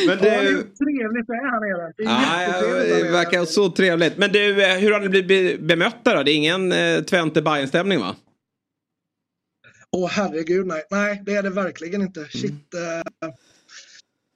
Men 0.08 0.18
det 0.18 0.30
är 0.30 0.44
du... 0.44 0.54
trevligt 0.54 1.28
det 1.28 1.34
är 1.34 1.52
här 1.52 1.60
nere. 1.60 1.94
Det 1.98 2.04
är 2.04 2.08
Ja, 2.92 3.04
det 3.04 3.12
verkar 3.12 3.46
så 3.46 3.72
trevligt. 3.72 4.18
Men 4.18 4.32
du, 4.32 4.64
eh, 4.64 4.78
hur 4.78 4.92
har 4.92 5.00
ni 5.00 5.10
blivit 5.10 5.28
be- 5.60 5.66
bemötta 5.68 6.16
då? 6.16 6.24
Det 6.24 6.32
är 6.32 6.36
ingen 6.36 6.72
eh, 6.72 7.02
Twente 7.04 7.42
bayern 7.42 7.68
stämning 7.68 8.00
va? 8.00 8.16
Åh 9.92 10.10
herregud, 10.10 10.66
nej. 10.68 10.84
Nej, 10.92 11.22
det 11.26 11.34
är 11.36 11.44
det 11.44 11.50
verkligen 11.50 12.02
inte. 12.02 12.26
Shit. 12.26 12.54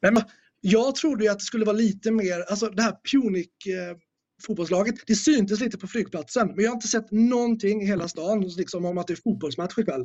Nej, 0.01 0.11
men 0.11 0.23
jag 0.67 0.95
trodde 0.95 1.23
ju 1.23 1.29
att 1.29 1.39
det 1.39 1.45
skulle 1.45 1.65
vara 1.65 1.77
lite 1.77 2.11
mer, 2.11 2.39
alltså 2.41 2.69
det 2.69 2.81
här 2.81 2.95
Punic 3.11 3.47
eh, 3.67 3.97
fotbollslaget, 4.45 4.95
det 5.07 5.15
syntes 5.15 5.59
lite 5.59 5.77
på 5.77 5.87
flygplatsen. 5.87 6.47
Men 6.47 6.63
jag 6.63 6.71
har 6.71 6.75
inte 6.75 6.87
sett 6.87 7.11
någonting 7.11 7.81
i 7.81 7.85
hela 7.85 8.07
stan 8.07 8.41
liksom, 8.41 8.85
om 8.85 8.97
att 8.97 9.07
det 9.07 9.13
är 9.13 9.21
fotbollsmatch 9.23 9.77
ikväll. 9.77 10.01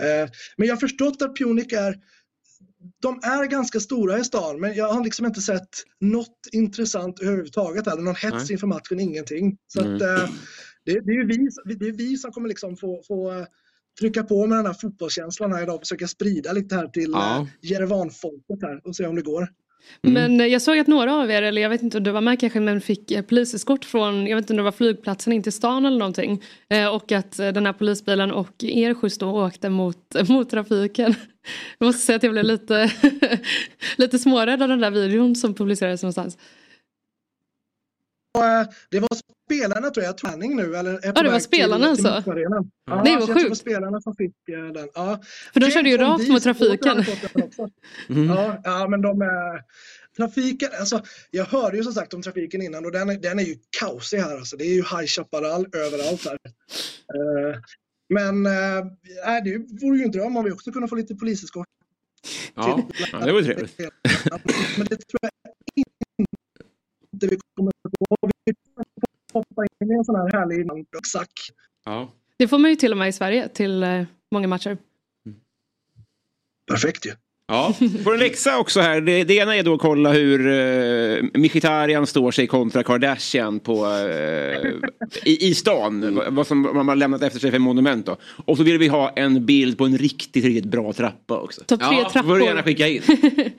Eh, 0.00 0.30
men 0.56 0.68
jag 0.68 0.74
har 0.74 0.80
förstått 0.80 1.22
att 1.22 1.36
Punic 1.36 1.72
är, 1.72 1.94
de 3.02 3.20
är 3.22 3.46
ganska 3.46 3.80
stora 3.80 4.18
i 4.18 4.24
stan, 4.24 4.60
men 4.60 4.74
jag 4.74 4.92
har 4.92 5.04
liksom 5.04 5.26
inte 5.26 5.40
sett 5.40 5.68
något 6.00 6.38
intressant 6.52 7.20
överhuvudtaget. 7.20 7.86
Eller 7.86 8.02
någon 8.02 8.14
hets 8.14 8.34
Nej. 8.34 8.52
inför 8.52 8.66
matchen, 8.66 9.00
ingenting. 9.00 9.56
Så 9.66 9.80
att, 9.80 10.02
eh, 10.02 10.30
det, 10.84 11.00
det, 11.00 11.12
är 11.12 11.26
vi, 11.26 11.74
det 11.74 11.88
är 11.88 11.92
vi 11.92 12.16
som 12.16 12.32
kommer 12.32 12.48
liksom 12.48 12.76
få, 12.76 13.02
få 13.08 13.46
trycka 14.00 14.24
på 14.24 14.46
med 14.46 14.58
den 14.58 14.66
här 14.66 14.76
fotbollskänslan 14.80 15.52
här 15.52 15.62
idag 15.62 15.74
och 15.74 15.82
försöka 15.82 16.08
sprida 16.08 16.52
lite 16.52 16.74
här 16.74 16.88
till 16.88 17.10
ja. 17.12 17.48
Jerevan-folket 17.62 18.62
här 18.62 18.86
och 18.86 18.96
se 18.96 19.06
om 19.06 19.16
det 19.16 19.22
går. 19.22 19.48
Men 20.00 20.40
eh, 20.40 20.46
jag 20.46 20.62
såg 20.62 20.78
att 20.78 20.86
några 20.86 21.14
av 21.14 21.30
er, 21.30 21.42
eller 21.42 21.62
jag 21.62 21.70
vet 21.70 21.82
inte 21.82 21.98
om 21.98 22.04
du 22.04 22.10
var 22.10 22.20
med 22.20 22.40
kanske, 22.40 22.60
men 22.60 22.80
fick 22.80 23.10
eh, 23.10 23.22
poliseskort 23.22 23.84
från, 23.84 24.26
jag 24.26 24.36
vet 24.36 24.42
inte 24.42 24.52
om 24.52 24.56
det 24.56 24.62
var 24.62 24.72
flygplatsen 24.72 25.32
in 25.32 25.42
till 25.42 25.52
stan 25.52 25.86
eller 25.86 25.98
någonting. 25.98 26.42
Eh, 26.68 26.86
och 26.86 27.12
att 27.12 27.36
den 27.36 27.66
här 27.66 27.72
polisbilen 27.72 28.32
och 28.32 28.64
er 28.64 28.94
skjuts 28.94 29.18
då 29.18 29.46
åkte 29.46 29.68
mot, 29.68 30.16
mot 30.28 30.50
trafiken. 30.50 31.14
Jag 31.78 31.86
måste 31.86 32.02
säga 32.02 32.16
att 32.16 32.22
jag 32.22 32.32
blev 32.32 32.44
lite, 32.44 32.92
lite 33.96 34.18
smårädd 34.18 34.62
av 34.62 34.68
den 34.68 34.80
där 34.80 34.90
videon 34.90 35.36
som 35.36 35.54
publicerades 35.54 36.02
någonstans. 36.02 36.38
Det 38.90 39.00
var 39.00 39.08
spelarna 39.46 39.90
tror 39.90 40.04
jag, 40.06 40.18
träning 40.18 40.56
nu. 40.56 40.76
Eller 40.76 40.92
är 40.94 41.00
Ja, 41.14 41.22
det 41.22 41.30
var 41.30 41.38
spelarna 41.38 41.86
till, 41.94 41.96
till 41.96 42.06
alltså? 42.06 42.30
matcharenan. 42.30 42.70
Ja, 42.86 43.02
Nej, 43.04 43.16
vad 43.16 43.24
tror 43.26 43.34
det 43.34 43.40
var 43.42 43.48
sjukt. 43.48 43.60
spelarna 43.60 44.00
som 44.00 44.16
fick 44.16 44.48
eh, 44.48 44.72
den. 44.72 44.88
Ja. 44.94 45.20
För 45.52 45.60
de 45.60 45.70
körde 45.70 45.88
ju 45.90 45.96
rakt 45.96 46.28
mot 46.28 46.42
trafiken. 46.42 46.98
också. 47.34 47.68
Ja, 48.08 48.60
ja, 48.64 48.88
men 48.88 49.02
de 49.02 49.22
är... 49.22 49.62
Trafiken, 50.16 50.68
alltså 50.80 51.02
jag 51.30 51.44
hörde 51.44 51.76
ju 51.76 51.82
som 51.82 51.92
sagt 51.92 52.14
om 52.14 52.22
trafiken 52.22 52.62
innan 52.62 52.84
och 52.84 52.92
den 52.92 53.10
är, 53.10 53.14
den 53.14 53.38
är 53.38 53.42
ju 53.42 53.56
kaosig 53.80 54.18
här 54.18 54.36
alltså. 54.36 54.56
Det 54.56 54.64
är 54.64 54.74
ju 54.74 54.82
High 54.82 55.06
Chaparral 55.06 55.66
överallt 55.72 56.24
här. 56.24 56.38
Eh, 57.14 57.58
men 58.08 58.42
nej, 58.42 59.42
det 59.44 59.58
vore 59.86 59.98
ju 59.98 60.04
en 60.04 60.10
dröm 60.10 60.36
om 60.36 60.44
vi 60.44 60.50
också 60.50 60.72
kunde 60.72 60.88
få 60.88 60.94
lite 60.94 61.14
poliseskort. 61.14 61.66
Ja, 62.54 62.88
ja, 63.12 63.18
det 63.18 63.32
var 63.32 63.42
trevligt. 63.42 63.78
Men 64.78 64.86
det 64.86 64.96
tror 64.96 65.18
jag 65.22 65.30
inte 67.12 67.26
vi 67.26 67.38
kommer 67.56 67.72
få. 67.82 68.30
Vi 68.44 68.54
får 68.74 68.84
hoppa 69.36 69.62
in 69.80 69.90
i 69.90 69.94
en 69.94 70.04
sån 70.04 70.14
här 70.14 70.32
härlig 70.32 70.70
rucksack. 70.96 71.30
Ja. 71.84 72.12
Det 72.38 72.48
får 72.48 72.58
man 72.58 72.70
ju 72.70 72.76
till 72.76 72.92
och 72.92 72.98
med 72.98 73.08
i 73.08 73.12
Sverige 73.12 73.48
till 73.48 73.82
eh, 73.82 74.02
många 74.32 74.48
matcher. 74.48 74.78
Perfekt 76.70 77.06
ju. 77.06 77.12
Ja. 77.48 77.74
Får 78.04 78.14
en 78.14 78.20
läxa 78.20 78.58
också 78.58 78.80
här. 78.80 79.00
Det, 79.00 79.24
det 79.24 79.34
ena 79.34 79.56
är 79.56 79.62
då 79.62 79.74
att 79.74 79.80
kolla 79.80 80.12
hur 80.12 80.46
uh, 80.46 81.24
Mkhitaryan 81.34 82.06
står 82.06 82.30
sig 82.30 82.46
kontra 82.46 82.82
Kardashian 82.82 83.60
på, 83.60 83.86
eh, 83.86 84.70
i, 85.24 85.48
i 85.48 85.54
stan. 85.54 86.20
Vad- 86.28 86.46
som 86.46 86.62
man 86.62 86.88
har 86.88 86.96
lämnat 86.96 87.22
efter 87.22 87.40
sig 87.40 87.50
för 87.50 87.58
monument 87.58 88.06
då. 88.06 88.16
Och 88.46 88.56
så 88.56 88.62
vill 88.62 88.78
vi 88.78 88.88
ha 88.88 89.10
en 89.10 89.46
bild 89.46 89.78
på 89.78 89.84
en 89.84 89.98
riktigt, 89.98 90.44
riktigt 90.44 90.70
bra 90.70 90.92
trappa 90.92 91.38
också. 91.40 91.64
Topp 91.64 91.80
tre 91.80 91.98
ja, 92.14 92.22
får 92.22 92.38
du 92.38 92.44
gärna 92.44 92.62
trappor. 92.62 92.70
skicka 92.70 92.88
in. 92.88 93.02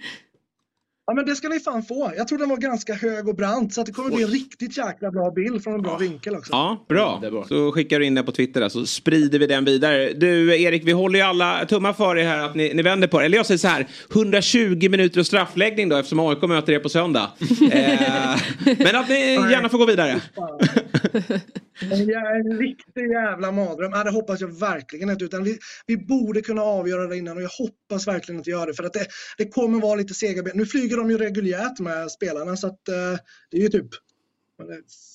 Ja 1.09 1.13
men 1.13 1.25
det 1.25 1.35
ska 1.35 1.49
ni 1.49 1.59
fan 1.59 1.83
få. 1.83 2.13
Jag 2.17 2.27
tror 2.27 2.39
den 2.39 2.49
var 2.49 2.57
ganska 2.57 2.93
hög 2.93 3.27
och 3.27 3.35
brant 3.35 3.73
så 3.73 3.81
att 3.81 3.87
det 3.87 3.93
kommer 3.93 4.15
bli 4.15 4.23
en 4.23 4.29
riktigt 4.29 4.77
jäkla 4.77 5.11
bra 5.11 5.31
bild 5.31 5.63
från 5.63 5.73
en 5.73 5.81
bra 5.81 5.97
vinkel 5.97 6.35
också. 6.35 6.53
Ja, 6.53 6.85
bra. 6.89 7.45
Så 7.47 7.71
skickar 7.71 7.99
du 7.99 8.05
in 8.05 8.15
det 8.15 8.23
på 8.23 8.31
Twitter 8.31 8.61
där 8.61 8.69
så 8.69 8.85
sprider 8.85 9.39
vi 9.39 9.47
den 9.47 9.65
vidare. 9.65 10.13
Du 10.13 10.61
Erik, 10.61 10.83
vi 10.85 10.91
håller 10.91 11.19
ju 11.19 11.25
alla 11.25 11.65
tummar 11.65 11.93
för 11.93 12.17
er 12.17 12.23
här 12.23 12.45
att 12.45 12.55
ni, 12.55 12.73
ni 12.73 12.81
vänder 12.81 13.07
på 13.07 13.19
det. 13.19 13.25
Eller 13.25 13.37
jag 13.37 13.45
säger 13.45 13.57
så 13.57 13.67
här, 13.67 13.87
120 14.11 14.89
minuter 14.89 15.23
straffläggning 15.23 15.89
då 15.89 15.95
eftersom 15.95 16.19
AIK 16.19 16.41
möter 16.41 16.73
er 16.73 16.79
på 16.79 16.89
söndag. 16.89 17.31
eh, 17.71 18.41
men 18.77 18.95
att 18.95 19.09
ni 19.09 19.15
gärna 19.51 19.69
får 19.69 19.77
gå 19.77 19.85
vidare. 19.85 20.21
En, 21.81 22.57
riktig 22.57 23.07
jävla 23.11 23.51
mardröm. 23.51 23.91
Ja, 23.91 24.03
det 24.03 24.11
hoppas 24.11 24.41
jag 24.41 24.59
verkligen 24.59 25.09
inte. 25.09 25.25
Utan 25.25 25.43
vi, 25.43 25.57
vi 25.85 25.97
borde 25.97 26.41
kunna 26.41 26.61
avgöra 26.61 27.07
det 27.07 27.17
innan 27.17 27.37
och 27.37 27.43
jag 27.43 27.49
hoppas 27.49 28.07
verkligen 28.07 28.41
att 28.41 28.47
vi 28.47 28.51
gör 28.51 28.67
det. 28.67 28.73
För 28.73 28.83
att 28.83 28.93
det, 28.93 29.05
det 29.37 29.49
kommer 29.49 29.81
vara 29.81 29.95
lite 29.95 30.13
sega. 30.13 30.43
Nu 30.53 30.65
flyger 30.65 30.96
de 30.97 31.11
ju 31.11 31.17
reguljärt 31.17 31.79
med 31.79 32.11
spelarna 32.11 32.57
så 32.57 32.67
att 32.67 32.87
eh, 32.87 33.19
det 33.49 33.57
är 33.57 33.61
ju 33.61 33.69
typ 33.69 33.89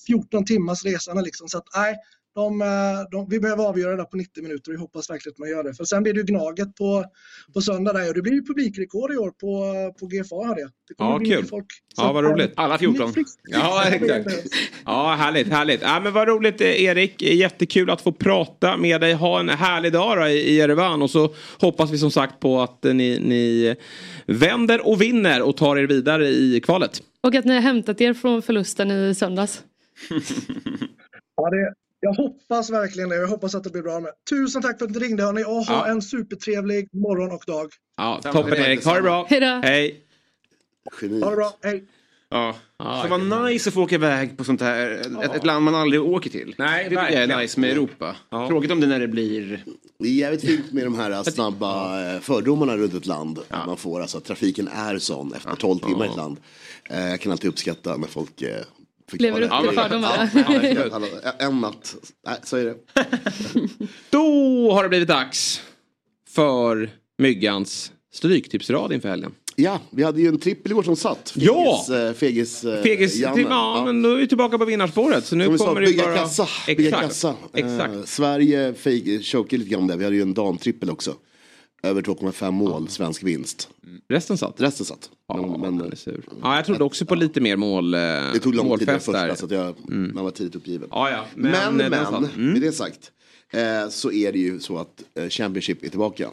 14 0.07 0.45
timmars 0.45 0.85
resande 0.85 1.21
liksom. 1.21 1.47
Så 1.47 1.57
att 1.57 1.67
nej, 1.75 1.97
de, 2.35 2.61
eh, 2.61 2.67
de, 3.11 3.27
vi 3.29 3.39
behöver 3.39 3.63
avgöra 3.63 3.95
det 3.95 4.03
på 4.03 4.17
90 4.17 4.43
minuter 4.43 4.71
och 4.71 4.75
vi 4.75 4.79
hoppas 4.79 5.09
verkligen 5.09 5.33
att 5.33 5.39
man 5.39 5.49
gör 5.49 5.63
det. 5.63 5.73
För 5.73 5.83
sen 5.83 6.03
blir 6.03 6.13
det 6.13 6.19
ju 6.19 6.25
Gnaget 6.25 6.75
på, 6.75 7.05
på 7.53 7.61
söndag 7.61 7.93
där 7.93 8.07
och 8.07 8.13
det 8.13 8.21
blir 8.21 8.33
ju 8.33 8.45
publikrekord 8.45 9.13
i 9.13 9.17
år 9.17 9.31
på, 9.31 9.93
på 9.99 10.05
GFA 10.05 10.59
jag. 10.59 10.69
Det 10.87 10.93
kommer 10.93 11.11
Ja, 11.11 11.19
bli 11.19 11.29
kul. 11.29 11.45
Folk. 11.45 11.65
Ja, 11.95 12.11
vad 12.11 12.23
roligt. 12.23 12.53
Alla 12.55 12.77
14. 12.77 13.13
Ja, 13.43 13.83
exakt. 13.87 14.29
Ja, 14.85 15.15
härligt, 15.19 15.47
härligt. 15.47 15.81
Ja, 15.81 15.99
men 15.99 16.13
vad 16.13 16.27
roligt 16.27 16.61
eh, 16.61 16.83
Erik. 16.83 17.21
Jättekul 17.21 17.89
att 17.89 18.01
få 18.01 18.11
prata 18.11 18.77
med 18.77 19.01
dig. 19.01 19.13
Ha 19.13 19.39
en 19.39 19.49
härlig 19.49 19.93
dag 19.93 20.17
då, 20.17 20.27
i 20.27 20.53
i 20.53 20.59
Erevan 20.59 21.01
och 21.01 21.09
så 21.09 21.33
hoppas 21.59 21.91
vi 21.91 21.97
som 21.97 22.11
sagt 22.11 22.39
på 22.39 22.61
att 22.61 22.85
eh, 22.85 22.93
ni, 22.93 23.19
ni 23.19 23.75
vänder 24.25 24.87
och 24.87 25.01
vinner 25.01 25.41
och 25.41 25.57
tar 25.57 25.77
er 25.77 25.87
vidare 25.87 26.27
i 26.27 26.61
kvalet. 26.63 27.01
Och 27.21 27.35
att 27.35 27.45
ni 27.45 27.53
har 27.53 27.61
hämtat 27.61 28.01
er 28.01 28.13
från 28.13 28.41
förlusten 28.41 28.91
i 28.91 29.15
söndags. 29.15 29.63
Ja, 31.35 31.49
det, 31.49 31.73
jag 32.03 32.13
hoppas 32.13 32.69
verkligen 32.69 33.09
det. 33.09 33.15
Jag 33.15 33.27
hoppas 33.27 33.55
att 33.55 33.63
det 33.63 33.69
blir 33.69 33.81
bra 33.81 33.99
med. 33.99 34.11
Tusen 34.29 34.61
tack 34.61 34.79
för 34.79 34.85
att 34.85 34.91
ni 34.91 34.99
ringde 34.99 35.23
hörni 35.23 35.43
och 35.43 35.47
ha 35.49 35.63
Ja. 35.67 35.87
en 35.87 36.01
supertrevlig 36.01 36.89
morgon 36.93 37.31
och 37.31 37.43
dag. 37.47 37.69
Ja, 37.97 38.19
toppen 38.23 38.53
Erik. 38.53 38.85
Ha 38.85 38.95
det 38.95 39.01
bra. 39.01 39.25
Hej 39.29 39.39
då. 39.39 39.45
Hej. 39.63 40.01
Ha 41.23 41.29
det 41.29 41.35
bra. 41.35 41.53
Hej. 41.63 41.83
Ja. 42.29 42.55
Ja, 42.79 43.01
Så 43.03 43.09
vad 43.17 43.45
nice 43.45 43.69
att 43.69 43.73
få 43.73 43.81
åka 43.83 43.95
iväg 43.95 44.37
på 44.37 44.43
sånt 44.43 44.61
här, 44.61 44.91
ett, 45.23 45.35
ett 45.35 45.45
land 45.45 45.65
man 45.65 45.75
aldrig 45.75 46.01
åker 46.03 46.29
till. 46.29 46.55
Nej, 46.57 46.89
det 46.89 46.95
verkligen. 46.95 47.31
är 47.31 47.37
nice 47.41 47.59
med 47.59 47.69
Europa. 47.71 48.15
Ja. 48.29 48.47
Tråkigt 48.47 48.71
om 48.71 48.79
det 48.79 48.87
när 48.87 48.99
det 48.99 49.07
blir... 49.07 49.63
Det 49.99 50.07
är 50.07 50.11
jävligt 50.13 50.41
fint 50.41 50.71
med 50.73 50.83
de 50.85 50.95
här 50.99 51.23
snabba 51.23 52.01
eh, 52.13 52.19
fördomarna 52.19 52.77
runt 52.77 52.93
ett 52.93 53.05
land. 53.05 53.39
Man 53.49 53.77
får 53.77 54.01
alltså 54.01 54.17
att 54.17 54.23
trafiken 54.25 54.67
är 54.67 54.97
sån 54.97 55.33
efter 55.33 55.55
12 55.55 55.79
timmar 55.79 56.05
i 56.05 56.09
ett 56.09 56.15
land. 56.17 56.37
Eh, 56.89 57.09
Jag 57.09 57.19
kan 57.21 57.31
alltid 57.31 57.49
uppskatta 57.49 57.97
när 57.97 58.07
folk 58.07 58.41
eh, 58.41 58.55
Lever 59.19 59.41
upp 59.41 59.51
till 59.61 59.79
fördomarna. 59.79 60.29
Ja, 60.35 61.01
ja, 61.23 61.31
En 61.39 61.61
natt. 61.61 61.95
Nej, 62.27 62.35
så 62.43 62.57
är 62.57 62.65
det. 62.65 62.75
Då 64.09 64.71
har 64.71 64.83
det 64.83 64.89
blivit 64.89 65.07
dags 65.07 65.61
för 66.29 66.89
Myggans 67.17 67.91
stryktipsrad 68.13 68.93
inför 68.93 69.09
helgen. 69.09 69.31
Ja, 69.55 69.79
vi 69.89 70.03
hade 70.03 70.21
ju 70.21 70.27
en 70.27 70.39
trippel 70.39 70.71
igår 70.71 70.83
som 70.83 70.95
satt. 70.95 71.33
Ja! 71.35 71.83
Fegis, 71.87 71.89
eh, 71.89 72.13
Fegis, 72.13 72.63
eh, 72.63 72.83
Fegis, 72.83 73.15
Janne. 73.15 73.41
ja, 73.41 73.83
men 73.85 74.01
då 74.01 74.09
är 74.11 74.15
vi 74.15 74.27
tillbaka 74.27 74.57
på 74.57 74.65
vinnarspåret. 74.65 75.25
Så 75.25 75.35
nu 75.35 75.43
Som 75.43 75.53
vi 75.53 75.59
sa, 75.59 75.65
kommer 75.65 75.81
det 75.81 75.87
bygga 75.87 76.03
bara... 76.03 76.15
kassa. 76.17 76.47
Bygga 76.67 76.83
Exakt. 76.87 77.03
kassa. 77.07 77.35
Exakt. 77.53 77.93
Eh, 77.93 78.03
Sverige 78.03 78.73
chokade 79.21 79.57
lite 79.57 79.69
grann 79.69 79.87
där. 79.87 79.97
Vi 79.97 80.03
hade 80.03 80.15
ju 80.15 80.21
en 80.21 80.33
damtrippel 80.33 80.89
också. 80.89 81.15
Över 81.83 82.01
2,5 82.01 82.51
mål, 82.51 82.87
svensk 82.89 83.23
vinst. 83.23 83.69
Resten 84.09 84.37
satt? 84.37 84.61
Resten 84.61 84.85
satt. 84.85 85.09
Ja, 85.27 85.57
men, 85.61 85.77
men. 85.77 85.91
Ja, 86.41 86.55
jag 86.55 86.65
trodde 86.65 86.83
också 86.83 87.05
på 87.05 87.15
lite 87.15 87.41
mer 87.41 87.55
mål, 87.55 87.93
eh, 87.93 87.99
det 88.33 88.39
tog 88.39 88.55
lång 88.55 88.77
tid 88.77 88.87
den 88.87 88.99
första 88.99 89.35
så 89.35 89.45
att 89.45 89.51
jag, 89.51 89.75
man 89.89 90.23
var 90.23 90.31
tidigt 90.31 90.55
uppgiven. 90.55 90.87
Ja, 90.91 91.09
ja. 91.09 91.25
Men, 91.35 91.51
Men, 91.51 91.75
men, 91.75 91.93
eh, 91.93 92.11
satt. 92.11 92.35
Mm. 92.35 92.51
med 92.51 92.61
det 92.61 92.71
sagt. 92.71 93.11
Eh, 93.49 93.89
så 93.89 94.11
är 94.11 94.31
det 94.31 94.39
ju 94.39 94.59
så 94.59 94.77
att 94.77 95.03
eh, 95.15 95.29
Championship 95.29 95.83
är 95.83 95.89
tillbaka. 95.89 96.29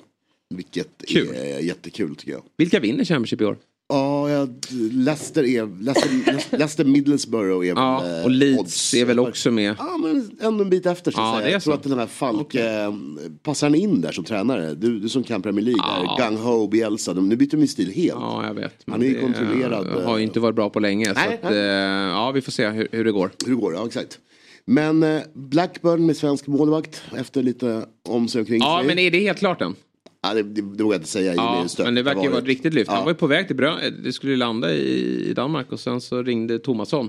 Vilket 0.55 1.05
Kul. 1.09 1.29
är 1.35 1.59
jättekul 1.59 2.17
tycker 2.17 2.33
jag. 2.33 2.43
Vilka 2.57 2.81
vinner 2.81 3.05
Championship 3.05 3.41
i 3.41 3.45
år? 3.45 3.57
Ja, 3.91 4.31
ja, 4.31 4.47
Leicester 4.93 5.45
är, 5.45 5.83
Leicester, 5.83 6.57
Leicester 6.57 6.85
Middlesbrough 6.85 7.67
är 7.67 7.75
Ja, 7.75 8.01
väl 8.01 8.19
eh, 8.19 8.25
och 8.25 8.31
Leeds 8.31 8.61
odds. 8.61 8.95
är 8.95 9.05
väl 9.05 9.19
också 9.19 9.51
med. 9.51 9.75
Ja, 9.79 9.97
men 10.03 10.31
ändå 10.41 10.65
en 10.65 10.71
bit 10.71 10.87
efter 10.87 11.11
så 11.11 11.21
att 11.21 11.35
Ja, 11.35 11.41
säga. 11.41 11.53
Jag 11.53 11.63
tror 11.63 11.73
så. 11.73 11.77
att 11.79 11.83
den 11.85 11.99
här 11.99 12.07
Falk, 12.07 12.55
eh, 12.55 12.95
passar 13.43 13.67
han 13.67 13.75
in 13.75 14.01
där 14.01 14.13
som 14.13 14.25
tränare? 14.25 14.75
Du, 14.75 14.99
du 15.01 15.09
som 15.09 15.23
kan 15.23 15.43
Premier 15.43 15.65
League, 15.65 15.83
Ja. 15.87 16.17
där, 16.19 16.29
Gung 16.31 16.39
Ho, 16.39 16.67
Bielsa, 16.69 17.15
de, 17.15 17.29
nu 17.29 17.37
byter 17.37 17.51
de 17.51 17.61
ju 17.61 17.67
stil 17.67 17.91
helt. 17.93 18.19
Ja, 18.21 18.47
jag 18.47 18.55
vet. 18.55 18.75
Han 18.87 19.03
är 19.03 19.07
ju 19.07 19.21
kontrollerad, 19.21 19.87
har 20.05 20.17
ju 20.19 20.23
eh, 20.23 20.27
inte 20.29 20.41
varit 20.41 20.57
bra 20.57 20.71
på 20.71 20.81
länge. 20.81 21.07
så 21.07 21.13
Nej, 21.15 21.35
att, 21.43 21.51
nej. 21.51 21.59
eh, 21.59 22.11
ja, 22.11 22.31
vi 22.31 22.41
får 22.41 22.53
se 22.53 22.69
hur, 22.69 22.89
hur 22.93 23.05
det 23.05 23.13
går. 23.13 23.31
Hur 23.47 23.55
det 23.55 23.61
går, 23.61 23.75
ja 23.75 23.87
exakt. 23.87 24.19
Men 24.65 25.21
Blackburn 25.35 26.07
med 26.07 26.17
svensk 26.17 26.47
målvakt 26.47 27.03
efter 27.17 27.43
lite 27.43 27.85
om 28.09 28.29
sig 28.29 28.41
och 28.41 28.47
kring 28.47 28.59
Ja, 28.61 28.83
men 28.87 28.99
är 28.99 29.11
det 29.11 29.19
helt 29.21 29.39
klart 29.39 29.63
än? 29.63 29.75
Ja, 30.23 30.35
det, 30.35 30.43
det, 30.43 30.63
det 30.77 30.83
vågar 30.83 30.95
jag 30.95 30.99
inte 31.01 31.09
säga 31.09 31.35
Ja, 31.35 31.67
men 31.79 31.95
det 31.95 32.03
verkar 32.03 32.23
ju 32.23 32.29
vara 32.29 32.39
ett 32.39 32.47
riktigt 32.47 32.75
lyft. 32.75 32.91
Han 32.91 32.99
Ja. 32.99 33.05
var 33.05 33.11
ju 33.11 33.17
på 33.17 33.27
väg 33.27 33.47
till 33.47 33.57
Brö 33.57 33.91
Det 34.05 34.13
skulle 34.13 34.33
ju 34.33 34.39
landa 34.39 34.75
i, 34.75 35.27
i 35.31 35.33
Danmark 35.35 35.73
och 35.73 35.81
sen 35.81 36.01
så 36.01 36.23
ringde 36.23 36.59
Tomasson. 36.59 37.09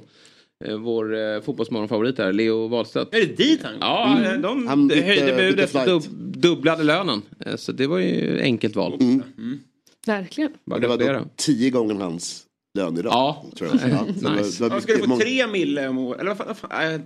eh, 0.66 0.78
Vår 0.78 1.16
eh, 1.18 1.42
fotbollsmorgonfavorit 1.42 2.18
här, 2.18 2.34
Leo 2.34 2.68
Wahlstedt. 2.68 3.14
Är 3.16 3.20
det 3.20 3.38
dit 3.38 3.64
han? 3.64 3.74
Ja, 3.80 4.18
Mm. 4.18 4.42
de 4.42 4.68
Han 4.68 4.88
bytte- 4.88 5.02
höjde 5.02 5.36
budet, 5.36 5.86
dub, 5.86 6.04
dubblade 6.42 6.84
lönen. 6.84 7.22
Eh, 7.46 7.56
Så 7.56 7.72
det 7.72 7.88
var 7.88 8.00
ju 8.00 8.40
enkelt 8.42 8.76
val. 8.76 8.98
Mm. 9.02 9.22
Verkligen. 10.06 10.52
Bara 10.66 10.76
Och 10.76 10.82
det 10.82 10.88
var 10.88 10.98
då 11.14 11.26
tio 11.36 11.70
gånger 11.70 11.96
hans 11.96 12.44
lön 12.78 12.98
idag. 12.98 13.12
Ja. 13.14 13.46
Tror 13.58 13.70
jag. 13.70 13.80
Ja, 13.92 14.06
var- 14.70 14.80
ska 14.80 14.94
du 14.94 15.00
få 15.08 15.18
tre 15.18 15.48
mille 15.48 15.88
om 15.88 15.98
året? 15.98 16.22
Eller 16.22 16.36
vad 16.36 16.58
fan? 16.58 17.02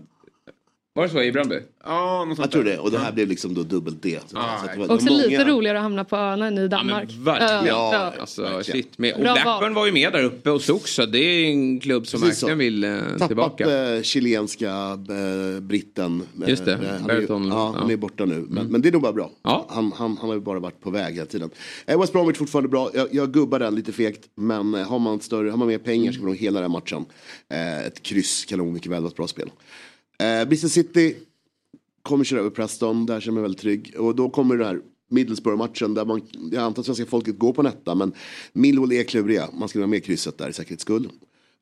Var 0.96 1.04
det 1.04 1.10
så 1.10 1.22
i 1.22 1.32
Bröndby? 1.32 1.60
Ja, 1.84 2.26
något 2.26 2.38
sånt 2.38 2.46
Jag 2.46 2.52
tror 2.52 2.64
det, 2.64 2.78
och 2.80 2.92
det 2.92 2.98
här 3.00 3.12
blev 3.12 3.28
liksom 3.28 3.54
då 3.54 3.64
dubbelt 3.64 4.04
D. 4.04 4.20
Så, 4.28 4.36
Ja, 4.38 4.58
så 4.60 4.66
att 4.66 4.74
det 4.74 4.80
var- 4.80 4.96
Också 4.96 5.08
var 5.10 5.16
lite 5.18 5.30
många- 5.44 5.50
roligare 5.52 5.78
att 5.78 5.84
hamna 5.84 6.04
på 6.04 6.16
än 6.16 6.58
i 6.58 6.68
Danmark. 6.68 7.10
verkligen. 7.20 7.66
Ja, 7.66 8.14
Alltså, 8.20 8.42
verkligen. 8.42 8.64
shit. 8.84 8.98
Med, 8.98 9.14
och 9.14 9.20
Bra 9.22 9.34
Blackburn 9.34 9.74
var 9.74 9.86
ju 9.86 9.92
med 9.92 10.14
där 10.14 10.24
uppe 10.24 10.50
och 10.52 10.62
slogs. 10.62 10.94
Så 10.96 11.06
det 11.06 11.18
är 11.20 11.46
en 11.52 11.80
klubb 11.80 12.08
som 12.08 12.22
Precis 12.22 12.40
så. 12.40 12.48
verkligen 12.48 12.74
vill 12.74 12.84
eh, 12.84 12.98
Tappat 13.12 13.28
tillbaka. 13.28 13.94
eh, 13.96 14.02
chilenska 14.02 14.70
eh, 15.10 15.60
britten. 15.62 16.22
Eh, 16.44 16.50
Just 16.50 16.66
det, 16.66 16.76
han, 16.76 17.10
är, 17.10 17.20
Berton, 17.20 17.48
ja, 17.48 17.74
han 17.78 17.88
ja. 17.88 17.94
är 17.94 17.98
borta 17.98 18.26
nu. 18.26 18.46
Men, 18.50 18.68
men 18.68 18.82
det 18.82 18.88
är 18.90 18.92
nog 18.92 19.02
bara 19.02 19.14
bra. 19.14 19.32
Ja. 19.44 19.66
Han, 19.70 19.92
han, 19.96 20.18
han 20.20 20.30
har 20.30 20.36
ju 20.36 20.42
bara 20.42 20.60
varit 20.60 20.82
på 20.82 20.90
väg 20.90 21.14
hela 21.14 21.26
tiden. 21.26 21.50
Eh, 21.86 22.00
West 22.02 22.14
Bromwich 22.14 22.38
fortfarande 22.38 22.70
bra. 22.70 22.90
Jag, 22.94 23.08
jag 23.12 23.32
gubbar 23.34 23.60
den 23.60 23.76
lite 23.76 23.92
fegt. 23.92 24.22
Men 24.36 24.74
eh, 24.76 24.88
har 24.88 25.00
man, 25.00 25.20
större, 25.20 25.50
har 25.50 25.58
man 25.58 25.68
mer 25.68 25.78
pengar 25.78 26.12
så 26.12 26.16
kan 26.18 26.24
man 26.26 26.32
nog 26.32 26.42
hela 26.42 26.62
den 26.62 26.72
här 26.72 26.80
matchen. 26.80 27.06
Eh, 27.50 27.86
ett 27.86 28.04
kryss 28.04 28.46
kan 28.46 28.58
nog 28.60 28.74
mycket 28.74 28.92
väl 28.92 29.02
vara 29.02 29.10
ett 29.10 29.16
bra 29.18 29.28
spel. 29.28 29.50
Eh, 30.20 30.48
Bristol 30.48 30.70
City 30.70 31.16
kommer 32.02 32.24
köra 32.24 32.40
över 32.40 32.50
Preston. 32.50 33.06
Där 33.06 33.20
känner 33.20 33.28
jag 33.28 33.34
mig 33.34 33.42
väldigt 33.42 33.62
trygg. 33.62 33.94
Och 33.98 34.16
då 34.16 34.30
kommer 34.30 34.58
den 34.58 34.68
här 34.68 34.82
Middlesbrough-matchen 35.10 35.94
där 35.94 36.06
man, 36.06 36.22
jag 36.52 36.64
antar 36.64 36.82
att 36.82 36.86
svenska 36.86 37.06
folket 37.06 37.38
går 37.40 37.54
på 37.54 37.62
en 37.62 37.68
etta. 37.68 37.96
Men 37.96 38.14
Millwall 38.54 38.92
är 38.92 39.04
kluriga. 39.04 39.50
Man 39.54 39.70
ska 39.70 39.80
ha 39.80 39.88
med 39.88 40.04
krysset 40.04 40.38
där 40.38 40.50
i 40.50 40.54
säkerhets 40.54 40.82
skull. 40.82 41.10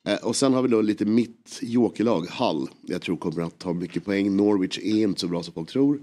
Eh, 0.08 0.16
och 0.16 0.36
sen 0.36 0.52
har 0.52 0.62
vi 0.62 0.68
då 0.68 0.80
lite 0.82 1.04
mitt 1.04 1.58
jokerlag, 1.62 2.26
Hull. 2.26 2.68
Jag 2.82 3.02
tror 3.02 3.16
kommer 3.16 3.42
att 3.42 3.58
ta 3.58 3.72
mycket 3.72 4.04
poäng. 4.04 4.36
Norwich 4.36 4.78
är 4.78 5.02
inte 5.02 5.20
så 5.20 5.28
bra 5.28 5.42
som 5.42 5.54
folk 5.54 5.70
tror. 5.70 6.00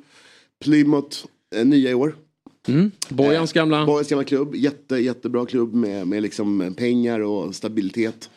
Plymouth, 0.59 1.17
eh, 1.55 1.65
nya 1.65 1.91
i 1.91 1.93
år. 1.93 2.15
Bojans 3.09 3.53
gamla... 3.53 3.85
Borgens 3.85 4.09
gamla 4.09 4.23
klubb, 4.23 4.55
jätte, 4.55 4.95
jättebra 4.95 5.45
klubb 5.45 5.73
med, 5.73 6.07
med 6.07 6.21
liksom 6.21 6.73
pengar 6.77 7.19
och 7.19 7.55
stabilitet. 7.55 8.29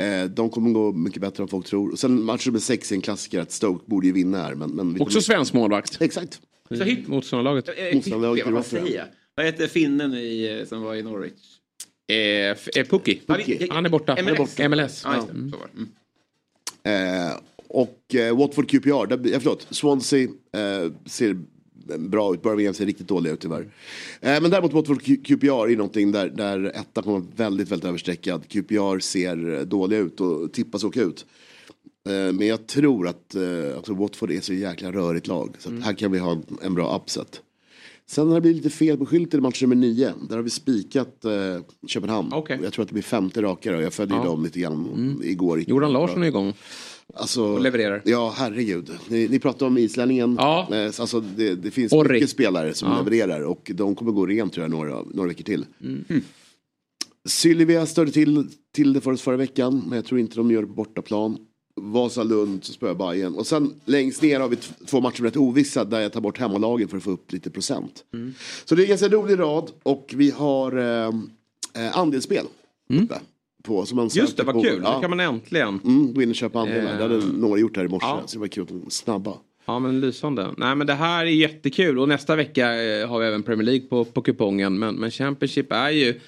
Eh, 0.00 0.24
de 0.30 0.50
kommer 0.50 0.70
gå 0.70 0.92
mycket 0.92 1.20
bättre 1.20 1.42
än 1.42 1.48
folk 1.48 1.66
tror. 1.66 1.92
Och 1.92 1.98
sen 1.98 2.22
match 2.22 2.46
nummer 2.46 2.58
sex 2.58 2.92
är 2.92 2.96
en 2.96 3.02
klassiker 3.02 3.40
att 3.40 3.50
Stoke 3.52 3.84
borde 3.86 4.06
ju 4.06 4.12
vinna 4.12 4.38
här. 4.42 4.54
Men, 4.54 4.70
men 4.70 5.00
Också 5.00 5.20
svensk 5.20 5.52
målvakt. 5.54 6.00
Exakt. 6.00 6.40
Så 6.68 6.84
hit, 6.84 7.08
Motståndarlaget. 7.08 7.68
eh, 7.68 7.94
Motståndarlaget 7.94 8.46
vad 8.46 8.66
säger 8.66 8.96
jag? 8.96 9.06
Vad 9.34 9.46
heter 9.46 9.66
finnen 9.66 10.14
i, 10.14 10.58
eh, 10.60 10.68
som 10.68 10.82
var 10.82 10.94
i 10.94 11.02
Norwich? 11.02 11.32
Eh, 12.08 12.16
eh, 12.16 12.86
Pucki. 12.88 13.20
Han 13.70 13.86
är 13.86 13.90
borta. 13.90 14.16
MLS. 14.22 14.58
MLS. 14.58 15.02
Ja, 15.04 15.14
just 15.16 15.28
det. 15.28 15.50
Så 15.50 15.56
var 15.58 15.68
det. 15.72 15.78
Mm. 15.78 17.28
Eh, 17.28 17.32
och 17.68 18.14
eh, 18.14 18.36
Watford 18.38 18.68
QPR, 18.70 19.06
där, 19.06 19.32
eh, 19.34 19.38
förlåt, 19.38 19.66
Swansea 19.70 20.22
eh, 20.52 20.92
ser 21.06 21.36
bra 21.98 22.34
ut, 22.34 22.42
Birmingham 22.42 22.74
ser 22.74 22.86
riktigt 22.86 23.08
dåliga 23.08 23.32
ut 23.32 23.40
tyvärr. 23.40 23.60
Eh, 24.20 24.40
men 24.40 24.50
däremot 24.50 24.72
Watford 24.72 25.02
QPR 25.02 25.70
är 25.70 25.76
någonting 25.76 26.12
där, 26.12 26.28
där 26.28 26.64
ettan 26.64 27.04
kommer 27.04 27.22
väldigt, 27.36 27.70
väldigt 27.70 27.88
överstreckad. 27.88 28.48
QPR 28.48 28.98
ser 28.98 29.64
dåliga 29.64 29.98
ut 29.98 30.20
och 30.20 30.52
tippas 30.52 30.84
åka 30.84 31.02
ut. 31.02 31.26
Eh, 32.08 32.12
men 32.12 32.46
jag 32.46 32.66
tror 32.66 33.08
att 33.08 33.36
alltså 33.76 33.94
Watford 33.94 34.30
är 34.30 34.40
så 34.40 34.52
jäkla 34.52 34.92
rörigt 34.92 35.26
lag. 35.26 35.56
Så 35.58 35.68
att 35.68 35.84
här 35.84 35.92
kan 35.92 36.12
vi 36.12 36.18
ha 36.18 36.32
en, 36.32 36.42
en 36.62 36.74
bra 36.74 36.96
upset. 36.96 37.42
Sen 38.08 38.28
har 38.28 38.34
det 38.34 38.40
blivit 38.40 38.64
lite 38.64 38.76
fel 38.76 38.98
på 38.98 39.06
skylten 39.06 39.40
i 39.40 39.42
match 39.42 39.62
nummer 39.62 39.76
nio. 39.76 40.12
Där 40.28 40.36
har 40.36 40.42
vi 40.42 40.50
spikat 40.50 41.24
eh, 41.24 41.32
Köpenhamn. 41.86 42.32
Okej. 42.32 42.58
Jag 42.62 42.72
tror 42.72 42.82
att 42.82 42.88
det 42.88 42.92
blir 42.92 43.02
femte 43.02 43.42
raka 43.42 43.76
och 43.76 43.82
jag 43.82 43.92
följde 43.92 44.14
ju 44.14 44.22
dem 44.22 44.44
lite 44.44 44.60
grann 44.60 45.20
igår. 45.24 45.64
Jordan 45.66 45.92
Larsson 45.92 46.22
är 46.22 46.26
igång. 46.26 46.54
Alltså, 47.14 47.42
Och 47.44 47.60
levererar. 47.60 48.02
Ja, 48.04 48.34
herregud. 48.36 48.90
Ni, 49.08 49.28
ni 49.28 49.38
pratade 49.38 49.64
om 49.64 49.78
islänningen. 49.78 50.34
Ja. 50.38 50.68
Eh, 50.74 50.84
Alltså, 51.00 51.20
det, 51.20 51.54
det 51.54 51.70
finns 51.70 51.92
Orri. 51.92 52.12
mycket 52.12 52.30
spelare 52.30 52.74
som 52.74 52.88
Ja. 52.90 52.98
levererar 52.98 53.40
och 53.40 53.70
de 53.74 53.94
kommer 53.94 54.12
gå 54.12 54.26
rent 54.26 54.52
tror 54.52 54.64
jag 54.64 54.70
några, 54.70 55.02
några 55.14 55.28
veckor 55.28 55.44
till. 55.44 55.66
Mm. 55.84 56.04
Sylvia 57.28 57.86
störde 57.86 58.10
till, 58.12 58.48
till 58.74 58.92
det 58.92 59.00
för 59.00 59.12
oss 59.12 59.22
förra 59.22 59.36
veckan 59.36 59.82
men 59.88 59.96
jag 59.96 60.04
tror 60.04 60.20
inte 60.20 60.36
de 60.36 60.50
gör 60.50 60.60
det 60.60 60.66
på 60.66 60.72
bortaplan. 60.74 61.38
Vasalund 61.80 62.64
så 62.64 62.72
spöar 62.72 62.94
Bayern 62.94 63.34
Och 63.34 63.46
sen 63.46 63.74
längst 63.84 64.22
ner 64.22 64.40
har 64.40 64.48
vi 64.48 64.56
två 64.86 65.00
matcher 65.00 65.22
rätt 65.22 65.36
ovissa 65.36 65.84
där 65.84 66.00
jag 66.00 66.12
tar 66.12 66.20
bort 66.20 66.38
hemmalagen 66.38 66.88
för 66.88 66.96
att 66.96 67.02
få 67.02 67.10
upp 67.10 67.32
lite 67.32 67.50
procent. 67.50 68.04
Mm. 68.14 68.34
Så 68.64 68.74
det 68.74 68.80
är 68.82 68.84
en 68.84 68.88
ganska 68.88 69.08
rolig 69.08 69.38
rad 69.38 69.70
och 69.82 70.14
vi 70.16 70.30
har 70.30 70.76
eh, 70.78 71.06
eh, 71.84 71.98
andelsspel. 71.98 72.46
uppe 72.88 73.20
På, 73.66 73.86
som 73.86 73.96
man. 73.96 74.08
Just 74.12 74.36
det, 74.36 74.42
vad 74.42 74.62
kul. 74.64 74.80
Ja. 74.84 74.94
Då 74.94 75.00
kan 75.00 75.10
man 75.10 75.20
äntligen. 75.20 75.80
Mm, 75.84 76.14
gå 76.14 76.22
in 76.22 76.28
och 76.30 76.34
köpa 76.36 76.60
andelar. 76.60 76.96
Det 76.96 77.02
hade 77.02 77.14
Eh, 77.16 77.22
några 77.24 77.58
gjort 77.58 77.76
här 77.76 77.84
i 77.84 77.88
morse. 77.88 78.06
ja. 78.06 78.22
Så 78.26 78.36
det 78.36 78.40
var 78.40 78.46
kul 78.48 78.62
att 78.62 78.68
de 78.68 78.84
snabba. 78.90 79.32
Ja 79.66 79.78
men 79.78 80.00
lysande. 80.00 80.54
Nej 80.56 80.74
men 80.76 80.86
det 80.86 80.94
här 80.94 81.24
är 81.26 81.30
jättekul 81.30 81.98
och 81.98 82.08
nästa 82.08 82.36
vecka 82.36 82.82
eh, 82.82 83.08
har 83.08 83.18
vi 83.20 83.26
även 83.26 83.42
Premier 83.42 83.64
League 83.66 83.86
på, 83.88 84.04
på 84.04 84.22
kupongen. 84.22 84.78
Men, 84.78 84.94
men 84.94 85.10
Championship 85.10 85.72
är 85.72 85.90
ju 85.90 86.20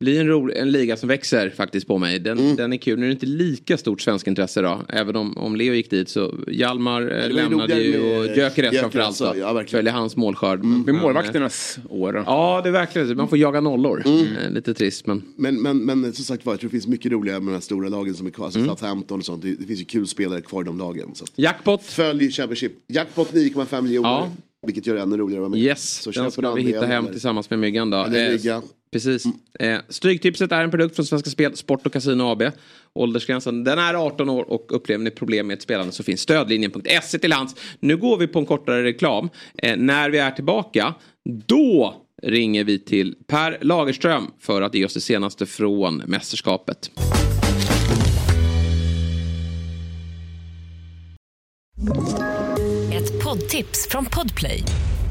blir 0.00 0.20
en, 0.20 0.26
ro, 0.26 0.50
en 0.52 0.70
liga 0.70 0.96
som 0.96 1.08
växer 1.08 1.50
faktiskt 1.50 1.86
på 1.86 1.98
mig. 1.98 2.18
Den, 2.18 2.56
den 2.56 2.72
är 2.72 2.76
kul. 2.76 2.98
Nu 2.98 3.04
är 3.04 3.08
det 3.08 3.12
inte 3.12 3.26
lika 3.26 3.76
stort 3.78 4.00
svensk 4.00 4.26
intresse 4.26 4.60
då. 4.62 4.80
Även 4.88 5.16
om, 5.16 5.38
om 5.38 5.56
Leo 5.56 5.74
gick 5.74 5.90
dit 5.90 6.08
så 6.08 6.34
Hjalmar 6.48 7.02
eh, 7.24 7.30
lämnade 7.30 7.74
ju 7.82 7.98
och 7.98 8.24
Gyökeres 8.24 8.36
Gyökeres, 8.36 8.80
framförallt. 8.80 9.18
då. 9.18 9.32
ja. 9.36 9.64
Följer 9.68 9.92
hans 9.92 10.16
målskörd. 10.16 10.64
Med 10.64 10.86
Men, 10.94 11.02
målvakternas 11.02 11.78
år 11.88 12.12
då. 12.12 12.18
eh, 12.18 12.24
Ja, 12.26 12.60
det 12.62 12.68
är 12.68 12.72
verkligen. 12.72 13.16
Man 13.16 13.28
får 13.28 13.38
jaga 13.38 13.60
nollor. 13.60 14.02
Eh, 14.06 14.50
Lite 14.50 14.74
trist 14.74 15.06
men. 15.06 15.22
Men, 15.36 15.62
men, 15.62 15.78
men 15.84 16.12
som 16.12 16.24
sagt 16.24 16.46
var, 16.46 16.52
jag 16.52 16.60
tror 16.60 16.68
det 16.70 16.72
finns 16.72 16.86
mycket 16.86 17.12
roligare 17.12 17.40
med 17.40 17.48
de 17.48 17.54
här 17.54 17.60
stora 17.60 17.88
lagen 17.88 18.14
som 18.14 18.26
är 18.26 18.30
kvar. 18.30 18.50
Mm. 18.56 18.68
Alltså 18.70 18.84
Southampton 18.84 19.18
och 19.18 19.24
sånt. 19.24 19.42
Det, 19.42 19.54
det 19.54 19.64
finns 19.66 19.80
ju 19.80 19.84
kul 19.84 20.06
spelare 20.06 20.40
kvar 20.40 20.62
i 20.62 20.64
de 20.64 20.78
lagen. 20.78 21.10
Så. 21.14 21.24
Jackpot. 21.36 21.82
Följ 21.82 22.30
Championship. 22.30 22.72
Jackpot 22.88 23.32
9,5 23.32 23.82
miljoner. 23.82 24.08
Ja. 24.08 24.30
Vilket 24.66 24.86
gör 24.86 24.94
det 24.94 25.00
ännu 25.02 25.16
roligare 25.16 25.40
att 25.44 25.50
vara 25.50 25.58
med. 25.58 25.60
Yes, 25.60 26.02
Så 26.02 26.10
den 26.10 26.30
ska 26.30 26.54
vi 26.54 26.62
hitta 26.62 26.86
hem 26.86 27.04
eller- 27.04 27.12
tillsammans 27.12 27.50
med 27.50 27.58
Myggan 27.58 27.90
då. 27.90 27.96
Eller 28.04 28.30
Eh, 28.30 28.60
Precis. 28.92 29.24
Eh, 29.60 29.78
Stryktipset 29.88 30.52
är 30.52 30.64
en 30.64 30.70
produkt 30.70 30.96
från 30.96 31.06
Svenska 31.06 31.30
Spel, 31.30 31.56
Sport 31.56 31.86
och 31.86 31.92
Casino 31.92 32.22
AB. 32.22 32.42
Åldersgränsen 32.94 33.64
den 33.64 33.78
är 33.78 33.94
18 33.94 34.28
år 34.28 34.50
och 34.50 34.66
upplever 34.76 35.04
ni 35.04 35.10
problem 35.10 35.46
med 35.46 35.54
ett 35.54 35.62
spelande 35.62 35.92
så 35.92 36.02
finns 36.02 36.20
stödlinjen.se 36.20 37.18
till 37.18 37.32
hands. 37.32 37.54
Nu 37.80 37.96
går 37.96 38.16
vi 38.16 38.26
på 38.26 38.38
en 38.38 38.46
kortare 38.46 38.84
reklam. 38.84 39.30
Eh, 39.58 39.76
när 39.76 40.10
vi 40.10 40.18
är 40.18 40.30
tillbaka, 40.30 40.94
då 41.46 41.94
ringer 42.22 42.64
vi 42.64 42.78
till 42.78 43.14
Per 43.26 43.58
Lagerström 43.60 44.30
för 44.40 44.62
att 44.62 44.74
ge 44.74 44.84
oss 44.84 44.94
det 44.94 45.00
senaste 45.00 45.46
från 45.46 45.96
mästerskapet. 45.96 46.90
Ett 52.92 53.24
poddtips 53.24 53.88
från 53.90 54.04
Podplay. 54.04 54.62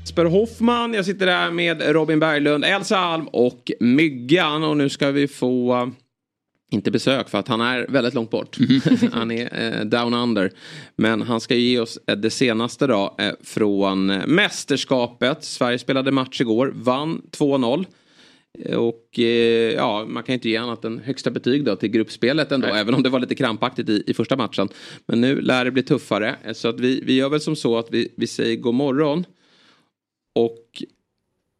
Jesper 0.00 0.24
Hoffman, 0.24 0.94
jag 0.94 1.04
sitter 1.04 1.26
där 1.26 1.50
med 1.50 1.82
Robin 1.92 2.20
Berglund, 2.20 2.64
Elsa 2.64 2.98
Alm 2.98 3.28
och 3.28 3.70
Myggan 3.80 4.64
och 4.64 4.76
nu 4.76 4.88
ska 4.88 5.10
vi 5.10 5.28
få 5.28 5.74
eh, 5.74 5.86
inte 6.72 6.90
besök 6.90 7.28
för 7.28 7.38
att 7.38 7.48
han 7.48 7.60
är 7.60 7.86
väldigt 7.88 8.14
långt 8.14 8.30
bort. 8.30 8.56
han 9.12 9.30
är 9.30 9.78
eh, 9.80 9.84
down 9.84 10.14
under. 10.14 10.50
Men 10.96 11.22
han 11.22 11.40
ska 11.40 11.54
ge 11.54 11.78
oss 11.80 11.98
eh, 12.06 12.16
det 12.16 12.30
senaste 12.30 12.86
då 12.86 13.14
eh, 13.18 13.32
från 13.44 14.10
eh, 14.10 14.26
mästerskapet. 14.26 15.44
Sverige 15.44 15.78
spelade 15.78 16.10
match 16.12 16.40
igår, 16.40 16.72
vann 16.74 17.22
2-0. 17.38 17.84
Eh, 18.64 18.76
Och 18.76 19.18
ja, 19.76 20.04
man 20.08 20.22
kan 20.22 20.32
inte 20.32 20.48
ge 20.48 20.56
annat 20.56 20.84
än 20.84 20.98
högsta 20.98 21.30
betyg 21.30 21.64
då 21.64 21.76
till 21.76 21.88
gruppspelet 21.88 22.52
ändå. 22.52 22.66
Även 22.68 22.94
om 22.94 23.02
det 23.02 23.08
var 23.08 23.20
lite 23.20 23.34
krampaktigt 23.34 23.88
i, 23.88 24.02
i 24.06 24.14
första 24.14 24.36
matchen. 24.36 24.68
Men 25.06 25.20
nu 25.20 25.40
lär 25.40 25.64
det 25.64 25.70
bli 25.70 25.82
tuffare. 25.82 26.36
Så 26.54 26.68
att 26.68 26.80
vi, 26.80 27.02
vi 27.06 27.14
gör 27.14 27.28
väl 27.28 27.40
som 27.40 27.56
så 27.56 27.78
att 27.78 27.88
vi, 27.90 28.12
vi 28.16 28.26
säger 28.26 28.56
god 28.56 28.74
morgon. 28.74 29.24
Och 30.44 30.82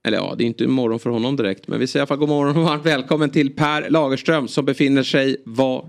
eller 0.05 0.19
ja, 0.19 0.35
det 0.39 0.45
är 0.45 0.47
inte 0.47 0.67
morgon 0.67 0.99
för 0.99 1.11
honom 1.11 1.37
direkt. 1.37 1.69
Men 1.69 1.79
vi 1.81 1.87
säger 1.87 2.01
i 2.01 2.03
alla 2.03 2.07
fall 2.07 2.19
god 2.19 2.29
morgon 2.29 2.57
och 2.57 2.63
varmt 2.63 2.87
välkommen 2.87 3.31
till 3.31 3.57
Per 3.57 3.91
Lagerström 3.91 4.49
som 4.49 4.65
befinner 4.65 5.03
sig 5.03 5.43
var 5.47 5.89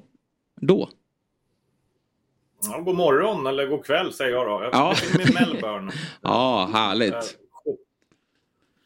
då? 0.61 0.89
Ja, 2.63 2.79
god 2.79 2.95
morgon 2.95 3.47
eller 3.47 3.67
god 3.67 3.85
kväll 3.85 4.13
säger 4.13 4.31
jag 4.31 4.47
då. 4.47 4.63
Jag 4.63 4.73
Ja. 4.73 4.89
befinner 4.89 5.33
mig 5.33 5.43
i 5.43 5.53
Melbourne. 5.53 5.91
Ja, 6.21 6.69
härligt. 6.73 7.37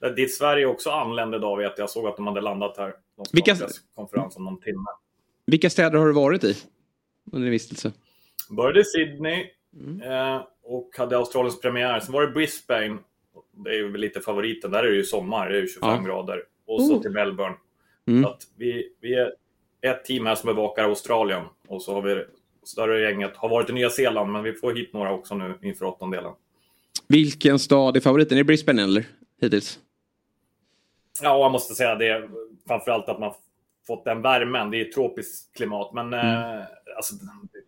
Där 0.01 0.15
dit 0.15 0.33
Sverige 0.35 0.65
också 0.65 0.89
anlände 0.89 1.37
idag 1.37 1.57
vet 1.57 1.73
jag. 1.77 1.79
Jag 1.83 1.89
såg 1.89 2.07
att 2.07 2.15
de 2.15 2.27
hade 2.27 2.41
landat 2.41 2.77
här. 2.77 2.93
Vilka- 3.31 3.53
ha 3.53 3.59
presskonferens 3.59 4.35
om 4.37 4.43
någon 4.45 4.59
timme. 4.59 4.85
Vilka 5.45 5.69
städer 5.69 5.99
har 5.99 6.05
du 6.07 6.13
varit 6.13 6.43
i? 6.43 6.57
Under 7.31 7.45
din 7.45 7.51
vistelse? 7.51 7.91
Började 8.49 8.79
i 8.79 8.83
Sydney 8.83 9.45
Mm. 9.79 10.01
eh, 10.01 10.41
och 10.63 10.89
hade 10.97 11.17
Australiens 11.17 11.61
premiär. 11.61 11.99
Sen 11.99 12.13
var 12.13 12.21
det 12.21 12.27
Brisbane. 12.33 12.97
Det 13.55 13.69
är 13.69 13.73
ju 13.73 13.91
väl 13.91 14.01
lite 14.01 14.21
favoriten. 14.21 14.71
Där 14.71 14.83
är 14.83 14.89
det 14.89 14.95
ju 14.95 15.03
sommar. 15.03 15.49
Det 15.49 15.57
är 15.57 15.61
ju 15.61 15.67
25 15.67 15.89
Ja. 15.89 16.01
grader. 16.01 16.43
Och 16.67 16.83
så 16.83 16.95
Oh. 16.95 17.01
till 17.01 17.11
Melbourne. 17.11 17.55
Mm. 18.07 18.23
Så 18.23 18.29
att 18.29 18.41
vi, 18.57 18.89
vi 19.01 19.13
är 19.13 19.31
ett 19.81 20.05
team 20.05 20.25
här 20.25 20.35
som 20.35 20.47
bevakar 20.47 20.83
Australien. 20.83 21.43
Och 21.67 21.81
så 21.81 21.93
har 21.93 22.01
vi 22.01 22.23
större 22.63 23.01
gänget. 23.01 23.35
Har 23.35 23.49
varit 23.49 23.69
i 23.69 23.73
Nya 23.73 23.89
Zeeland 23.89 24.31
men 24.31 24.43
vi 24.43 24.53
får 24.53 24.73
hit 24.73 24.93
några 24.93 25.11
också 25.13 25.35
nu 25.35 25.53
inför 25.61 25.85
åttondelen. 25.85 26.33
Vilken 27.07 27.59
stad 27.59 27.97
är 27.97 28.01
favoriten? 28.01 28.37
Är 28.37 28.39
det 28.39 28.43
Brisbane 28.45 28.83
eller? 28.83 29.05
Hittills? 29.41 29.79
Ja, 31.21 31.39
jag 31.39 31.51
måste 31.51 31.73
säga 31.73 31.95
det. 31.95 32.29
Framförallt 32.67 33.09
att 33.09 33.19
man 33.19 33.33
fått 33.87 34.05
den 34.05 34.21
värmen. 34.21 34.71
Det 34.71 34.81
är 34.81 34.85
tropiskt 34.85 35.55
klimat. 35.57 35.91
Men 35.93 36.13
Mm. 36.13 36.25
eh, 36.25 36.63
alltså, 36.95 37.15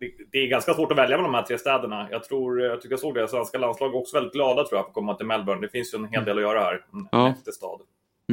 det, 0.00 0.10
det 0.32 0.38
är 0.38 0.46
ganska 0.46 0.74
svårt 0.74 0.92
att 0.92 0.98
välja 0.98 1.16
mellan 1.16 1.32
de 1.32 1.38
här 1.38 1.44
tre 1.44 1.58
städerna. 1.58 2.08
Jag, 2.10 2.24
tror, 2.24 2.60
jag 2.60 2.80
tycker 2.80 2.92
jag 2.92 3.00
såg 3.00 3.14
det. 3.14 3.28
Svenska 3.28 3.58
landslag 3.58 3.94
är 3.94 3.98
också 3.98 4.16
väldigt 4.16 4.32
glada 4.32 4.64
tror 4.64 4.78
jag 4.78 4.84
för 4.84 4.88
att 4.88 4.94
komma 4.94 5.14
till 5.14 5.26
Melbourne. 5.26 5.60
Det 5.60 5.68
finns 5.68 5.94
ju 5.94 5.98
en 5.98 6.04
hel 6.08 6.24
del 6.24 6.36
att 6.36 6.42
göra 6.42 6.60
här. 6.60 6.72
En 6.92 7.08
Ja. 7.12 7.26
häftig 7.26 7.54
stad. 7.54 7.80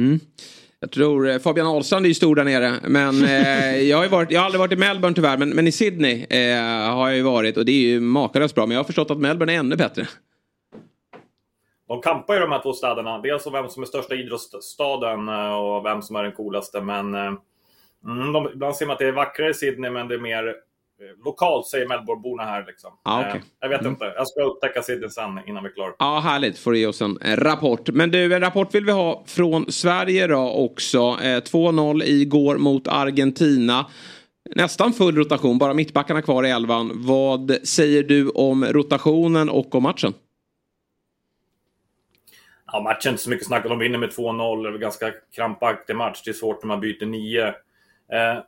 Mm. 0.00 0.20
Jag 0.80 0.92
tror 0.92 1.28
eh, 1.28 1.38
Fabian 1.38 1.66
Ahlstrand 1.66 2.04
är 2.04 2.08
ju 2.08 2.14
stor 2.14 2.34
där 2.36 2.44
nere. 2.44 2.72
Men 2.88 3.24
eh, 3.24 3.76
jag, 3.90 3.98
har 3.98 4.08
varit, 4.08 4.30
jag 4.30 4.40
har 4.40 4.44
aldrig 4.44 4.58
varit 4.60 4.72
i 4.72 4.76
Melbourne 4.76 5.14
tyvärr. 5.14 5.36
Men, 5.38 5.48
men 5.50 5.66
i 5.66 5.72
Sydney 5.72 6.26
eh, 6.30 6.90
har 6.94 7.08
jag 7.08 7.16
ju 7.16 7.22
varit. 7.22 7.56
Och 7.56 7.64
det 7.64 7.72
är 7.72 7.88
ju 7.88 8.00
makalöst 8.00 8.54
bra. 8.54 8.66
Men 8.66 8.74
jag 8.74 8.78
har 8.78 8.84
förstått 8.84 9.10
att 9.10 9.18
Melbourne 9.18 9.54
är 9.54 9.58
ännu 9.58 9.76
bättre. 9.76 10.06
De 11.88 12.02
kampar 12.02 12.34
ju 12.34 12.40
de 12.40 12.52
här 12.52 12.62
två 12.62 12.72
städerna. 12.72 13.18
Dels 13.18 13.46
om 13.46 13.52
vem 13.52 13.68
som 13.68 13.82
är 13.82 13.86
största 13.86 14.14
idrottsstaden 14.14 15.28
eh, 15.28 15.54
och 15.54 15.84
vem 15.84 16.02
som 16.02 16.16
är 16.16 16.22
den 16.22 16.32
coolaste. 16.32 16.80
Men 16.80 17.14
eh, 17.14 17.32
mm, 18.06 18.32
de, 18.32 18.48
ibland 18.52 18.76
ser 18.76 18.86
man 18.86 18.92
att 18.92 18.98
det 18.98 19.06
är 19.08 19.12
vackrare 19.12 19.50
i 19.50 19.54
Sydney, 19.54 19.90
men 19.90 20.08
det 20.08 20.14
är 20.14 20.18
mer 20.18 20.46
eh, 20.48 20.54
lokalt, 21.24 21.66
säger 21.66 21.88
Melbourneborna 21.88 22.42
här. 22.42 22.64
Liksom. 22.66 22.90
Ah, 23.02 23.20
okej. 23.20 23.32
Eh, 23.34 23.40
jag 23.60 23.68
vet 23.68 23.80
Mm. 23.80 23.92
inte. 23.92 24.04
Jag 24.16 24.28
ska 24.28 24.42
upptäcka 24.42 24.82
Sydney 24.82 25.08
sen 25.10 25.40
innan 25.46 25.62
vi 25.62 25.68
är 25.70 25.74
klara. 25.74 25.92
Ja, 25.98 26.18
härligt. 26.18 26.58
Får 26.58 26.72
du 26.72 26.78
ge 26.78 26.86
oss 26.86 27.02
en 27.02 27.18
rapport. 27.22 27.88
Men 27.88 28.10
du, 28.10 28.34
en 28.34 28.40
rapport 28.40 28.74
vill 28.74 28.84
vi 28.84 28.92
ha 28.92 29.24
från 29.26 29.72
Sverige 29.72 30.26
då 30.26 30.50
också. 30.52 30.98
Eh, 30.98 31.40
2-0 31.42 32.02
igår 32.04 32.56
mot 32.58 32.88
Argentina. 32.88 33.86
Nästan 34.54 34.92
full 34.92 35.16
rotation, 35.16 35.58
bara 35.58 35.74
mittbackarna 35.74 36.22
kvar 36.22 36.44
i 36.46 36.50
elvan. 36.50 36.90
Vad 36.94 37.50
säger 37.64 38.02
du 38.02 38.28
om 38.30 38.64
rotationen 38.64 39.48
och 39.48 39.74
om 39.74 39.82
matchen? 39.82 40.14
Ja, 42.72 42.80
matchen 42.80 43.10
inte 43.10 43.22
så 43.22 43.30
mycket 43.30 43.46
snack 43.46 43.64
om. 43.64 43.68
De 43.70 43.78
vinner 43.78 43.98
med 43.98 44.10
2-0. 44.10 44.62
Det 44.62 44.68
var 44.68 44.74
en 44.74 44.80
ganska 44.80 45.12
krampaktig 45.36 45.96
match. 45.96 46.22
Det 46.24 46.30
är 46.30 46.32
svårt 46.32 46.62
när 46.62 46.68
man 46.68 46.80
byter 46.80 47.06
nio. 47.06 47.54
Eh, 48.12 48.42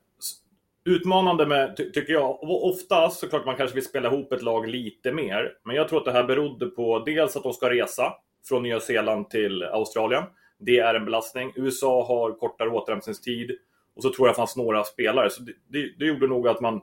utmanande 0.84 1.46
med, 1.46 1.76
ty 1.76 1.90
tycker 1.90 2.12
jag. 2.12 2.42
Och 2.42 2.68
Oftast 2.68 3.20
såklart 3.20 3.46
man 3.46 3.56
kanske 3.56 3.74
vill 3.74 3.84
spela 3.84 4.08
ihop 4.08 4.32
ett 4.32 4.42
lag 4.42 4.68
lite 4.68 5.12
mer. 5.12 5.52
Men 5.64 5.76
jag 5.76 5.88
tror 5.88 5.98
att 5.98 6.04
det 6.04 6.12
här 6.12 6.24
berodde 6.24 6.66
på 6.66 6.98
dels 6.98 7.36
att 7.36 7.42
de 7.42 7.52
ska 7.52 7.70
resa 7.70 8.12
från 8.48 8.62
Nya 8.62 8.80
Zeeland 8.80 9.30
till 9.30 9.62
Australien. 9.62 10.24
Det 10.58 10.78
är 10.78 10.94
en 10.94 11.04
belastning. 11.04 11.52
USA 11.56 12.04
har 12.04 12.32
kortare 12.32 12.68
återhämtningstid. 12.68 13.50
Och 13.96 14.02
så 14.02 14.12
tror 14.12 14.28
jag 14.28 14.34
det 14.34 14.36
fanns 14.36 14.56
några 14.56 14.84
spelare. 14.84 15.30
Så 15.30 15.42
det, 15.42 15.52
det, 15.68 15.92
det 15.98 16.04
gjorde 16.04 16.26
nog 16.26 16.48
att 16.48 16.60
man 16.60 16.80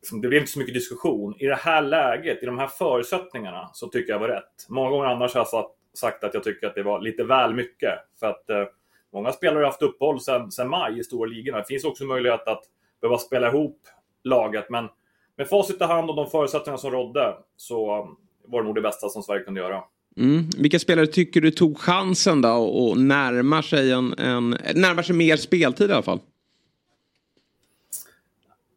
liksom, 0.00 0.20
det 0.20 0.28
blev 0.28 0.40
inte 0.40 0.52
så 0.52 0.58
mycket 0.58 0.74
diskussion. 0.74 1.34
I 1.38 1.46
det 1.46 1.54
här 1.54 1.82
läget, 1.82 2.42
i 2.42 2.46
de 2.46 2.58
här 2.58 2.66
förutsättningarna, 2.66 3.70
så 3.72 3.88
tycker 3.88 4.12
jag 4.12 4.20
var 4.20 4.28
rätt. 4.28 4.66
Många 4.68 4.90
gånger 4.90 5.06
annars 5.06 5.34
har 5.34 5.48
jag 5.52 5.70
sagt 5.94 6.24
att 6.24 6.34
jag 6.34 6.42
tycker 6.44 6.66
att 6.66 6.74
det 6.74 6.82
var 6.82 7.00
lite 7.00 7.24
väl 7.24 7.54
mycket. 7.54 7.94
För 8.20 8.26
att 8.26 8.50
eh, 8.50 8.64
många 9.12 9.32
spelare 9.32 9.58
har 9.58 9.66
haft 9.66 9.82
uppehåll 9.82 10.20
sedan 10.20 10.68
maj 10.68 10.98
i 10.98 11.04
stora 11.04 11.28
ligorna. 11.28 11.58
Det 11.58 11.64
finns 11.64 11.84
också 11.84 12.04
möjlighet 12.04 12.48
att 12.48 12.62
behöva 13.00 13.18
spela 13.18 13.48
ihop 13.48 13.78
laget. 14.24 14.70
Men 14.70 14.88
med 15.36 15.48
facit 15.48 15.80
i 15.80 15.84
hand 15.84 16.10
och 16.10 16.16
de 16.16 16.30
förutsättningar 16.30 16.76
som 16.76 16.90
rådde 16.90 17.36
så 17.56 18.02
um, 18.02 18.16
var 18.46 18.60
det 18.62 18.66
nog 18.66 18.74
det 18.74 18.80
bästa 18.80 19.08
som 19.08 19.22
Sverige 19.22 19.44
kunde 19.44 19.60
göra. 19.60 19.82
Mm. 20.16 20.48
Vilka 20.58 20.78
spelare 20.78 21.06
tycker 21.06 21.40
du 21.40 21.50
tog 21.50 21.78
chansen 21.78 22.42
då 22.42 22.48
och 22.48 22.98
närmar 22.98 23.62
sig, 23.62 23.92
en, 23.92 24.14
en, 24.18 24.50
närmar 24.74 25.02
sig 25.02 25.16
mer 25.16 25.36
speltid 25.36 25.90
i 25.90 25.92
alla 25.92 26.02
fall? 26.02 26.20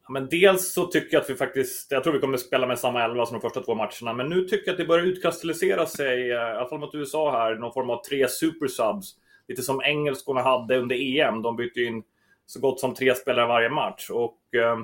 Ja, 0.03 0.11
men 0.11 0.27
dels 0.29 0.73
så 0.73 0.85
tycker 0.85 1.13
jag 1.15 1.21
att 1.21 1.29
vi 1.29 1.35
faktiskt, 1.35 1.91
jag 1.91 2.03
tror 2.03 2.13
vi 2.13 2.19
kommer 2.19 2.37
spela 2.37 2.67
med 2.67 2.79
samma 2.79 3.03
elva 3.03 3.25
som 3.25 3.33
de 3.33 3.41
första 3.41 3.61
två 3.61 3.75
matcherna, 3.75 4.13
men 4.13 4.29
nu 4.29 4.41
tycker 4.41 4.63
jag 4.65 4.71
att 4.71 4.77
det 4.77 4.85
börjar 4.85 5.05
utkristallisera 5.05 5.85
sig, 5.85 6.31
eh, 6.31 6.37
i 6.37 6.55
alla 6.57 6.69
fall 6.69 6.79
mot 6.79 6.95
USA 6.95 7.31
här, 7.31 7.55
någon 7.55 7.73
form 7.73 7.89
av 7.89 8.03
tre 8.03 8.27
supersubs. 8.29 9.15
Lite 9.47 9.61
som 9.61 9.81
engelskorna 9.81 10.41
hade 10.41 10.77
under 10.77 10.95
EM, 10.95 11.41
de 11.41 11.55
bytte 11.55 11.81
in 11.81 12.03
så 12.45 12.59
gott 12.59 12.79
som 12.79 12.93
tre 12.93 13.15
spelare 13.15 13.47
varje 13.47 13.69
match. 13.69 14.09
Och 14.09 14.55
eh, 14.55 14.77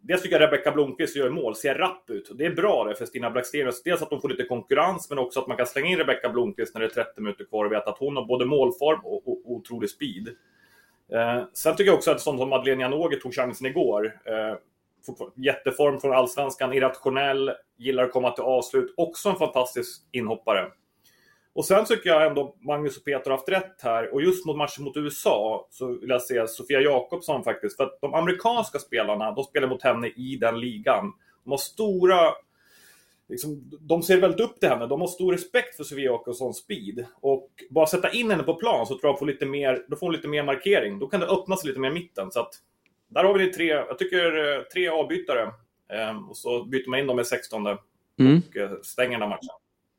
Dels 0.00 0.22
tycker 0.22 0.40
jag 0.40 0.46
Rebecka 0.46 0.70
Blomqvist 0.70 1.16
gör 1.16 1.30
mål, 1.30 1.56
ser 1.56 1.74
rapp 1.74 2.10
ut. 2.10 2.30
Det 2.34 2.46
är 2.46 2.50
bra 2.50 2.84
det 2.84 2.94
för 2.94 3.06
Stina 3.06 3.30
Blackstenius. 3.30 3.82
Dels 3.82 4.02
att 4.02 4.10
de 4.10 4.20
får 4.20 4.28
lite 4.28 4.44
konkurrens, 4.44 5.10
men 5.10 5.18
också 5.18 5.40
att 5.40 5.46
man 5.46 5.56
kan 5.56 5.66
slänga 5.66 5.88
in 5.88 5.98
Rebecka 5.98 6.28
Blomqvist 6.28 6.74
när 6.74 6.80
det 6.80 6.86
är 6.86 7.04
30 7.04 7.20
minuter 7.20 7.44
kvar 7.44 7.64
och 7.64 7.72
veta 7.72 7.90
att 7.90 7.98
hon 7.98 8.16
har 8.16 8.24
både 8.24 8.46
målform 8.46 9.00
och, 9.04 9.28
och, 9.28 9.46
och 9.46 9.52
otrolig 9.52 9.90
speed. 9.90 10.28
Eh, 11.12 11.42
sen 11.52 11.76
tycker 11.76 11.90
jag 11.90 11.96
också 11.96 12.10
att 12.10 12.20
sånt 12.20 12.40
som 12.40 12.48
Madeleine 12.48 12.82
Janogy 12.82 13.20
tog 13.20 13.34
chansen 13.34 13.66
igår. 13.66 14.20
Eh, 14.24 14.56
jätteform 15.36 16.00
från 16.00 16.12
allsvenskan, 16.12 16.72
irrationell, 16.72 17.52
gillar 17.76 18.04
att 18.04 18.12
komma 18.12 18.30
till 18.30 18.44
avslut. 18.44 18.94
Också 18.96 19.28
en 19.28 19.36
fantastisk 19.36 20.02
inhoppare. 20.12 20.70
Och 21.58 21.64
sen 21.64 21.84
tycker 21.84 22.10
jag 22.10 22.26
ändå 22.26 22.56
Magnus 22.60 22.96
och 22.96 23.04
Peter 23.04 23.30
har 23.30 23.36
haft 23.36 23.48
rätt 23.48 23.82
här. 23.82 24.14
Och 24.14 24.22
just 24.22 24.46
mot 24.46 24.56
matchen 24.56 24.84
mot 24.84 24.96
USA 24.96 25.66
så 25.70 25.86
vill 25.86 26.10
jag 26.10 26.22
se 26.22 26.48
Sofia 26.48 26.80
Jakobsson 26.80 27.44
faktiskt. 27.44 27.76
För 27.76 27.84
att 27.84 28.00
de 28.00 28.14
amerikanska 28.14 28.78
spelarna, 28.78 29.32
de 29.32 29.44
spelar 29.44 29.68
mot 29.68 29.82
henne 29.82 30.08
i 30.08 30.36
den 30.40 30.60
ligan. 30.60 31.12
De 31.44 31.50
har 31.50 31.58
stora... 31.58 32.32
Liksom, 33.28 33.70
de 33.80 34.02
ser 34.02 34.20
väldigt 34.20 34.40
upp 34.40 34.60
till 34.60 34.68
henne. 34.68 34.86
De 34.86 35.00
har 35.00 35.08
stor 35.08 35.32
respekt 35.32 35.76
för 35.76 35.84
Sofia 35.84 36.04
Jakobssons 36.04 36.56
speed. 36.56 37.06
Och 37.20 37.50
bara 37.70 37.86
sätta 37.86 38.10
in 38.10 38.30
henne 38.30 38.42
på 38.42 38.54
plan 38.54 38.86
så 38.86 38.98
tror 38.98 39.10
jag 39.10 39.18
får 39.18 39.26
lite 39.26 39.46
mer, 39.46 39.84
då 39.88 39.96
får 39.96 40.06
hon 40.06 40.14
lite 40.14 40.28
mer 40.28 40.42
markering. 40.42 40.98
Då 40.98 41.06
kan 41.06 41.20
det 41.20 41.26
öppna 41.26 41.56
sig 41.56 41.68
lite 41.68 41.80
mer 41.80 41.90
i 41.90 41.94
mitten. 41.94 42.30
Så 42.30 42.40
att, 42.40 42.54
där 43.08 43.24
har 43.24 43.38
vi 43.38 43.52
tre, 43.52 43.66
jag 43.66 43.98
tycker 43.98 44.56
eh, 44.56 44.62
tre 44.62 44.88
avbytare. 44.88 45.52
Ehm, 45.92 46.28
och 46.28 46.36
så 46.36 46.64
byter 46.64 46.90
man 46.90 46.98
in 46.98 47.06
dem 47.06 47.16
med 47.16 47.26
16 47.26 47.66
mm. 47.66 47.78
och 48.48 48.56
eh, 48.56 48.70
stänger 48.82 49.18
den 49.18 49.28
matchen. 49.28 49.48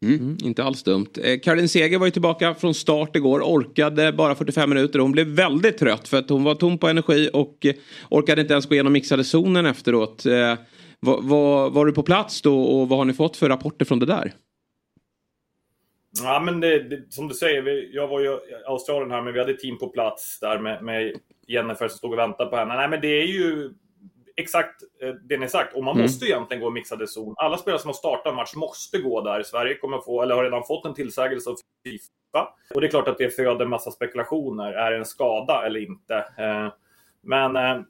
Mm, 0.06 0.38
inte 0.44 0.64
alls 0.64 0.84
dumt. 0.84 1.08
Eh, 1.24 1.40
Caroline 1.40 1.70
Seger 1.70 2.00
var 2.00 2.06
ju 2.06 2.12
tillbaka 2.12 2.54
från 2.54 2.74
start 2.74 3.16
igår. 3.16 3.40
Orkade 3.40 4.12
bara 4.14 4.36
45 4.36 4.70
minuter. 4.70 5.00
Hon 5.00 5.12
blev 5.12 5.28
väldigt 5.28 5.78
trött 5.78 6.08
för 6.08 6.18
att 6.18 6.30
hon 6.30 6.44
var 6.44 6.56
tom 6.56 6.78
på 6.78 6.88
energi 6.88 7.30
och 7.34 7.66
eh, 7.66 7.74
orkade 8.10 8.42
inte 8.42 8.54
ens 8.54 8.66
gå 8.66 8.74
igenom 8.76 8.94
mixade 8.94 9.24
zonen 9.24 9.66
efteråt. 9.66 10.26
Eh, 10.26 10.56
var, 11.00 11.22
var, 11.22 11.70
var, 11.70 11.86
du 11.86 11.92
på 11.92 12.04
plats 12.04 12.42
då 12.42 12.64
och 12.64 12.90
vad 12.90 13.00
har 13.00 13.06
ni 13.06 13.14
fått 13.14 13.38
för 13.38 13.50
rapporter 13.50 13.86
från 13.86 14.00
det 14.00 14.06
där? 14.06 14.34
Ja, 16.24 16.40
men 16.46 16.60
det, 16.60 16.90
det, 16.90 17.04
som 17.10 17.28
du 17.28 17.34
säger, 17.34 17.62
vi, 17.62 17.90
jag 17.94 18.08
var 18.08 18.20
ju 18.20 18.28
i 18.28 18.40
Australien 18.68 19.12
här, 19.12 19.22
men 19.22 19.34
vi 19.34 19.40
hade 19.40 19.54
team 19.54 19.78
på 19.78 19.88
plats 19.88 20.40
där 20.40 20.60
med, 20.60 20.84
med 20.84 21.14
Jennifer 21.48 21.88
som 21.88 21.98
stod 21.98 22.12
och 22.12 22.20
väntade 22.20 22.50
på 22.50 22.56
henne. 22.56 22.76
Nej, 22.76 22.90
men 22.90 23.02
det 23.02 23.22
är 23.22 23.26
ju 23.26 23.70
exakt 24.40 24.84
eh, 25.02 25.10
det 25.10 25.38
ni 25.38 25.50
sagt. 25.50 25.76
Och 25.76 25.84
man 25.84 25.96
mm. 25.96 26.04
måste 26.04 26.26
ju 26.26 26.32
egentligen 26.32 26.64
gå 26.64 26.70
i 26.70 26.72
mixade 26.72 27.08
zon. 27.08 27.34
Alla 27.38 27.58
spelare 27.58 27.82
som 27.82 27.88
har 27.88 27.94
startat 27.94 28.32
en 28.32 28.36
match 28.36 28.56
måste 28.56 28.98
gå 28.98 29.22
där. 29.22 29.44
Sverige 29.44 29.76
kommer 29.76 30.00
få, 30.02 30.22
eller 30.22 30.36
har 30.36 30.44
redan 30.44 30.64
fått 30.64 30.86
en 30.86 30.94
tillsägelse 30.94 31.50
av 31.50 31.56
Fifa. 31.84 32.54
Och 32.76 32.82
det 32.82 32.88
är 32.88 32.92
klart 32.92 33.08
att 33.08 33.18
det 33.18 33.30
föder 33.30 33.66
en 33.66 33.70
massa 33.70 33.92
spekulationer. 33.92 34.74
Är 34.74 34.92
det 34.92 34.98
en 34.98 35.06
skada 35.06 35.66
eller 35.66 35.80
inte? 35.80 36.16
Eh, 36.16 36.74
men 37.22 37.56
eh, 37.56 37.82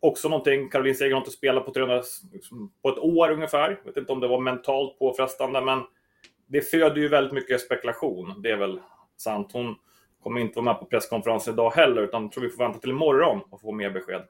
också 0.00 0.28
någonting, 0.28 0.70
Caroline 0.70 0.94
Seger 0.94 1.12
har 1.12 1.20
inte 1.20 1.30
spelat 1.30 1.66
på, 1.66 1.72
300, 1.72 2.02
liksom, 2.32 2.72
på 2.82 2.88
ett 2.88 2.98
år 2.98 3.30
ungefär. 3.30 3.70
Jag 3.70 3.84
vet 3.84 3.96
inte 3.96 4.12
om 4.12 4.20
det 4.20 4.28
var 4.28 4.40
mentalt 4.40 4.98
påfrestande, 4.98 5.60
men 5.60 5.82
det 6.46 6.60
föder 6.60 6.96
ju 6.96 7.08
väldigt 7.08 7.32
mycket 7.32 7.60
spekulation. 7.60 8.42
Det 8.42 8.50
är 8.50 8.56
väl 8.56 8.80
sant. 9.16 9.50
Hon 9.52 9.76
kommer 10.22 10.40
inte 10.40 10.56
vara 10.56 10.64
med 10.64 10.80
på 10.80 10.86
presskonferensen 10.86 11.54
idag 11.54 11.70
heller, 11.70 12.02
utan 12.02 12.30
tror 12.30 12.44
vi 12.44 12.50
får 12.50 12.64
vänta 12.64 12.78
till 12.78 12.90
imorgon 12.90 13.40
och 13.50 13.60
få 13.60 13.72
mer 13.72 13.90
besked. 13.90 14.22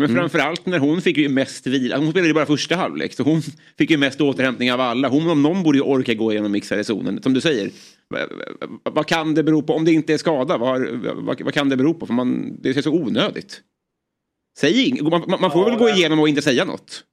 Men 0.00 0.10
mm. 0.10 0.16
framförallt 0.16 0.66
när 0.66 0.78
hon 0.78 1.00
fick 1.00 1.16
ju 1.16 1.28
mest 1.28 1.66
vila. 1.66 1.98
Hon 1.98 2.10
spelade 2.10 2.28
ju 2.28 2.34
bara 2.34 2.46
första 2.46 2.76
halvlek. 2.76 3.12
Så 3.12 3.22
hon 3.22 3.42
fick 3.78 3.90
ju 3.90 3.96
mest 3.96 4.20
återhämtning 4.20 4.72
av 4.72 4.80
alla. 4.80 5.08
Hon 5.08 5.30
om 5.30 5.42
någon 5.42 5.62
borde 5.62 5.78
ju 5.78 5.84
orka 5.84 6.14
gå 6.14 6.32
igenom 6.32 6.52
mixade 6.52 6.84
zonen. 6.84 7.22
Som 7.22 7.34
du 7.34 7.40
säger. 7.40 7.70
Vad 8.82 9.06
kan 9.06 9.34
det 9.34 9.42
bero 9.42 9.62
på? 9.62 9.72
Om 9.72 9.84
det 9.84 9.92
inte 9.92 10.12
är 10.12 10.18
skada, 10.18 10.58
vad, 10.58 10.88
vad, 11.00 11.40
vad 11.40 11.54
kan 11.54 11.68
det 11.68 11.76
bero 11.76 11.94
på? 11.94 12.06
För 12.06 12.14
man, 12.14 12.58
det 12.62 12.68
är 12.68 12.82
så 12.82 12.92
onödigt. 12.92 13.60
Säg 14.58 14.88
inget. 14.88 15.02
Man, 15.02 15.22
man, 15.40 15.50
får 15.50 15.62
ja, 15.62 15.68
väl 15.68 15.78
gå 15.78 15.88
igenom 15.88 16.20
och 16.20 16.28
inte 16.28 16.42
säga 16.42 16.64
något? 16.64 17.04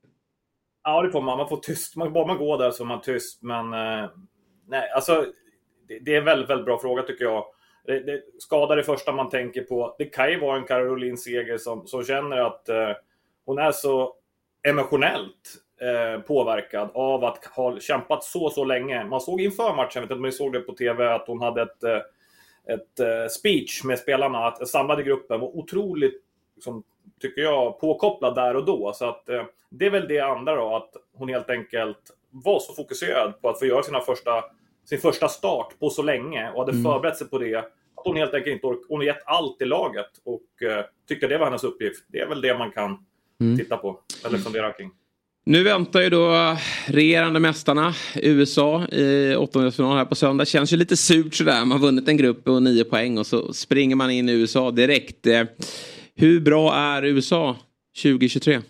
Ja, 0.83 1.01
det 1.01 1.11
får 1.11 1.21
man. 1.21 1.37
Man 1.37 1.49
får 1.49 1.57
tyst. 1.57 1.95
Man, 1.95 2.13
bara 2.13 2.27
man 2.27 2.37
går 2.37 2.57
där 2.57 2.71
så 2.71 2.83
är 2.83 2.87
man 2.87 3.01
tyst. 3.01 3.41
Men 3.41 3.73
eh, 3.73 4.09
nej, 4.67 4.89
alltså. 4.95 5.25
Det, 5.87 5.99
det 5.99 6.13
är 6.13 6.17
en 6.17 6.25
väldigt, 6.25 6.49
väldigt 6.49 6.65
bra 6.65 6.79
fråga 6.79 7.03
tycker 7.03 7.25
jag 7.25 7.43
det, 7.85 7.99
det, 7.99 8.21
skada 8.39 8.75
det 8.75 8.83
första 8.83 9.11
man 9.11 9.29
tänker 9.29 9.63
på. 9.63 9.95
Det 9.97 10.05
kan 10.05 10.31
ju 10.31 10.39
vara 10.39 10.57
en 10.57 10.63
Caroline 10.63 11.17
Seger 11.17 11.57
som, 11.57 11.87
som 11.87 12.03
känner 12.03 12.37
att 12.37 12.69
eh, 12.69 12.91
hon 13.45 13.57
är 13.57 13.71
så 13.71 14.15
emotionellt 14.67 15.63
eh, 15.81 16.21
påverkad 16.21 16.89
av 16.93 17.23
att 17.23 17.45
ha 17.45 17.79
kämpat 17.79 18.23
så, 18.23 18.49
så 18.49 18.65
länge. 18.65 19.03
Man 19.03 19.21
såg 19.21 19.41
inför 19.41 19.75
matchen, 19.75 19.91
jag 19.93 20.01
vet 20.01 20.05
inte 20.05 20.13
om 20.13 20.21
ni 20.21 20.31
såg 20.31 20.53
det 20.53 20.59
på 20.59 20.73
TV, 20.73 21.13
att 21.13 21.27
hon 21.27 21.41
hade 21.41 21.61
ett, 21.61 21.83
eh, 21.83 22.01
ett 22.73 22.99
eh, 22.99 23.27
speech 23.29 23.83
med 23.83 23.99
spelarna, 23.99 24.47
att 24.47 24.67
samlade 24.67 25.03
gruppen 25.03 25.39
var 25.39 25.57
otroligt, 25.57 26.23
liksom, 26.55 26.83
tycker 27.21 27.41
jag, 27.41 27.79
påkopplad 27.79 28.35
där 28.35 28.55
och 28.55 28.65
då. 28.65 28.93
Så 28.93 29.05
att 29.05 29.29
eh, 29.29 29.43
det 29.69 29.85
är 29.85 29.89
väl 29.89 30.07
det 30.07 30.19
andra 30.19 30.55
då, 30.55 30.75
att 30.75 30.91
hon 31.13 31.29
helt 31.29 31.49
enkelt 31.49 32.11
var 32.29 32.59
så 32.59 32.73
fokuserad 32.73 33.41
på 33.41 33.49
att 33.49 33.59
få 33.59 33.65
göra 33.65 33.83
sina 33.83 33.99
första 33.99 34.43
sin 34.85 34.99
första 34.99 35.27
start 35.27 35.79
på 35.79 35.89
så 35.89 36.03
länge 36.03 36.51
och 36.51 36.59
hade 36.59 36.71
mm. 36.71 36.83
förberett 36.83 37.17
sig 37.17 37.29
på 37.29 37.37
det. 37.37 37.55
Att 37.55 37.71
hon 37.95 38.17
helt 38.17 38.33
enkelt 38.33 38.53
inte 38.53 38.67
ork- 38.67 38.85
Hon 38.89 38.99
har 38.99 39.05
gett 39.05 39.23
allt 39.25 39.61
i 39.61 39.65
laget 39.65 40.09
och 40.25 40.41
uh, 40.63 40.85
tyckte 41.07 41.27
det 41.27 41.37
var 41.37 41.45
hennes 41.45 41.63
uppgift. 41.63 42.05
Det 42.07 42.19
är 42.19 42.27
väl 42.27 42.41
det 42.41 42.57
man 42.57 42.71
kan 42.71 42.97
mm. 43.41 43.57
titta 43.57 43.77
på 43.77 43.99
eller 44.25 44.37
fundera 44.37 44.71
kring. 44.71 44.91
Nu 45.45 45.63
väntar 45.63 46.01
ju 46.01 46.09
då 46.09 46.57
regerande 46.85 47.39
mästarna 47.39 47.93
USA 48.15 48.85
i 48.87 49.35
åttondelsfinal 49.35 49.97
här 49.97 50.05
på 50.05 50.15
söndag. 50.15 50.45
Känns 50.45 50.73
ju 50.73 50.77
lite 50.77 50.97
surt 50.97 51.33
sådär. 51.33 51.59
Man 51.59 51.71
har 51.71 51.79
vunnit 51.79 52.07
en 52.07 52.17
grupp 52.17 52.47
och 52.47 52.63
nio 52.63 52.83
poäng 52.83 53.17
och 53.17 53.27
så 53.27 53.53
springer 53.53 53.95
man 53.95 54.11
in 54.11 54.29
i 54.29 54.31
USA 54.31 54.71
direkt. 54.71 55.27
Eh, 55.27 55.43
hur 56.15 56.39
bra 56.39 56.75
är 56.75 57.03
USA 57.03 57.57
2023? 58.03 58.61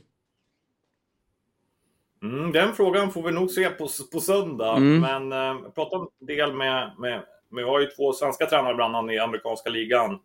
Mm, 2.23 2.51
den 2.51 2.73
frågan 2.73 3.11
får 3.11 3.23
vi 3.23 3.31
nog 3.31 3.51
se 3.51 3.69
på, 3.69 3.87
på 4.13 4.19
söndag. 4.19 4.77
Mm. 4.77 4.99
Men 4.99 5.31
eh, 5.31 5.61
jag 5.63 5.75
pratade 5.75 6.05
en 6.19 6.25
del 6.27 6.53
med, 6.53 6.91
med, 6.99 7.23
med, 7.49 7.63
vi 7.63 7.63
har 7.63 7.79
ju 7.79 7.85
två 7.85 8.13
svenska 8.13 8.45
tränare 8.45 8.75
bland 8.75 8.95
annat 8.95 9.13
i 9.13 9.19
amerikanska 9.19 9.69
ligan. 9.69 10.19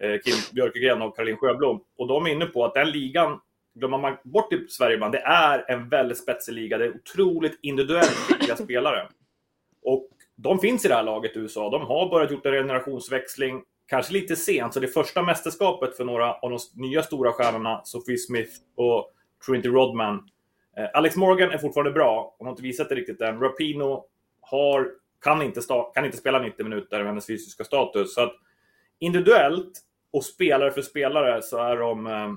Eh, 0.00 0.20
Kim 0.24 0.34
Björkegren 0.52 1.02
och 1.02 1.16
Caroline 1.16 1.36
Sjöblom. 1.36 1.80
Och 1.96 2.08
de 2.08 2.26
är 2.26 2.30
inne 2.30 2.46
på 2.46 2.64
att 2.64 2.74
den 2.74 2.90
ligan, 2.90 3.40
glömmer 3.74 3.98
man 3.98 4.16
bort 4.24 4.52
i 4.52 4.66
Sverige 4.68 4.94
ibland, 4.94 5.12
det 5.12 5.20
är 5.20 5.70
en 5.70 5.88
väldigt 5.88 6.18
spetsig 6.18 6.52
liga. 6.52 6.78
Det 6.78 6.84
är 6.84 6.94
otroligt 6.94 7.58
individuellt 7.62 8.10
skickliga 8.10 8.56
spelare. 8.64 9.08
Och 9.82 10.08
de 10.36 10.58
finns 10.58 10.84
i 10.84 10.88
det 10.88 10.94
här 10.94 11.02
laget 11.02 11.36
i 11.36 11.38
USA. 11.38 11.70
De 11.70 11.82
har 11.82 12.10
börjat 12.10 12.30
gjort 12.30 12.46
en 12.46 12.52
generationsväxling, 12.52 13.62
kanske 13.86 14.12
lite 14.12 14.36
sent. 14.36 14.74
Så 14.74 14.80
det 14.80 14.88
första 14.88 15.22
mästerskapet 15.22 15.96
för 15.96 16.04
några 16.04 16.34
av 16.34 16.50
de 16.50 16.58
nya 16.74 17.02
stora 17.02 17.32
stjärnorna, 17.32 17.80
Sophie 17.84 18.18
Smith 18.18 18.52
och 18.76 19.12
Trinity 19.46 19.68
Rodman, 19.68 20.28
Eh, 20.80 20.90
Alex 20.94 21.16
Morgan 21.16 21.50
är 21.50 21.58
fortfarande 21.58 21.92
bra. 21.92 22.34
Hon 22.38 22.46
har 22.46 22.52
inte 22.52 22.62
visat 22.62 22.88
det 22.88 22.94
riktigt 22.94 23.20
än. 23.20 23.40
Rapino 23.40 24.04
har, 24.40 24.90
kan, 25.20 25.42
inte 25.42 25.62
sta, 25.62 25.82
kan 25.82 26.04
inte 26.04 26.16
spela 26.16 26.38
90 26.38 26.64
minuter 26.64 26.98
med 26.98 27.06
hennes 27.06 27.26
fysiska 27.26 27.64
status. 27.64 28.14
Så 28.14 28.20
att 28.20 28.32
individuellt 28.98 29.72
och 30.12 30.24
spelare 30.24 30.70
för 30.70 30.82
spelare 30.82 31.42
så 31.42 31.58
är 31.58 31.76
de, 31.76 32.06
eh, 32.06 32.32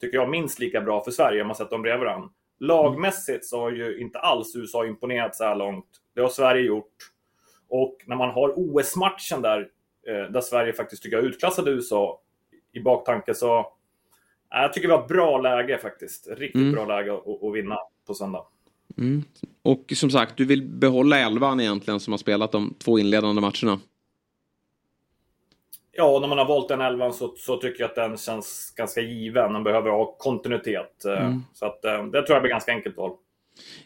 tycker 0.00 0.18
jag, 0.18 0.30
minst 0.30 0.58
lika 0.58 0.80
bra 0.80 1.04
för 1.04 1.10
Sverige 1.10 1.40
om 1.40 1.46
man 1.46 1.56
sätter 1.56 1.70
dem 1.70 1.82
bredvid 1.82 2.06
varandra. 2.06 2.28
Lagmässigt 2.58 3.46
så 3.46 3.60
har 3.60 3.70
ju 3.70 4.00
inte 4.00 4.18
alls 4.18 4.56
USA 4.56 4.86
imponerat 4.86 5.36
så 5.36 5.44
här 5.44 5.56
långt. 5.56 5.88
Det 6.14 6.20
har 6.20 6.28
Sverige 6.28 6.62
gjort. 6.62 6.96
Och 7.68 7.96
när 8.06 8.16
man 8.16 8.30
har 8.30 8.54
OS-matchen 8.56 9.42
där, 9.42 9.68
eh, 10.06 10.30
där 10.32 10.40
Sverige 10.40 10.72
faktiskt 10.72 11.02
tycker 11.02 11.16
jag 11.16 11.26
utklassade 11.26 11.70
USA 11.70 12.20
i 12.72 12.80
baktanke 12.80 13.34
så 13.34 13.72
jag 14.50 14.72
tycker 14.72 14.88
vi 14.88 14.94
har 14.94 15.08
bra 15.08 15.40
läge 15.40 15.78
faktiskt. 15.78 16.28
Riktigt 16.30 16.60
mm. 16.60 16.72
bra 16.72 16.86
läge 16.86 17.12
att, 17.12 17.44
att 17.44 17.54
vinna 17.54 17.76
på 18.06 18.14
söndag. 18.14 18.44
Mm. 18.98 19.24
Och 19.62 19.92
som 19.94 20.10
sagt, 20.10 20.36
du 20.36 20.44
vill 20.44 20.62
behålla 20.62 21.18
elvan 21.18 21.60
egentligen 21.60 22.00
som 22.00 22.12
har 22.12 22.18
spelat 22.18 22.52
de 22.52 22.74
två 22.78 22.98
inledande 22.98 23.40
matcherna. 23.40 23.80
Ja, 25.92 26.18
när 26.20 26.28
man 26.28 26.38
har 26.38 26.44
valt 26.44 26.68
den 26.68 26.80
elvan 26.80 27.12
så, 27.12 27.34
så 27.36 27.56
tycker 27.56 27.80
jag 27.80 27.88
att 27.88 27.94
den 27.94 28.16
känns 28.16 28.72
ganska 28.76 29.00
given. 29.00 29.52
Den 29.52 29.64
behöver 29.64 29.90
ha 29.90 30.16
kontinuitet. 30.18 31.04
Eh, 31.04 31.26
mm. 31.26 31.42
Så 31.54 31.66
att, 31.66 31.84
eh, 31.84 32.04
det 32.04 32.22
tror 32.22 32.34
jag 32.34 32.42
blir 32.42 32.50
ganska 32.50 32.72
enkelt 32.72 32.96
val. 32.96 33.12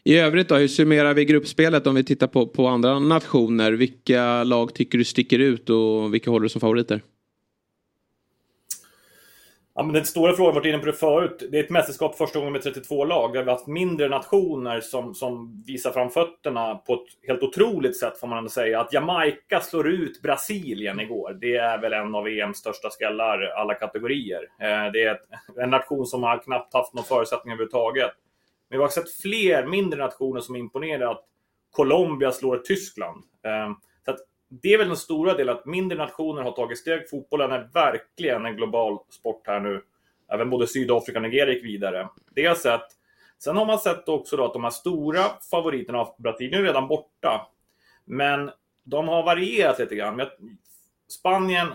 I 0.05 0.19
övrigt 0.19 0.49
då, 0.49 0.55
hur 0.55 0.69
summerar 0.69 1.15
vi 1.15 1.25
gruppspelet 1.25 1.87
om 1.87 1.95
vi 1.95 2.05
tittar 2.05 2.27
på, 2.27 2.47
på 2.47 2.67
andra 2.67 2.99
nationer? 2.99 3.73
Vilka 3.73 4.45
lag 4.45 4.75
tycker 4.75 4.99
du 4.99 5.05
sticker 5.05 5.39
ut 5.39 5.71
och 5.71 6.15
vilka 6.15 6.31
håller 6.31 6.43
du 6.43 6.49
som 6.49 6.61
favoriter? 6.61 7.03
Ja, 9.77 9.83
men 9.83 9.95
den 9.95 10.05
stora 10.05 10.33
frågan, 10.33 10.55
vi 10.55 10.59
varit 10.61 10.69
inne 10.69 10.79
på 10.79 10.87
det 10.87 10.93
förut. 10.93 11.49
Det 11.51 11.59
är 11.59 11.65
ett 11.65 11.71
mästerskap 11.71 12.17
första 12.17 12.39
gången 12.39 12.53
med 12.53 12.63
32 12.63 13.05
lag. 13.05 13.33
Där 13.33 13.43
vi 13.43 13.51
har 13.51 13.57
haft 13.57 13.67
mindre 13.67 14.09
nationer 14.09 14.81
som, 14.81 15.15
som 15.15 15.63
visar 15.67 15.91
fram 15.91 16.11
fötterna 16.11 16.75
på 16.75 16.95
ett 16.95 17.27
helt 17.29 17.43
otroligt 17.43 17.99
sätt 17.99 18.19
får 18.19 18.27
man 18.27 18.39
ändå 18.39 18.51
säga. 18.51 18.81
Att 18.81 18.93
Jamaica 18.93 19.61
slår 19.61 19.89
ut 19.89 20.23
Brasilien 20.23 21.01
igår, 21.01 21.37
det 21.41 21.57
är 21.57 21.81
väl 21.81 21.93
en 21.93 22.15
av 22.15 22.29
EMs 22.29 22.57
största 22.57 22.91
skallar 22.91 23.43
alla 23.57 23.75
kategorier. 23.75 24.43
Eh, 24.61 24.93
det 24.93 25.05
är 25.05 25.19
en 25.63 25.71
nation 25.71 26.07
som 26.07 26.23
har 26.23 26.39
knappt 26.39 26.75
haft 26.75 26.95
någon 26.95 27.05
förutsättning 27.05 27.53
överhuvudtaget. 27.53 28.13
Men 28.71 28.79
vi 28.79 28.83
har 28.83 28.91
sett 28.91 29.13
fler 29.23 29.67
mindre 29.67 30.03
nationer 30.03 30.41
som 30.41 30.57
imponerat. 30.57 31.25
Colombia 31.71 32.33
slår 32.33 32.59
Tyskland. 32.59 33.25
Eh, 33.45 33.73
det 34.63 34.73
är 34.73 34.79
väl 34.79 34.89
den 34.89 34.97
stora 34.97 35.35
delen, 35.35 35.57
att 35.57 35.67
mindre 35.67 35.99
nationer 35.99 36.43
har 36.43 36.53
tagit 36.53 36.79
steg. 36.79 37.11
Fotbollen 37.11 37.53
är 37.53 37.69
verkligen 37.75 38.47
en 38.47 38.57
global 38.57 38.99
sport 39.11 39.47
här 39.47 39.61
nu. 39.61 39.83
Även 40.33 40.51
både 40.51 40.67
Sydafrika 40.67 41.19
och 41.19 41.23
Nigeria 41.23 41.55
gick 41.55 41.65
vidare. 41.65 42.09
Det 42.35 42.47
har 42.47 42.55
sett. 42.55 42.87
Sen 43.39 43.57
har 43.57 43.67
man 43.67 43.79
sett 43.79 44.09
också 44.09 44.37
då 44.37 44.45
att 44.45 44.53
de 44.53 44.65
här 44.65 44.71
stora 44.71 45.23
favoriterna, 45.51 45.99
av 45.99 46.15
Brasilien 46.19 46.61
är 46.61 46.67
redan 46.67 46.89
borta. 46.89 47.47
Men 48.05 48.51
de 48.85 49.09
har 49.09 49.23
varierat 49.23 49.79
lite 49.79 49.95
grann. 49.95 50.23
Spanien 51.09 51.69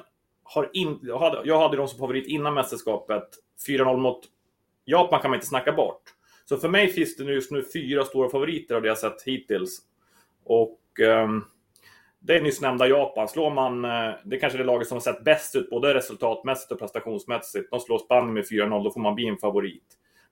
har 0.43 0.69
in, 0.73 0.99
jag, 1.01 1.19
hade, 1.19 1.41
jag 1.43 1.59
hade 1.59 1.77
dem 1.77 1.87
som 1.87 1.99
favorit 1.99 2.27
innan 2.27 2.53
mästerskapet. 2.53 3.29
4-0 3.67 3.97
mot 3.97 4.19
Japan 4.85 5.21
kan 5.21 5.31
man 5.31 5.37
inte 5.37 5.47
snacka 5.47 5.71
bort. 5.71 6.01
Så 6.45 6.57
för 6.57 6.69
mig 6.69 6.87
finns 6.87 7.15
det 7.15 7.23
just 7.23 7.51
nu 7.51 7.63
fyra 7.73 8.03
stora 8.03 8.29
favoriter 8.29 8.75
av 8.75 8.81
det 8.81 8.87
jag 8.87 8.97
sett 8.97 9.23
hittills. 9.23 9.81
Och 10.43 10.79
um, 10.99 11.45
det 12.19 12.35
är 12.35 12.41
nyss 12.41 12.61
nämnda 12.61 12.87
Japan. 12.87 13.27
Slår 13.27 13.51
man, 13.51 13.85
eh, 13.85 14.11
det 14.23 14.35
är 14.35 14.39
kanske 14.39 14.57
det 14.57 14.63
laget 14.63 14.87
som 14.87 14.95
har 14.95 15.01
sett 15.01 15.23
bäst 15.23 15.55
ut 15.55 15.69
både 15.69 15.93
resultatmässigt 15.93 16.71
och 16.71 16.79
prestationsmässigt. 16.79 17.71
De 17.71 17.79
slår 17.79 17.97
Spanien 17.97 18.33
med 18.33 18.45
4-0, 18.49 18.83
då 18.83 18.91
får 18.91 19.01
man 19.01 19.15
bli 19.15 19.27
en 19.27 19.37
favorit. 19.37 19.83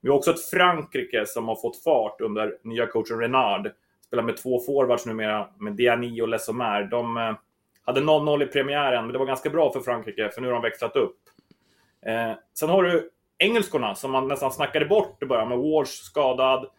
Vi 0.01 0.09
har 0.09 0.17
också 0.17 0.31
ett 0.31 0.49
Frankrike 0.49 1.25
som 1.25 1.47
har 1.47 1.55
fått 1.55 1.83
fart 1.83 2.21
under 2.21 2.57
nya 2.63 2.87
coachen 2.87 3.19
Renard. 3.19 3.71
Spelar 4.07 4.23
med 4.23 4.37
två 4.37 4.59
forwards 4.59 5.05
numera, 5.05 5.47
med 5.59 5.73
Diani 5.73 6.21
och 6.21 6.27
Lesomer. 6.27 6.83
De 6.83 7.17
eh, 7.17 7.33
hade 7.85 8.01
0-0 8.01 8.43
i 8.43 8.45
premiären, 8.45 9.03
men 9.03 9.13
det 9.13 9.19
var 9.19 9.25
ganska 9.25 9.49
bra 9.49 9.73
för 9.73 9.79
Frankrike, 9.79 10.29
för 10.29 10.41
nu 10.41 10.47
har 10.47 10.53
de 10.53 10.61
växlat 10.61 10.95
upp. 10.95 11.19
Eh, 12.05 12.31
sen 12.59 12.69
har 12.69 12.83
du 12.83 13.09
engelskorna 13.37 13.95
som 13.95 14.11
man 14.11 14.27
nästan 14.27 14.51
snackade 14.51 14.85
bort 14.85 15.23
i 15.23 15.25
början, 15.25 15.49
med 15.49 15.57
Walsh 15.57 15.91
skadad, 15.91 16.69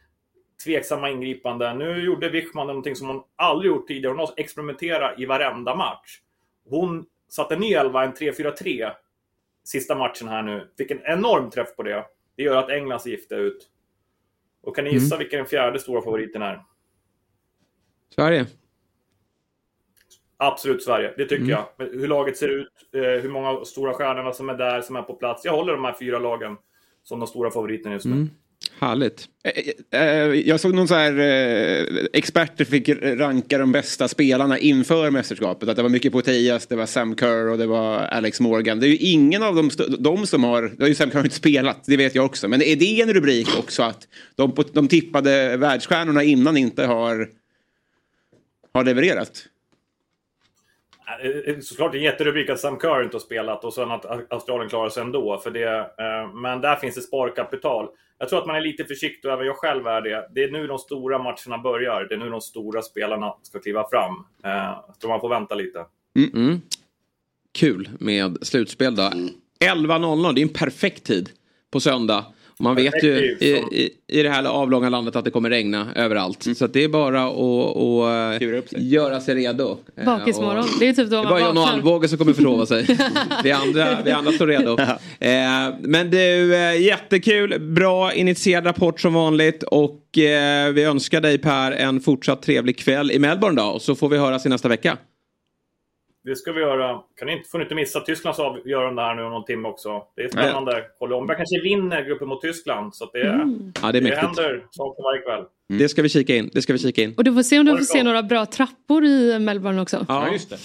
tveksamma 0.65 1.11
ingripanden. 1.11 1.79
Nu 1.79 2.05
gjorde 2.05 2.29
Wichman 2.29 2.67
någonting 2.67 2.97
som 2.97 3.09
hon 3.09 3.23
aldrig 3.37 3.69
gjort 3.73 3.89
tidigare. 3.89 4.11
Hon 4.13 4.19
har 4.19 4.31
experimenterat 4.37 5.19
i 5.21 5.27
varenda 5.27 5.75
match. 5.75 6.21
Hon 6.69 7.07
satte 7.29 7.57
ny 7.57 7.73
elva, 7.73 8.05
en 8.05 8.13
3-4-3, 8.15 8.93
sista 9.65 9.95
matchen 9.95 10.29
här 10.29 10.43
nu. 10.43 10.71
Fick 10.79 10.91
en 10.91 11.03
enorm 11.05 11.51
träff 11.51 11.77
på 11.77 11.83
det. 11.83 12.05
Det 12.37 12.43
gör 12.43 12.57
att 12.57 12.71
England 12.71 13.01
ser 13.01 13.11
giftiga 13.11 13.39
ut. 13.39 13.69
Och 14.63 14.77
kan 14.77 14.85
ni 14.85 14.91
gissa 14.93 15.15
Mm. 15.15 15.19
vilken 15.19 15.37
den 15.39 15.47
fjärde 15.47 15.79
stora 15.79 16.03
favoriten 16.03 16.43
är? 16.43 16.63
Sverige. 18.15 18.47
Absolut 20.37 20.83
Sverige, 20.83 21.15
det 21.17 21.25
tycker 21.25 21.37
Mm. 21.37 21.49
jag. 21.51 21.65
Men 21.77 22.01
Hur 22.01 22.09
laget 22.09 22.37
ser 22.37 22.49
ut, 22.49 22.73
eh, 22.93 23.01
hur 23.01 23.29
många 23.31 23.65
stora 23.65 23.95
stjärnorna 23.95 24.33
som 24.33 24.49
är 24.49 24.55
där, 24.55 24.81
som 24.81 24.97
är 24.97 25.03
på 25.03 25.15
plats. 25.15 25.45
Jag 25.45 25.53
håller 25.53 25.73
de 25.73 25.85
här 25.85 25.93
fyra 25.99 26.19
lagen 26.19 26.57
som 27.03 27.21
de 27.21 27.27
stora 27.27 27.51
favoriterna 27.51 27.95
just 27.95 28.07
nu. 28.07 28.13
Mm. 28.13 28.31
Härligt. 28.81 29.29
Eh, 29.45 30.01
eh, 30.01 30.09
eh, 30.09 30.35
jag 30.35 30.61
såg 30.61 30.75
någon 30.75 30.89
så 30.89 30.95
här 30.95 31.19
experter 32.13 32.65
fick 32.65 32.89
ranka 33.03 33.59
de 33.59 33.73
bästa 33.73 34.09
spelarna 34.09 34.59
inför 34.59 35.11
mästerskapet. 35.11 35.69
Att 35.69 35.77
det 35.77 35.83
var 35.83 35.89
mycket 35.89 36.13
Potias, 36.13 36.67
det 36.67 36.77
var 36.77 36.87
Sam 36.87 37.17
Kerr 37.17 37.49
och 37.49 37.59
det 37.59 37.67
var 37.67 37.99
Alex 37.99 38.41
Morgan. 38.41 38.81
Det 38.81 38.87
är 38.87 38.89
ju 38.89 38.97
ingen 38.97 39.43
av 39.43 39.55
dem, 39.55 39.71
de 39.99 40.27
som 40.27 40.45
har, 40.45 40.63
det 40.63 40.83
har 40.83 40.89
ju 40.89 40.95
Sam 40.95 41.11
Kerr 41.11 41.25
inte 41.25 41.37
spelat, 41.37 41.85
det 41.87 41.97
vet 41.97 42.15
jag 42.15 42.25
också. 42.25 42.49
Men 42.49 42.63
är 42.63 42.77
det 42.77 43.01
en 43.01 43.13
rubrik 43.13 43.59
också 43.59 43.83
att 43.83 44.09
de, 44.35 44.65
de 44.73 44.89
tippade 44.89 45.57
världsstjärnorna 45.57 46.23
innan 46.23 46.57
inte 46.57 46.85
har, 46.85 47.29
har 48.73 48.85
levererat? 48.85 49.45
Eh, 51.23 51.55
eh, 51.55 51.61
Såklart 51.61 51.95
en 51.95 52.03
jätterubrik 52.03 52.51
att 52.51 52.61
Sam 52.61 52.81
Kerr 52.81 53.03
inte 53.03 53.15
har 53.15 53.21
spelat 53.21 53.65
och 53.65 53.75
sen 53.75 53.91
att 53.91 54.33
Australien 54.33 54.69
klarar 54.69 54.89
sig 54.89 55.03
ändå. 55.03 55.39
För 55.39 55.51
det, 55.51 55.79
eh, 55.79 56.35
men 56.35 56.61
där 56.61 56.77
finns 56.77 56.95
det 56.95 57.01
sparkapital. 57.01 57.89
Jag 58.19 58.29
tror 58.29 58.39
att 58.39 58.47
man 58.47 58.57
är 58.57 58.61
lite 58.61 58.85
försiktig, 58.85 59.29
och 59.29 59.35
även 59.35 59.47
jag 59.47 59.57
själv 59.57 59.87
är 59.87 60.01
det. 60.01 60.29
Det 60.35 60.45
är 60.45 60.51
nu 60.51 60.67
de 60.67 60.79
stora 60.79 61.19
matcherna 61.19 61.59
börjar. 61.63 62.07
Det 62.09 62.15
är 62.15 62.19
nu 62.19 62.31
de 62.31 62.41
stora 62.41 62.83
spelarna 62.83 63.35
ska 63.43 63.59
kliva 63.59 63.89
fram. 63.91 64.25
Jag 64.43 65.01
tror 65.01 65.11
man 65.11 65.21
får 65.21 65.29
vänta 65.29 65.55
lite. 65.55 65.85
Mm. 66.35 66.61
Kul 67.53 67.89
med 68.01 68.39
slutspel 68.43 68.97
då. 68.97 69.03
11.00, 69.03 70.33
det 70.35 70.41
är 70.41 70.43
en 70.43 70.49
perfekt 70.49 71.05
tid 71.05 71.31
på 71.71 71.81
söndag. 71.81 72.25
Man 72.61 72.75
vet 72.77 73.03
ju 73.05 73.17
i, 73.17 73.37
så- 73.41 73.75
i, 73.75 73.91
i 74.09 74.23
det 74.23 74.31
här 74.31 74.45
avlånga 74.45 74.89
landet 74.89 75.17
att 75.17 75.25
det 75.25 75.31
kommer 75.31 75.51
regna 75.51 75.87
överallt. 75.95 76.47
Så 76.57 76.65
att 76.65 76.73
det 76.73 76.85
är 76.85 76.89
bara 76.89 77.25
att 77.25 77.37
att, 78.37 78.73
eh, 78.73 78.83
göra 78.83 79.21
sig 79.21 79.35
redo. 79.35 79.77
Eh, 79.97 80.05
Bakismorgon. 80.05 80.59
och- 80.59 80.67
Det 80.81 80.89
är 80.89 80.93
typ 80.93 81.11
då 81.11 81.17
Det 81.17 81.17
är 81.17 81.23
man 81.23 81.31
bara 81.31 81.41
John 81.41 81.59
och. 81.59 81.69
Alvbåge 81.69 82.09
som 82.09 82.19
kommer 82.19 82.33
förlova 82.33 82.67
sig. 82.67 82.87
vi, 83.45 83.51
andra, 83.53 83.99
vi 84.05 84.11
andra 84.11 84.33
står 84.33 84.47
redo. 84.47 84.79
Eh, 84.81 85.75
men 85.81 86.11
du, 86.11 86.55
eh, 86.57 86.81
jättekul. 86.83 87.61
Bra 87.61 88.13
initierad 88.13 88.67
rapport 88.67 89.01
som 89.01 89.15
vanligt. 89.15 89.63
Och 89.63 90.19
eh, 90.19 90.73
vi 90.73 90.83
önskar 90.83 91.21
dig 91.21 91.39
Per 91.39 91.73
en 91.73 92.01
fortsatt 92.01 92.43
trevlig 92.43 92.79
kväll 92.79 93.11
i 93.11 93.19
Melbourne 93.19 93.63
då. 93.63 93.69
Och 93.69 93.83
så 93.83 93.95
får 93.95 94.09
vi 94.09 94.19
höras 94.19 94.47
i 94.47 94.49
nästa 94.49 94.69
vecka. 94.69 94.97
Det 96.29 96.37
ska 96.37 96.53
vi 96.53 96.61
göra. 96.61 97.01
Kan 97.19 97.27
ni 97.27 97.33
inte, 97.33 97.49
får 97.49 97.59
ni 97.59 97.63
inte 97.65 97.75
missa 97.75 98.01
Tysklands 98.01 98.39
avgörande 98.39 99.03
här 99.03 99.15
nu 99.15 99.23
om 99.23 99.31
någon 99.31 99.45
timme 99.45 99.69
också. 99.69 100.03
Det 100.17 100.23
är 100.23 100.29
spännande. 100.29 100.85
Colombia 100.99 101.37
kanske 101.37 101.61
vinner 101.63 102.05
gruppen 102.05 102.29
mot 102.29 102.41
Tyskland. 102.41 102.95
Så 102.95 103.05
att 103.05 103.13
det, 103.13 103.29
Mm. 103.29 103.73
Ja, 103.83 103.93
det 103.93 103.99
är 103.99 104.03
det 104.03 104.17
händer 104.17 104.67
saker 104.71 105.03
varje 105.03 105.23
kväll. 105.23 105.45
Det 105.79 105.89
ska 105.89 106.03
vi 106.03 106.09
kika 106.09 106.37
in. 106.37 106.51
Det 106.53 106.63
ska 106.63 106.73
vi 106.73 106.79
kika 106.79 107.03
in. 107.03 107.15
Och 107.17 107.25
du 107.25 107.35
får 107.35 107.43
se 107.43 107.59
om 107.59 107.67
du 107.67 107.77
får 107.77 107.85
se 107.85 108.03
några 108.03 108.23
bra 108.23 108.47
trappor 108.47 109.05
i 109.05 109.39
Melbourne 109.39 109.83
också. 109.83 110.07
Ja, 110.09 110.33
just 110.33 110.51
det. 110.51 110.59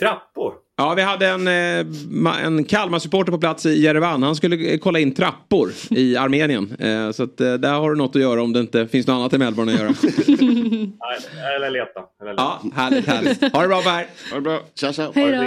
Trappor? 0.00 0.54
Ja, 0.76 0.94
vi 0.94 1.02
hade 1.02 1.26
en, 1.28 1.48
eh, 1.48 2.44
en 2.44 2.64
Kalmar-supporter 2.64 3.32
på 3.32 3.38
plats 3.38 3.66
i 3.66 3.82
Jerevan. 3.82 4.22
Han 4.22 4.36
skulle 4.36 4.72
eh, 4.72 4.78
kolla 4.78 4.98
in 4.98 5.14
trappor 5.14 5.72
i 5.90 6.16
Armenien. 6.16 6.76
Eh, 6.78 7.10
så 7.12 7.22
att, 7.22 7.36
där 7.36 7.72
har 7.72 7.90
du 7.90 7.96
något 7.96 8.16
att 8.16 8.22
göra 8.22 8.42
om 8.42 8.52
det 8.52 8.60
inte 8.60 8.88
finns 8.88 9.06
något 9.06 9.14
annat 9.14 9.32
i 9.32 9.38
Melbourne 9.38 9.72
att 9.72 9.78
göra. 9.80 9.88
Nej, 10.26 11.56
eller 11.56 11.70
leta. 11.70 12.00
Eller 12.20 12.30
leta. 12.32 12.42
ja, 12.42 12.62
härligt, 12.74 13.06
härligt. 13.06 13.52
Ha 13.52 13.62
det 13.62 13.68
bra 13.68 13.82
Per. 13.82 14.06
Ha 14.30 14.34
det 14.34 14.40
bra. 14.40 14.60
Tja, 14.74 14.92
tja. 14.92 15.12
Hej 15.14 15.32
då. 15.32 15.38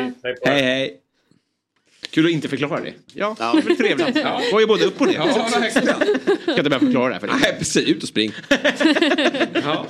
Hej. 0.49 0.61
Hej. 0.61 1.02
Kul 2.10 2.26
att 2.26 2.31
inte 2.31 2.47
förklara 2.47 2.81
det. 2.81 2.93
Ja, 3.14 3.35
det 3.39 3.72
är 3.72 3.76
trevligt. 3.76 4.07
Ja, 4.23 4.41
det 4.45 4.52
var 4.53 4.60
ju 4.60 4.68
både 4.68 4.85
upp 4.85 5.02
och 5.02 5.07
ner. 5.07 5.14
Ja, 5.14 5.26
verkligen. 5.26 5.95
Ska 6.41 6.52
inte 6.57 6.64
börja 6.64 6.80
förklara 6.80 7.07
det 7.07 7.14
här 7.14 7.19
för 7.19 7.27
dig. 7.27 7.35
Nej, 7.41 7.56
precis. 7.57 7.88
Ut 7.89 8.03
och 8.03 8.10
spring. 8.10 8.31
ja. 9.64 9.85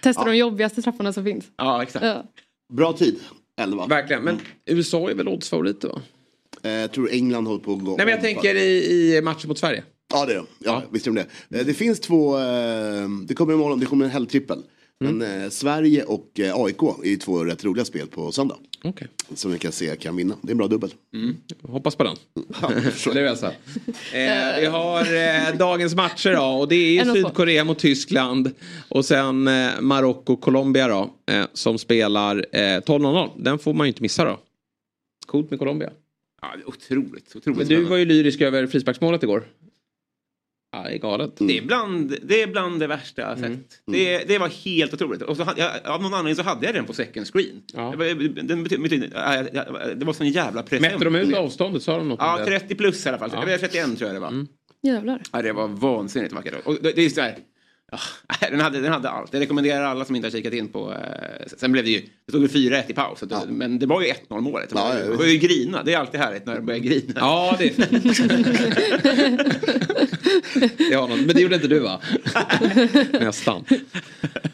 Testa 0.00 0.24
de 0.24 0.36
jobbigaste 0.36 0.82
trapporna 0.82 1.12
som 1.12 1.24
finns. 1.24 1.44
ja, 1.56 1.82
exakt. 1.82 2.04
Ja. 2.04 2.24
Bra 2.72 2.92
tid, 2.92 3.20
11. 3.58 3.86
Verkligen. 3.86 4.22
Men 4.24 4.40
USA 4.66 5.10
är 5.10 5.14
väl 5.14 5.28
oddsfavoriter 5.28 5.88
va? 5.88 6.02
Eh, 6.62 6.70
Jag 6.70 6.92
tror 6.92 7.10
England 7.10 7.46
håller 7.46 7.64
på 7.64 7.72
att 7.72 7.84
gå 7.84 7.96
Nej, 7.96 8.06
men 8.06 8.08
jag 8.14 8.20
tänker 8.20 8.54
i, 8.54 9.16
i 9.16 9.22
matchen 9.22 9.48
mot 9.48 9.58
Sverige. 9.58 9.82
Ja 10.12 10.26
det 10.26 10.32
är 10.32 10.36
de. 10.36 10.46
Ja, 10.58 10.82
visst 10.90 11.06
är 11.06 11.10
de 11.10 11.24
det. 11.48 11.58
Eh, 11.58 11.66
Det 11.66 11.74
finns 11.74 12.00
två, 12.00 12.38
eh, 12.38 13.08
det 13.28 13.34
kommer 13.34 13.52
imorgon, 13.54 13.80
det 13.80 13.86
kommer 13.86 14.04
en 14.04 14.10
helgtrippel. 14.10 14.62
Men 15.00 15.42
eh, 15.42 15.48
Sverige 15.50 16.02
och 16.04 16.40
eh, 16.40 16.54
AIK 16.56 16.82
är 16.82 17.08
ju 17.08 17.16
två 17.16 17.44
rätt 17.44 17.64
roliga 17.64 17.84
spel 17.84 18.06
på 18.06 18.32
söndag. 18.32 18.56
Okej. 18.84 19.08
Som 19.34 19.52
vi 19.52 19.58
kan 19.58 19.72
se 19.72 19.96
kan 19.96 20.16
vinna. 20.16 20.36
Det 20.42 20.48
är 20.48 20.50
en 20.50 20.58
bra 20.58 20.66
dubbel. 20.68 20.94
Hoppas 21.62 21.96
på 21.96 22.04
den. 22.04 22.16
Ja, 22.62 22.70
förstår. 22.90 23.10
Eller 23.10 23.26
alltså. 23.26 23.46
eh, 23.46 24.60
vi 24.60 24.66
har 24.66 25.00
eh, 25.00 25.56
dagens 25.58 25.94
matcher 25.94 26.32
då. 26.36 26.44
Och 26.44 26.68
det 26.68 26.74
är 26.76 27.04
ju. 27.04 27.12
Sydkorea 27.14 27.64
mot 27.64 27.78
Tyskland. 27.78 28.50
Och 28.88 29.04
sen 29.04 29.48
eh, 29.48 29.80
Marocko 29.80 30.36
Colombia 30.36 30.88
då. 30.88 31.10
Eh, 31.32 31.44
som 31.52 31.78
spelar 31.78 32.36
eh, 32.52 32.58
12.00. 32.58 33.30
Den 33.36 33.58
får 33.58 33.74
man 33.74 33.86
ju 33.86 33.88
inte 33.88 34.02
missa 34.02 34.24
då. 34.24 34.40
Coolt 35.26 35.50
med 35.50 35.58
Colombia. 35.58 35.90
Ja, 36.42 36.48
det 36.56 36.62
är 36.62 36.68
otroligt. 36.68 37.36
otroligt 37.36 37.58
Men 37.58 37.68
du 37.68 37.84
var 37.84 37.96
ju 37.96 38.04
lyrisk 38.04 38.40
över 38.40 38.66
frisparksmålet 38.66 39.22
igår. 39.22 39.44
Ja, 40.72 40.82
det 40.82 40.94
är 40.94 40.98
galet. 40.98 41.32
Det 41.38 41.58
är, 41.58 41.62
bland, 41.62 42.16
det 42.22 42.42
är 42.42 42.46
bland 42.46 42.80
det 42.80 42.86
värsta 42.86 43.22
jag 43.22 43.28
har 43.28 43.36
Mm. 43.36 43.56
sett. 43.56 43.80
Det, 43.86 44.24
det 44.28 44.38
var 44.38 44.48
helt 44.48 44.94
otroligt. 44.94 45.22
Och 45.22 45.36
så, 45.36 45.42
hade 45.42 45.60
jag, 45.60 45.70
av 45.84 46.02
någon 46.02 46.14
anledning 46.14 46.36
så 46.36 46.42
hade 46.42 46.66
jag 46.66 46.74
den 46.74 46.84
på 46.84 46.92
second 46.92 47.26
screen. 47.26 47.62
Ja. 47.74 47.90
Det, 47.90 47.96
var, 47.96 48.42
den 48.42 48.62
betyd, 48.62 48.80
det 49.96 50.04
var 50.04 50.12
sån 50.12 50.28
jävla 50.28 50.62
present. 50.62 50.92
Mätte 50.92 51.04
de 51.04 51.14
ut 51.14 51.34
avståndet? 51.36 51.82
Sa 51.82 51.98
de 51.98 52.08
något 52.08 52.18
Ja, 52.22 52.38
det? 52.38 52.44
30 52.44 52.74
plus 52.74 53.06
i 53.06 53.08
alla 53.08 53.18
fall. 53.18 53.30
Ja. 53.32 53.40
Det 53.40 53.50
var 53.50 53.58
31 53.58 53.98
tror 53.98 54.08
jag 54.08 54.16
det 54.16 54.20
var. 54.20 54.46
Jävlar. 54.82 55.22
Ja, 55.32 55.42
det 55.42 55.52
var 55.52 55.68
vansinnigt 55.68 56.32
vackert. 56.32 56.54
Och 56.64 56.78
det, 56.82 56.92
det 56.92 57.02
är 57.02 57.08
så 57.10 57.20
här, 57.20 57.36
ja, 57.90 57.98
den, 58.50 58.60
hade, 58.60 58.80
den 58.80 58.92
hade 58.92 59.10
allt. 59.10 59.32
Jag 59.32 59.40
rekommenderar 59.40 59.84
alla 59.84 60.04
som 60.04 60.16
inte 60.16 60.26
har 60.26 60.32
kikat 60.32 60.52
in 60.52 60.68
på... 60.68 60.92
Eh, 60.92 61.46
sen 61.56 61.72
blev 61.72 61.84
det 61.84 61.90
ju... 61.90 62.00
Det 62.00 62.32
stod 62.32 62.42
ju 62.42 62.48
4-1 62.70 62.90
i 62.90 62.94
paus. 62.94 63.18
Så 63.18 63.26
det, 63.26 63.40
Men 63.48 63.78
det 63.78 63.86
var 63.86 64.02
ju 64.02 64.12
1-0 64.28 64.40
målet. 64.40 64.72
Ja, 64.74 64.94
det 64.94 65.16
var 65.16 65.24
ju 65.24 65.38
grina. 65.38 65.82
Det 65.82 65.94
är 65.94 65.98
alltid 65.98 66.20
härligt 66.20 66.46
när 66.46 66.54
det 66.54 66.60
börjar 66.60 66.80
grina. 66.80 67.12
Ja, 67.16 67.56
det 67.58 67.76
det 70.90 70.94
har 70.94 71.08
någon. 71.08 71.20
Men 71.20 71.36
det 71.36 71.40
gjorde 71.40 71.54
inte 71.54 71.68
du 71.68 71.78
va? 71.78 72.00
Nästan. 73.20 73.64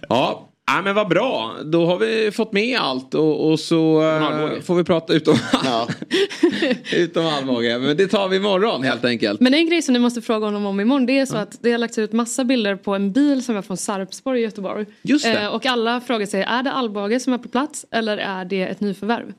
Ja. 0.08 0.50
Ja 0.66 0.82
men 0.82 0.94
vad 0.94 1.08
bra, 1.08 1.54
då 1.64 1.86
har 1.86 1.98
vi 1.98 2.30
fått 2.30 2.52
med 2.52 2.78
allt 2.78 3.14
och, 3.14 3.50
och 3.50 3.60
så 3.60 4.02
eh, 4.02 4.60
får 4.60 4.74
vi 4.74 4.84
prata 4.84 5.14
utom, 5.14 5.34
Ja. 5.64 5.88
utom 6.92 7.26
armbåge. 7.26 7.78
Men 7.78 7.96
det 7.96 8.06
tar 8.06 8.28
vi 8.28 8.36
imorgon 8.36 8.82
helt 8.82 9.04
enkelt. 9.04 9.40
Men 9.40 9.54
en 9.54 9.66
grej 9.68 9.82
som 9.82 9.92
ni 9.92 9.98
måste 9.98 10.22
fråga 10.22 10.46
honom 10.46 10.66
om 10.66 10.80
imorgon 10.80 11.06
det 11.06 11.18
är 11.18 11.26
så 11.26 11.36
att 11.36 11.58
det 11.62 11.70
har 11.72 11.78
lagts 11.78 11.98
ut 11.98 12.12
massa 12.12 12.44
bilder 12.44 12.76
på 12.76 12.94
en 12.94 13.12
bil 13.12 13.44
som 13.44 13.56
är 13.56 13.62
från 13.62 13.76
Sarpsborg 13.76 14.40
i 14.40 14.42
Göteborg. 14.42 14.86
Just 15.02 15.24
det. 15.24 15.40
Eh, 15.42 15.48
och 15.54 15.66
alla 15.66 16.00
frågar 16.00 16.26
sig, 16.26 16.42
är 16.42 16.62
det 16.62 16.72
Alvbåge 16.72 17.20
som 17.20 17.32
är 17.32 17.38
på 17.38 17.48
plats 17.48 17.86
eller 17.90 18.18
är 18.18 18.44
det 18.44 18.62
ett 18.62 18.80
nyförvärv? 18.80 19.32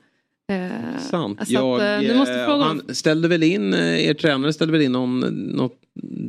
Eh, 0.52 1.00
Sant. 1.00 1.48
Så 1.48 1.74
att, 1.74 1.82
eh, 1.82 2.16
måste 2.16 2.34
eh, 2.34 2.46
fråga 2.46 2.64
honom. 2.64 2.82
han 2.86 2.94
ställde 2.94 3.28
väl 3.28 3.42
in, 3.42 3.74
eh, 3.74 4.06
er 4.08 4.14
tränare 4.14 4.52
ställde 4.52 4.72
väl 4.72 4.82
in 4.82 4.92
någon, 4.92 5.20
något 5.56 5.80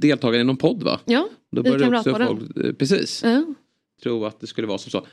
deltagare 0.02 0.42
i 0.42 0.44
någon 0.44 0.58
podd 0.58 0.84
va? 0.84 1.00
Ja, 1.06 1.28
Då 1.52 1.62
i 1.76 1.80
Kamratpodden. 1.80 2.28
folk, 2.28 2.66
eh, 2.66 2.74
precis, 2.74 3.24
Ja. 3.24 3.44
Tro 4.04 4.26
att 4.26 4.40
det 4.40 4.48
skulle 4.48 4.68
vara 4.68 4.78
som 4.78 4.92
så. 4.92 5.08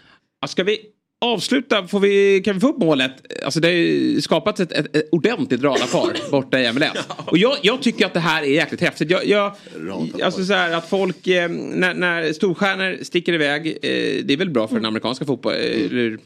Ska 0.47 0.65
vi 0.65 0.79
avsluta, 1.25 1.87
får 1.87 2.01
vi, 2.01 2.43
kan 2.45 2.55
vi 2.55 2.61
få 2.61 2.69
upp 2.69 2.79
målet? 2.79 3.13
Alltså 3.45 3.61
det 3.61 3.69
har 3.69 3.73
ju 3.73 4.21
skapats 4.21 4.61
ett, 4.61 4.73
ett, 4.73 4.97
ett 4.97 5.09
ordentligt 5.13 5.63
radarpar 5.63 6.17
borta 6.31 6.61
i 6.61 6.73
MLS. 6.73 7.09
Och 7.27 7.39
jag, 7.39 7.57
jag 7.63 7.83
tycker 7.83 8.07
att 8.07 8.15
det 8.15 8.21
här 8.21 8.43
är 8.43 8.47
jäkligt 8.47 8.81
häftigt. 8.81 9.11
Jag, 9.11 9.27
jag, 9.27 9.55
alltså 10.23 10.45
så 10.45 10.53
här 10.53 10.73
att 10.73 10.89
folk, 10.89 11.27
eh, 11.27 11.49
när, 11.51 11.95
när 11.95 12.33
storstjärnor 12.33 12.99
sticker 13.03 13.33
iväg, 13.33 13.67
eh, 13.67 14.25
det 14.25 14.33
är 14.33 14.37
väl 14.37 14.51
bra 14.51 14.69
för 14.69 14.75
den 14.75 14.85
amerikanska 14.85 15.25
fotbollen, 15.25 15.61
eller 15.61 16.19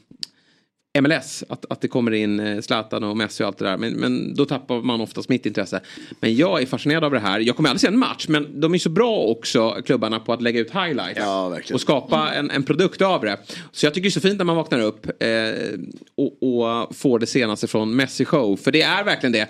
MLS. 1.02 1.44
Att, 1.48 1.64
att 1.70 1.80
det 1.80 1.88
kommer 1.88 2.10
in 2.10 2.40
eh, 2.40 2.60
Zlatan 2.60 3.04
och 3.04 3.16
Messi 3.16 3.42
och 3.42 3.46
allt 3.46 3.58
det 3.58 3.64
där. 3.64 3.76
Men, 3.76 3.92
men 3.92 4.34
då 4.34 4.44
tappar 4.44 4.82
man 4.82 5.00
oftast 5.00 5.28
mitt 5.28 5.46
intresse. 5.46 5.80
Men 6.20 6.36
jag 6.36 6.62
är 6.62 6.66
fascinerad 6.66 7.04
av 7.04 7.10
det 7.10 7.18
här. 7.18 7.40
Jag 7.40 7.56
kommer 7.56 7.68
aldrig 7.68 7.80
se 7.80 7.86
en 7.86 7.98
match. 7.98 8.26
Men 8.28 8.60
de 8.60 8.74
är 8.74 8.78
så 8.78 8.90
bra 8.90 9.16
också, 9.16 9.70
klubbarna, 9.86 10.20
på 10.20 10.32
att 10.32 10.42
lägga 10.42 10.60
ut 10.60 10.70
highlights. 10.70 11.20
och 11.74 11.80
skapa 11.80 12.32
en, 12.34 12.50
en 12.50 12.62
produkt 12.62 13.02
av 13.02 13.20
det. 13.20 13.38
Så 13.72 13.86
jag 13.86 13.94
tycker 13.94 14.02
det 14.02 14.08
är 14.08 14.10
så 14.10 14.20
fint 14.20 14.38
när 14.38 14.44
man 14.44 14.56
vaknar 14.56 14.80
upp 14.80 15.06
eh, 15.06 15.28
och, 16.16 16.42
och 16.42 16.96
får 16.96 17.18
det 17.18 17.26
senaste 17.26 17.66
från 17.66 17.96
Messi 17.96 18.24
show. 18.24 18.56
För 18.56 18.72
det 18.72 18.82
är 18.82 19.04
verkligen 19.04 19.32
det. 19.32 19.48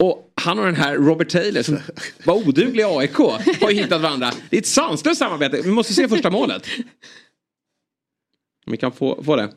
Och 0.00 0.32
han 0.34 0.58
och 0.58 0.64
den 0.64 0.76
här 0.76 0.94
Robert 0.94 1.28
Taylor 1.28 1.62
som 1.62 1.78
var 2.24 2.34
oduglig 2.34 2.82
i 2.82 2.84
AIK 2.84 3.16
har 3.60 3.70
ju 3.70 3.76
hittat 3.82 4.00
varandra. 4.00 4.32
Det 4.50 4.56
är 4.56 4.60
ett 4.60 4.66
sanslöst 4.66 5.18
samarbete. 5.18 5.60
Vi 5.64 5.70
måste 5.70 5.94
se 5.94 6.08
första 6.08 6.30
målet. 6.30 6.66
Om 8.66 8.70
vi 8.70 8.76
kan 8.76 8.92
få, 8.92 9.22
få 9.24 9.36
det. 9.36 9.48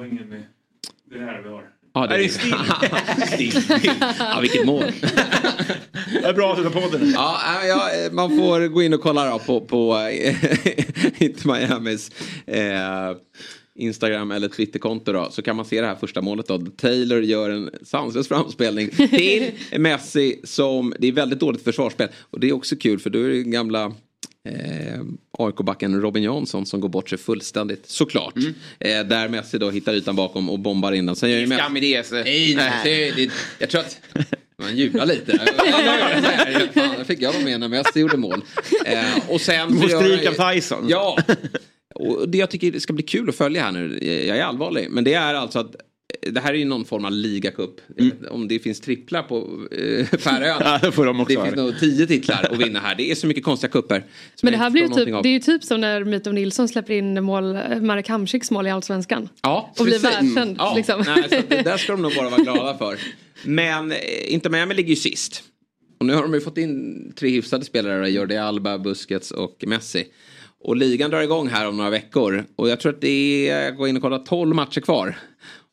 Vi 0.00 0.06
har 0.06 0.12
ingen. 0.12 0.30
Det 1.10 1.14
är 1.14 1.18
det 1.18 1.24
här 1.24 1.42
vi 1.42 1.48
har. 1.48 1.70
Ja, 1.92 2.06
det 2.06 2.24
är 2.24 2.28
still. 2.28 3.92
ja, 4.18 4.38
vilket 4.40 4.66
mål. 4.66 4.84
Det 6.12 6.28
är 6.28 6.32
bra 6.32 6.52
att 6.52 6.62
ta 6.62 6.70
på 6.70 6.96
den. 6.96 7.10
Ja, 7.10 7.40
ja, 7.64 7.90
man 8.12 8.36
får 8.36 8.68
gå 8.68 8.82
in 8.82 8.94
och 8.94 9.00
kolla 9.00 9.30
då 9.30 9.38
på, 9.38 9.60
på 9.60 9.96
eh, 9.98 10.34
Inte 11.22 11.48
Miamis 11.48 12.10
eh, 12.46 13.16
Instagram 13.74 14.30
eller 14.30 14.48
Twitterkonto 14.48 15.12
då. 15.12 15.28
Så 15.30 15.42
kan 15.42 15.56
man 15.56 15.64
se 15.64 15.80
det 15.80 15.86
här 15.86 15.96
första 15.96 16.22
målet 16.22 16.46
då. 16.46 16.58
Taylor 16.58 17.20
gör 17.22 17.50
en 17.50 17.70
sanslös 17.82 18.28
framspelning 18.28 18.90
till 18.90 19.50
Messi 19.78 20.40
som, 20.44 20.94
det 20.98 21.08
är 21.08 21.12
väldigt 21.12 21.40
dåligt 21.40 21.64
försvarsspel. 21.64 22.08
Och 22.30 22.40
det 22.40 22.48
är 22.48 22.52
också 22.52 22.76
kul 22.76 22.98
för 22.98 23.10
då 23.10 23.18
är 23.18 23.28
det 23.28 23.42
gamla 23.42 23.92
Eh, 24.48 25.00
AIK-backen 25.46 26.00
Robin 26.00 26.22
Jansson 26.22 26.66
som 26.66 26.80
går 26.80 26.88
bort 26.88 27.08
sig 27.08 27.18
fullständigt 27.18 27.86
såklart. 27.86 28.34
Eh, 28.80 29.00
där 29.04 29.28
Messi 29.28 29.58
då 29.58 29.70
hittar 29.70 29.94
ytan 29.94 30.16
bakom 30.16 30.50
och 30.50 30.58
bombar 30.58 30.92
in 30.92 31.06
den. 31.06 31.16
Sen 31.16 31.30
gör 31.30 31.38
ju 31.38 31.46
Messi... 31.46 31.60
Skam 31.60 31.76
i 31.76 31.80
det. 31.80 32.06
så- 32.06 32.14
Nej, 32.14 32.54
nej. 32.56 32.80
Det, 32.84 33.10
det, 33.10 33.32
jag 33.58 33.70
tror 33.70 33.80
att 33.80 33.98
man 34.62 34.76
jublar 34.76 35.06
lite. 35.06 35.38
Fan, 36.74 37.04
fick 37.04 37.22
jag 37.22 37.32
vara 37.32 37.44
med 37.44 37.60
när 37.60 37.68
Messi 37.68 38.00
gjorde 38.00 38.16
mål. 38.16 38.42
Eh, 38.86 39.04
och 39.28 39.40
sen... 39.40 39.68
Du 39.72 39.78
får 39.78 39.84
så 39.88 39.90
gör 39.92 40.00
stryk 40.02 40.38
han- 40.38 40.48
av 40.48 40.54
Tyson. 40.54 40.86
Ja. 40.88 41.18
Och 41.94 42.28
det 42.28 42.38
jag 42.38 42.50
tycker 42.50 42.72
det 42.72 42.80
ska 42.80 42.92
bli 42.92 43.02
kul 43.02 43.28
att 43.28 43.34
följa 43.36 43.62
här 43.62 43.72
nu, 43.72 43.98
jag 44.28 44.36
är 44.38 44.42
allvarlig, 44.42 44.86
men 44.90 45.04
det 45.04 45.14
är 45.14 45.34
alltså 45.34 45.58
att 45.58 45.76
det 46.32 46.40
här 46.40 46.52
är 46.54 46.58
ju 46.58 46.64
någon 46.64 46.84
form 46.84 47.04
av 47.04 47.12
ligacup. 47.12 47.80
Inte 47.98 48.28
Om 48.28 48.48
det 48.48 48.58
finns 48.58 48.80
tripplar 48.80 49.22
på 49.22 49.36
eh, 49.72 50.06
Färöarna. 50.18 50.60
Ja, 50.64 50.78
det 50.82 50.92
får 50.92 51.06
de 51.06 51.20
också 51.20 51.34
det 51.34 51.42
finns 51.44 51.56
nog 51.56 51.78
tio 51.80 52.06
titlar 52.06 52.48
att 52.50 52.58
vinna 52.66 52.80
här. 52.80 52.94
Det 52.94 53.10
är 53.10 53.14
så 53.14 53.26
mycket 53.26 53.44
konstiga 53.44 53.70
kupper. 53.70 54.04
Men 54.42 54.52
det 54.52 54.58
här 54.58 54.70
blir 54.70 54.82
ju 54.82 54.88
typ, 54.88 55.22
det 55.22 55.28
är 55.28 55.32
ju 55.32 55.38
typ 55.40 55.64
som 55.64 55.80
när 55.80 56.04
Mytow 56.04 56.34
Nilsson 56.34 56.68
släpper 56.68 56.94
in 56.94 57.24
mål, 57.24 57.58
Marek 57.80 58.08
Hamsiks 58.08 58.50
mål 58.50 58.66
i 58.66 58.70
Allsvenskan. 58.70 59.28
Ja, 59.42 59.72
Och 59.78 59.84
blir 59.84 59.98
precis. 59.98 60.16
världskänd, 60.16 60.56
Ja, 60.58 60.74
liksom. 60.76 61.04
nej, 61.06 61.22
så 61.30 61.36
det 61.48 61.62
där 61.62 61.76
ska 61.76 61.92
de 61.92 62.02
nog 62.02 62.14
bara 62.16 62.28
vara 62.28 62.42
glada 62.42 62.78
för. 62.78 62.98
Men 63.44 63.92
eh, 63.92 63.98
Inter 64.26 64.50
Miami 64.50 64.74
ligger 64.74 64.90
ju 64.90 64.96
sist. 64.96 65.42
Och 66.00 66.06
nu 66.06 66.14
har 66.14 66.22
de 66.22 66.34
ju 66.34 66.40
fått 66.40 66.58
in 66.58 67.12
tre 67.16 67.30
hyfsade 67.30 67.64
spelare, 67.64 68.08
Jordi 68.10 68.36
Alba, 68.36 68.78
Busquets 68.78 69.30
och 69.30 69.64
Messi. 69.66 70.04
Och 70.62 70.76
ligan 70.76 71.10
drar 71.10 71.20
igång 71.20 71.48
här 71.48 71.68
om 71.68 71.76
några 71.76 71.90
veckor. 71.90 72.44
Och 72.56 72.68
jag 72.68 72.80
tror 72.80 72.92
att 72.92 73.00
det 73.00 73.48
är, 73.50 73.62
jag 73.64 73.76
går 73.76 73.88
in 73.88 73.96
och 73.96 74.02
kollar, 74.02 74.18
12 74.18 74.54
matcher 74.54 74.80
kvar. 74.80 75.18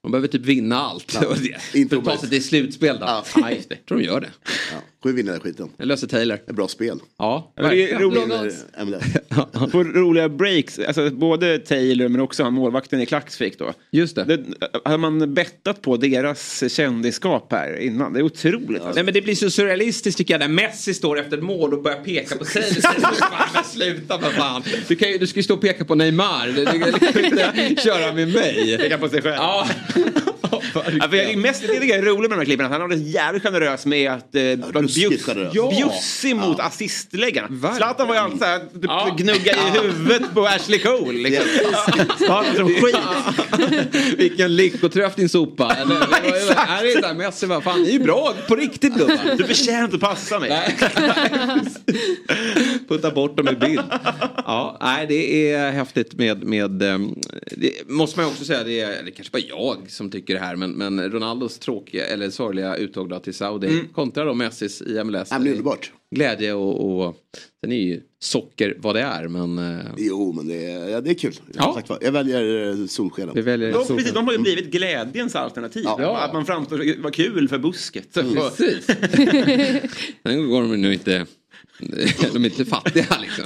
De 0.08 0.12
behöver 0.12 0.28
typ 0.28 0.46
vinna 0.46 0.78
allt. 0.78 1.14
Ja, 1.14 1.20
för 1.90 1.98
att 1.98 2.06
ta 2.06 2.18
sig 2.18 2.30
till 2.30 2.44
slutspel 2.44 3.00
då. 3.00 3.24
Ja. 3.36 3.52
just 3.52 3.70
det. 3.70 3.76
Jag 3.76 3.86
tror 3.86 3.98
de 3.98 4.04
gör 4.04 4.22
det. 4.22 4.30
Ja, 4.72 4.78
får 5.08 5.14
vi 5.14 5.22
vinna 5.22 5.32
den 5.32 5.42
skiten. 5.42 5.70
Det 5.78 5.86
löser 5.86 6.08
Taylor. 6.08 6.36
Ett 6.36 6.56
bra 6.56 6.68
spel. 6.68 7.00
Ja, 7.18 7.54
det 7.56 7.92
är 7.92 8.00
roligt. 8.00 8.56
MLS. 8.86 9.72
På 9.72 9.84
roliga 9.84 10.30
breaks, 10.30 10.80
alltså 10.80 11.10
både 11.10 11.60
Taylor 11.60 12.08
men 12.08 12.22
också 12.22 12.44
han 12.44 12.54
målvakten 12.54 13.02
i 13.02 13.06
Klaxvik 13.06 13.60
då. 13.60 13.74
Just 13.92 14.16
det. 14.16 14.24
det. 14.24 14.44
Har 14.86 14.98
man 14.98 15.34
bettat 15.34 15.82
på 15.82 15.98
deras 15.98 16.74
kändisskap 16.74 17.52
här 17.52 17.80
innan? 17.80 18.14
Det 18.14 18.20
är 18.20 18.24
otroligt. 18.24 18.70
alltså. 18.82 18.96
Nej 18.96 19.04
men 19.04 19.14
det 19.14 19.22
blir 19.22 19.36
så 19.36 19.50
surrealistiskt 19.50 20.18
tycker 20.18 20.34
jag 20.34 20.40
när 20.40 20.48
Messi 20.48 20.94
står 20.94 21.20
efter 21.20 21.38
ett 21.38 21.44
mål 21.44 21.74
och 21.74 21.84
börjar 21.84 21.98
peka 22.04 22.36
på 22.38 22.46
sig. 22.46 22.62
Det 22.62 22.68
säger, 22.82 23.00
"Fan, 23.02 23.48
men 23.54 23.64
Sluta 23.64 24.20
för 24.20 24.30
fan. 24.30 24.64
Du, 24.88 24.96
kan 24.96 25.12
ju, 25.12 25.18
du 25.18 25.28
ska 25.28 25.40
ju 25.40 25.44
stå 25.44 25.54
och 25.54 25.62
peka 25.62 25.86
på 25.86 25.96
Neymar. 25.96 26.48
Du 26.48 26.66
du 26.66 26.66
kan 26.66 26.80
liksom 26.90 27.60
inte 27.70 27.82
köra 27.82 28.14
med 28.14 28.34
mig. 28.34 28.78
Peka 28.78 28.98
på 28.98 29.10
sig 29.10 29.22
själv. 29.22 29.36
Ja. 29.38 29.68
Ja, 30.52 30.62
för 31.10 31.16
jag 31.16 31.32
är 31.32 31.38
mest, 31.38 31.62
det 31.62 31.68
tycker 31.68 31.88
jag 31.88 31.98
är 31.98 32.02
roligt 32.04 32.30
med 32.30 32.30
de 32.30 32.36
här 32.42 32.46
klippen, 32.46 32.66
att 32.66 32.72
han 32.72 32.82
har 32.82 32.88
varit 32.88 33.08
jävligt 33.08 33.44
generös 33.44 33.86
med 33.86 34.12
att 34.12 34.36
eh, 34.36 34.42
vara 34.42 34.82
ruskigt 34.84 35.10
bjuss, 35.10 35.24
generös. 35.26 35.52
ja. 35.56 35.70
Bjussig 35.78 36.36
mot 36.36 36.60
assistläggarna. 36.60 37.74
Zlatan 37.76 38.08
var 38.08 38.16
ju 38.16 38.22
alltid 38.22 38.40
såhär, 38.40 38.60
typ, 38.60 38.84
Ja. 38.84 39.16
gnugga 39.18 39.52
i 39.52 39.80
huvudet 39.82 40.34
på 40.34 40.46
Ashley 40.48 40.80
Cole. 40.80 41.18
Liksom. 41.30 41.46
Ja. 42.20 42.44
Vilken 44.18 44.56
lyckotröst 44.56 45.16
din 45.16 45.30
sopa. 45.30 45.76
Eller, 45.82 45.96
är 45.96 46.84
det 46.84 46.94
inte 46.94 47.14
Messi? 47.14 47.46
Vad 47.46 47.64
fan, 47.64 47.82
ni 47.82 47.90
är 47.90 47.94
ju 47.94 48.00
bra 48.00 48.34
på 48.48 48.56
riktigt 48.56 48.94
gubbar. 48.94 49.36
Du 49.38 49.44
förtjänar 49.44 49.84
inte 49.86 49.98
passa 49.98 50.40
mig. 50.40 50.76
Putta 52.88 53.12
bort 53.12 53.38
dem 53.38 53.48
i 53.48 53.56
bild. 53.56 53.82
Ja, 54.36 54.78
nej, 54.82 55.06
det 55.08 55.52
är 55.54 55.72
häftigt 55.72 56.14
med, 56.14 56.44
med 56.44 56.82
ehm, 56.82 57.16
det 57.58 57.72
måste 57.90 58.20
man 58.20 58.26
ju 58.26 58.32
också 58.32 58.46
säga, 58.46 58.64
det 58.64 58.80
är 58.82 59.04
det 59.04 59.12
kanske 59.12 59.32
bara 59.32 59.44
jag 59.50 59.78
som 59.92 60.12
tycker 60.12 60.37
det 60.40 60.46
här, 60.46 60.56
men, 60.56 60.72
men 60.72 61.12
Ronaldos 61.12 61.60
tråkiga 61.60 62.06
eller 62.06 62.30
sorgliga 62.30 62.76
uttåg 62.76 63.10
då 63.10 63.20
till 63.20 63.34
Saudi 63.34 63.68
Mm. 63.68 63.88
kontra 63.94 64.24
då 64.24 64.34
Messis 64.34 64.82
i 64.82 65.04
MLS. 65.04 65.28
Ja, 65.32 65.40
men 65.40 65.48
underbart. 65.48 65.92
Glädje 66.16 66.54
och, 66.54 67.08
och 67.08 67.16
sen 67.64 67.72
är 67.72 67.82
ju 67.82 68.02
socker 68.20 68.78
vad 68.80 68.96
det 68.96 69.02
är, 69.02 69.28
men 69.28 69.58
eh, 69.58 69.80
Jo, 69.98 70.34
men 70.34 70.48
det 70.48 70.66
är, 70.72 70.90
ja, 70.90 71.02
det 71.02 71.10
är 71.10 71.14
kul. 71.14 71.34
Ja. 71.54 71.74
Sagt, 71.88 72.04
jag 72.04 72.12
väljer 72.12 72.70
eh, 72.82 72.86
solskenen. 72.86 73.36
vi 73.36 73.42
väljer 73.42 73.72
De, 73.72 73.82
socker. 73.82 73.96
precis, 73.96 74.14
de 74.14 74.26
har 74.26 74.34
ju 74.34 74.40
blivit 74.40 74.72
glädjens 74.72 75.36
alternativ. 75.36 75.84
Ja. 75.86 76.18
Att 76.18 76.34
man 76.34 76.46
framstår 76.46 77.02
vara 77.02 77.14
kul 77.14 77.48
för 77.50 77.58
busket. 77.60 78.14
Precis. 78.14 78.86
Sen 80.24 80.50
går 80.50 80.62
de 80.62 80.82
nu 80.82 80.94
inte... 80.94 81.26
De 82.34 82.46
är 82.46 82.50
inte 82.50 82.66
fattiga 82.66 83.06
liksom. 83.22 83.44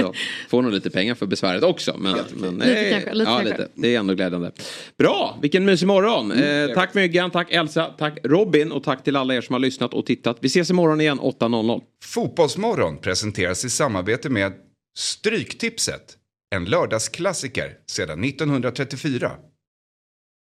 Så, 0.00 0.14
får 0.48 0.62
nog 0.62 0.72
lite 0.72 0.90
pengar 0.90 1.14
för 1.14 1.26
besväret 1.26 1.62
också. 1.62 1.96
Men, 1.98 2.18
men, 2.34 2.54
Lite 2.54 2.80
eh, 2.80 2.92
kanske, 2.92 3.14
lite 3.14 3.30
ja, 3.30 3.36
kanske. 3.36 3.58
lite. 3.58 3.68
Det 3.74 3.94
är 3.94 3.98
ändå 3.98 4.14
glädjande. 4.14 4.52
Bra, 4.98 5.38
vilken 5.42 5.64
mysig 5.64 5.86
morgon. 5.86 6.32
Eh, 6.32 6.74
tack 6.74 6.94
Myggan, 6.94 7.30
tack 7.30 7.50
Elsa, 7.50 7.94
tack 7.98 8.18
Robin 8.24 8.72
och 8.72 8.84
tack 8.84 9.04
till 9.04 9.16
alla 9.16 9.34
er 9.34 9.40
som 9.40 9.52
har 9.52 9.60
lyssnat 9.60 9.94
och 9.94 10.06
tittat. 10.06 10.38
Vi 10.40 10.46
ses 10.46 10.70
imorgon 10.70 11.00
igen 11.00 11.20
8.00. 11.20 11.82
Fotbollsmorgon 12.04 12.98
presenteras 12.98 13.64
i 13.64 13.70
samarbete 13.70 14.28
med 14.28 14.52
Stryktipset. 14.98 16.16
En 16.54 16.64
lördagsklassiker 16.64 17.76
sedan 17.86 18.24
1934. 18.24 19.32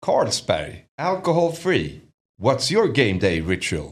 Carlsberg, 0.05 0.85
alcohol 1.01 1.51
free. 1.53 2.01
What's 2.41 2.73
your 2.73 2.87
game 2.87 3.19
day 3.19 3.41
ritual? 3.41 3.91